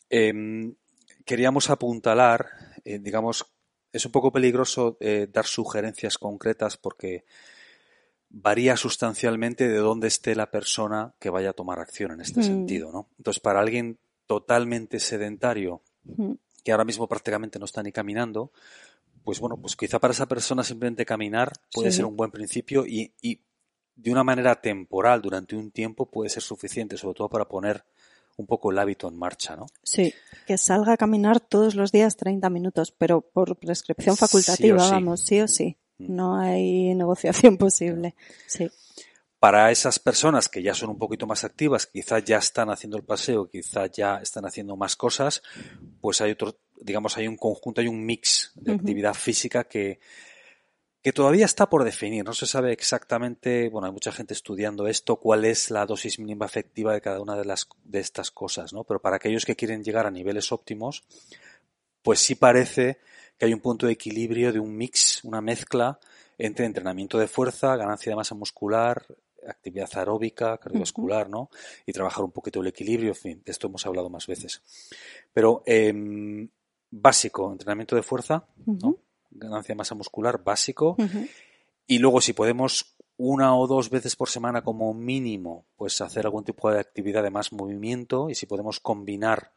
Em, 0.09 0.75
queríamos 1.25 1.69
apuntalar, 1.71 2.47
eh, 2.85 2.99
digamos, 2.99 3.47
es 3.93 4.05
un 4.07 4.13
poco 4.13 4.33
peligroso 4.33 4.97
eh, 5.01 5.29
dar 5.31 5.47
sugerencias 5.47 6.19
concretas 6.19 6.77
porque 6.77 7.25
varía 8.31 8.77
sustancialmente 8.77 9.69
de 9.69 9.79
dónde 9.79 10.09
esté 10.09 10.35
la 10.35 10.51
persona 10.51 11.15
que 11.19 11.31
vaya 11.31 11.51
a 11.51 11.55
tomar 11.55 11.81
acción 11.81 12.13
en 12.13 12.21
este 12.21 12.41
mm. 12.41 12.45
sentido, 12.45 12.93
¿no? 12.93 13.09
Entonces, 13.19 13.41
para 13.41 13.61
alguien 13.61 13.99
totalmente 14.27 15.01
sedentario, 15.01 15.83
mm. 16.05 16.33
que 16.63 16.73
ahora 16.73 16.85
mismo 16.85 17.09
prácticamente 17.09 17.59
no 17.59 17.65
está 17.65 17.83
ni 17.83 17.93
caminando, 17.93 18.53
pues 19.25 19.41
bueno, 19.41 19.57
pues 19.57 19.77
quizá 19.77 19.99
para 19.99 20.13
esa 20.13 20.27
persona 20.27 20.63
simplemente 20.63 21.05
caminar 21.05 21.53
puede 21.73 21.93
ser 21.93 22.05
un 22.05 22.17
buen 22.17 22.31
principio 22.31 22.87
y, 22.87 23.13
y, 23.21 23.41
de 23.95 24.13
una 24.13 24.23
manera 24.23 24.61
temporal, 24.61 25.21
durante 25.21 25.57
un 25.57 25.73
tiempo, 25.73 26.07
puede 26.07 26.31
ser 26.31 26.43
suficiente, 26.43 26.97
sobre 26.97 27.17
todo 27.17 27.29
para 27.29 27.49
poner 27.49 27.85
un 28.37 28.47
poco 28.47 28.71
el 28.71 28.79
hábito 28.79 29.09
en 29.09 29.17
marcha, 29.17 29.57
¿no? 29.57 29.67
Sí, 29.83 30.15
que 30.47 30.57
salga 30.57 30.93
a 30.93 30.97
caminar 30.97 31.41
todos 31.41 31.75
los 31.75 31.91
días 31.91 32.17
30 32.17 32.49
minutos, 32.49 32.93
pero 32.93 33.21
por 33.21 33.57
prescripción 33.57 34.17
facultativa, 34.17 34.89
vamos, 34.89 35.23
sí 35.23 35.41
o 35.41 35.49
sí. 35.49 35.77
No 35.99 36.37
hay 36.37 36.95
negociación 36.95 37.57
posible. 37.59 38.15
Sí. 38.47 38.71
Para 39.39 39.71
esas 39.71 39.99
personas 40.01 40.49
que 40.49 40.63
ya 40.63 40.75
son 40.75 40.91
un 40.91 40.99
poquito 40.99 41.27
más 41.27 41.45
activas, 41.45 41.87
quizás 41.87 42.25
ya 42.25 42.39
están 42.39 42.71
haciendo 42.71 42.97
el 42.97 43.05
paseo, 43.05 43.49
quizás 43.49 43.91
ya 43.93 44.17
están 44.17 44.45
haciendo 44.47 44.77
más 44.77 44.97
cosas, 44.97 45.43
pues 46.01 46.21
hay 46.21 46.33
otro, 46.33 46.59
digamos, 46.81 47.17
hay 47.17 47.29
un 47.29 47.37
conjunto, 47.37 47.81
hay 47.81 47.87
un 47.87 48.05
mix 48.05 48.51
de 48.57 48.73
actividad 48.73 49.15
física 49.15 49.65
que, 49.65 50.01
que 51.03 51.13
todavía 51.13 51.45
está 51.45 51.69
por 51.69 51.85
definir. 51.85 52.25
No 52.25 52.33
se 52.33 52.47
sabe 52.47 52.73
exactamente, 52.73 53.69
bueno, 53.69 53.87
hay 53.87 53.93
mucha 53.93 54.11
gente 54.11 54.35
estudiando 54.35 54.89
esto, 54.89 55.17
cuál 55.17 55.45
es 55.45 55.71
la 55.71 55.87
dosis 55.87 56.19
mínima 56.19 56.47
efectiva 56.47 56.93
de 56.93 57.01
cada 57.01 57.21
una 57.21 57.37
de 57.37 57.45
las 57.45 57.69
de 57.85 58.01
estas 58.01 58.33
cosas, 58.33 58.73
¿no? 58.73 58.83
Pero 58.83 59.01
para 59.01 59.17
aquellos 59.17 59.45
que 59.45 59.55
quieren 59.55 59.85
llegar 59.85 60.05
a 60.07 60.11
niveles 60.11 60.51
óptimos, 60.51 61.05
pues 62.03 62.19
sí 62.19 62.35
parece 62.35 62.99
que 63.39 63.47
hay 63.47 63.55
un 63.55 63.61
punto 63.61 63.87
de 63.87 63.93
equilibrio 63.93 64.53
de 64.53 64.61
un 64.61 64.77
mix, 64.77 65.25
una 65.25 65.41
mezcla 65.41 65.99
entre 66.37 66.67
entrenamiento 66.67 67.19
de 67.19 67.29
fuerza, 67.29 67.77
ganancia 67.77 68.11
de 68.11 68.17
masa 68.17 68.35
muscular, 68.35 69.07
actividad 69.47 69.89
aeróbica, 69.95 70.59
cardiovascular, 70.59 71.29
¿no? 71.29 71.51
Y 71.87 71.93
trabajar 71.93 72.25
un 72.25 72.33
poquito 72.33 72.61
el 72.61 72.67
equilibrio, 72.67 73.11
en 73.11 73.17
fin, 73.17 73.43
de 73.45 73.53
esto 73.53 73.69
hemos 73.69 73.87
hablado 73.87 74.11
más 74.11 74.27
veces. 74.27 74.63
Pero 75.33 75.63
em, 75.67 76.49
básico, 76.91 77.51
entrenamiento 77.53 77.97
de 77.97 78.03
fuerza, 78.03 78.47
¿no? 78.67 78.97
Ganancia 79.31 79.73
de 79.73 79.79
masa 79.79 79.95
muscular, 79.95 80.43
básico. 80.43 80.97
Y 81.87 81.99
luego 81.99 82.21
si 82.21 82.33
podemos 82.33 82.97
una 83.17 83.57
o 83.57 83.67
dos 83.67 83.91
veces 83.91 84.15
por 84.15 84.29
semana 84.29 84.63
como 84.63 84.95
mínimo, 84.95 85.67
pues 85.77 86.01
hacer 86.01 86.25
algún 86.25 86.45
tipo 86.45 86.71
de 86.71 86.81
actividad 86.81 87.23
de 87.23 87.31
más 87.31 87.53
movimiento 87.53 88.31
y 88.31 88.35
si 88.35 88.47
podemos 88.47 88.81
combinar 88.81 89.53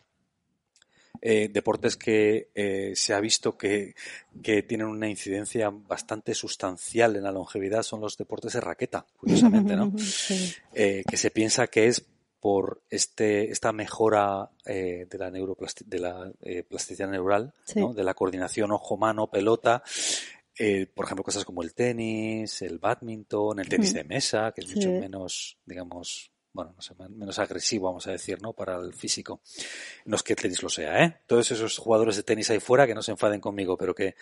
eh, 1.24 1.50
deportes 1.54 1.98
que 1.98 2.50
eh, 2.56 2.94
se 2.96 3.14
ha 3.14 3.20
visto 3.20 3.56
que, 3.56 3.94
que, 4.42 4.64
tienen 4.64 4.88
una 4.88 5.08
incidencia 5.08 5.70
bastante 5.70 6.34
sustancial 6.34 7.16
en 7.16 7.24
la 7.24 7.32
longevidad 7.32 7.84
son 7.84 8.02
los 8.02 8.18
deportes 8.18 8.54
de 8.54 8.62
raqueta, 8.62 9.06
curiosamente, 9.18 9.76
¿no? 9.76 9.94
Eh, 10.74 11.04
que 11.08 11.18
se 11.18 11.30
piensa 11.32 11.68
que 11.68 11.88
es 11.88 12.04
por 12.40 12.82
este, 12.90 13.52
esta 13.52 13.72
mejora 13.72 14.50
de 14.66 15.08
la, 15.12 15.30
de 15.30 16.00
la 16.00 16.32
plasticidad 16.68 17.10
neural, 17.10 17.54
¿no? 17.76 17.94
de 17.94 18.04
la 18.04 18.14
coordinación 18.14 18.72
ojo-mano, 18.72 19.30
pelota, 19.30 19.84
por 20.96 21.06
ejemplo, 21.06 21.24
cosas 21.24 21.46
como 21.46 21.62
el 21.62 21.74
tenis, 21.74 22.62
el 22.64 22.80
badminton, 22.80 23.60
el 23.60 23.70
tenis 23.70 23.94
de 23.94 24.04
mesa, 24.06 24.52
que 24.54 24.62
es 24.62 24.76
mucho 24.76 24.90
menos, 24.90 25.58
digamos, 25.66 26.31
bueno, 26.54 26.74
no 26.76 26.82
sé, 26.82 26.94
menos 27.10 27.40
agresivo, 27.40 27.88
vamos 27.88 28.08
a 28.08 28.12
decir, 28.12 28.42
¿no? 28.42 28.54
Para 28.54 28.78
el 28.78 28.94
físico. 28.94 29.42
No 30.06 30.16
es 30.16 30.24
que 30.24 30.34
el 30.34 30.40
tenis 30.40 30.62
lo 30.62 30.70
sea, 30.70 31.04
¿eh? 31.04 31.22
Todos 31.28 31.52
esos 31.52 31.78
jugadores 31.78 32.16
de 32.16 32.24
tenis 32.24 32.50
ahí 32.50 32.60
fuera 32.60 32.86
que 32.86 32.96
no 32.96 33.02
se 33.02 33.12
enfaden 33.12 33.40
conmigo, 33.40 33.78
pero 33.78 33.96
que 33.96 34.16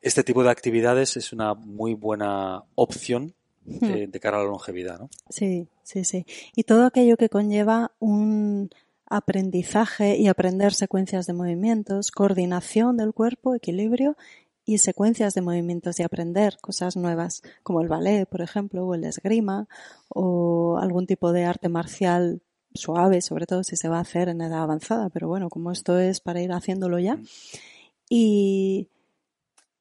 este 0.00 0.24
tipo 0.24 0.42
de 0.42 0.50
actividades 0.50 1.16
es 1.16 1.32
una 1.32 1.54
muy 1.54 1.94
buena 1.94 2.64
opción 2.74 3.34
de, 3.64 4.08
hmm. 4.08 4.18
cara 4.20 4.38
a 4.38 4.42
la 4.42 4.48
longevidad, 4.48 4.98
¿no? 4.98 5.08
Sí, 5.28 5.68
sí, 5.84 6.04
sí. 6.04 6.26
Y 6.56 6.64
todo 6.64 6.86
aquello 6.86 7.16
que 7.16 7.28
conlleva 7.28 7.92
un 8.00 8.70
aprendizaje 9.06 10.16
y 10.16 10.26
aprender 10.26 10.72
secuencias 10.72 11.26
de 11.26 11.34
movimientos, 11.34 12.10
coordinación 12.10 12.96
del 12.96 13.12
cuerpo, 13.12 13.54
equilibrio 13.54 14.16
y 14.64 14.78
secuencias 14.78 15.34
de 15.34 15.40
movimientos 15.40 15.98
y 15.98 16.02
aprender 16.02 16.58
cosas 16.60 16.96
nuevas, 16.96 17.42
como 17.62 17.80
el 17.80 17.88
ballet, 17.88 18.26
por 18.26 18.42
ejemplo, 18.42 18.86
o 18.86 18.94
el 18.94 19.04
esgrima, 19.04 19.66
o 20.08 20.78
algún 20.80 21.06
tipo 21.06 21.32
de 21.32 21.44
arte 21.44 21.68
marcial 21.68 22.42
suave, 22.74 23.20
sobre 23.20 23.46
todo 23.46 23.64
si 23.64 23.76
se 23.76 23.88
va 23.88 23.98
a 23.98 24.02
hacer 24.02 24.28
en 24.28 24.40
edad 24.40 24.62
avanzada, 24.62 25.08
pero 25.10 25.28
bueno, 25.28 25.48
como 25.50 25.72
esto 25.72 25.98
es 25.98 26.20
para 26.20 26.40
ir 26.40 26.52
haciéndolo 26.52 26.98
ya. 26.98 27.18
Y, 28.08 28.88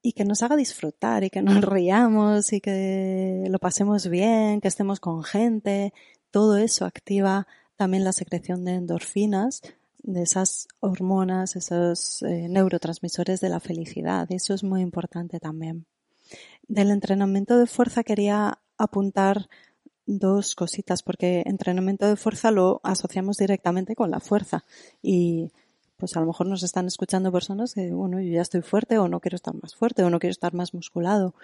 y 0.01 0.13
que 0.13 0.25
nos 0.25 0.41
haga 0.43 0.55
disfrutar 0.55 1.23
y 1.23 1.29
que 1.29 1.41
nos 1.41 1.61
riamos 1.63 2.51
y 2.53 2.61
que 2.61 3.45
lo 3.49 3.59
pasemos 3.59 4.07
bien, 4.07 4.61
que 4.61 4.67
estemos 4.67 4.99
con 4.99 5.23
gente, 5.23 5.93
todo 6.31 6.57
eso 6.57 6.85
activa 6.85 7.47
también 7.75 8.03
la 8.03 8.13
secreción 8.13 8.63
de 8.65 8.75
endorfinas, 8.75 9.61
de 10.03 10.23
esas 10.23 10.67
hormonas, 10.79 11.55
esos 11.55 12.21
eh, 12.23 12.47
neurotransmisores 12.49 13.39
de 13.39 13.49
la 13.49 13.59
felicidad. 13.59 14.31
Eso 14.31 14.53
es 14.53 14.63
muy 14.63 14.81
importante 14.81 15.39
también. 15.39 15.85
Del 16.67 16.91
entrenamiento 16.91 17.57
de 17.57 17.67
fuerza 17.67 18.03
quería 18.03 18.59
apuntar 18.77 19.47
dos 20.05 20.55
cositas, 20.55 21.03
porque 21.03 21.43
entrenamiento 21.45 22.07
de 22.07 22.15
fuerza 22.15 22.51
lo 22.51 22.81
asociamos 22.83 23.37
directamente 23.37 23.95
con 23.95 24.11
la 24.11 24.19
fuerza. 24.19 24.63
Y 25.01 25.51
pues 25.97 26.17
a 26.17 26.19
lo 26.19 26.25
mejor 26.25 26.47
nos 26.47 26.63
están 26.63 26.87
escuchando 26.87 27.31
personas 27.31 27.73
que, 27.73 27.91
bueno, 27.91 28.19
yo 28.19 28.31
ya 28.31 28.41
estoy 28.41 28.61
fuerte 28.61 28.97
o 28.97 29.07
no 29.07 29.19
quiero 29.19 29.35
estar 29.35 29.53
más 29.53 29.75
fuerte 29.75 30.03
o 30.03 30.09
no 30.09 30.19
quiero 30.19 30.31
estar 30.31 30.53
más 30.53 30.73
musculado. 30.73 31.35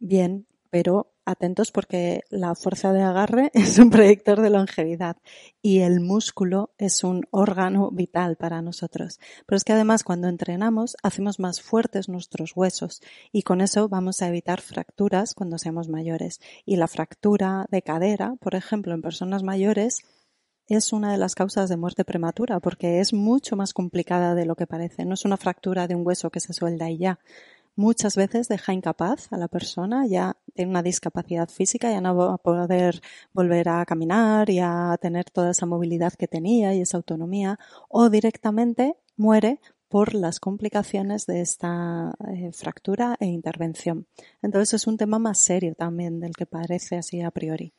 Bien, 0.00 0.46
pero 0.70 1.12
atentos 1.24 1.70
porque 1.70 2.22
la 2.30 2.54
fuerza 2.54 2.92
de 2.92 3.02
agarre 3.02 3.50
es 3.54 3.78
un 3.78 3.90
predictor 3.90 4.40
de 4.40 4.50
longevidad 4.50 5.16
y 5.62 5.80
el 5.80 6.00
músculo 6.00 6.70
es 6.78 7.04
un 7.04 7.26
órgano 7.30 7.90
vital 7.90 8.36
para 8.36 8.62
nosotros. 8.62 9.18
Pero 9.46 9.56
es 9.56 9.64
que 9.64 9.72
además 9.72 10.04
cuando 10.04 10.28
entrenamos 10.28 10.96
hacemos 11.02 11.38
más 11.38 11.60
fuertes 11.60 12.08
nuestros 12.08 12.56
huesos 12.56 13.00
y 13.32 13.42
con 13.42 13.60
eso 13.60 13.88
vamos 13.88 14.22
a 14.22 14.28
evitar 14.28 14.60
fracturas 14.60 15.34
cuando 15.34 15.58
seamos 15.58 15.88
mayores. 15.88 16.40
Y 16.64 16.76
la 16.76 16.88
fractura 16.88 17.66
de 17.70 17.82
cadera, 17.82 18.34
por 18.40 18.54
ejemplo, 18.54 18.94
en 18.94 19.02
personas 19.02 19.42
mayores, 19.42 19.98
es 20.66 20.92
una 20.92 21.10
de 21.10 21.18
las 21.18 21.34
causas 21.34 21.68
de 21.68 21.76
muerte 21.76 22.04
prematura 22.04 22.60
porque 22.60 23.00
es 23.00 23.12
mucho 23.12 23.56
más 23.56 23.72
complicada 23.72 24.36
de 24.36 24.46
lo 24.46 24.54
que 24.54 24.68
parece. 24.68 25.04
No 25.04 25.14
es 25.14 25.24
una 25.24 25.36
fractura 25.36 25.88
de 25.88 25.96
un 25.96 26.06
hueso 26.06 26.30
que 26.30 26.38
se 26.38 26.52
suelda 26.52 26.88
y 26.88 26.98
ya 26.98 27.18
muchas 27.76 28.16
veces 28.16 28.48
deja 28.48 28.72
incapaz 28.72 29.32
a 29.32 29.36
la 29.36 29.48
persona, 29.48 30.06
ya 30.06 30.36
tiene 30.54 30.70
una 30.70 30.82
discapacidad 30.82 31.48
física, 31.48 31.90
ya 31.90 32.00
no 32.00 32.14
va 32.16 32.34
a 32.34 32.38
poder 32.38 33.00
volver 33.32 33.68
a 33.68 33.84
caminar 33.86 34.50
y 34.50 34.58
a 34.60 34.98
tener 35.00 35.30
toda 35.30 35.50
esa 35.50 35.66
movilidad 35.66 36.12
que 36.14 36.28
tenía 36.28 36.74
y 36.74 36.82
esa 36.82 36.96
autonomía, 36.96 37.58
o 37.88 38.10
directamente 38.10 38.96
muere 39.16 39.60
por 39.88 40.14
las 40.14 40.38
complicaciones 40.38 41.26
de 41.26 41.40
esta 41.40 42.14
eh, 42.28 42.52
fractura 42.52 43.16
e 43.18 43.26
intervención. 43.26 44.06
Entonces 44.40 44.74
es 44.74 44.86
un 44.86 44.96
tema 44.96 45.18
más 45.18 45.38
serio 45.38 45.74
también 45.74 46.20
del 46.20 46.36
que 46.36 46.46
parece 46.46 46.96
así 46.96 47.20
a 47.20 47.32
priori. 47.32 47.74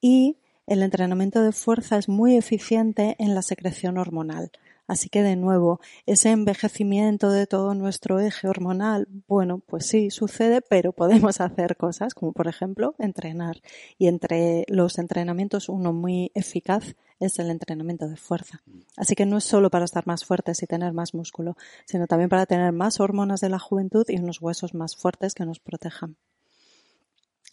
Y 0.00 0.38
el 0.66 0.82
entrenamiento 0.82 1.42
de 1.42 1.52
fuerza 1.52 1.98
es 1.98 2.08
muy 2.08 2.36
eficiente 2.36 3.14
en 3.18 3.34
la 3.34 3.42
secreción 3.42 3.98
hormonal. 3.98 4.50
Así 4.90 5.08
que 5.08 5.22
de 5.22 5.36
nuevo, 5.36 5.78
ese 6.04 6.30
envejecimiento 6.30 7.30
de 7.30 7.46
todo 7.46 7.74
nuestro 7.74 8.18
eje 8.18 8.48
hormonal, 8.48 9.06
bueno, 9.28 9.60
pues 9.60 9.86
sí, 9.86 10.10
sucede, 10.10 10.62
pero 10.62 10.92
podemos 10.92 11.40
hacer 11.40 11.76
cosas 11.76 12.12
como 12.12 12.32
por 12.32 12.48
ejemplo 12.48 12.96
entrenar. 12.98 13.62
Y 13.98 14.08
entre 14.08 14.64
los 14.66 14.98
entrenamientos 14.98 15.68
uno 15.68 15.92
muy 15.92 16.32
eficaz 16.34 16.96
es 17.20 17.38
el 17.38 17.50
entrenamiento 17.50 18.08
de 18.08 18.16
fuerza. 18.16 18.64
Así 18.96 19.14
que 19.14 19.26
no 19.26 19.38
es 19.38 19.44
solo 19.44 19.70
para 19.70 19.84
estar 19.84 20.08
más 20.08 20.24
fuertes 20.24 20.60
y 20.64 20.66
tener 20.66 20.92
más 20.92 21.14
músculo, 21.14 21.56
sino 21.84 22.08
también 22.08 22.28
para 22.28 22.46
tener 22.46 22.72
más 22.72 22.98
hormonas 22.98 23.40
de 23.40 23.48
la 23.48 23.60
juventud 23.60 24.04
y 24.08 24.18
unos 24.18 24.42
huesos 24.42 24.74
más 24.74 24.96
fuertes 24.96 25.34
que 25.34 25.46
nos 25.46 25.60
protejan. 25.60 26.16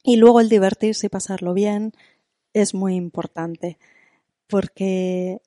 Y 0.01 0.15
luego 0.15 0.41
el 0.41 0.49
divertirse 0.49 1.05
y 1.05 1.09
pasarlo 1.09 1.53
bien 1.53 1.93
es 2.53 2.73
muy 2.73 2.95
importante 2.95 3.77
porque 4.47 5.39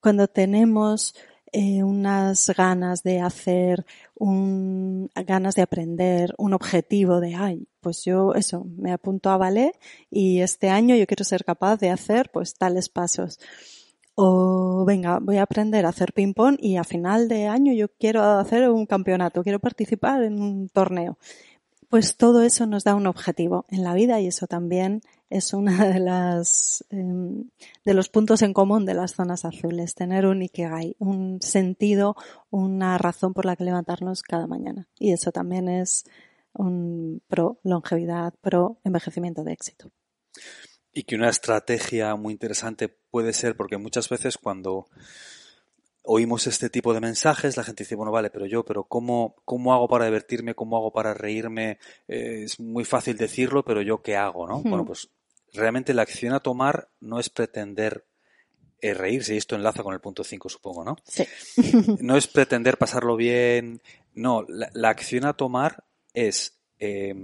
cuando 0.00 0.28
tenemos 0.28 1.14
eh, 1.52 1.82
unas 1.82 2.48
ganas 2.56 3.02
de 3.02 3.20
hacer, 3.20 3.84
un, 4.14 5.10
ganas 5.26 5.56
de 5.56 5.62
aprender, 5.62 6.32
un 6.38 6.52
objetivo 6.52 7.20
de, 7.20 7.34
ay, 7.34 7.66
pues 7.80 8.04
yo 8.04 8.34
eso, 8.34 8.64
me 8.76 8.92
apunto 8.92 9.30
a 9.30 9.36
ballet 9.36 9.72
y 10.10 10.40
este 10.42 10.68
año 10.68 10.94
yo 10.94 11.06
quiero 11.06 11.24
ser 11.24 11.44
capaz 11.44 11.78
de 11.78 11.90
hacer 11.90 12.30
pues 12.32 12.54
tales 12.54 12.88
pasos. 12.88 13.40
O 14.14 14.84
venga, 14.86 15.18
voy 15.20 15.38
a 15.38 15.42
aprender 15.42 15.86
a 15.86 15.88
hacer 15.88 16.12
ping 16.12 16.34
pong 16.34 16.56
y 16.60 16.76
a 16.76 16.84
final 16.84 17.26
de 17.26 17.46
año 17.46 17.72
yo 17.72 17.88
quiero 17.88 18.22
hacer 18.22 18.68
un 18.70 18.86
campeonato, 18.86 19.42
quiero 19.42 19.58
participar 19.58 20.22
en 20.22 20.40
un 20.40 20.68
torneo. 20.68 21.18
Pues 21.88 22.16
todo 22.16 22.42
eso 22.42 22.66
nos 22.66 22.84
da 22.84 22.94
un 22.94 23.08
objetivo 23.08 23.64
en 23.70 23.82
la 23.82 23.94
vida 23.94 24.20
y 24.20 24.28
eso 24.28 24.46
también 24.46 25.02
es 25.30 25.54
una 25.54 25.86
de 25.86 26.00
las 26.00 26.84
em, 26.90 27.48
de 27.84 27.94
los 27.94 28.08
puntos 28.08 28.42
en 28.42 28.52
común 28.52 28.84
de 28.84 28.94
las 28.94 29.14
zonas 29.14 29.44
azules, 29.44 29.94
tener 29.94 30.26
un 30.26 30.42
ikigai, 30.42 30.96
un 30.98 31.40
sentido, 31.40 32.16
una 32.50 32.98
razón 32.98 33.32
por 33.32 33.46
la 33.46 33.56
que 33.56 33.64
levantarnos 33.64 34.22
cada 34.22 34.46
mañana. 34.46 34.88
Y 34.98 35.12
eso 35.12 35.30
también 35.30 35.68
es 35.68 36.04
un 36.52 37.22
pro 37.28 37.60
longevidad, 37.62 38.34
pro 38.40 38.80
envejecimiento 38.84 39.44
de 39.44 39.52
éxito. 39.52 39.90
Y 40.92 41.04
que 41.04 41.14
una 41.14 41.28
estrategia 41.28 42.16
muy 42.16 42.32
interesante 42.32 42.88
puede 42.88 43.32
ser 43.32 43.56
porque 43.56 43.76
muchas 43.76 44.08
veces 44.08 44.36
cuando 44.36 44.88
oímos 46.02 46.48
este 46.48 46.70
tipo 46.70 46.92
de 46.92 47.00
mensajes, 47.00 47.56
la 47.56 47.62
gente 47.62 47.84
dice, 47.84 47.94
bueno, 47.94 48.10
vale, 48.10 48.30
pero 48.30 48.46
yo, 48.46 48.64
pero 48.64 48.84
¿cómo, 48.84 49.36
cómo 49.44 49.72
hago 49.72 49.86
para 49.86 50.06
divertirme? 50.06 50.56
¿Cómo 50.56 50.76
hago 50.76 50.92
para 50.92 51.14
reírme? 51.14 51.78
Eh, 52.08 52.42
es 52.44 52.58
muy 52.58 52.84
fácil 52.84 53.16
decirlo, 53.16 53.64
pero 53.64 53.80
yo 53.82 54.02
qué 54.02 54.16
hago, 54.16 54.48
¿no? 54.48 54.60
Bueno, 54.62 54.84
pues 54.84 55.08
realmente 55.52 55.94
la 55.94 56.02
acción 56.02 56.32
a 56.32 56.40
tomar 56.40 56.88
no 57.00 57.20
es 57.20 57.30
pretender 57.30 58.04
eh, 58.80 58.94
reírse, 58.94 59.34
y 59.34 59.36
esto 59.36 59.56
enlaza 59.56 59.82
con 59.82 59.92
el 59.92 60.00
punto 60.00 60.24
5, 60.24 60.48
supongo, 60.48 60.84
¿no? 60.84 60.96
Sí. 61.04 61.26
no 62.00 62.16
es 62.16 62.26
pretender 62.26 62.78
pasarlo 62.78 63.16
bien, 63.16 63.82
no, 64.14 64.46
la, 64.48 64.88
acción 64.88 65.26
a 65.26 65.34
tomar 65.34 65.84
es 66.14 66.58
eh, 66.78 67.14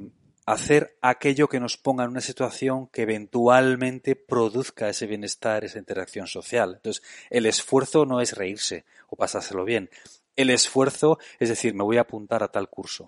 hacer 0.44 0.96
aquello 1.00 1.48
que 1.48 1.60
nos 1.60 1.76
ponga 1.76 2.04
en 2.04 2.10
una 2.10 2.20
situación 2.20 2.88
que 2.88 3.02
eventualmente 3.02 4.16
produzca 4.16 4.88
ese 4.88 5.06
bienestar, 5.06 5.64
esa 5.64 5.78
interacción 5.78 6.26
social. 6.26 6.74
Entonces, 6.76 7.02
el 7.30 7.46
esfuerzo 7.46 8.06
no 8.06 8.20
es 8.20 8.36
reírse 8.36 8.84
o 9.08 9.16
pasárselo 9.16 9.64
bien 9.64 9.90
el 10.36 10.50
esfuerzo, 10.50 11.18
es 11.40 11.48
decir, 11.48 11.74
me 11.74 11.82
voy 11.82 11.96
a 11.96 12.02
apuntar 12.02 12.42
a 12.42 12.48
tal 12.48 12.68
curso, 12.68 13.06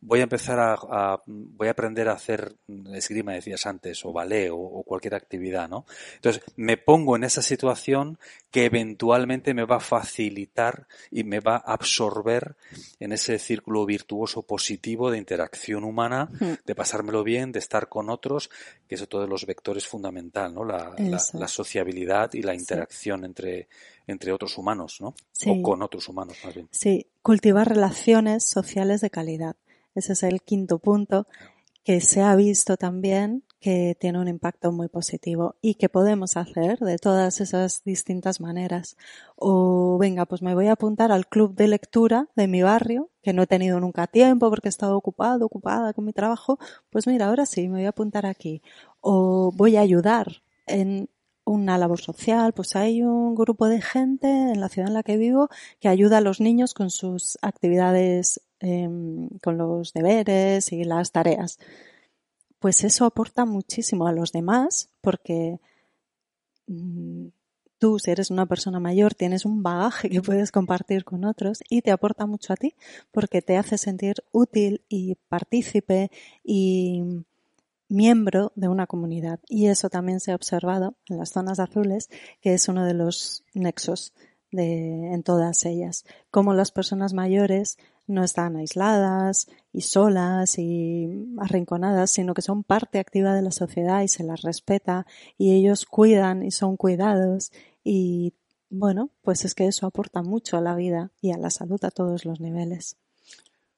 voy 0.00 0.20
a 0.20 0.22
empezar 0.22 0.58
a, 0.60 1.20
voy 1.26 1.68
a 1.68 1.72
aprender 1.72 2.08
a 2.08 2.12
hacer 2.12 2.54
esgrima, 2.94 3.32
decías 3.32 3.66
antes, 3.66 4.04
o 4.04 4.12
ballet, 4.12 4.50
o, 4.52 4.84
cualquier 4.84 5.16
actividad, 5.16 5.68
¿no? 5.68 5.84
Entonces, 6.14 6.42
me 6.56 6.76
pongo 6.76 7.16
en 7.16 7.24
esa 7.24 7.42
situación 7.42 8.18
que 8.50 8.64
eventualmente 8.64 9.52
me 9.54 9.64
va 9.64 9.76
a 9.76 9.80
facilitar 9.80 10.86
y 11.10 11.24
me 11.24 11.40
va 11.40 11.56
a 11.56 11.72
absorber 11.72 12.56
en 13.00 13.12
ese 13.12 13.38
círculo 13.38 13.84
virtuoso 13.84 14.42
positivo 14.42 15.10
de 15.10 15.18
interacción 15.18 15.84
humana, 15.84 16.28
de 16.64 16.74
pasármelo 16.74 17.24
bien, 17.24 17.52
de 17.52 17.58
estar 17.58 17.88
con 17.88 18.08
otros, 18.08 18.50
que 18.88 18.94
eso 18.94 19.06
todos 19.06 19.28
los 19.28 19.44
vectores 19.46 19.86
fundamental, 19.86 20.54
¿no? 20.54 20.64
La, 20.64 21.18
sociabilidad 21.48 22.32
y 22.34 22.42
la 22.42 22.54
interacción 22.54 23.24
entre 23.24 23.68
entre 24.08 24.32
otros 24.32 24.58
humanos, 24.58 24.98
¿no? 25.00 25.14
O 25.46 25.62
con 25.62 25.82
otros 25.82 26.08
humanos, 26.08 26.36
más 26.44 26.54
bien. 26.54 26.68
Sí, 26.72 27.06
cultivar 27.22 27.68
relaciones 27.68 28.42
sociales 28.44 29.00
de 29.00 29.10
calidad. 29.10 29.54
Ese 29.94 30.14
es 30.14 30.22
el 30.24 30.42
quinto 30.42 30.78
punto 30.78 31.28
que 31.84 32.00
se 32.00 32.22
ha 32.22 32.34
visto 32.34 32.76
también 32.76 33.44
que 33.60 33.96
tiene 33.98 34.20
un 34.20 34.28
impacto 34.28 34.70
muy 34.72 34.88
positivo 34.88 35.56
y 35.60 35.74
que 35.74 35.88
podemos 35.88 36.36
hacer 36.36 36.78
de 36.78 36.98
todas 36.98 37.40
esas 37.40 37.82
distintas 37.84 38.40
maneras. 38.40 38.96
O 39.36 39.98
venga, 39.98 40.26
pues 40.26 40.42
me 40.42 40.54
voy 40.54 40.68
a 40.68 40.72
apuntar 40.72 41.10
al 41.12 41.26
club 41.26 41.54
de 41.54 41.68
lectura 41.68 42.28
de 42.36 42.46
mi 42.46 42.62
barrio, 42.62 43.10
que 43.22 43.32
no 43.32 43.42
he 43.42 43.46
tenido 43.46 43.80
nunca 43.80 44.06
tiempo 44.06 44.48
porque 44.48 44.68
he 44.68 44.70
estado 44.70 44.96
ocupado, 44.96 45.46
ocupada 45.46 45.92
con 45.92 46.04
mi 46.04 46.12
trabajo. 46.12 46.58
Pues 46.90 47.06
mira, 47.06 47.26
ahora 47.26 47.46
sí, 47.46 47.68
me 47.68 47.78
voy 47.78 47.86
a 47.86 47.90
apuntar 47.90 48.26
aquí. 48.26 48.62
O 49.00 49.50
voy 49.52 49.76
a 49.76 49.80
ayudar 49.80 50.42
en 50.66 51.08
una 51.48 51.78
labor 51.78 52.00
social, 52.00 52.52
pues 52.52 52.76
hay 52.76 53.02
un 53.02 53.34
grupo 53.34 53.68
de 53.68 53.80
gente 53.80 54.28
en 54.28 54.60
la 54.60 54.68
ciudad 54.68 54.88
en 54.88 54.94
la 54.94 55.02
que 55.02 55.16
vivo 55.16 55.48
que 55.80 55.88
ayuda 55.88 56.18
a 56.18 56.20
los 56.20 56.40
niños 56.40 56.74
con 56.74 56.90
sus 56.90 57.38
actividades, 57.42 58.40
em, 58.60 59.28
con 59.42 59.58
los 59.58 59.92
deberes 59.92 60.72
y 60.72 60.84
las 60.84 61.12
tareas. 61.12 61.58
Pues 62.58 62.84
eso 62.84 63.04
aporta 63.04 63.44
muchísimo 63.44 64.06
a 64.06 64.12
los 64.12 64.32
demás 64.32 64.90
porque 65.00 65.60
mm, 66.66 67.28
tú, 67.78 67.98
si 67.98 68.10
eres 68.10 68.30
una 68.30 68.46
persona 68.46 68.80
mayor, 68.80 69.14
tienes 69.14 69.44
un 69.44 69.62
bagaje 69.62 70.10
que 70.10 70.22
puedes 70.22 70.52
compartir 70.52 71.04
con 71.04 71.24
otros 71.24 71.62
y 71.68 71.82
te 71.82 71.90
aporta 71.92 72.26
mucho 72.26 72.52
a 72.52 72.56
ti 72.56 72.74
porque 73.12 73.42
te 73.42 73.56
hace 73.56 73.78
sentir 73.78 74.16
útil 74.32 74.82
y 74.88 75.16
partícipe 75.28 76.10
y 76.44 77.24
miembro 77.88 78.52
de 78.54 78.68
una 78.68 78.86
comunidad. 78.86 79.40
Y 79.48 79.66
eso 79.66 79.90
también 79.90 80.20
se 80.20 80.32
ha 80.32 80.34
observado 80.34 80.96
en 81.08 81.18
las 81.18 81.30
zonas 81.30 81.58
azules, 81.58 82.08
que 82.40 82.54
es 82.54 82.68
uno 82.68 82.84
de 82.84 82.94
los 82.94 83.44
nexos 83.54 84.12
de, 84.50 85.12
en 85.12 85.22
todas 85.22 85.64
ellas. 85.64 86.04
Como 86.30 86.54
las 86.54 86.72
personas 86.72 87.12
mayores 87.12 87.78
no 88.06 88.24
están 88.24 88.56
aisladas 88.56 89.48
y 89.72 89.82
solas 89.82 90.58
y 90.58 91.28
arrinconadas, 91.38 92.10
sino 92.10 92.34
que 92.34 92.42
son 92.42 92.64
parte 92.64 92.98
activa 92.98 93.34
de 93.34 93.42
la 93.42 93.52
sociedad 93.52 94.02
y 94.02 94.08
se 94.08 94.24
las 94.24 94.42
respeta 94.42 95.06
y 95.36 95.52
ellos 95.52 95.84
cuidan 95.84 96.42
y 96.42 96.50
son 96.50 96.76
cuidados 96.76 97.52
y 97.84 98.34
bueno, 98.70 99.10
pues 99.22 99.44
es 99.44 99.54
que 99.54 99.66
eso 99.66 99.86
aporta 99.86 100.22
mucho 100.22 100.56
a 100.56 100.60
la 100.60 100.74
vida 100.74 101.10
y 101.20 101.32
a 101.32 101.38
la 101.38 101.50
salud 101.50 101.82
a 101.84 101.90
todos 101.90 102.24
los 102.24 102.40
niveles. 102.40 102.96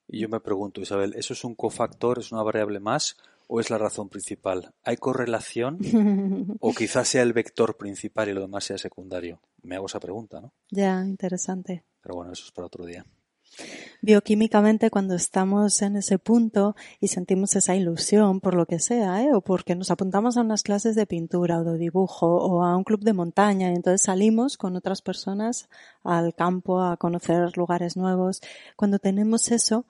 Y 0.07 0.19
yo 0.19 0.29
me 0.29 0.41
pregunto, 0.41 0.81
Isabel, 0.81 1.13
¿eso 1.15 1.33
es 1.33 1.45
un 1.45 1.55
cofactor, 1.55 2.19
es 2.19 2.33
una 2.33 2.43
variable 2.43 2.81
más 2.81 3.15
o 3.53 3.59
es 3.59 3.69
la 3.69 3.77
razón 3.77 4.07
principal? 4.07 4.73
¿Hay 4.81 4.95
correlación 4.95 5.77
o 6.61 6.73
quizás 6.73 7.09
sea 7.09 7.21
el 7.21 7.33
vector 7.33 7.75
principal 7.75 8.29
y 8.29 8.33
lo 8.33 8.39
demás 8.39 8.63
sea 8.63 8.77
secundario? 8.77 9.41
Me 9.61 9.75
hago 9.75 9.87
esa 9.87 9.99
pregunta, 9.99 10.39
¿no? 10.39 10.53
Ya, 10.69 11.03
interesante. 11.03 11.83
Pero 12.01 12.15
bueno, 12.15 12.31
eso 12.31 12.45
es 12.45 12.51
para 12.53 12.67
otro 12.67 12.85
día. 12.85 13.05
Bioquímicamente, 14.01 14.89
cuando 14.89 15.15
estamos 15.15 15.81
en 15.81 15.97
ese 15.97 16.17
punto 16.17 16.77
y 17.01 17.09
sentimos 17.09 17.53
esa 17.57 17.75
ilusión 17.75 18.39
por 18.39 18.53
lo 18.53 18.65
que 18.65 18.79
sea, 18.79 19.21
¿eh? 19.21 19.33
o 19.33 19.41
porque 19.41 19.75
nos 19.75 19.91
apuntamos 19.91 20.37
a 20.37 20.41
unas 20.41 20.63
clases 20.63 20.95
de 20.95 21.05
pintura 21.05 21.59
o 21.59 21.65
de 21.65 21.77
dibujo 21.77 22.27
o 22.27 22.63
a 22.63 22.77
un 22.77 22.85
club 22.85 23.01
de 23.01 23.11
montaña 23.11 23.69
y 23.69 23.75
entonces 23.75 24.03
salimos 24.03 24.55
con 24.55 24.77
otras 24.77 25.01
personas 25.01 25.67
al 26.05 26.33
campo 26.33 26.81
a 26.81 26.95
conocer 26.95 27.57
lugares 27.57 27.97
nuevos, 27.97 28.41
cuando 28.77 28.97
tenemos 28.97 29.51
eso, 29.51 29.85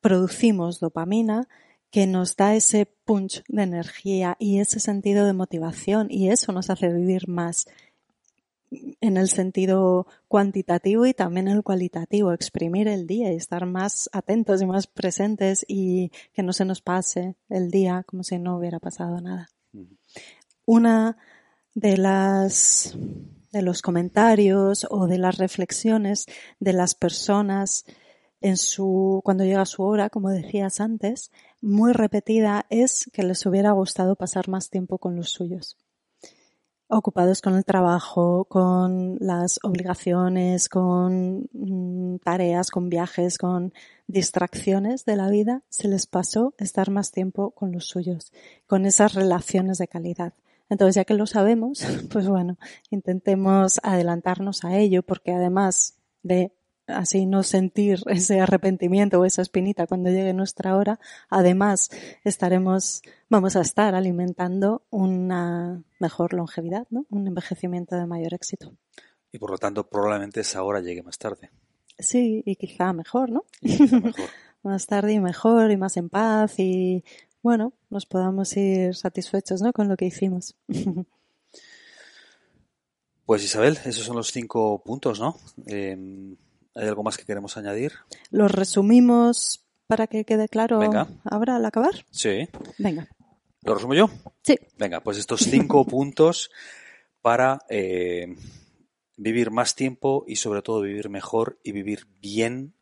producimos 0.00 0.80
dopamina 0.80 1.46
que 1.94 2.08
nos 2.08 2.34
da 2.34 2.56
ese 2.56 2.86
punch 2.86 3.44
de 3.46 3.62
energía 3.62 4.34
y 4.40 4.58
ese 4.58 4.80
sentido 4.80 5.26
de 5.26 5.32
motivación 5.32 6.08
y 6.10 6.28
eso 6.28 6.50
nos 6.50 6.68
hace 6.68 6.92
vivir 6.92 7.28
más 7.28 7.68
en 9.00 9.16
el 9.16 9.28
sentido 9.28 10.08
cuantitativo 10.26 11.06
y 11.06 11.14
también 11.14 11.46
en 11.46 11.58
el 11.58 11.62
cualitativo, 11.62 12.32
exprimir 12.32 12.88
el 12.88 13.06
día 13.06 13.32
y 13.32 13.36
estar 13.36 13.64
más 13.66 14.10
atentos 14.12 14.60
y 14.60 14.66
más 14.66 14.88
presentes 14.88 15.64
y 15.68 16.10
que 16.32 16.42
no 16.42 16.52
se 16.52 16.64
nos 16.64 16.80
pase 16.82 17.36
el 17.48 17.70
día 17.70 18.02
como 18.04 18.24
si 18.24 18.40
no 18.40 18.56
hubiera 18.56 18.80
pasado 18.80 19.20
nada. 19.20 19.48
Una 20.66 21.16
de 21.76 21.96
las 21.96 22.98
de 23.52 23.62
los 23.62 23.82
comentarios 23.82 24.84
o 24.90 25.06
de 25.06 25.18
las 25.18 25.38
reflexiones 25.38 26.26
de 26.58 26.72
las 26.72 26.96
personas 26.96 27.84
en 28.44 28.56
su 28.56 29.20
cuando 29.24 29.44
llega 29.44 29.64
su 29.66 29.82
hora, 29.82 30.10
como 30.10 30.30
decías 30.30 30.80
antes, 30.80 31.32
muy 31.60 31.92
repetida 31.92 32.66
es 32.70 33.10
que 33.12 33.22
les 33.22 33.44
hubiera 33.46 33.72
gustado 33.72 34.16
pasar 34.16 34.48
más 34.48 34.70
tiempo 34.70 34.98
con 34.98 35.16
los 35.16 35.30
suyos 35.30 35.76
ocupados 36.88 37.40
con 37.40 37.56
el 37.56 37.64
trabajo, 37.64 38.44
con 38.44 39.16
las 39.18 39.58
obligaciones, 39.62 40.68
con 40.68 41.48
mm, 41.52 42.18
tareas, 42.18 42.70
con 42.70 42.88
viajes, 42.88 43.38
con 43.38 43.72
distracciones 44.06 45.04
de 45.04 45.16
la 45.16 45.28
vida, 45.28 45.62
se 45.68 45.88
les 45.88 46.06
pasó 46.06 46.54
estar 46.58 46.90
más 46.90 47.10
tiempo 47.10 47.50
con 47.52 47.72
los 47.72 47.86
suyos, 47.86 48.32
con 48.66 48.86
esas 48.86 49.14
relaciones 49.14 49.78
de 49.78 49.88
calidad. 49.88 50.34
Entonces, 50.68 50.96
ya 50.96 51.04
que 51.04 51.14
lo 51.14 51.26
sabemos, 51.26 51.84
pues 52.12 52.28
bueno, 52.28 52.58
intentemos 52.90 53.80
adelantarnos 53.82 54.64
a 54.64 54.76
ello, 54.76 55.02
porque 55.02 55.32
además 55.32 55.96
de 56.22 56.52
así 56.86 57.26
no 57.26 57.42
sentir 57.42 58.00
ese 58.06 58.40
arrepentimiento 58.40 59.20
o 59.20 59.24
esa 59.24 59.42
espinita 59.42 59.86
cuando 59.86 60.10
llegue 60.10 60.32
nuestra 60.32 60.76
hora, 60.76 61.00
además 61.28 61.90
estaremos, 62.24 63.02
vamos 63.28 63.56
a 63.56 63.60
estar 63.60 63.94
alimentando 63.94 64.82
una 64.90 65.82
mejor 65.98 66.34
longevidad, 66.34 66.86
¿no? 66.90 67.06
Un 67.10 67.26
envejecimiento 67.26 67.96
de 67.96 68.06
mayor 68.06 68.34
éxito. 68.34 68.72
Y 69.32 69.38
por 69.38 69.50
lo 69.50 69.58
tanto, 69.58 69.88
probablemente 69.88 70.40
esa 70.40 70.62
hora 70.62 70.80
llegue 70.80 71.02
más 71.02 71.18
tarde. 71.18 71.50
Sí, 71.98 72.42
y 72.44 72.56
quizá 72.56 72.92
mejor, 72.92 73.30
¿no? 73.30 73.44
más 74.62 74.86
tarde 74.86 75.12
y 75.12 75.20
mejor 75.20 75.70
y 75.70 75.76
más 75.76 75.96
en 75.96 76.08
paz 76.08 76.58
y 76.58 77.04
bueno, 77.42 77.74
nos 77.90 78.06
podamos 78.06 78.56
ir 78.56 78.94
satisfechos, 78.94 79.60
¿no? 79.60 79.72
Con 79.72 79.88
lo 79.88 79.96
que 79.96 80.06
hicimos. 80.06 80.56
Pues 83.26 83.42
Isabel, 83.42 83.78
esos 83.86 84.04
son 84.04 84.16
los 84.16 84.30
cinco 84.32 84.82
puntos, 84.84 85.18
¿no? 85.18 85.38
Em, 85.64 86.36
¿Hay 86.74 86.88
algo 86.88 87.02
más 87.02 87.16
que 87.16 87.24
queremos 87.24 87.56
añadir? 87.56 87.92
Los 88.30 88.50
resumimos 88.50 89.64
para 89.86 90.06
que 90.06 90.24
quede 90.24 90.48
claro 90.48 90.80
ahora 91.24 91.56
al 91.56 91.64
acabar. 91.64 92.04
Sí. 92.10 92.48
Venga. 92.78 93.08
¿Lo 93.62 93.74
resumo 93.74 93.94
yo? 93.94 94.10
Sí. 94.42 94.58
Venga, 94.76 95.00
pues 95.00 95.18
estos 95.18 95.40
cinco 95.40 95.84
puntos 95.86 96.50
para 97.22 97.60
eh, 97.68 98.36
vivir 99.16 99.50
más 99.50 99.74
tiempo 99.74 100.24
y 100.26 100.36
sobre 100.36 100.62
todo 100.62 100.82
vivir 100.82 101.08
mejor 101.08 101.58
y 101.62 101.72
vivir 101.72 102.06
bien 102.20 102.74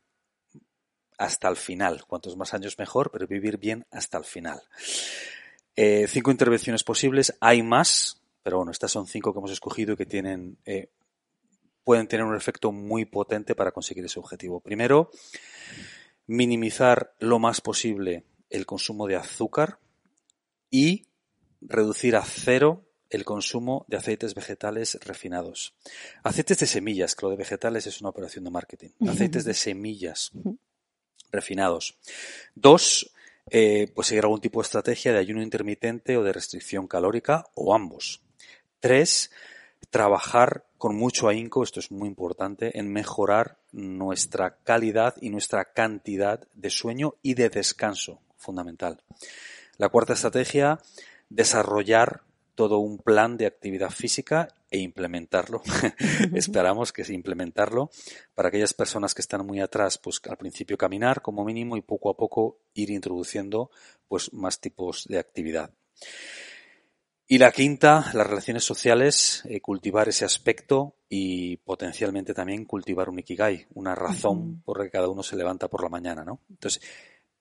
hasta 1.18 1.48
el 1.48 1.56
final. 1.56 2.04
Cuantos 2.06 2.36
más 2.36 2.54
años 2.54 2.78
mejor, 2.78 3.10
pero 3.12 3.26
vivir 3.26 3.58
bien 3.58 3.86
hasta 3.90 4.18
el 4.18 4.24
final. 4.24 4.60
Eh, 5.76 6.06
cinco 6.08 6.30
intervenciones 6.30 6.82
posibles. 6.82 7.36
Hay 7.40 7.62
más, 7.62 8.20
pero 8.42 8.56
bueno, 8.58 8.72
estas 8.72 8.90
son 8.90 9.06
cinco 9.06 9.32
que 9.32 9.38
hemos 9.38 9.52
escogido 9.52 9.92
y 9.92 9.96
que 9.96 10.06
tienen 10.06 10.58
eh, 10.64 10.88
pueden 11.84 12.06
tener 12.06 12.24
un 12.24 12.36
efecto 12.36 12.72
muy 12.72 13.04
potente 13.04 13.54
para 13.54 13.72
conseguir 13.72 14.04
ese 14.04 14.18
objetivo. 14.18 14.60
Primero, 14.60 15.10
minimizar 16.26 17.14
lo 17.18 17.38
más 17.38 17.60
posible 17.60 18.24
el 18.50 18.66
consumo 18.66 19.06
de 19.06 19.16
azúcar 19.16 19.78
y 20.70 21.06
reducir 21.60 22.16
a 22.16 22.24
cero 22.24 22.84
el 23.10 23.24
consumo 23.24 23.84
de 23.88 23.98
aceites 23.98 24.34
vegetales 24.34 24.98
refinados. 25.02 25.74
Aceites 26.22 26.58
de 26.58 26.66
semillas, 26.66 27.14
que 27.14 27.26
lo 27.26 27.30
de 27.30 27.36
vegetales 27.36 27.86
es 27.86 28.00
una 28.00 28.10
operación 28.10 28.44
de 28.44 28.50
marketing. 28.50 28.88
Aceites 29.06 29.44
de 29.44 29.52
semillas 29.52 30.32
refinados. 31.30 31.98
Dos, 32.54 33.12
eh, 33.50 33.90
pues 33.94 34.08
seguir 34.08 34.24
algún 34.24 34.40
tipo 34.40 34.60
de 34.60 34.64
estrategia 34.64 35.12
de 35.12 35.18
ayuno 35.18 35.42
intermitente 35.42 36.16
o 36.16 36.22
de 36.22 36.32
restricción 36.32 36.86
calórica 36.86 37.44
o 37.54 37.74
ambos. 37.74 38.22
Tres, 38.80 39.30
trabajar 39.90 40.64
con 40.78 40.96
mucho 40.96 41.28
ahínco, 41.28 41.62
esto 41.62 41.80
es 41.80 41.90
muy 41.90 42.08
importante, 42.08 42.78
en 42.78 42.92
mejorar 42.92 43.58
nuestra 43.72 44.56
calidad 44.64 45.14
y 45.20 45.30
nuestra 45.30 45.72
cantidad 45.72 46.46
de 46.54 46.70
sueño 46.70 47.14
y 47.22 47.34
de 47.34 47.50
descanso, 47.50 48.20
fundamental. 48.36 49.02
La 49.78 49.88
cuarta 49.88 50.14
estrategia, 50.14 50.78
desarrollar 51.28 52.22
todo 52.54 52.78
un 52.78 52.98
plan 52.98 53.36
de 53.36 53.46
actividad 53.46 53.90
física 53.90 54.48
e 54.70 54.78
implementarlo. 54.78 55.62
Esperamos 56.34 56.92
que 56.92 57.02
implementarlo 57.12 57.90
para 58.34 58.48
aquellas 58.48 58.74
personas 58.74 59.14
que 59.14 59.22
están 59.22 59.46
muy 59.46 59.60
atrás, 59.60 59.98
pues 59.98 60.20
al 60.28 60.36
principio 60.36 60.76
caminar 60.76 61.22
como 61.22 61.44
mínimo 61.44 61.76
y 61.76 61.82
poco 61.82 62.10
a 62.10 62.16
poco 62.16 62.58
ir 62.74 62.90
introduciendo 62.90 63.70
pues 64.08 64.32
más 64.32 64.60
tipos 64.60 65.06
de 65.08 65.18
actividad. 65.18 65.70
Y 67.32 67.38
la 67.38 67.50
quinta, 67.50 68.10
las 68.12 68.26
relaciones 68.26 68.62
sociales, 68.62 69.42
eh, 69.48 69.62
cultivar 69.62 70.06
ese 70.06 70.26
aspecto 70.26 70.96
y 71.08 71.56
potencialmente 71.56 72.34
también 72.34 72.66
cultivar 72.66 73.08
un 73.08 73.20
ikigai, 73.20 73.68
una 73.72 73.94
razón 73.94 74.60
por 74.60 74.76
la 74.76 74.84
que 74.84 74.90
cada 74.90 75.08
uno 75.08 75.22
se 75.22 75.36
levanta 75.36 75.68
por 75.68 75.82
la 75.82 75.88
mañana, 75.88 76.26
¿no? 76.26 76.42
Entonces, 76.50 76.82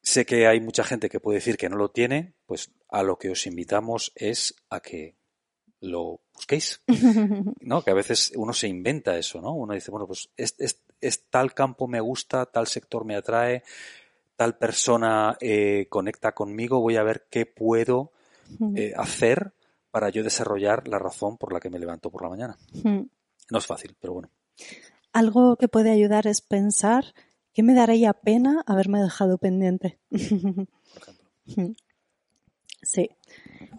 sé 0.02 0.26
que 0.26 0.48
hay 0.48 0.62
mucha 0.62 0.86
gente 0.86 1.10
que 1.10 1.20
puede 1.20 1.40
decir 1.40 1.58
que 1.58 1.68
no 1.68 1.76
lo 1.76 1.92
tiene, 1.92 2.36
pues 2.46 2.72
a 2.88 3.04
lo 3.04 3.18
que 3.18 3.32
os 3.32 3.46
invitamos 3.48 4.14
es 4.16 4.56
a 4.70 4.80
que 4.80 5.18
lo 5.82 6.22
busquéis, 6.36 6.82
¿no? 7.60 7.84
Que 7.84 7.92
a 7.92 7.96
veces 7.96 8.32
uno 8.38 8.54
se 8.54 8.70
inventa 8.70 9.18
eso, 9.18 9.42
¿no? 9.42 9.54
Uno 9.54 9.74
dice, 9.74 9.92
bueno, 9.92 10.08
pues 10.08 10.30
es, 10.38 10.56
es 11.02 11.30
tal 11.30 11.54
campo 11.54 11.90
me 11.90 12.00
gusta, 12.00 12.46
tal 12.46 12.68
sector 12.68 13.04
me 13.04 13.18
atrae, 13.18 13.64
tal 14.38 14.58
persona 14.58 15.36
eh, 15.42 15.88
conecta 15.90 16.32
conmigo, 16.32 16.80
voy 16.80 16.96
a 16.96 17.04
ver 17.04 17.28
qué 17.30 17.46
puedo 17.46 18.14
eh, 18.74 18.94
hacer 18.96 19.52
para 19.92 20.10
yo 20.10 20.24
desarrollar 20.24 20.88
la 20.88 20.98
razón 21.00 21.38
por 21.38 21.54
la 21.54 21.60
que 21.60 21.70
me 21.70 21.80
levanto 21.80 22.10
por 22.10 22.24
la 22.24 22.30
mañana. 22.30 22.58
No 22.84 23.58
es 23.58 23.66
fácil, 23.66 23.96
pero 24.00 24.14
bueno. 24.14 24.30
Algo 25.14 25.58
que 25.58 25.68
puede 25.68 25.92
ayudar 25.92 26.26
es 26.28 26.42
pensar 26.42 27.14
que 27.54 27.64
me 27.64 27.74
daría 27.74 28.14
pena 28.14 28.64
haberme 28.66 29.02
dejado 29.02 29.38
pendiente. 29.38 30.00
sí. 32.82 33.10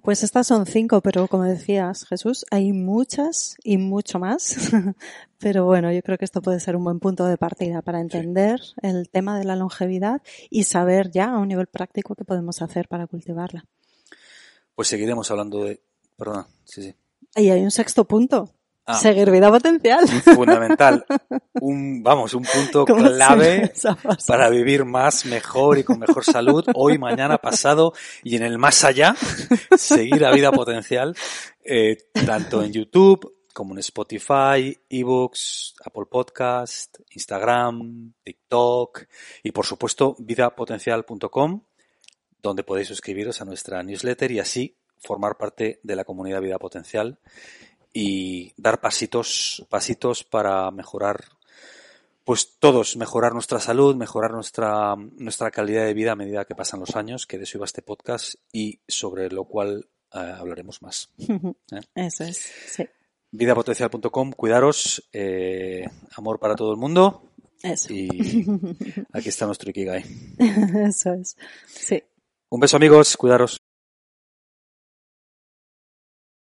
Pues 0.03 0.23
estas 0.25 0.49
son 0.49 0.67
cinco, 0.67 1.01
pero 1.01 1.29
como 1.29 1.45
decías, 1.45 2.05
Jesús, 2.07 2.45
hay 2.51 2.73
muchas 2.73 3.57
y 3.63 3.79
mucho 3.79 4.19
más. 4.19 4.57
pero 5.39 5.65
bueno, 5.65 5.93
yo 5.93 6.03
creo 6.03 6.19
que 6.19 6.25
esto 6.25 6.43
puede 6.43 6.61
ser 6.61 6.77
un 6.77 6.85
buen 6.85 6.99
punto 6.99 7.25
de 7.25 7.39
partida 7.39 7.83
para 7.83 8.01
entender 8.01 8.61
el 8.83 9.09
tema 9.09 9.39
de 9.39 9.45
la 9.45 9.57
longevidad 9.57 10.21
y 10.51 10.65
saber 10.65 11.11
ya 11.11 11.31
a 11.31 11.39
un 11.39 11.49
nivel 11.49 11.69
práctico 11.69 12.15
qué 12.15 12.25
podemos 12.25 12.61
hacer 12.63 12.89
para 12.89 13.07
cultivarla. 13.07 13.65
Pues 14.75 14.89
seguiremos 14.89 15.31
hablando 15.31 15.65
de... 15.65 15.81
Perdona, 16.23 16.47
sí, 16.65 16.83
sí. 16.83 16.95
Y 17.35 17.51
hay 17.51 17.63
un 17.63 17.73
sexto 17.73 18.05
punto. 18.05 18.55
Ah. 18.87 18.95
Seguir 18.95 19.29
vida 19.29 19.51
potencial. 19.51 20.07
Fundamental. 20.07 21.05
Un, 21.55 22.01
vamos, 22.01 22.33
un 22.35 22.45
punto 22.45 22.85
clave 22.85 23.73
para 24.29 24.49
vivir 24.49 24.85
más, 24.85 25.27
mejor 25.27 25.79
y 25.79 25.83
con 25.83 25.99
mejor 25.99 26.25
salud 26.25 26.65
hoy, 26.77 26.97
mañana, 26.97 27.39
pasado 27.39 27.93
y 28.23 28.37
en 28.37 28.45
el 28.45 28.57
más 28.57 28.85
allá. 28.85 29.17
Seguir 29.77 30.25
a 30.25 30.31
vida 30.31 30.53
potencial, 30.53 31.17
eh, 31.65 31.97
tanto 32.25 32.63
en 32.63 32.73
YouTube 32.73 33.35
como 33.53 33.75
en 33.75 33.81
Spotify, 33.81 34.79
ebooks, 34.89 35.75
Apple 35.85 36.07
Podcast, 36.09 37.01
Instagram, 37.11 38.13
TikTok 38.23 39.07
y 39.43 39.51
por 39.51 39.67
supuesto 39.67 40.15
vidapotencial.com 40.21 41.63
donde 42.41 42.63
podéis 42.63 42.87
suscribiros 42.87 43.41
a 43.41 43.45
nuestra 43.45 43.83
newsletter 43.83 44.31
y 44.31 44.39
así 44.39 44.77
formar 45.03 45.37
parte 45.37 45.81
de 45.83 45.97
la 45.97 46.05
comunidad 46.05 46.41
Vida 46.41 46.59
Potencial 46.59 47.19
y 47.93 48.53
dar 48.57 48.81
pasitos, 48.81 49.67
pasitos 49.69 50.25
para 50.25 50.71
mejorar, 50.71 51.25
pues 52.25 52.57
todos, 52.59 52.97
mejorar 52.97 53.35
nuestra 53.35 53.61
salud, 53.61 53.97
mejorar 53.97 54.33
nuestra, 54.33 54.95
nuestra 54.97 55.51
calidad 55.51 55.85
de 55.85 55.95
vida 55.95 56.13
a 56.13 56.17
medida 56.17 56.45
que 56.45 56.55
pasan 56.55 56.81
los 56.81 56.97
años, 56.97 57.27
que 57.27 57.39
de 57.39 57.45
eso 57.45 57.59
iba 57.59 57.67
este 57.67 57.83
podcast 57.83 58.35
y 58.53 58.81
sobre 58.87 59.31
lo 59.31 59.45
cual 59.45 59.89
eh, 60.15 60.19
hablaremos 60.19 60.81
más. 60.83 61.11
¿Eh? 61.19 61.81
Eso 61.95 62.25
es, 62.25 62.39
sí. 62.69 62.85
Vidapotencial.com, 63.33 64.33
cuidaros, 64.33 65.09
eh, 65.13 65.87
amor 66.17 66.39
para 66.39 66.55
todo 66.55 66.71
el 66.71 66.79
mundo. 66.79 67.31
Eso. 67.63 67.93
Y 67.93 68.09
aquí 69.13 69.29
está 69.29 69.47
nuestro 69.47 69.71
Ikigai. 69.71 70.05
Eso 70.87 71.15
es, 71.15 71.37
sí. 71.67 72.03
Un 72.51 72.61
beso 72.61 72.77
amigos, 72.77 73.17
cuidaros. 73.17 73.59